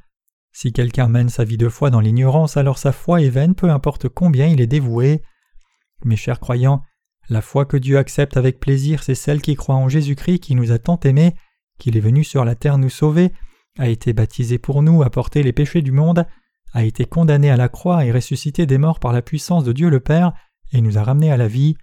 Si 0.59 0.73
quelqu'un 0.73 1.07
mène 1.07 1.29
sa 1.29 1.43
vie 1.43 1.57
de 1.57 1.69
foi 1.69 1.91
dans 1.91 1.99
l'ignorance, 1.99 2.57
alors 2.57 2.79
sa 2.79 2.91
foi 2.91 3.21
est 3.21 3.29
vaine, 3.29 3.53
peu 3.53 3.69
importe 3.69 4.09
combien 4.09 4.47
il 4.47 4.59
est 4.59 4.65
dévoué. 4.65 5.21
Mes 6.03 6.15
chers 6.15 6.39
croyants, 6.39 6.81
la 7.29 7.43
foi 7.43 7.65
que 7.65 7.77
Dieu 7.77 7.99
accepte 7.99 8.37
avec 8.37 8.59
plaisir, 8.59 9.03
c'est 9.03 9.13
celle 9.13 9.39
qui 9.39 9.53
croit 9.53 9.75
en 9.75 9.87
Jésus-Christ 9.87 10.39
qui 10.39 10.55
nous 10.55 10.71
a 10.71 10.79
tant 10.79 10.99
aimés, 11.01 11.35
qu'il 11.77 11.95
est 11.95 11.99
venu 11.99 12.23
sur 12.23 12.43
la 12.43 12.55
terre 12.55 12.79
nous 12.79 12.89
sauver, 12.89 13.33
a 13.77 13.87
été 13.87 14.13
baptisé 14.13 14.57
pour 14.57 14.81
nous, 14.81 15.03
a 15.03 15.11
porté 15.11 15.43
les 15.43 15.53
péchés 15.53 15.83
du 15.83 15.91
monde, 15.91 16.25
a 16.73 16.83
été 16.83 17.05
condamné 17.05 17.51
à 17.51 17.55
la 17.55 17.69
croix 17.69 18.03
et 18.03 18.11
ressuscité 18.11 18.65
des 18.65 18.79
morts 18.79 18.99
par 18.99 19.13
la 19.13 19.21
puissance 19.21 19.63
de 19.63 19.73
Dieu 19.73 19.91
le 19.91 19.99
Père, 19.99 20.33
et 20.73 20.81
nous 20.81 20.97
a 20.97 21.03
ramenés 21.03 21.31
à 21.31 21.37
la 21.37 21.47
vie. 21.47 21.77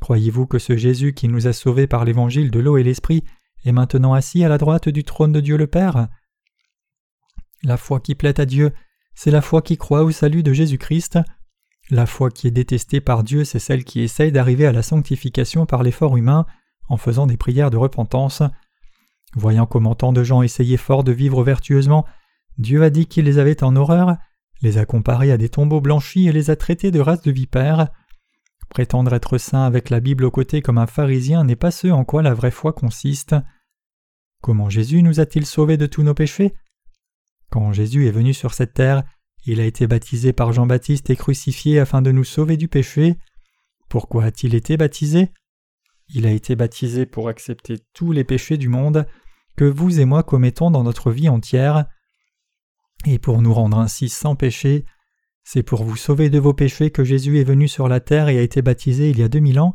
Croyez-vous 0.00 0.46
que 0.46 0.58
ce 0.58 0.78
Jésus 0.78 1.12
qui 1.12 1.28
nous 1.28 1.46
a 1.46 1.52
sauvés 1.52 1.86
par 1.86 2.06
l'évangile 2.06 2.50
de 2.50 2.58
l'eau 2.58 2.78
et 2.78 2.84
l'esprit 2.84 3.22
est 3.66 3.72
maintenant 3.72 4.14
assis 4.14 4.44
à 4.44 4.48
la 4.48 4.56
droite 4.56 4.88
du 4.88 5.04
trône 5.04 5.32
de 5.32 5.40
Dieu 5.40 5.58
le 5.58 5.66
Père? 5.66 6.08
La 7.62 7.76
foi 7.76 8.00
qui 8.00 8.14
plaît 8.14 8.40
à 8.40 8.46
Dieu, 8.46 8.72
c'est 9.14 9.30
la 9.30 9.42
foi 9.42 9.62
qui 9.62 9.76
croit 9.76 10.04
au 10.04 10.10
salut 10.10 10.42
de 10.42 10.52
Jésus-Christ. 10.52 11.18
La 11.90 12.06
foi 12.06 12.30
qui 12.30 12.46
est 12.46 12.52
détestée 12.52 13.00
par 13.00 13.24
Dieu, 13.24 13.44
c'est 13.44 13.58
celle 13.58 13.84
qui 13.84 14.00
essaye 14.00 14.30
d'arriver 14.30 14.66
à 14.66 14.72
la 14.72 14.82
sanctification 14.82 15.66
par 15.66 15.82
l'effort 15.82 16.16
humain 16.16 16.46
en 16.88 16.96
faisant 16.96 17.26
des 17.26 17.36
prières 17.36 17.70
de 17.70 17.76
repentance. 17.76 18.42
Voyant 19.34 19.66
comment 19.66 19.94
tant 19.94 20.12
de 20.12 20.22
gens 20.22 20.42
essayaient 20.42 20.76
fort 20.76 21.04
de 21.04 21.12
vivre 21.12 21.42
vertueusement, 21.42 22.06
Dieu 22.58 22.82
a 22.82 22.90
dit 22.90 23.06
qu'il 23.06 23.24
les 23.24 23.38
avait 23.38 23.62
en 23.62 23.76
horreur, 23.76 24.16
les 24.62 24.78
a 24.78 24.84
comparés 24.84 25.32
à 25.32 25.36
des 25.36 25.48
tombeaux 25.48 25.80
blanchis 25.80 26.28
et 26.28 26.32
les 26.32 26.50
a 26.50 26.56
traités 26.56 26.90
de 26.90 27.00
race 27.00 27.22
de 27.22 27.30
vipères. 27.30 27.88
Prétendre 28.70 29.14
être 29.14 29.38
saint 29.38 29.64
avec 29.64 29.90
la 29.90 30.00
Bible 30.00 30.24
au 30.24 30.30
côté 30.30 30.60
comme 30.60 30.78
un 30.78 30.86
pharisien 30.86 31.44
n'est 31.44 31.56
pas 31.56 31.70
ce 31.70 31.88
en 31.88 32.04
quoi 32.04 32.22
la 32.22 32.34
vraie 32.34 32.50
foi 32.50 32.72
consiste. 32.72 33.34
Comment 34.42 34.68
Jésus 34.68 35.02
nous 35.02 35.20
a-t-il 35.20 35.46
sauvés 35.46 35.76
de 35.76 35.86
tous 35.86 36.02
nos 36.02 36.14
péchés? 36.14 36.54
Quand 37.50 37.72
Jésus 37.72 38.06
est 38.06 38.12
venu 38.12 38.34
sur 38.34 38.54
cette 38.54 38.74
terre, 38.74 39.04
il 39.44 39.60
a 39.60 39.64
été 39.64 39.86
baptisé 39.86 40.32
par 40.32 40.52
Jean-Baptiste 40.52 41.10
et 41.10 41.16
crucifié 41.16 41.78
afin 41.78 42.02
de 42.02 42.12
nous 42.12 42.24
sauver 42.24 42.56
du 42.56 42.68
péché. 42.68 43.16
Pourquoi 43.88 44.24
a-t-il 44.24 44.54
été 44.54 44.76
baptisé? 44.76 45.30
Il 46.10 46.26
a 46.26 46.30
été 46.30 46.56
baptisé 46.56 47.06
pour 47.06 47.28
accepter 47.28 47.78
tous 47.94 48.12
les 48.12 48.24
péchés 48.24 48.56
du 48.56 48.68
monde 48.68 49.06
que 49.56 49.64
vous 49.64 50.00
et 50.00 50.04
moi 50.04 50.22
commettons 50.22 50.70
dans 50.70 50.84
notre 50.84 51.10
vie 51.10 51.28
entière, 51.28 51.86
et 53.06 53.18
pour 53.18 53.42
nous 53.42 53.52
rendre 53.52 53.78
ainsi 53.78 54.08
sans 54.08 54.36
péché. 54.36 54.84
C'est 55.44 55.62
pour 55.62 55.84
vous 55.84 55.96
sauver 55.96 56.30
de 56.30 56.38
vos 56.38 56.52
péchés 56.52 56.90
que 56.90 57.04
Jésus 57.04 57.40
est 57.40 57.44
venu 57.44 57.68
sur 57.68 57.88
la 57.88 58.00
terre 58.00 58.28
et 58.28 58.38
a 58.38 58.42
été 58.42 58.62
baptisé 58.62 59.10
il 59.10 59.18
y 59.18 59.22
a 59.22 59.28
deux 59.28 59.38
mille 59.38 59.60
ans, 59.60 59.72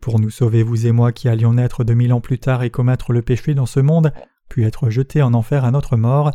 pour 0.00 0.18
nous 0.18 0.30
sauver 0.30 0.62
vous 0.62 0.86
et 0.86 0.92
moi 0.92 1.12
qui 1.12 1.28
allions 1.28 1.54
naître 1.54 1.84
deux 1.84 1.94
mille 1.94 2.12
ans 2.12 2.20
plus 2.20 2.38
tard 2.38 2.62
et 2.62 2.70
commettre 2.70 3.12
le 3.12 3.22
péché 3.22 3.54
dans 3.54 3.66
ce 3.66 3.80
monde, 3.80 4.12
puis 4.48 4.64
être 4.64 4.90
jetés 4.90 5.22
en 5.22 5.34
enfer 5.34 5.64
à 5.64 5.70
notre 5.70 5.96
mort. 5.96 6.32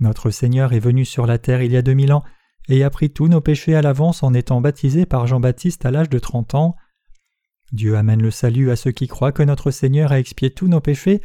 Notre 0.00 0.30
Seigneur 0.30 0.72
est 0.72 0.80
venu 0.80 1.04
sur 1.04 1.26
la 1.26 1.38
terre 1.38 1.62
il 1.62 1.72
y 1.72 1.76
a 1.76 1.82
deux 1.82 1.94
mille 1.94 2.12
ans 2.12 2.24
et 2.68 2.84
a 2.84 2.90
pris 2.90 3.10
tous 3.10 3.28
nos 3.28 3.40
péchés 3.40 3.74
à 3.74 3.82
l'avance 3.82 4.22
en 4.22 4.34
étant 4.34 4.60
baptisé 4.60 5.06
par 5.06 5.26
Jean-Baptiste 5.26 5.84
à 5.84 5.90
l'âge 5.90 6.08
de 6.08 6.18
trente 6.18 6.54
ans. 6.54 6.76
Dieu 7.72 7.96
amène 7.96 8.22
le 8.22 8.30
salut 8.30 8.70
à 8.70 8.76
ceux 8.76 8.92
qui 8.92 9.08
croient 9.08 9.32
que 9.32 9.42
notre 9.42 9.70
Seigneur 9.70 10.12
a 10.12 10.18
expié 10.18 10.50
tous 10.50 10.68
nos 10.68 10.80
péchés, 10.80 11.22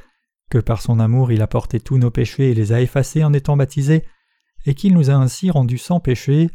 que 0.50 0.58
par 0.58 0.82
son 0.82 1.00
amour 1.00 1.32
il 1.32 1.42
a 1.42 1.48
porté 1.48 1.80
tous 1.80 1.98
nos 1.98 2.12
péchés 2.12 2.52
et 2.52 2.54
les 2.54 2.72
a 2.72 2.82
effacés 2.82 3.24
en 3.24 3.34
étant 3.34 3.58
baptisé, 3.58 4.04
et 4.66 4.74
qu'il 4.74 4.94
nous 4.94 5.10
a 5.10 5.14
ainsi 5.14 5.52
rendus 5.52 5.78
sans 5.78 6.00
péché. 6.00 6.50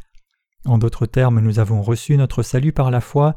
En 0.65 0.77
d'autres 0.77 1.05
termes, 1.05 1.39
nous 1.39 1.59
avons 1.59 1.81
reçu 1.81 2.17
notre 2.17 2.43
salut 2.43 2.73
par 2.73 2.91
la 2.91 3.01
foi. 3.01 3.35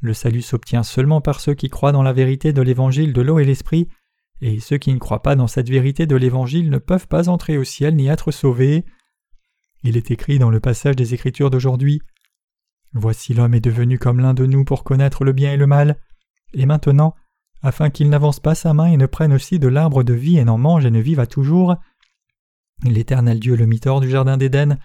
Le 0.00 0.14
salut 0.14 0.42
s'obtient 0.42 0.82
seulement 0.82 1.20
par 1.20 1.40
ceux 1.40 1.54
qui 1.54 1.68
croient 1.68 1.92
dans 1.92 2.02
la 2.02 2.12
vérité 2.12 2.52
de 2.52 2.62
l'évangile 2.62 3.12
de 3.12 3.22
l'eau 3.22 3.38
et 3.38 3.44
l'esprit, 3.44 3.88
et 4.42 4.58
ceux 4.58 4.76
qui 4.76 4.92
ne 4.92 4.98
croient 4.98 5.22
pas 5.22 5.36
dans 5.36 5.46
cette 5.46 5.70
vérité 5.70 6.04
de 6.04 6.16
l'Évangile 6.16 6.68
ne 6.68 6.78
peuvent 6.78 7.06
pas 7.06 7.28
entrer 7.28 7.56
au 7.56 7.64
ciel 7.64 7.94
ni 7.94 8.08
être 8.08 8.32
sauvés. 8.32 8.84
Il 9.84 9.96
est 9.96 10.10
écrit 10.10 10.40
dans 10.40 10.50
le 10.50 10.58
passage 10.58 10.96
des 10.96 11.14
Écritures 11.14 11.48
d'aujourd'hui 11.48 12.02
Voici 12.92 13.34
l'homme 13.34 13.54
est 13.54 13.60
devenu 13.60 13.98
comme 13.98 14.18
l'un 14.20 14.34
de 14.34 14.44
nous 14.44 14.64
pour 14.64 14.82
connaître 14.82 15.24
le 15.24 15.32
bien 15.32 15.52
et 15.52 15.56
le 15.56 15.68
mal, 15.68 15.96
et 16.54 16.66
maintenant, 16.66 17.14
afin 17.62 17.88
qu'il 17.88 18.10
n'avance 18.10 18.40
pas 18.40 18.56
sa 18.56 18.74
main 18.74 18.86
et 18.86 18.96
ne 18.96 19.06
prenne 19.06 19.32
aussi 19.32 19.60
de 19.60 19.68
l'arbre 19.68 20.02
de 20.02 20.12
vie 20.12 20.38
et 20.38 20.44
n'en 20.44 20.58
mange 20.58 20.84
et 20.84 20.90
ne 20.90 21.00
vive 21.00 21.20
à 21.20 21.26
toujours. 21.26 21.76
L'Éternel 22.84 23.38
Dieu 23.38 23.54
le 23.54 23.66
mit 23.66 23.80
hors 23.86 24.00
du 24.00 24.10
jardin 24.10 24.36
d'Éden 24.36 24.78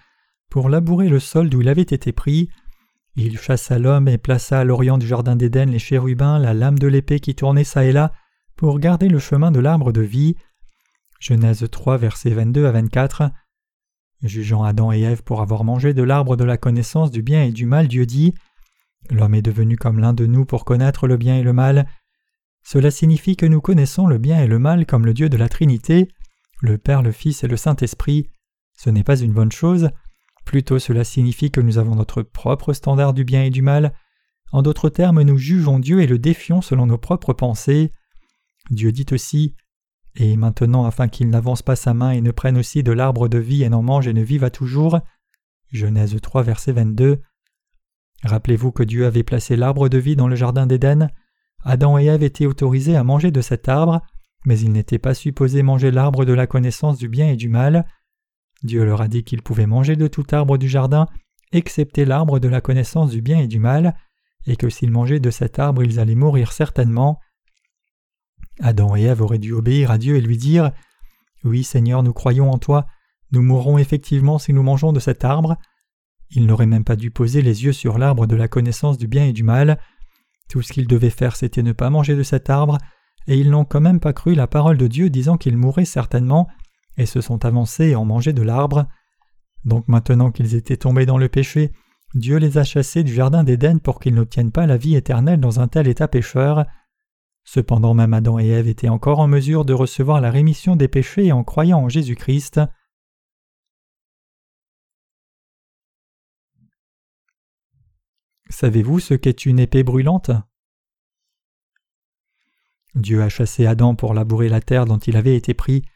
pour 0.48 0.68
labourer 0.68 1.08
le 1.08 1.18
sol 1.18 1.50
d'où 1.50 1.60
il 1.60 1.68
avait 1.68 1.82
été 1.82 2.12
pris. 2.12 2.48
Il 3.16 3.38
chassa 3.38 3.80
l'homme 3.80 4.06
et 4.06 4.18
plaça 4.18 4.60
à 4.60 4.64
l'orient 4.64 4.98
du 4.98 5.06
jardin 5.06 5.34
d'Éden 5.34 5.66
les 5.66 5.80
chérubins, 5.80 6.38
la 6.38 6.54
lame 6.54 6.78
de 6.78 6.86
l'épée 6.86 7.18
qui 7.18 7.34
tournait 7.34 7.64
çà 7.64 7.84
et 7.84 7.92
là, 7.92 8.12
pour 8.58 8.80
garder 8.80 9.08
le 9.08 9.20
chemin 9.20 9.52
de 9.52 9.60
l'arbre 9.60 9.92
de 9.92 10.00
vie. 10.00 10.34
Genèse 11.20 11.64
3, 11.70 11.96
versets 11.96 12.30
22 12.30 12.66
à 12.66 12.72
24. 12.72 13.30
Jugeant 14.24 14.64
Adam 14.64 14.90
et 14.90 15.00
Ève 15.00 15.22
pour 15.22 15.40
avoir 15.40 15.62
mangé 15.62 15.94
de 15.94 16.02
l'arbre 16.02 16.36
de 16.36 16.42
la 16.42 16.56
connaissance 16.56 17.12
du 17.12 17.22
bien 17.22 17.44
et 17.44 17.52
du 17.52 17.66
mal, 17.66 17.86
Dieu 17.86 18.04
dit 18.04 18.34
L'homme 19.10 19.36
est 19.36 19.42
devenu 19.42 19.76
comme 19.76 20.00
l'un 20.00 20.12
de 20.12 20.26
nous 20.26 20.44
pour 20.44 20.64
connaître 20.64 21.06
le 21.06 21.16
bien 21.16 21.36
et 21.36 21.44
le 21.44 21.52
mal. 21.52 21.86
Cela 22.64 22.90
signifie 22.90 23.36
que 23.36 23.46
nous 23.46 23.60
connaissons 23.60 24.08
le 24.08 24.18
bien 24.18 24.42
et 24.42 24.48
le 24.48 24.58
mal 24.58 24.86
comme 24.86 25.06
le 25.06 25.14
Dieu 25.14 25.28
de 25.28 25.36
la 25.36 25.48
Trinité, 25.48 26.08
le 26.60 26.78
Père, 26.78 27.02
le 27.02 27.12
Fils 27.12 27.44
et 27.44 27.48
le 27.48 27.56
Saint-Esprit. 27.56 28.28
Ce 28.76 28.90
n'est 28.90 29.04
pas 29.04 29.20
une 29.20 29.32
bonne 29.32 29.52
chose, 29.52 29.90
plutôt 30.44 30.80
cela 30.80 31.04
signifie 31.04 31.52
que 31.52 31.60
nous 31.60 31.78
avons 31.78 31.94
notre 31.94 32.22
propre 32.22 32.72
standard 32.72 33.14
du 33.14 33.22
bien 33.22 33.44
et 33.44 33.50
du 33.50 33.62
mal. 33.62 33.94
En 34.50 34.62
d'autres 34.62 34.88
termes, 34.88 35.22
nous 35.22 35.38
jugeons 35.38 35.78
Dieu 35.78 36.00
et 36.00 36.08
le 36.08 36.18
défions 36.18 36.60
selon 36.60 36.86
nos 36.86 36.98
propres 36.98 37.34
pensées. 37.34 37.92
Dieu 38.70 38.92
dit 38.92 39.06
aussi 39.12 39.54
Et 40.16 40.36
maintenant, 40.36 40.84
afin 40.84 41.08
qu'il 41.08 41.30
n'avance 41.30 41.62
pas 41.62 41.76
sa 41.76 41.94
main 41.94 42.10
et 42.10 42.20
ne 42.20 42.30
prenne 42.30 42.58
aussi 42.58 42.82
de 42.82 42.92
l'arbre 42.92 43.28
de 43.28 43.38
vie 43.38 43.62
et 43.62 43.68
n'en 43.68 43.82
mange 43.82 44.08
et 44.08 44.12
ne 44.12 44.22
vive 44.22 44.44
à 44.44 44.50
toujours. 44.50 44.98
Genèse 45.70 46.16
3, 46.20 46.42
verset 46.42 46.72
22. 46.72 47.20
Rappelez-vous 48.24 48.72
que 48.72 48.82
Dieu 48.82 49.06
avait 49.06 49.22
placé 49.22 49.56
l'arbre 49.56 49.88
de 49.88 49.98
vie 49.98 50.16
dans 50.16 50.28
le 50.28 50.36
jardin 50.36 50.66
d'Éden. 50.66 51.08
Adam 51.64 51.98
et 51.98 52.06
Ève 52.06 52.22
étaient 52.22 52.46
autorisés 52.46 52.96
à 52.96 53.04
manger 53.04 53.30
de 53.30 53.40
cet 53.40 53.68
arbre, 53.68 54.00
mais 54.44 54.58
ils 54.58 54.72
n'étaient 54.72 54.98
pas 54.98 55.14
supposés 55.14 55.62
manger 55.62 55.90
l'arbre 55.90 56.24
de 56.24 56.32
la 56.32 56.46
connaissance 56.46 56.98
du 56.98 57.08
bien 57.08 57.28
et 57.28 57.36
du 57.36 57.48
mal. 57.48 57.86
Dieu 58.62 58.84
leur 58.84 59.00
a 59.00 59.08
dit 59.08 59.24
qu'ils 59.24 59.42
pouvaient 59.42 59.66
manger 59.66 59.96
de 59.96 60.08
tout 60.08 60.26
arbre 60.32 60.58
du 60.58 60.68
jardin, 60.68 61.06
excepté 61.52 62.04
l'arbre 62.04 62.38
de 62.38 62.48
la 62.48 62.60
connaissance 62.60 63.10
du 63.10 63.22
bien 63.22 63.38
et 63.38 63.46
du 63.46 63.60
mal, 63.60 63.96
et 64.46 64.56
que 64.56 64.68
s'ils 64.68 64.90
mangeaient 64.90 65.20
de 65.20 65.30
cet 65.30 65.58
arbre 65.58 65.82
ils 65.82 66.00
allaient 66.00 66.14
mourir 66.14 66.52
certainement. 66.52 67.20
Adam 68.60 68.96
et 68.96 69.02
Ève 69.02 69.22
auraient 69.22 69.38
dû 69.38 69.52
obéir 69.52 69.90
à 69.90 69.98
Dieu 69.98 70.16
et 70.16 70.20
lui 70.20 70.36
dire 70.36 70.72
Oui 71.44 71.64
Seigneur, 71.64 72.02
nous 72.02 72.12
croyons 72.12 72.50
en 72.50 72.58
toi, 72.58 72.86
nous 73.32 73.42
mourrons 73.42 73.78
effectivement 73.78 74.38
si 74.38 74.52
nous 74.52 74.62
mangeons 74.62 74.92
de 74.92 75.00
cet 75.00 75.24
arbre. 75.24 75.56
Ils 76.30 76.46
n'auraient 76.46 76.66
même 76.66 76.84
pas 76.84 76.96
dû 76.96 77.10
poser 77.10 77.42
les 77.42 77.64
yeux 77.64 77.72
sur 77.72 77.98
l'arbre 77.98 78.26
de 78.26 78.36
la 78.36 78.48
connaissance 78.48 78.98
du 78.98 79.06
bien 79.06 79.24
et 79.26 79.32
du 79.32 79.42
mal. 79.42 79.78
Tout 80.48 80.62
ce 80.62 80.72
qu'ils 80.72 80.88
devaient 80.88 81.10
faire, 81.10 81.36
c'était 81.36 81.62
ne 81.62 81.72
pas 81.72 81.90
manger 81.90 82.16
de 82.16 82.22
cet 82.22 82.50
arbre, 82.50 82.78
et 83.26 83.38
ils 83.38 83.50
n'ont 83.50 83.64
quand 83.64 83.80
même 83.80 84.00
pas 84.00 84.14
cru 84.14 84.34
la 84.34 84.46
parole 84.46 84.78
de 84.78 84.86
Dieu 84.86 85.10
disant 85.10 85.36
qu'ils 85.36 85.58
mourraient 85.58 85.84
certainement, 85.84 86.48
et 86.96 87.06
se 87.06 87.20
sont 87.20 87.44
avancés 87.44 87.88
et 87.88 87.96
ont 87.96 88.06
mangé 88.06 88.32
de 88.32 88.42
l'arbre. 88.42 88.86
Donc 89.64 89.86
maintenant 89.88 90.30
qu'ils 90.30 90.54
étaient 90.54 90.76
tombés 90.76 91.06
dans 91.06 91.18
le 91.18 91.28
péché, 91.28 91.72
Dieu 92.14 92.38
les 92.38 92.56
a 92.56 92.64
chassés 92.64 93.04
du 93.04 93.12
jardin 93.12 93.44
d'Éden 93.44 93.78
pour 93.78 94.00
qu'ils 94.00 94.14
n'obtiennent 94.14 94.52
pas 94.52 94.66
la 94.66 94.78
vie 94.78 94.96
éternelle 94.96 95.40
dans 95.40 95.60
un 95.60 95.68
tel 95.68 95.86
état 95.88 96.08
pécheur. 96.08 96.64
Cependant 97.50 97.94
même 97.94 98.12
Adam 98.12 98.38
et 98.38 98.46
Ève 98.46 98.68
étaient 98.68 98.90
encore 98.90 99.20
en 99.20 99.26
mesure 99.26 99.64
de 99.64 99.72
recevoir 99.72 100.20
la 100.20 100.30
rémission 100.30 100.76
des 100.76 100.86
péchés 100.86 101.32
en 101.32 101.44
croyant 101.44 101.78
en 101.78 101.88
Jésus-Christ. 101.88 102.60
Savez-vous 108.50 109.00
ce 109.00 109.14
qu'est 109.14 109.46
une 109.46 109.58
épée 109.58 109.82
brûlante? 109.82 110.30
Dieu 112.94 113.22
a 113.22 113.30
chassé 113.30 113.64
Adam 113.64 113.94
pour 113.94 114.12
labourer 114.12 114.50
la 114.50 114.60
terre 114.60 114.84
dont 114.84 114.98
il 114.98 115.16
avait 115.16 115.34
été 115.34 115.54
pris, 115.54 115.86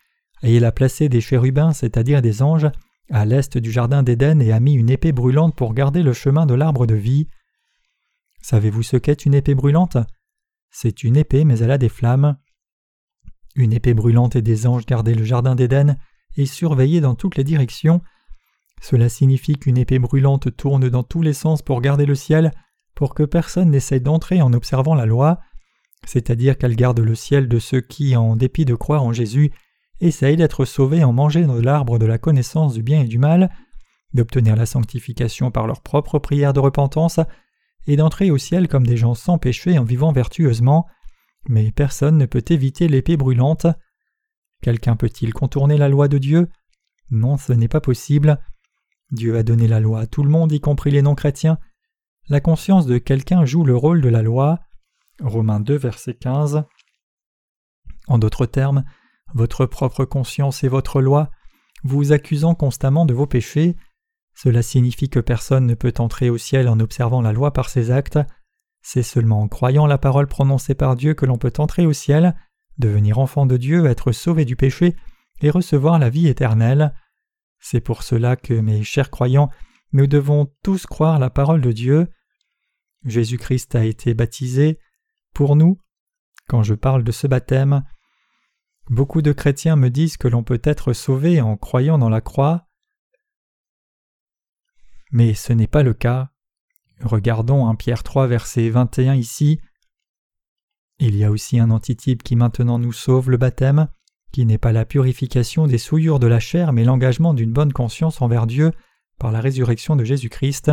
et 0.42 0.56
il 0.56 0.64
a 0.64 0.72
placé 0.72 1.10
des 1.10 1.20
chérubins, 1.20 1.74
c'est-à-dire 1.74 2.22
des 2.22 2.40
anges, 2.40 2.70
à 3.10 3.26
l'est 3.26 3.58
du 3.58 3.70
jardin 3.70 4.02
d'Éden 4.02 4.40
et 4.40 4.52
a 4.52 4.60
mis 4.60 4.72
une 4.72 4.88
épée 4.88 5.12
brûlante 5.12 5.54
pour 5.54 5.74
garder 5.74 6.02
le 6.02 6.14
chemin 6.14 6.46
de 6.46 6.54
l'arbre 6.54 6.86
de 6.86 6.94
vie. 6.94 7.28
Savez-vous 8.40 8.82
ce 8.82 8.96
qu'est 8.96 9.26
une 9.26 9.34
épée 9.34 9.54
brûlante? 9.54 9.98
C'est 10.72 11.04
une 11.04 11.16
épée, 11.16 11.44
mais 11.44 11.58
elle 11.60 11.70
a 11.70 11.78
des 11.78 11.88
flammes. 11.88 12.36
Une 13.54 13.72
épée 13.72 13.94
brûlante 13.94 14.34
et 14.34 14.42
des 14.42 14.66
anges 14.66 14.86
gardaient 14.86 15.14
le 15.14 15.24
jardin 15.24 15.54
d'Éden 15.54 15.96
et 16.36 16.46
surveillaient 16.46 17.00
dans 17.00 17.14
toutes 17.14 17.36
les 17.36 17.44
directions, 17.44 18.02
cela 18.82 19.08
signifie 19.08 19.54
qu'une 19.54 19.78
épée 19.78 20.00
brûlante 20.00 20.56
tourne 20.56 20.88
dans 20.88 21.04
tous 21.04 21.22
les 21.22 21.34
sens 21.34 21.62
pour 21.62 21.80
garder 21.80 22.04
le 22.04 22.16
ciel, 22.16 22.50
pour 22.96 23.14
que 23.14 23.22
personne 23.22 23.70
n'essaye 23.70 24.00
d'entrer 24.00 24.42
en 24.42 24.52
observant 24.52 24.96
la 24.96 25.06
loi, 25.06 25.38
c'est-à-dire 26.04 26.58
qu'elle 26.58 26.74
garde 26.74 26.98
le 26.98 27.14
ciel 27.14 27.48
de 27.48 27.60
ceux 27.60 27.80
qui, 27.80 28.16
en 28.16 28.34
dépit 28.34 28.64
de 28.64 28.74
croire 28.74 29.04
en 29.04 29.12
Jésus, 29.12 29.52
essayent 30.00 30.36
d'être 30.36 30.64
sauvés 30.64 31.04
en 31.04 31.12
mangeant 31.12 31.54
de 31.54 31.60
l'arbre 31.60 32.00
de 32.00 32.06
la 32.06 32.18
connaissance 32.18 32.74
du 32.74 32.82
bien 32.82 33.02
et 33.02 33.06
du 33.06 33.18
mal, 33.18 33.50
d'obtenir 34.14 34.56
la 34.56 34.66
sanctification 34.66 35.52
par 35.52 35.68
leur 35.68 35.80
propre 35.80 36.18
prière 36.18 36.52
de 36.52 36.60
repentance, 36.60 37.20
et 37.86 37.96
d'entrer 37.96 38.30
au 38.30 38.38
ciel 38.38 38.68
comme 38.68 38.86
des 38.86 38.96
gens 38.96 39.14
sans 39.14 39.38
péché 39.38 39.78
en 39.78 39.84
vivant 39.84 40.12
vertueusement, 40.12 40.86
mais 41.48 41.72
personne 41.72 42.18
ne 42.18 42.26
peut 42.26 42.44
éviter 42.50 42.88
l'épée 42.88 43.16
brûlante. 43.16 43.66
Quelqu'un 44.62 44.96
peut-il 44.96 45.34
contourner 45.34 45.76
la 45.76 45.88
loi 45.88 46.08
de 46.08 46.18
Dieu? 46.18 46.48
Non, 47.10 47.36
ce 47.36 47.52
n'est 47.52 47.68
pas 47.68 47.80
possible. 47.80 48.38
Dieu 49.10 49.36
a 49.36 49.42
donné 49.42 49.68
la 49.68 49.80
loi 49.80 50.00
à 50.00 50.06
tout 50.06 50.22
le 50.22 50.30
monde, 50.30 50.52
y 50.52 50.60
compris 50.60 50.90
les 50.90 51.02
non-chrétiens. 51.02 51.58
La 52.28 52.40
conscience 52.40 52.86
de 52.86 52.98
quelqu'un 52.98 53.44
joue 53.44 53.64
le 53.64 53.76
rôle 53.76 54.00
de 54.00 54.08
la 54.08 54.22
loi. 54.22 54.60
Romains 55.20 55.60
2, 55.60 55.76
verset 55.76 56.14
15. 56.14 56.64
En 58.06 58.18
d'autres 58.18 58.46
termes, 58.46 58.84
votre 59.34 59.66
propre 59.66 60.04
conscience 60.04 60.64
est 60.64 60.68
votre 60.68 61.00
loi, 61.00 61.30
vous 61.84 62.12
accusant 62.12 62.54
constamment 62.54 63.06
de 63.06 63.14
vos 63.14 63.26
péchés. 63.26 63.76
Cela 64.34 64.62
signifie 64.62 65.08
que 65.08 65.20
personne 65.20 65.66
ne 65.66 65.74
peut 65.74 65.94
entrer 65.98 66.30
au 66.30 66.38
ciel 66.38 66.68
en 66.68 66.80
observant 66.80 67.20
la 67.22 67.32
loi 67.32 67.52
par 67.52 67.68
ses 67.68 67.90
actes. 67.90 68.18
C'est 68.80 69.02
seulement 69.02 69.42
en 69.42 69.48
croyant 69.48 69.86
la 69.86 69.98
parole 69.98 70.26
prononcée 70.26 70.74
par 70.74 70.96
Dieu 70.96 71.14
que 71.14 71.26
l'on 71.26 71.38
peut 71.38 71.52
entrer 71.58 71.86
au 71.86 71.92
ciel, 71.92 72.34
devenir 72.78 73.18
enfant 73.18 73.46
de 73.46 73.56
Dieu, 73.56 73.86
être 73.86 74.12
sauvé 74.12 74.44
du 74.44 74.56
péché 74.56 74.96
et 75.40 75.50
recevoir 75.50 75.98
la 75.98 76.10
vie 76.10 76.28
éternelle. 76.28 76.94
C'est 77.60 77.80
pour 77.80 78.02
cela 78.02 78.36
que, 78.36 78.54
mes 78.54 78.82
chers 78.82 79.10
croyants, 79.10 79.50
nous 79.92 80.06
devons 80.06 80.52
tous 80.62 80.86
croire 80.86 81.18
la 81.18 81.30
parole 81.30 81.60
de 81.60 81.72
Dieu. 81.72 82.08
Jésus-Christ 83.04 83.74
a 83.74 83.84
été 83.84 84.14
baptisé 84.14 84.78
pour 85.34 85.54
nous. 85.54 85.78
Quand 86.48 86.62
je 86.62 86.74
parle 86.74 87.04
de 87.04 87.12
ce 87.12 87.26
baptême, 87.26 87.84
beaucoup 88.88 89.22
de 89.22 89.32
chrétiens 89.32 89.76
me 89.76 89.90
disent 89.90 90.16
que 90.16 90.28
l'on 90.28 90.42
peut 90.42 90.60
être 90.64 90.92
sauvé 90.92 91.40
en 91.40 91.56
croyant 91.56 91.98
dans 91.98 92.08
la 92.08 92.20
croix. 92.20 92.66
Mais 95.12 95.34
ce 95.34 95.52
n'est 95.52 95.66
pas 95.66 95.82
le 95.82 95.94
cas. 95.94 96.30
Regardons 97.00 97.68
1 97.68 97.74
Pierre 97.74 98.02
3 98.02 98.26
verset 98.26 98.68
21 98.70 99.14
ici. 99.14 99.60
Il 100.98 101.16
y 101.16 101.24
a 101.24 101.30
aussi 101.30 101.58
un 101.58 101.70
antitype 101.70 102.22
qui 102.22 102.36
maintenant 102.36 102.78
nous 102.78 102.92
sauve 102.92 103.30
le 103.30 103.36
baptême 103.36 103.88
qui 104.32 104.46
n'est 104.46 104.58
pas 104.58 104.72
la 104.72 104.86
purification 104.86 105.66
des 105.66 105.78
souillures 105.78 106.18
de 106.18 106.26
la 106.26 106.40
chair, 106.40 106.72
mais 106.72 106.84
l'engagement 106.84 107.34
d'une 107.34 107.52
bonne 107.52 107.72
conscience 107.72 108.22
envers 108.22 108.46
Dieu 108.46 108.72
par 109.18 109.30
la 109.30 109.40
résurrection 109.40 109.94
de 109.94 110.04
Jésus-Christ. 110.04 110.72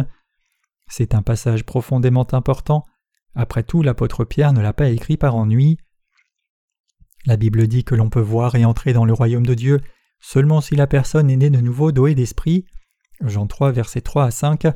C'est 0.87 1.13
un 1.13 1.21
passage 1.21 1.65
profondément 1.65 2.25
important. 2.33 2.85
Après 3.35 3.63
tout, 3.63 3.83
l'apôtre 3.83 4.23
Pierre 4.23 4.53
ne 4.53 4.61
l'a 4.61 4.73
pas 4.73 4.89
écrit 4.89 5.17
par 5.17 5.35
ennui. 5.35 5.77
La 7.25 7.35
Bible 7.35 7.67
dit 7.67 7.83
que 7.83 7.95
l'on 7.95 8.09
peut 8.09 8.21
voir 8.21 8.55
et 8.55 8.63
entrer 8.63 8.93
dans 8.93 9.05
le 9.05 9.13
royaume 9.13 9.45
de 9.45 9.53
Dieu 9.53 9.81
seulement 10.21 10.61
si 10.61 10.75
la 10.75 10.87
personne 10.87 11.29
est 11.29 11.35
née 11.35 11.49
de 11.49 11.59
nouveau 11.59 11.91
douée 11.91 12.15
d'esprit. 12.15 12.65
Jean 13.21 13.47
3, 13.47 13.71
versets 13.71 14.01
3 14.01 14.25
à 14.25 14.31
5. 14.31 14.67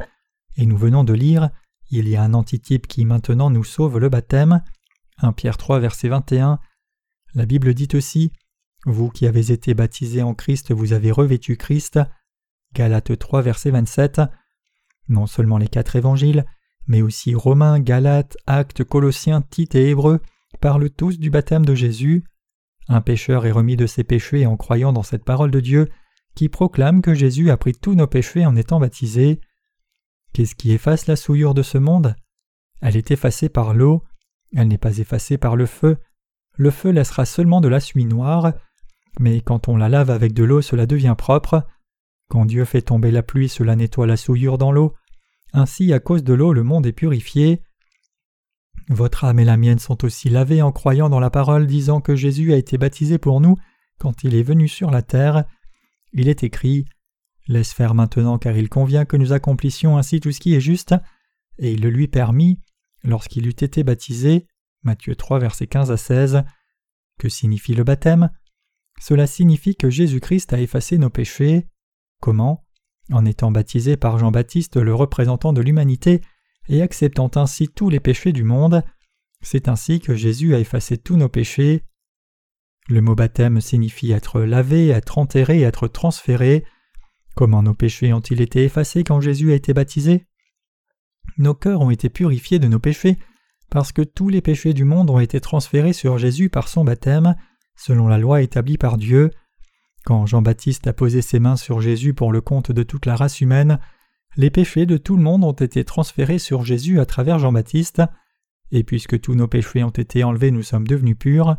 Et 0.58 0.66
nous 0.66 0.78
venons 0.78 1.04
de 1.04 1.14
lire 1.14 1.50
Il 1.89 2.08
y 2.08 2.16
a 2.16 2.24
un 2.24 2.34
antitype 2.34 2.88
qui 2.88 3.06
maintenant 3.06 3.50
nous 3.50 3.64
sauve 3.64 4.00
le 4.00 4.10
baptême. 4.10 4.64
1 5.20 5.34
Pierre 5.34 5.58
3, 5.58 5.80
verset 5.80 6.10
21. 6.10 6.60
La 7.36 7.46
Bible 7.46 7.74
dit 7.74 7.89
aussi 7.94 8.32
vous 8.86 9.10
qui 9.10 9.28
avez 9.28 9.52
été 9.52 9.74
baptisés 9.74 10.24
en 10.24 10.34
Christ, 10.34 10.74
vous 10.74 10.94
avez 10.94 11.12
revêtu 11.12 11.56
Christ. 11.56 12.00
Galates 12.74 13.18
3, 13.18 13.41
verset 13.41 13.72
27. 13.72 14.22
Non 15.08 15.26
seulement 15.26 15.58
les 15.58 15.68
quatre 15.68 15.96
évangiles, 15.96 16.46
mais 16.88 17.02
aussi 17.02 17.34
Romains, 17.34 17.80
Galates, 17.80 18.38
Actes, 18.46 18.84
Colossiens, 18.84 19.41
Tite 19.41 19.76
et 19.76 19.89
Hébreux 19.89 20.20
parlent 20.60 20.89
tous 20.89 21.18
du 21.18 21.30
baptême 21.30 21.66
de 21.66 21.76
Jésus. 21.76 22.24
Un 22.89 23.02
pécheur 23.02 23.46
est 23.46 23.52
remis 23.52 23.78
de 23.78 23.88
ses 23.88 24.04
péchés 24.04 24.46
en 24.46 24.58
croyant 24.58 24.91
dans 24.91 25.04
cette 25.04 25.24
parole 25.24 25.52
de 25.52 25.62
Dieu 25.62 25.89
qui 26.36 26.49
proclame 26.49 27.01
que 27.01 27.13
Jésus 27.13 27.49
a 27.51 27.57
pris 27.57 27.73
tous 27.73 27.95
nos 27.95 28.07
péchés 28.07 28.45
en 28.45 28.55
étant 28.55 28.79
baptisé. 28.79 29.39
Qu'est-ce 30.34 30.55
qui 30.55 30.71
efface 30.71 31.07
la 31.07 31.15
souillure 31.15 31.53
de 31.53 31.61
ce 31.61 31.77
monde? 31.77 32.15
Elle 32.81 32.97
est 32.97 33.11
effacée 33.11 33.49
par 33.49 33.73
l'eau, 33.73 34.03
elle 34.55 34.67
n'est 34.67 34.77
pas 34.77 34.97
effacée 34.97 35.38
par 35.38 35.55
le 35.55 35.65
feu. 35.65 35.97
Le 36.55 36.71
feu 36.71 36.89
laissera 36.89 37.25
seulement 37.25 37.61
de 37.61 37.67
la 37.67 37.79
suie 37.79 38.05
noire, 38.05 38.53
mais 39.19 39.41
quand 39.41 39.67
on 39.67 39.77
la 39.77 39.89
lave 39.89 40.09
avec 40.09 40.34
de 40.34 40.43
l'eau, 40.43 40.61
cela 40.61 40.86
devient 40.86 41.15
propre. 41.17 41.65
Quand 42.29 42.45
Dieu 42.45 42.65
fait 42.65 42.81
tomber 42.81 43.11
la 43.11 43.23
pluie, 43.23 43.49
cela 43.49 43.75
nettoie 43.75 44.07
la 44.07 44.17
souillure 44.17 44.57
dans 44.57 44.71
l'eau. 44.71 44.93
Ainsi, 45.53 45.93
à 45.93 45.99
cause 45.99 46.23
de 46.23 46.34
l'eau, 46.34 46.51
le 46.51 46.63
monde 46.63 46.86
est 46.88 46.93
purifié. 46.93 47.61
Votre 48.89 49.23
âme 49.23 49.39
et 49.39 49.45
la 49.45 49.57
mienne 49.57 49.79
sont 49.79 50.03
aussi 50.03 50.29
lavées 50.29 50.61
en 50.61 50.71
croyant 50.71 51.09
dans 51.09 51.19
la 51.19 51.29
parole 51.29 51.67
disant 51.67 52.01
que 52.01 52.15
Jésus 52.15 52.53
a 52.53 52.57
été 52.57 52.77
baptisé 52.77 53.17
pour 53.17 53.39
nous 53.39 53.55
quand 53.99 54.23
il 54.23 54.36
est 54.36 54.43
venu 54.43 54.67
sur 54.67 54.91
la 54.91 55.01
terre. 55.01 55.45
Il 56.14 56.28
est 56.28 56.43
écrit 56.43 56.86
Laisse 57.47 57.74
faire 57.74 57.93
maintenant 57.93 58.38
car 58.38 58.55
il 58.55 58.70
convient 58.70 59.05
que 59.05 59.18
nous 59.18 59.34
accomplissions 59.34 59.97
ainsi 59.97 60.22
tout 60.22 60.32
ce 60.32 60.39
qui 60.39 60.55
est 60.55 60.61
juste, 60.61 60.95
et 61.57 61.74
il 61.74 61.82
le 61.82 61.89
lui 61.89 62.07
permit 62.07 62.59
lorsqu'il 63.03 63.47
eut 63.47 63.49
été 63.49 63.84
baptisé. 63.84 64.47
Matthieu 64.84 65.16
3 65.16 65.39
versets 65.39 65.68
15 65.68 65.91
à 65.91 65.97
16. 65.97 66.43
Que 67.20 67.30
signifie 67.30 67.74
le 67.74 67.84
baptême? 67.84 68.30
Cela 68.99 69.28
signifie 69.28 69.76
que 69.76 69.89
Jésus-Christ 69.89 70.53
a 70.53 70.61
effacé 70.61 70.97
nos 70.97 71.09
péchés. 71.09 71.68
Comment? 72.22 72.66
En 73.11 73.26
étant 73.26 73.51
baptisé 73.51 73.97
par 73.97 74.18
Jean-Baptiste, 74.18 74.78
le 74.78 74.95
représentant 74.95 75.51
de 75.51 75.61
l'humanité, 75.61 76.22
et 76.70 76.82
acceptant 76.82 77.30
ainsi 77.36 77.68
tous 77.68 77.89
les 77.89 77.99
péchés 77.99 78.32
du 78.32 78.43
monde. 78.43 78.84
C'est 79.41 79.68
ainsi 79.68 79.99
que 79.99 80.16
Jésus 80.16 80.55
a 80.55 80.59
effacé 80.59 80.97
tous 80.97 81.18
nos 81.18 81.28
péchés. 81.28 81.84
Le 82.89 83.01
mot 83.01 83.15
baptême 83.15 83.61
signifie 83.61 84.11
être 84.11 84.41
lavé, 84.41 84.89
être 84.89 85.17
enterré, 85.17 85.61
être 85.61 85.88
transféré. 85.88 86.65
Comment 87.36 87.63
nos 87.63 87.73
péchés 87.73 88.13
ont-ils 88.13 88.41
été 88.41 88.63
effacés 88.63 89.03
quand 89.03 89.21
Jésus 89.21 89.51
a 89.51 89.55
été 89.55 89.73
baptisé? 89.73 90.27
Nos 91.38 91.53
cœurs 91.53 91.81
ont 91.81 91.89
été 91.89 92.09
purifiés 92.09 92.59
de 92.59 92.67
nos 92.67 92.79
péchés 92.79 93.17
parce 93.69 93.91
que 93.91 94.01
tous 94.01 94.29
les 94.29 94.41
péchés 94.41 94.73
du 94.73 94.84
monde 94.84 95.09
ont 95.09 95.19
été 95.19 95.39
transférés 95.39 95.93
sur 95.93 96.17
Jésus 96.17 96.49
par 96.49 96.67
son 96.67 96.84
baptême, 96.84 97.36
selon 97.75 98.07
la 98.07 98.19
loi 98.19 98.41
établie 98.41 98.77
par 98.77 98.97
Dieu. 98.97 99.31
Quand 100.05 100.25
Jean-Baptiste 100.25 100.86
a 100.86 100.93
posé 100.93 101.21
ses 101.21 101.39
mains 101.39 101.55
sur 101.55 101.81
Jésus 101.81 102.13
pour 102.13 102.31
le 102.31 102.41
compte 102.41 102.71
de 102.71 102.84
toute 102.84 103.05
la 103.05 103.15
race 103.15 103.41
humaine, 103.41 103.79
les 104.36 104.51
péchés 104.51 104.86
de 104.86 104.97
tout 104.97 105.15
le 105.15 105.23
monde 105.23 105.43
ont 105.43 105.53
été 105.53 105.84
transférés 105.86 106.39
sur 106.39 106.63
Jésus 106.63 106.99
à 106.99 107.05
travers 107.05 107.39
Jean-Baptiste, 107.39 108.03
et 108.71 108.84
puisque 108.84 109.19
tous 109.19 109.34
nos 109.34 109.47
péchés 109.47 109.84
ont 109.84 109.89
été 109.89 110.23
enlevés, 110.23 110.51
nous 110.51 110.63
sommes 110.63 110.88
devenus 110.88 111.17
purs. 111.17 111.57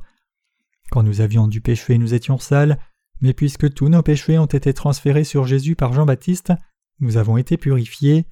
Quand 0.95 1.03
nous 1.03 1.21
avions 1.21 1.49
du 1.49 1.61
péché, 1.61 1.99
nous 1.99 2.15
étions 2.15 2.39
sales, 2.39 2.79
mais 3.21 3.33
puisque 3.33 3.75
tous 3.75 3.89
nos 3.89 4.05
péchés 4.05 4.39
ont 4.39 4.47
été 4.47 4.73
transférés 4.73 5.25
sur 5.25 5.45
Jésus 5.45 5.75
par 5.75 5.93
Jean-Baptiste, 5.93 6.53
nous 7.01 7.17
avons 7.17 7.37
été 7.37 7.57
purifiés. 7.57 8.27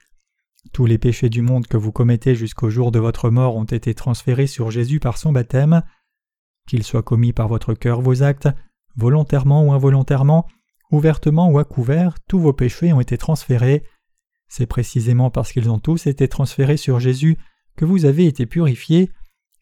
Tous 0.73 0.87
les 0.87 0.97
péchés 0.97 1.29
du 1.29 1.43
monde 1.43 1.67
que 1.67 1.77
vous 1.77 1.91
commettez 1.91 2.37
jusqu'au 2.37 2.71
jour 2.71 2.93
de 2.93 3.01
votre 3.01 3.31
mort 3.31 3.57
ont 3.57 3.65
été 3.65 3.95
transférés 3.95 4.47
sur 4.47 4.71
Jésus 4.71 5.01
par 5.01 5.19
son 5.19 5.33
baptême. 5.33 5.83
Qu'ils 6.69 6.85
soient 6.85 7.03
commis 7.03 7.33
par 7.33 7.49
votre 7.49 7.75
cœur 7.75 8.01
vos 8.01 8.23
actes, 8.23 8.49
volontairement 8.95 9.67
ou 9.67 9.73
involontairement, 9.73 10.47
ouvertement 10.93 11.51
ou 11.51 11.59
à 11.59 11.65
couvert, 11.65 12.15
tous 12.29 12.39
vos 12.39 12.53
péchés 12.53 12.93
ont 12.93 13.01
été 13.01 13.19
transférés 13.19 13.83
c'est 14.53 14.67
précisément 14.67 15.31
parce 15.31 15.51
qu'ils 15.51 15.71
ont 15.71 15.79
tous 15.79 16.07
été 16.07 16.29
transférés 16.29 16.77
sur 16.77 17.01
Jésus 17.01 17.39
que 17.75 17.87
vous 17.87 18.05
avez 18.05 18.27
été 18.27 18.45
purifiés, 18.45 19.11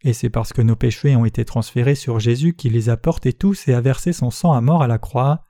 et 0.03 0.13
c'est 0.13 0.31
parce 0.31 0.53
que 0.53 0.63
nos 0.63 0.77
péchés 0.77 1.15
ont 1.17 1.25
été 1.25 1.45
transférés 1.45 1.95
sur 1.95 2.21
Jésus 2.21 2.55
qu'il 2.55 2.73
les 2.73 2.89
a 2.89 2.97
portés 2.97 3.33
tous 3.33 3.69
et 3.69 3.75
a 3.75 3.81
versé 3.81 4.13
son 4.13 4.31
sang 4.31 4.53
à 4.53 4.61
mort 4.61 4.83
à 4.83 4.89
la 4.89 4.99
croix. 4.99 5.45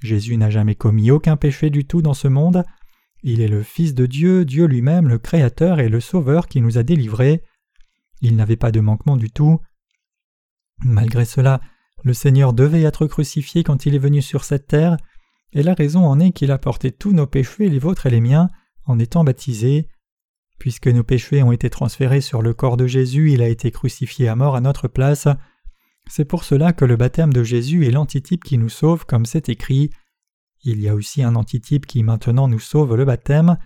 Jésus 0.00 0.36
n'a 0.36 0.50
jamais 0.50 0.74
commis 0.74 1.10
aucun 1.10 1.36
péché 1.36 1.70
du 1.70 1.86
tout 1.86 2.02
dans 2.02 2.14
ce 2.14 2.28
monde. 2.28 2.64
Il 3.22 3.40
est 3.40 3.48
le 3.48 3.62
Fils 3.62 3.94
de 3.94 4.04
Dieu, 4.04 4.44
Dieu 4.44 4.66
lui-même, 4.66 5.08
le 5.08 5.18
Créateur 5.18 5.78
et 5.80 5.88
le 5.88 6.00
Sauveur 6.00 6.48
qui 6.48 6.60
nous 6.60 6.76
a 6.76 6.82
délivrés. 6.82 7.42
Il 8.20 8.36
n'avait 8.36 8.56
pas 8.56 8.72
de 8.72 8.80
manquement 8.80 9.16
du 9.16 9.30
tout. 9.30 9.60
Malgré 10.84 11.24
cela, 11.24 11.60
le 12.04 12.14
Seigneur 12.14 12.52
devait 12.52 12.82
être 12.82 13.06
crucifié 13.06 13.62
quand 13.62 13.86
il 13.86 13.94
est 13.94 13.98
venu 13.98 14.20
sur 14.20 14.44
cette 14.44 14.66
terre, 14.66 14.96
et 15.52 15.62
la 15.62 15.74
raison 15.74 16.04
en 16.04 16.18
est 16.18 16.32
qu'il 16.32 16.50
a 16.50 16.58
porté 16.58 16.90
tous 16.90 17.12
nos 17.12 17.26
péchés, 17.26 17.68
les 17.68 17.78
vôtres 17.78 18.06
et 18.06 18.10
les 18.10 18.20
miens, 18.20 18.48
en 18.84 18.98
étant 18.98 19.22
baptisé. 19.22 19.88
Puisque 20.62 20.86
nos 20.86 21.02
péchés 21.02 21.42
ont 21.42 21.50
été 21.50 21.70
transférés 21.70 22.20
sur 22.20 22.40
le 22.40 22.54
corps 22.54 22.76
de 22.76 22.86
Jésus, 22.86 23.32
il 23.32 23.42
a 23.42 23.48
été 23.48 23.72
crucifié 23.72 24.28
à 24.28 24.36
mort 24.36 24.54
à 24.54 24.60
notre 24.60 24.86
place. 24.86 25.26
C'est 26.08 26.24
pour 26.24 26.44
cela 26.44 26.72
que 26.72 26.84
le 26.84 26.94
baptême 26.94 27.32
de 27.32 27.42
Jésus 27.42 27.84
est 27.84 27.90
l'antitype 27.90 28.44
qui 28.44 28.58
nous 28.58 28.68
sauve, 28.68 29.04
comme 29.04 29.26
c'est 29.26 29.48
écrit. 29.48 29.90
Il 30.62 30.80
y 30.80 30.88
a 30.88 30.94
aussi 30.94 31.24
un 31.24 31.34
antitype 31.34 31.84
qui 31.84 32.04
maintenant 32.04 32.46
nous 32.46 32.60
sauve 32.60 32.94
le 32.94 33.04
baptême. 33.04 33.58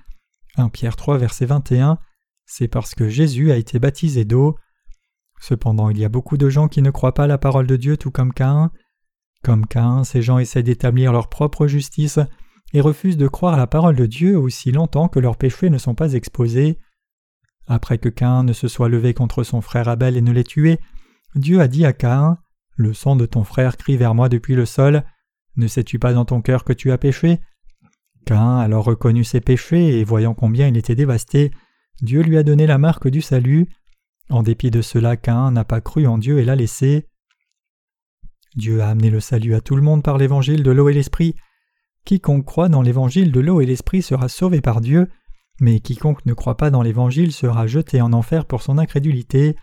1 0.56 0.70
Pierre 0.70 0.96
3 0.96 1.18
verset 1.18 1.44
21. 1.44 1.98
C'est 2.46 2.66
parce 2.66 2.94
que 2.94 3.10
Jésus 3.10 3.52
a 3.52 3.56
été 3.56 3.78
baptisé 3.78 4.24
d'eau. 4.24 4.56
Cependant, 5.38 5.90
il 5.90 5.98
y 5.98 6.04
a 6.06 6.08
beaucoup 6.08 6.38
de 6.38 6.48
gens 6.48 6.66
qui 6.66 6.80
ne 6.80 6.90
croient 6.90 7.12
pas 7.12 7.26
la 7.26 7.36
parole 7.36 7.66
de 7.66 7.76
Dieu 7.76 7.98
tout 7.98 8.10
comme 8.10 8.32
Caïn. 8.32 8.70
Comme 9.44 9.66
Cain, 9.66 10.02
ces 10.04 10.22
gens 10.22 10.38
essaient 10.38 10.62
d'établir 10.62 11.12
leur 11.12 11.28
propre 11.28 11.66
justice 11.66 12.20
et 12.72 12.80
refusent 12.80 13.18
de 13.18 13.28
croire 13.28 13.58
la 13.58 13.66
parole 13.66 13.96
de 13.96 14.06
Dieu 14.06 14.38
aussi 14.38 14.72
longtemps 14.72 15.08
que 15.08 15.20
leurs 15.20 15.36
péchés 15.36 15.68
ne 15.68 15.76
sont 15.76 15.94
pas 15.94 16.14
exposés. 16.14 16.78
Après 17.66 17.98
que 17.98 18.08
Cain 18.08 18.44
ne 18.44 18.52
se 18.52 18.68
soit 18.68 18.88
levé 18.88 19.14
contre 19.14 19.42
son 19.42 19.60
frère 19.60 19.88
Abel 19.88 20.16
et 20.16 20.22
ne 20.22 20.32
l'ait 20.32 20.44
tué, 20.44 20.78
Dieu 21.34 21.60
a 21.60 21.68
dit 21.68 21.84
à 21.84 21.92
Cain 21.92 22.38
Le 22.76 22.94
sang 22.94 23.16
de 23.16 23.26
ton 23.26 23.44
frère 23.44 23.76
crie 23.76 23.96
vers 23.96 24.14
moi 24.14 24.28
depuis 24.28 24.54
le 24.54 24.66
sol. 24.66 25.02
Ne 25.56 25.66
sais-tu 25.66 25.98
pas 25.98 26.12
dans 26.12 26.24
ton 26.24 26.40
cœur 26.40 26.64
que 26.64 26.72
tu 26.72 26.92
as 26.92 26.98
péché? 26.98 27.40
Cain 28.24 28.58
alors 28.58 28.84
reconnut 28.84 29.24
ses 29.24 29.40
péchés 29.40 29.98
et 29.98 30.04
voyant 30.04 30.34
combien 30.34 30.68
il 30.68 30.76
était 30.76 30.94
dévasté, 30.94 31.52
Dieu 32.02 32.22
lui 32.22 32.36
a 32.36 32.42
donné 32.42 32.66
la 32.66 32.78
marque 32.78 33.08
du 33.08 33.22
salut. 33.22 33.68
En 34.28 34.42
dépit 34.42 34.70
de 34.70 34.82
cela, 34.82 35.16
Cain 35.16 35.50
n'a 35.52 35.64
pas 35.64 35.80
cru 35.80 36.06
en 36.06 36.18
Dieu 36.18 36.38
et 36.38 36.44
l'a 36.44 36.56
laissé. 36.56 37.08
Dieu 38.56 38.80
a 38.80 38.88
amené 38.88 39.10
le 39.10 39.20
salut 39.20 39.54
à 39.54 39.60
tout 39.60 39.76
le 39.76 39.82
monde 39.82 40.02
par 40.02 40.18
l'évangile 40.18 40.62
de 40.62 40.70
l'eau 40.70 40.88
et 40.88 40.94
l'esprit. 40.94 41.36
Quiconque 42.04 42.44
croit 42.44 42.68
dans 42.68 42.82
l'évangile 42.82 43.32
de 43.32 43.40
l'eau 43.40 43.60
et 43.60 43.66
l'esprit 43.66 44.02
sera 44.02 44.28
sauvé 44.28 44.60
par 44.60 44.80
Dieu, 44.80 45.08
mais 45.60 45.80
quiconque 45.80 46.24
ne 46.26 46.34
croit 46.34 46.56
pas 46.56 46.70
dans 46.70 46.82
l'évangile 46.82 47.32
sera 47.32 47.66
jeté 47.66 48.00
en 48.00 48.12
enfer 48.12 48.44
pour 48.44 48.62
son 48.62 48.78
incrédulité. 48.78 49.56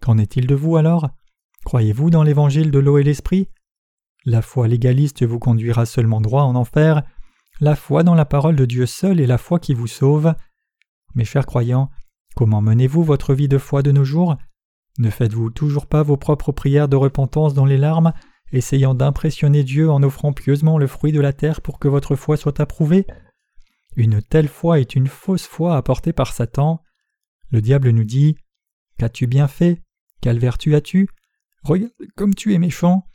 Qu'en 0.00 0.18
est-il 0.18 0.46
de 0.46 0.54
vous 0.54 0.76
alors? 0.76 1.10
Croyez-vous 1.64 2.10
dans 2.10 2.22
l'évangile 2.22 2.70
de 2.70 2.78
l'eau 2.78 2.98
et 2.98 3.02
l'esprit? 3.02 3.48
La 4.24 4.42
foi 4.42 4.68
légaliste 4.68 5.24
vous 5.24 5.38
conduira 5.38 5.86
seulement 5.86 6.20
droit 6.20 6.42
en 6.42 6.54
enfer, 6.54 7.02
la 7.62 7.76
foi 7.76 8.02
dans 8.02 8.14
la 8.14 8.24
parole 8.24 8.56
de 8.56 8.64
Dieu 8.64 8.86
seul 8.86 9.20
est 9.20 9.26
la 9.26 9.36
foi 9.36 9.58
qui 9.58 9.74
vous 9.74 9.86
sauve. 9.86 10.34
Mes 11.14 11.26
chers 11.26 11.44
croyants, 11.44 11.90
comment 12.34 12.62
menez-vous 12.62 13.04
votre 13.04 13.34
vie 13.34 13.48
de 13.48 13.58
foi 13.58 13.82
de 13.82 13.92
nos 13.92 14.04
jours? 14.04 14.38
Ne 14.98 15.10
faites-vous 15.10 15.50
toujours 15.50 15.86
pas 15.86 16.02
vos 16.02 16.16
propres 16.16 16.52
prières 16.52 16.88
de 16.88 16.96
repentance 16.96 17.52
dans 17.52 17.66
les 17.66 17.76
larmes, 17.76 18.14
essayant 18.52 18.94
d'impressionner 18.94 19.62
Dieu 19.62 19.90
en 19.90 20.02
offrant 20.02 20.32
pieusement 20.32 20.78
le 20.78 20.86
fruit 20.86 21.12
de 21.12 21.20
la 21.20 21.34
terre 21.34 21.60
pour 21.60 21.78
que 21.78 21.88
votre 21.88 22.16
foi 22.16 22.38
soit 22.38 22.60
approuvée? 22.60 23.06
Une 23.96 24.22
telle 24.22 24.48
foi 24.48 24.80
est 24.80 24.94
une 24.94 25.08
fausse 25.08 25.46
foi 25.46 25.76
apportée 25.76 26.12
par 26.12 26.32
Satan. 26.32 26.82
Le 27.50 27.60
diable 27.60 27.90
nous 27.90 28.04
dit 28.04 28.36
Qu'as-tu 28.98 29.26
bien 29.26 29.48
fait? 29.48 29.82
Quelle 30.20 30.38
vertu 30.38 30.74
as-tu? 30.74 31.08
Regarde 31.64 31.92
comme 32.16 32.34
tu 32.34 32.54
es 32.54 32.58
méchant. 32.58 33.06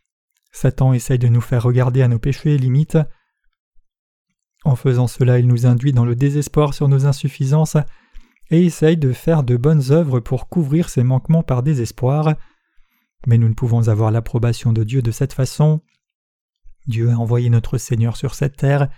Satan 0.52 0.94
essaye 0.94 1.20
de 1.20 1.28
nous 1.28 1.42
faire 1.42 1.64
regarder 1.64 2.02
à 2.02 2.08
nos 2.08 2.20
péchés 2.20 2.56
et 2.56 2.58
limites. 2.58 2.98
En 4.64 4.76
faisant 4.76 5.08
cela, 5.08 5.38
il 5.40 5.48
nous 5.48 5.66
induit 5.66 5.94
dans 5.94 6.06
le 6.06 6.16
désespoir 6.16 6.74
sur 6.74 6.88
nos 6.88 7.06
insuffisances 7.06 7.78
et 8.50 8.66
essaye 8.66 8.98
de 8.98 9.14
faire 9.14 9.44
de 9.44 9.58
bonnes 9.58 9.92
œuvres 9.92 10.20
pour 10.20 10.50
couvrir 10.50 10.90
ses 10.90 11.04
manquements 11.04 11.44
par 11.44 11.64
désespoir. 11.64 12.36
Mais 13.28 13.38
nous 13.38 13.50
ne 13.50 13.54
pouvons 13.54 13.88
avoir 13.88 14.12
l'approbation 14.12 14.74
de 14.74 14.84
Dieu 14.84 15.02
de 15.02 15.12
cette 15.12 15.34
façon. 15.34 15.82
Dieu 16.88 17.12
a 17.12 17.18
envoyé 17.18 17.50
notre 17.50 17.78
Seigneur 17.78 18.18
sur 18.18 18.36
cette 18.36 18.58
terre 18.58 18.90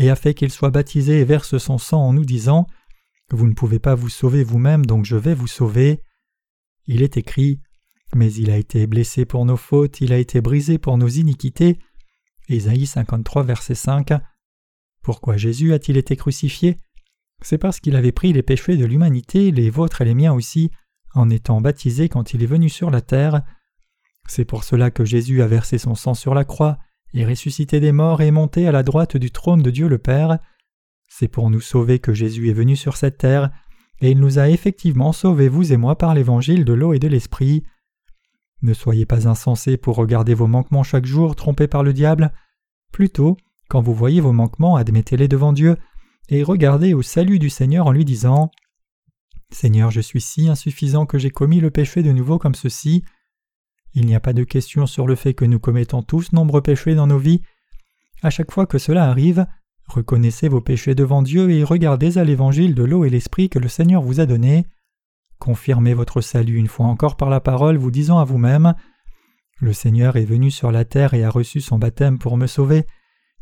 et 0.00 0.08
a 0.08 0.16
fait 0.16 0.32
qu'il 0.32 0.50
soit 0.50 0.70
baptisé 0.70 1.20
et 1.20 1.24
verse 1.24 1.58
son 1.58 1.76
sang 1.76 2.00
en 2.00 2.14
nous 2.14 2.24
disant 2.24 2.66
Vous 3.30 3.46
ne 3.46 3.52
pouvez 3.52 3.78
pas 3.78 3.94
vous 3.94 4.08
sauver 4.08 4.42
vous-même, 4.42 4.86
donc 4.86 5.04
je 5.04 5.16
vais 5.16 5.34
vous 5.34 5.46
sauver. 5.46 6.02
Il 6.86 7.02
est 7.02 7.18
écrit 7.18 7.60
Mais 8.14 8.32
il 8.32 8.50
a 8.50 8.56
été 8.56 8.86
blessé 8.86 9.26
pour 9.26 9.44
nos 9.44 9.58
fautes, 9.58 10.00
il 10.00 10.14
a 10.14 10.18
été 10.18 10.40
brisé 10.40 10.78
pour 10.78 10.96
nos 10.96 11.08
iniquités. 11.08 11.78
Ésaïe 12.48 12.86
53, 12.86 13.42
verset 13.42 13.74
5. 13.74 14.12
Pourquoi 15.02 15.36
Jésus 15.36 15.74
a-t-il 15.74 15.98
été 15.98 16.16
crucifié? 16.16 16.78
C'est 17.42 17.58
parce 17.58 17.78
qu'il 17.78 17.94
avait 17.94 18.10
pris 18.10 18.32
les 18.32 18.42
péchés 18.42 18.78
de 18.78 18.86
l'humanité, 18.86 19.50
les 19.50 19.68
vôtres 19.68 20.00
et 20.00 20.06
les 20.06 20.14
miens 20.14 20.32
aussi, 20.32 20.70
en 21.12 21.28
étant 21.28 21.60
baptisé 21.60 22.08
quand 22.08 22.32
il 22.32 22.42
est 22.42 22.46
venu 22.46 22.70
sur 22.70 22.90
la 22.90 23.02
terre. 23.02 23.42
C'est 24.26 24.46
pour 24.46 24.64
cela 24.64 24.90
que 24.90 25.04
Jésus 25.04 25.42
a 25.42 25.46
versé 25.46 25.76
son 25.76 25.94
sang 25.94 26.14
sur 26.14 26.34
la 26.34 26.46
croix, 26.46 26.78
et 27.14 27.24
ressuscité 27.24 27.80
des 27.80 27.92
morts 27.92 28.22
et 28.22 28.30
monté 28.30 28.66
à 28.66 28.72
la 28.72 28.82
droite 28.82 29.16
du 29.16 29.30
trône 29.30 29.62
de 29.62 29.70
Dieu 29.70 29.88
le 29.88 29.98
Père. 29.98 30.38
C'est 31.08 31.28
pour 31.28 31.50
nous 31.50 31.60
sauver 31.60 31.98
que 31.98 32.14
Jésus 32.14 32.50
est 32.50 32.54
venu 32.54 32.76
sur 32.76 32.96
cette 32.96 33.18
terre, 33.18 33.50
et 34.00 34.10
il 34.10 34.20
nous 34.20 34.38
a 34.38 34.48
effectivement 34.48 35.12
sauvés, 35.12 35.48
vous 35.48 35.72
et 35.72 35.76
moi, 35.76 35.96
par 35.96 36.14
l'évangile 36.14 36.64
de 36.64 36.72
l'eau 36.72 36.92
et 36.92 36.98
de 36.98 37.08
l'esprit. 37.08 37.64
Ne 38.62 38.74
soyez 38.74 39.06
pas 39.06 39.28
insensés 39.28 39.76
pour 39.76 39.96
regarder 39.96 40.34
vos 40.34 40.46
manquements 40.46 40.82
chaque 40.82 41.06
jour, 41.06 41.34
trompés 41.36 41.68
par 41.68 41.82
le 41.82 41.92
diable. 41.92 42.32
Plutôt, 42.92 43.36
quand 43.68 43.80
vous 43.80 43.94
voyez 43.94 44.20
vos 44.20 44.32
manquements, 44.32 44.76
admettez-les 44.76 45.28
devant 45.28 45.52
Dieu, 45.52 45.76
et 46.28 46.42
regardez 46.42 46.94
au 46.94 47.02
salut 47.02 47.38
du 47.38 47.50
Seigneur 47.50 47.86
en 47.86 47.92
lui 47.92 48.04
disant 48.04 48.50
Seigneur, 49.52 49.90
je 49.90 50.00
suis 50.00 50.20
si 50.20 50.48
insuffisant 50.48 51.06
que 51.06 51.18
j'ai 51.18 51.30
commis 51.30 51.60
le 51.60 51.70
péché 51.70 52.02
de 52.02 52.12
nouveau 52.12 52.38
comme 52.38 52.54
ceci. 52.54 53.04
Il 53.94 54.06
n'y 54.06 54.14
a 54.14 54.20
pas 54.20 54.32
de 54.32 54.44
question 54.44 54.86
sur 54.86 55.06
le 55.06 55.16
fait 55.16 55.34
que 55.34 55.44
nous 55.44 55.58
commettons 55.58 56.02
tous 56.02 56.32
nombreux 56.32 56.62
péchés 56.62 56.94
dans 56.94 57.06
nos 57.06 57.18
vies. 57.18 57.42
À 58.22 58.30
chaque 58.30 58.52
fois 58.52 58.66
que 58.66 58.78
cela 58.78 59.08
arrive, 59.08 59.46
reconnaissez 59.86 60.48
vos 60.48 60.60
péchés 60.60 60.94
devant 60.94 61.22
Dieu 61.22 61.50
et 61.50 61.64
regardez 61.64 62.18
à 62.18 62.24
l'évangile 62.24 62.74
de 62.74 62.84
l'eau 62.84 63.04
et 63.04 63.10
l'esprit 63.10 63.48
que 63.48 63.58
le 63.58 63.68
Seigneur 63.68 64.02
vous 64.02 64.20
a 64.20 64.26
donné. 64.26 64.66
confirmez 65.38 65.94
votre 65.94 66.20
salut 66.20 66.56
une 66.56 66.68
fois 66.68 66.86
encore 66.86 67.16
par 67.16 67.30
la 67.30 67.40
parole, 67.40 67.78
vous 67.78 67.90
disant 67.90 68.18
à 68.18 68.24
vous-même 68.24 68.74
Le 69.58 69.72
Seigneur 69.72 70.16
est 70.16 70.24
venu 70.24 70.50
sur 70.50 70.70
la 70.70 70.84
terre 70.84 71.14
et 71.14 71.24
a 71.24 71.30
reçu 71.30 71.60
son 71.60 71.78
baptême 71.78 72.18
pour 72.18 72.36
me 72.36 72.46
sauver, 72.46 72.86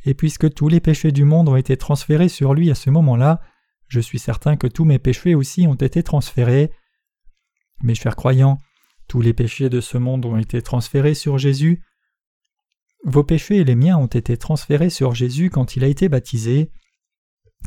et 0.04 0.14
puisque 0.14 0.54
tous 0.54 0.68
les 0.68 0.80
péchés 0.80 1.12
du 1.12 1.24
monde 1.24 1.48
ont 1.48 1.56
été 1.56 1.76
transférés 1.76 2.28
sur 2.28 2.54
lui 2.54 2.70
à 2.70 2.74
ce 2.74 2.88
moment-là, 2.90 3.40
je 3.88 4.00
suis 4.00 4.18
certain 4.18 4.56
que 4.56 4.66
tous 4.66 4.84
mes 4.84 4.98
péchés 4.98 5.34
aussi 5.34 5.66
ont 5.66 5.74
été 5.74 6.02
transférés. 6.02 6.70
Mes 7.82 7.94
chers 7.94 8.16
croyants, 8.16 8.58
tous 9.08 9.22
les 9.22 9.32
péchés 9.32 9.70
de 9.70 9.80
ce 9.80 9.96
monde 9.98 10.26
ont 10.26 10.36
été 10.36 10.60
transférés 10.60 11.14
sur 11.14 11.38
Jésus. 11.38 11.82
Vos 13.04 13.24
péchés 13.24 13.56
et 13.56 13.64
les 13.64 13.74
miens 13.74 13.96
ont 13.96 14.06
été 14.06 14.36
transférés 14.36 14.90
sur 14.90 15.14
Jésus 15.14 15.50
quand 15.50 15.76
il 15.76 15.84
a 15.84 15.88
été 15.88 16.08
baptisé. 16.10 16.70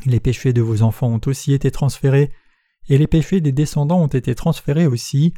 Les 0.05 0.19
péchés 0.19 0.53
de 0.53 0.61
vos 0.61 0.83
enfants 0.83 1.09
ont 1.09 1.21
aussi 1.25 1.53
été 1.53 1.71
transférés, 1.71 2.31
et 2.89 2.97
les 2.97 3.07
péchés 3.07 3.41
des 3.41 3.51
descendants 3.51 4.01
ont 4.01 4.07
été 4.07 4.35
transférés 4.35 4.85
aussi. 4.85 5.33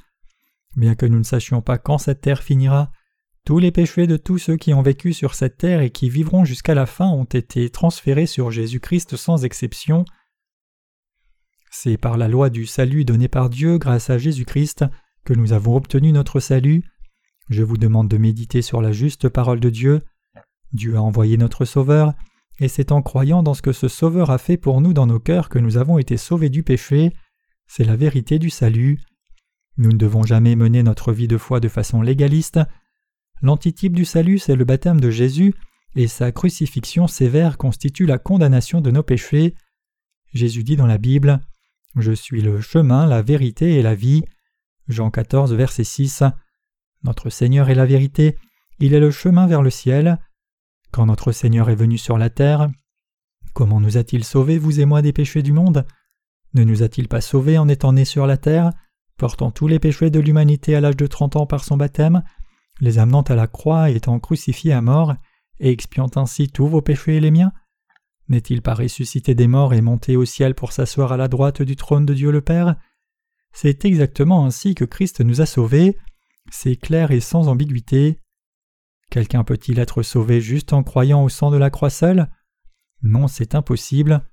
Bien 0.76 0.96
que 0.96 1.06
nous 1.06 1.20
ne 1.20 1.24
sachions 1.24 1.62
pas 1.62 1.78
quand 1.78 1.98
cette 1.98 2.22
terre 2.22 2.44
finira, 2.44 2.92
tous 3.46 3.60
les 3.60 3.72
péchés 3.72 4.08
de 4.08 4.18
tous 4.18 4.38
ceux 4.38 4.58
qui 4.58 4.74
ont 4.74 4.82
vécu 4.82 5.14
sur 5.14 5.36
cette 5.36 5.58
terre 5.58 5.82
et 5.82 5.90
qui 5.90 6.10
vivront 6.10 6.46
jusqu'à 6.46 6.76
la 6.76 6.86
fin 6.86 7.10
ont 7.10 7.26
été 7.26 7.70
transférés 7.70 8.26
sur 8.26 8.52
Jésus-Christ 8.52 9.16
sans 9.16 9.46
exception. 9.46 10.06
C'est 11.70 11.98
par 11.98 12.18
la 12.18 12.28
loi 12.28 12.50
du 12.50 12.66
salut 12.66 13.06
donnée 13.06 13.28
par 13.28 13.50
Dieu 13.50 13.78
grâce 13.78 14.10
à 14.10 14.18
Jésus-Christ 14.18 14.86
que 15.26 15.34
nous 15.34 15.54
avons 15.54 15.76
obtenu 15.76 16.12
notre 16.12 16.40
salut. 16.40 16.84
Je 17.50 17.64
vous 17.64 17.78
demande 17.78 18.08
de 18.08 18.18
méditer 18.18 18.62
sur 18.62 18.82
la 18.82 18.92
juste 18.92 19.30
parole 19.30 19.60
de 19.60 19.70
Dieu. 19.70 20.02
Dieu 20.72 20.96
a 20.96 21.02
envoyé 21.02 21.38
notre 21.38 21.66
Sauveur, 21.66 22.14
et 22.60 22.68
c'est 22.68 22.92
en 22.92 23.02
croyant 23.02 23.44
dans 23.44 23.54
ce 23.54 23.62
que 23.62 23.72
ce 23.72 23.88
Sauveur 23.88 24.32
a 24.32 24.38
fait 24.38 24.58
pour 24.58 24.82
nous 24.82 24.94
dans 24.94 25.08
nos 25.08 25.20
cœurs 25.20 25.50
que 25.50 25.60
nous 25.60 25.78
avons 25.78 25.98
été 25.98 26.18
sauvés 26.18 26.50
du 26.50 26.64
péché. 26.64 27.14
C'est 27.68 27.84
la 27.84 27.96
vérité 27.96 28.40
du 28.40 28.50
salut. 28.50 29.00
Nous 29.78 29.92
ne 29.92 29.98
devons 29.98 30.24
jamais 30.24 30.56
mener 30.56 30.84
notre 30.84 31.12
vie 31.12 31.28
de 31.28 31.38
foi 31.38 31.60
de 31.60 31.68
façon 31.68 32.02
légaliste. 32.02 32.60
L'antitype 33.42 33.94
du 33.94 34.06
salut, 34.06 34.40
c'est 34.40 34.56
le 34.56 34.66
baptême 34.66 35.02
de 35.02 35.10
Jésus, 35.10 35.54
et 35.96 36.08
sa 36.08 36.32
crucifixion 36.32 37.08
sévère 37.08 37.58
constitue 37.58 38.06
la 38.06 38.18
condamnation 38.18 38.82
de 38.82 38.92
nos 38.92 39.04
péchés. 39.04 39.56
Jésus 40.34 40.64
dit 40.64 40.76
dans 40.76 40.88
la 40.88 40.98
Bible 40.98 41.40
je 41.96 42.12
suis 42.12 42.42
le 42.42 42.60
chemin, 42.60 43.06
la 43.06 43.22
vérité 43.22 43.76
et 43.76 43.84
la 43.84 43.94
vie. 43.94 44.24
Jean 44.88 45.10
14, 45.10 45.54
verset 45.54 45.84
6. 45.84 46.24
Notre 47.04 47.30
Seigneur 47.30 47.70
est 47.70 47.76
la 47.76 47.86
vérité, 47.86 48.38
il 48.80 48.94
est 48.94 49.00
le 49.00 49.12
chemin 49.12 49.48
vers 49.48 49.62
le 49.62 49.70
ciel. 49.70 50.20
Quand 50.92 51.06
notre 51.06 51.32
Seigneur 51.32 51.70
est 51.70 51.76
venu 51.76 51.98
sur 51.98 52.18
la 52.18 52.30
terre, 52.30 52.70
comment 53.54 53.80
nous 53.80 53.98
a-t-il 53.98 54.24
sauvés, 54.24 54.58
vous 54.58 54.80
et 54.80 54.86
moi, 54.86 55.02
des 55.02 55.14
péchés 55.14 55.42
du 55.42 55.54
monde? 55.54 55.86
Ne 56.54 56.64
nous 56.64 56.84
a-t-il 56.84 57.08
pas 57.08 57.22
sauvés 57.22 57.58
en 57.58 57.68
étant 57.68 57.94
nés 57.94 58.06
sur 58.06 58.28
la 58.28 58.38
terre, 58.38 58.72
portant 59.18 59.52
tous 59.52 59.68
les 59.68 59.80
péchés 59.80 60.10
de 60.10 60.20
l'humanité 60.20 60.76
à 60.76 60.82
l'âge 60.82 60.98
de 60.98 61.08
trente 61.08 61.36
ans 61.36 61.48
par 61.48 61.64
son 61.64 61.78
baptême, 61.78 62.24
les 62.80 63.00
amenant 63.00 63.22
à 63.22 63.36
la 63.36 63.48
croix 63.48 63.90
et 63.90 63.96
étant 63.96 64.20
crucifié 64.20 64.74
à 64.74 64.82
mort, 64.82 65.16
et 65.60 65.72
expiant 65.72 66.10
ainsi 66.16 66.50
tous 66.50 66.68
vos 66.68 66.82
péchés 66.82 67.18
et 67.18 67.22
les 67.22 67.32
miens? 67.32 67.54
N'est-il 68.30 68.62
pas 68.62 68.74
ressuscité 68.74 69.36
des 69.36 69.48
morts 69.48 69.74
et 69.74 69.82
monté 69.82 70.16
au 70.16 70.26
ciel 70.26 70.56
pour 70.56 70.72
s'asseoir 70.72 71.12
à 71.12 71.18
la 71.18 71.28
droite 71.28 71.62
du 71.62 71.76
trône 71.76 72.06
de 72.06 72.14
Dieu 72.14 72.32
le 72.32 72.42
Père? 72.42 72.76
C'est 73.54 73.86
exactement 73.86 74.46
ainsi 74.46 74.76
que 74.76 74.86
Christ 74.86 75.22
nous 75.22 75.42
a 75.42 75.46
sauvés. 75.46 75.98
C'est 76.52 76.76
clair 76.76 77.12
et 77.12 77.20
sans 77.20 77.48
ambiguïté. 77.48 78.20
Quelqu'un 79.10 79.44
peut-il 79.44 79.80
être 79.80 80.02
sauvé 80.02 80.42
juste 80.42 80.74
en 80.74 80.84
croyant 80.84 81.24
au 81.24 81.30
sang 81.30 81.52
de 81.52 81.58
la 81.58 81.70
croix 81.70 81.92
seule? 81.92 82.30
Non, 83.04 83.28
c'est 83.28 83.54
impossible. 83.54 84.28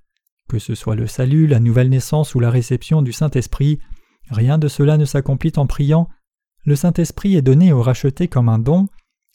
Que 0.49 0.59
ce 0.59 0.75
soit 0.75 0.95
le 0.95 1.07
salut, 1.07 1.45
la 1.45 1.59
nouvelle 1.59 1.89
naissance 1.89 2.35
ou 2.35 2.39
la 2.39 2.49
réception 2.49 3.01
du 3.01 3.13
Saint-Esprit, 3.13 3.79
rien 4.29 4.57
de 4.57 4.67
cela 4.67 4.97
ne 4.97 5.05
s'accomplit 5.05 5.53
en 5.55 5.67
priant. 5.67 6.09
Le 6.65 6.75
Saint-Esprit 6.75 7.35
est 7.35 7.41
donné 7.41 7.71
aux 7.71 7.81
rachetés 7.81 8.27
comme 8.27 8.49
un 8.49 8.59
don. 8.59 8.87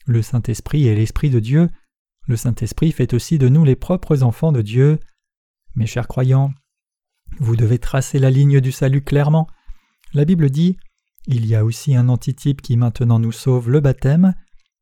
Le 0.05 0.21
Saint-Esprit 0.21 0.87
est 0.87 0.95
l'Esprit 0.95 1.29
de 1.29 1.39
Dieu. 1.39 1.69
Le 2.27 2.35
Saint-Esprit 2.35 2.91
fait 2.91 3.13
aussi 3.13 3.37
de 3.37 3.47
nous 3.47 3.63
les 3.63 3.75
propres 3.75 4.23
enfants 4.23 4.51
de 4.51 4.61
Dieu. 4.61 4.99
Mes 5.75 5.87
chers 5.87 6.07
croyants, 6.07 6.51
vous 7.39 7.55
devez 7.55 7.79
tracer 7.79 8.19
la 8.19 8.31
ligne 8.31 8.59
du 8.59 8.71
salut 8.71 9.01
clairement. 9.01 9.47
La 10.13 10.23
Bible 10.23 10.49
dit 10.49 10.77
Il 11.27 11.45
y 11.45 11.55
a 11.55 11.65
aussi 11.65 11.95
un 11.95 12.07
antitype 12.07 12.61
qui 12.61 12.77
maintenant 12.77 13.19
nous 13.19 13.33
sauve 13.33 13.69
le 13.69 13.81
baptême. 13.81 14.33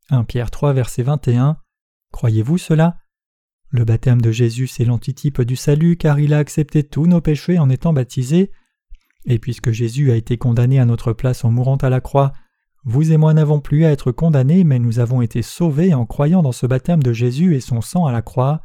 1 0.09 0.23
Pierre 0.23 0.51
3, 0.51 0.73
verset 0.73 1.01
21. 1.01 1.57
Croyez-vous 2.11 2.59
cela? 2.59 2.97
Le 3.69 3.86
baptême 3.86 4.21
de 4.21 4.32
Jésus, 4.32 4.67
c'est 4.67 4.86
l'antitype 4.86 5.41
du 5.41 5.55
salut 5.55 5.97
car 5.97 6.19
il 6.19 6.34
a 6.34 6.38
accepté 6.38 6.84
tous 6.84 7.07
nos 7.07 7.21
péchés 7.21 7.57
en 7.57 7.69
étant 7.69 7.91
baptisé. 7.91 8.51
Et 9.26 9.39
puisque 9.39 9.71
Jésus 9.71 10.11
a 10.11 10.15
été 10.15 10.38
condamné 10.38 10.80
à 10.80 10.86
notre 10.86 11.11
place 11.11 11.43
en 11.43 11.49
mourant 11.49 11.78
à 11.78 11.89
la 11.89 12.01
croix, 12.01 12.32
vous 12.84 13.11
et 13.11 13.17
moi 13.17 13.34
n'avons 13.34 13.59
plus 13.59 13.84
à 13.84 13.91
être 13.91 14.11
condamnés, 14.11 14.63
mais 14.63 14.78
nous 14.78 14.99
avons 14.99 15.23
été 15.23 15.41
sauvés 15.41 15.95
en 15.95 16.05
croyant 16.05 16.43
dans 16.43 16.51
ce 16.51 16.67
baptême 16.67 17.01
de 17.01 17.13
Jésus 17.13 17.55
et 17.55 17.59
son 17.59 17.82
sang 17.82 18.05
à 18.05 18.11
la 18.11 18.21
croix. 18.21 18.61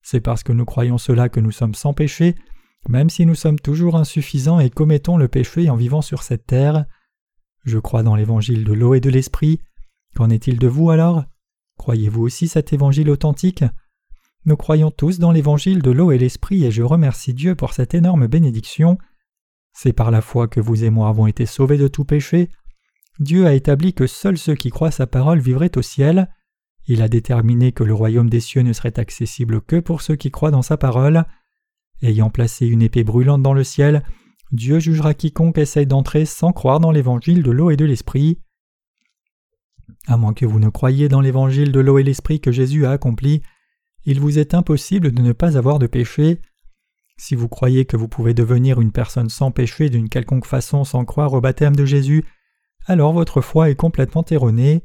C'est 0.00 0.20
parce 0.20 0.44
que 0.44 0.52
nous 0.52 0.64
croyons 0.64 0.96
cela 0.96 1.28
que 1.28 1.40
nous 1.40 1.50
sommes 1.50 1.74
sans 1.74 1.92
péché, 1.92 2.36
même 2.88 3.10
si 3.10 3.26
nous 3.26 3.34
sommes 3.34 3.60
toujours 3.60 3.96
insuffisants 3.96 4.60
et 4.60 4.70
commettons 4.70 5.16
le 5.16 5.28
péché 5.28 5.70
en 5.70 5.76
vivant 5.76 6.02
sur 6.02 6.22
cette 6.22 6.46
terre. 6.46 6.84
Je 7.64 7.78
crois 7.78 8.02
dans 8.02 8.16
l'évangile 8.16 8.64
de 8.64 8.72
l'eau 8.72 8.94
et 8.94 9.00
de 9.00 9.10
l'esprit. 9.10 9.60
Qu'en 10.16 10.30
est-il 10.30 10.58
de 10.58 10.66
vous 10.66 10.90
alors? 10.90 11.24
Croyez-vous 11.78 12.22
aussi 12.22 12.48
cet 12.48 12.72
évangile 12.72 13.08
authentique? 13.08 13.64
Nous 14.44 14.56
croyons 14.56 14.90
tous 14.90 15.18
dans 15.20 15.30
l'évangile 15.30 15.82
de 15.82 15.90
l'eau 15.92 16.10
et 16.10 16.18
l'esprit 16.18 16.64
et 16.64 16.72
je 16.72 16.82
remercie 16.82 17.32
Dieu 17.32 17.54
pour 17.54 17.72
cette 17.72 17.94
énorme 17.94 18.26
bénédiction. 18.26 18.98
C'est 19.72 19.92
par 19.92 20.10
la 20.10 20.20
foi 20.20 20.48
que 20.48 20.60
vous 20.60 20.84
et 20.84 20.90
moi 20.90 21.08
avons 21.08 21.26
été 21.26 21.46
sauvés 21.46 21.78
de 21.78 21.88
tout 21.88 22.04
péché. 22.04 22.50
Dieu 23.20 23.46
a 23.46 23.54
établi 23.54 23.94
que 23.94 24.06
seuls 24.06 24.38
ceux 24.38 24.56
qui 24.56 24.70
croient 24.70 24.90
sa 24.90 25.06
parole 25.06 25.38
vivraient 25.38 25.78
au 25.78 25.82
ciel. 25.82 26.28
Il 26.86 27.02
a 27.02 27.08
déterminé 27.08 27.70
que 27.70 27.84
le 27.84 27.94
royaume 27.94 28.28
des 28.28 28.40
cieux 28.40 28.62
ne 28.62 28.72
serait 28.72 28.98
accessible 28.98 29.60
que 29.60 29.76
pour 29.76 30.02
ceux 30.02 30.16
qui 30.16 30.32
croient 30.32 30.50
dans 30.50 30.62
sa 30.62 30.76
parole. 30.76 31.24
Ayant 32.02 32.30
placé 32.30 32.66
une 32.66 32.82
épée 32.82 33.04
brûlante 33.04 33.42
dans 33.42 33.54
le 33.54 33.64
ciel, 33.64 34.02
Dieu 34.50 34.80
jugera 34.80 35.14
quiconque 35.14 35.58
essaye 35.58 35.86
d'entrer 35.86 36.26
sans 36.26 36.52
croire 36.52 36.80
dans 36.80 36.90
l'évangile 36.90 37.42
de 37.42 37.50
l'eau 37.50 37.70
et 37.70 37.76
de 37.76 37.84
l'esprit. 37.84 38.38
À 40.06 40.16
moins 40.16 40.34
que 40.34 40.44
vous 40.44 40.58
ne 40.58 40.68
croyiez 40.68 41.08
dans 41.08 41.20
l'évangile 41.20 41.72
de 41.72 41.80
l'eau 41.80 41.98
et 41.98 42.02
l'esprit 42.02 42.40
que 42.40 42.50
Jésus 42.52 42.84
a 42.84 42.90
accompli, 42.90 43.42
il 44.04 44.18
vous 44.18 44.38
est 44.38 44.52
impossible 44.52 45.12
de 45.12 45.22
ne 45.22 45.32
pas 45.32 45.56
avoir 45.56 45.78
de 45.78 45.86
péché. 45.86 46.40
Si 47.16 47.36
vous 47.36 47.48
croyez 47.48 47.84
que 47.84 47.96
vous 47.96 48.08
pouvez 48.08 48.34
devenir 48.34 48.80
une 48.80 48.90
personne 48.90 49.28
sans 49.28 49.52
péché 49.52 49.88
d'une 49.88 50.08
quelconque 50.08 50.46
façon 50.46 50.82
sans 50.82 51.04
croire 51.04 51.32
au 51.32 51.40
baptême 51.40 51.76
de 51.76 51.84
Jésus, 51.84 52.24
alors 52.86 53.12
votre 53.12 53.40
foi 53.40 53.70
est 53.70 53.76
complètement 53.76 54.24
erronée. 54.28 54.82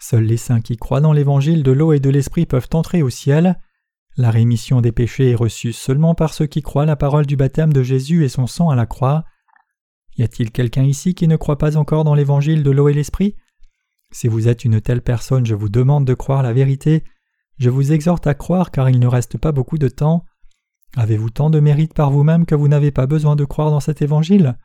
Seuls 0.00 0.24
les 0.24 0.36
saints 0.36 0.60
qui 0.60 0.76
croient 0.76 1.00
dans 1.00 1.12
l'évangile 1.12 1.62
de 1.62 1.70
l'eau 1.70 1.92
et 1.92 2.00
de 2.00 2.10
l'esprit 2.10 2.46
peuvent 2.46 2.68
entrer 2.72 3.02
au 3.02 3.10
ciel. 3.10 3.60
La 4.16 4.30
rémission 4.30 4.80
des 4.80 4.92
péchés 4.92 5.30
est 5.30 5.34
reçue 5.34 5.74
seulement 5.74 6.14
par 6.14 6.32
ceux 6.32 6.46
qui 6.46 6.62
croient 6.62 6.86
la 6.86 6.96
parole 6.96 7.26
du 7.26 7.36
baptême 7.36 7.72
de 7.72 7.82
Jésus 7.82 8.24
et 8.24 8.30
son 8.30 8.46
sang 8.46 8.70
à 8.70 8.76
la 8.76 8.86
croix. 8.86 9.24
Y 10.16 10.22
a-t-il 10.22 10.50
quelqu'un 10.50 10.84
ici 10.84 11.14
qui 11.14 11.28
ne 11.28 11.36
croit 11.36 11.58
pas 11.58 11.76
encore 11.76 12.04
dans 12.04 12.14
l'évangile 12.14 12.62
de 12.62 12.70
l'eau 12.70 12.88
et 12.88 12.94
l'esprit? 12.94 13.36
Si 14.12 14.28
vous 14.28 14.48
êtes 14.48 14.64
une 14.64 14.80
telle 14.80 15.02
personne, 15.02 15.44
je 15.44 15.54
vous 15.54 15.68
demande 15.68 16.06
de 16.06 16.14
croire 16.14 16.42
la 16.42 16.54
vérité. 16.54 17.04
Je 17.58 17.68
vous 17.68 17.92
exhorte 17.92 18.26
à 18.26 18.34
croire 18.34 18.70
car 18.70 18.88
il 18.88 18.98
ne 18.98 19.06
reste 19.06 19.36
pas 19.36 19.52
beaucoup 19.52 19.76
de 19.76 19.88
temps. 19.88 20.24
Avez-vous 20.96 21.28
tant 21.28 21.50
de 21.50 21.60
mérite 21.60 21.92
par 21.92 22.10
vous-même 22.10 22.46
que 22.46 22.54
vous 22.54 22.68
n'avez 22.68 22.92
pas 22.92 23.06
besoin 23.06 23.36
de 23.36 23.44
croire 23.44 23.70
dans 23.70 23.80
cet 23.80 24.00
évangile? 24.00 24.56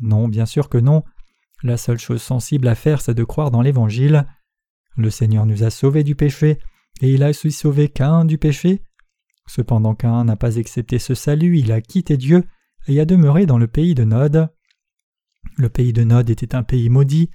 Non, 0.00 0.28
bien 0.28 0.46
sûr 0.46 0.68
que 0.68 0.78
non. 0.78 1.02
La 1.64 1.76
seule 1.76 1.98
chose 1.98 2.22
sensible 2.22 2.68
à 2.68 2.76
faire, 2.76 3.00
c'est 3.00 3.14
de 3.14 3.24
croire 3.24 3.50
dans 3.50 3.62
l'Évangile. 3.62 4.28
Le 4.96 5.10
Seigneur 5.10 5.46
nous 5.46 5.64
a 5.64 5.70
sauvés 5.70 6.04
du 6.04 6.14
péché, 6.14 6.60
et 7.00 7.12
il 7.12 7.22
a 7.22 7.30
aussi 7.30 7.52
sauvé 7.52 7.88
Cain 7.88 8.24
du 8.24 8.38
péché. 8.38 8.82
Cependant 9.46 9.94
Cain 9.94 10.24
n'a 10.24 10.36
pas 10.36 10.58
accepté 10.58 10.98
ce 10.98 11.14
salut, 11.14 11.58
il 11.58 11.72
a 11.72 11.80
quitté 11.80 12.16
Dieu 12.16 12.44
et 12.86 13.00
a 13.00 13.04
demeuré 13.04 13.46
dans 13.46 13.58
le 13.58 13.66
pays 13.66 13.94
de 13.94 14.04
Nod. 14.04 14.48
Le 15.56 15.68
pays 15.68 15.92
de 15.92 16.04
Nod 16.04 16.28
était 16.28 16.54
un 16.54 16.62
pays 16.62 16.88
maudit. 16.88 17.30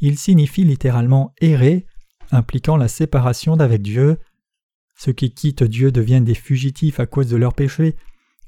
Il 0.00 0.18
signifie 0.18 0.64
littéralement 0.64 1.34
errer, 1.40 1.86
impliquant 2.30 2.76
la 2.76 2.88
séparation 2.88 3.56
d'avec 3.56 3.82
Dieu. 3.82 4.18
Ceux 4.96 5.12
qui 5.12 5.32
quittent 5.32 5.64
Dieu 5.64 5.90
deviennent 5.90 6.24
des 6.24 6.34
fugitifs 6.34 7.00
à 7.00 7.06
cause 7.06 7.28
de 7.28 7.36
leurs 7.36 7.54
péchés, 7.54 7.96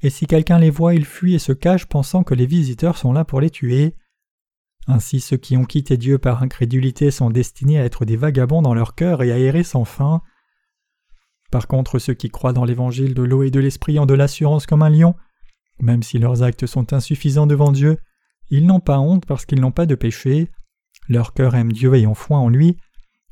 et 0.01 0.09
si 0.09 0.25
quelqu'un 0.25 0.59
les 0.59 0.69
voit, 0.69 0.95
il 0.95 1.05
fuit 1.05 1.35
et 1.35 1.39
se 1.39 1.51
cache 1.51 1.85
pensant 1.85 2.23
que 2.23 2.33
les 2.33 2.45
visiteurs 2.45 2.97
sont 2.97 3.13
là 3.13 3.23
pour 3.23 3.39
les 3.39 3.49
tuer. 3.49 3.95
Ainsi 4.87 5.19
ceux 5.19 5.37
qui 5.37 5.57
ont 5.57 5.65
quitté 5.65 5.95
Dieu 5.95 6.17
par 6.17 6.41
incrédulité 6.41 7.11
sont 7.11 7.29
destinés 7.29 7.79
à 7.79 7.85
être 7.85 8.03
des 8.03 8.17
vagabonds 8.17 8.63
dans 8.63 8.73
leur 8.73 8.95
cœur 8.95 9.21
et 9.21 9.31
à 9.31 9.37
errer 9.37 9.63
sans 9.63 9.85
fin. 9.85 10.21
Par 11.51 11.67
contre, 11.67 11.99
ceux 11.99 12.13
qui 12.13 12.29
croient 12.29 12.53
dans 12.53 12.63
l'évangile 12.63 13.13
de 13.13 13.23
l'eau 13.23 13.43
et 13.43 13.51
de 13.51 13.59
l'esprit 13.59 13.99
ont 13.99 14.05
de 14.05 14.13
l'assurance 14.13 14.65
comme 14.65 14.81
un 14.81 14.89
lion. 14.89 15.15
Même 15.79 16.01
si 16.01 16.17
leurs 16.17 16.43
actes 16.43 16.65
sont 16.65 16.93
insuffisants 16.93 17.47
devant 17.47 17.73
Dieu, 17.73 17.97
ils 18.49 18.65
n'ont 18.65 18.79
pas 18.79 18.99
honte 18.99 19.25
parce 19.25 19.45
qu'ils 19.45 19.59
n'ont 19.59 19.71
pas 19.71 19.85
de 19.85 19.95
péché. 19.95 20.49
Leur 21.09 21.33
cœur 21.33 21.55
aime 21.55 21.73
Dieu 21.73 21.93
et 21.95 22.07
ont 22.07 22.15
foi 22.15 22.37
en 22.37 22.47
lui, 22.47 22.77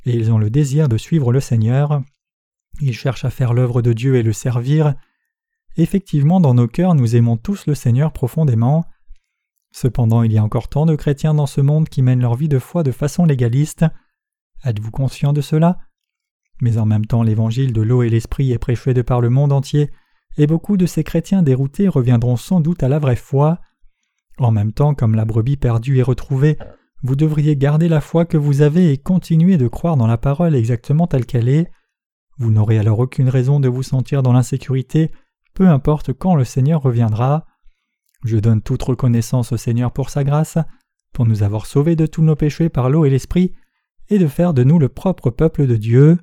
et 0.05 0.13
ils 0.13 0.31
ont 0.31 0.37
le 0.37 0.49
désir 0.49 0.89
de 0.89 0.97
suivre 0.97 1.31
le 1.31 1.39
Seigneur. 1.39 2.01
Ils 2.81 2.93
cherchent 2.93 3.25
à 3.25 3.29
faire 3.29 3.53
l'œuvre 3.53 3.81
de 3.81 3.93
Dieu 3.93 4.15
et 4.15 4.23
le 4.23 4.33
servir. 4.33 4.95
Effectivement, 5.77 6.41
dans 6.41 6.53
nos 6.53 6.67
cœurs, 6.67 6.95
nous 6.95 7.15
aimons 7.15 7.37
tous 7.37 7.67
le 7.67 7.75
Seigneur 7.75 8.11
profondément. 8.11 8.85
Cependant, 9.71 10.23
il 10.23 10.33
y 10.33 10.37
a 10.37 10.43
encore 10.43 10.67
tant 10.67 10.85
de 10.85 10.95
chrétiens 10.95 11.33
dans 11.33 11.45
ce 11.45 11.61
monde 11.61 11.87
qui 11.87 12.01
mènent 12.01 12.21
leur 12.21 12.35
vie 12.35 12.49
de 12.49 12.59
foi 12.59 12.83
de 12.83 12.91
façon 12.91 13.25
légaliste. 13.25 13.85
Êtes-vous 14.65 14.91
conscient 14.91 15.31
de 15.31 15.41
cela? 15.41 15.77
Mais 16.61 16.77
en 16.77 16.85
même 16.85 17.05
temps, 17.05 17.23
l'évangile 17.23 17.73
de 17.73 17.81
l'eau 17.81 18.03
et 18.03 18.09
l'esprit 18.09 18.51
est 18.51 18.57
prêché 18.57 18.93
de 18.93 19.01
par 19.01 19.21
le 19.21 19.29
monde 19.29 19.53
entier, 19.53 19.89
et 20.37 20.47
beaucoup 20.47 20.77
de 20.77 20.85
ces 20.85 21.03
chrétiens 21.03 21.41
déroutés 21.41 21.87
reviendront 21.87 22.37
sans 22.37 22.59
doute 22.59 22.83
à 22.83 22.89
la 22.89 22.99
vraie 22.99 23.15
foi. 23.15 23.59
En 24.37 24.51
même 24.51 24.71
temps, 24.71 24.93
comme 24.93 25.15
la 25.15 25.25
brebis 25.25 25.57
perdue 25.57 25.99
est 25.99 26.03
retrouvée, 26.03 26.57
vous 27.01 27.15
devriez 27.15 27.55
garder 27.55 27.87
la 27.87 28.01
foi 28.01 28.25
que 28.25 28.37
vous 28.37 28.61
avez 28.61 28.91
et 28.91 28.97
continuer 28.97 29.57
de 29.57 29.67
croire 29.67 29.97
dans 29.97 30.07
la 30.07 30.17
parole 30.17 30.55
exactement 30.55 31.07
telle 31.07 31.25
qu'elle 31.25 31.49
est. 31.49 31.71
Vous 32.37 32.51
n'aurez 32.51 32.77
alors 32.77 32.99
aucune 32.99 33.29
raison 33.29 33.59
de 33.59 33.69
vous 33.69 33.83
sentir 33.83 34.23
dans 34.23 34.33
l'insécurité, 34.33 35.11
peu 35.53 35.67
importe 35.67 36.13
quand 36.13 36.35
le 36.35 36.45
Seigneur 36.45 36.81
reviendra. 36.81 37.45
Je 38.25 38.37
donne 38.37 38.61
toute 38.61 38.83
reconnaissance 38.83 39.51
au 39.51 39.57
Seigneur 39.57 39.91
pour 39.91 40.09
sa 40.09 40.23
grâce, 40.23 40.57
pour 41.13 41.25
nous 41.25 41.43
avoir 41.43 41.65
sauvés 41.65 41.95
de 41.95 42.05
tous 42.05 42.21
nos 42.21 42.35
péchés 42.35 42.69
par 42.69 42.89
l'eau 42.89 43.05
et 43.05 43.09
l'esprit, 43.09 43.53
et 44.09 44.19
de 44.19 44.27
faire 44.27 44.53
de 44.53 44.63
nous 44.63 44.79
le 44.79 44.89
propre 44.89 45.29
peuple 45.29 45.67
de 45.67 45.75
Dieu. 45.75 46.17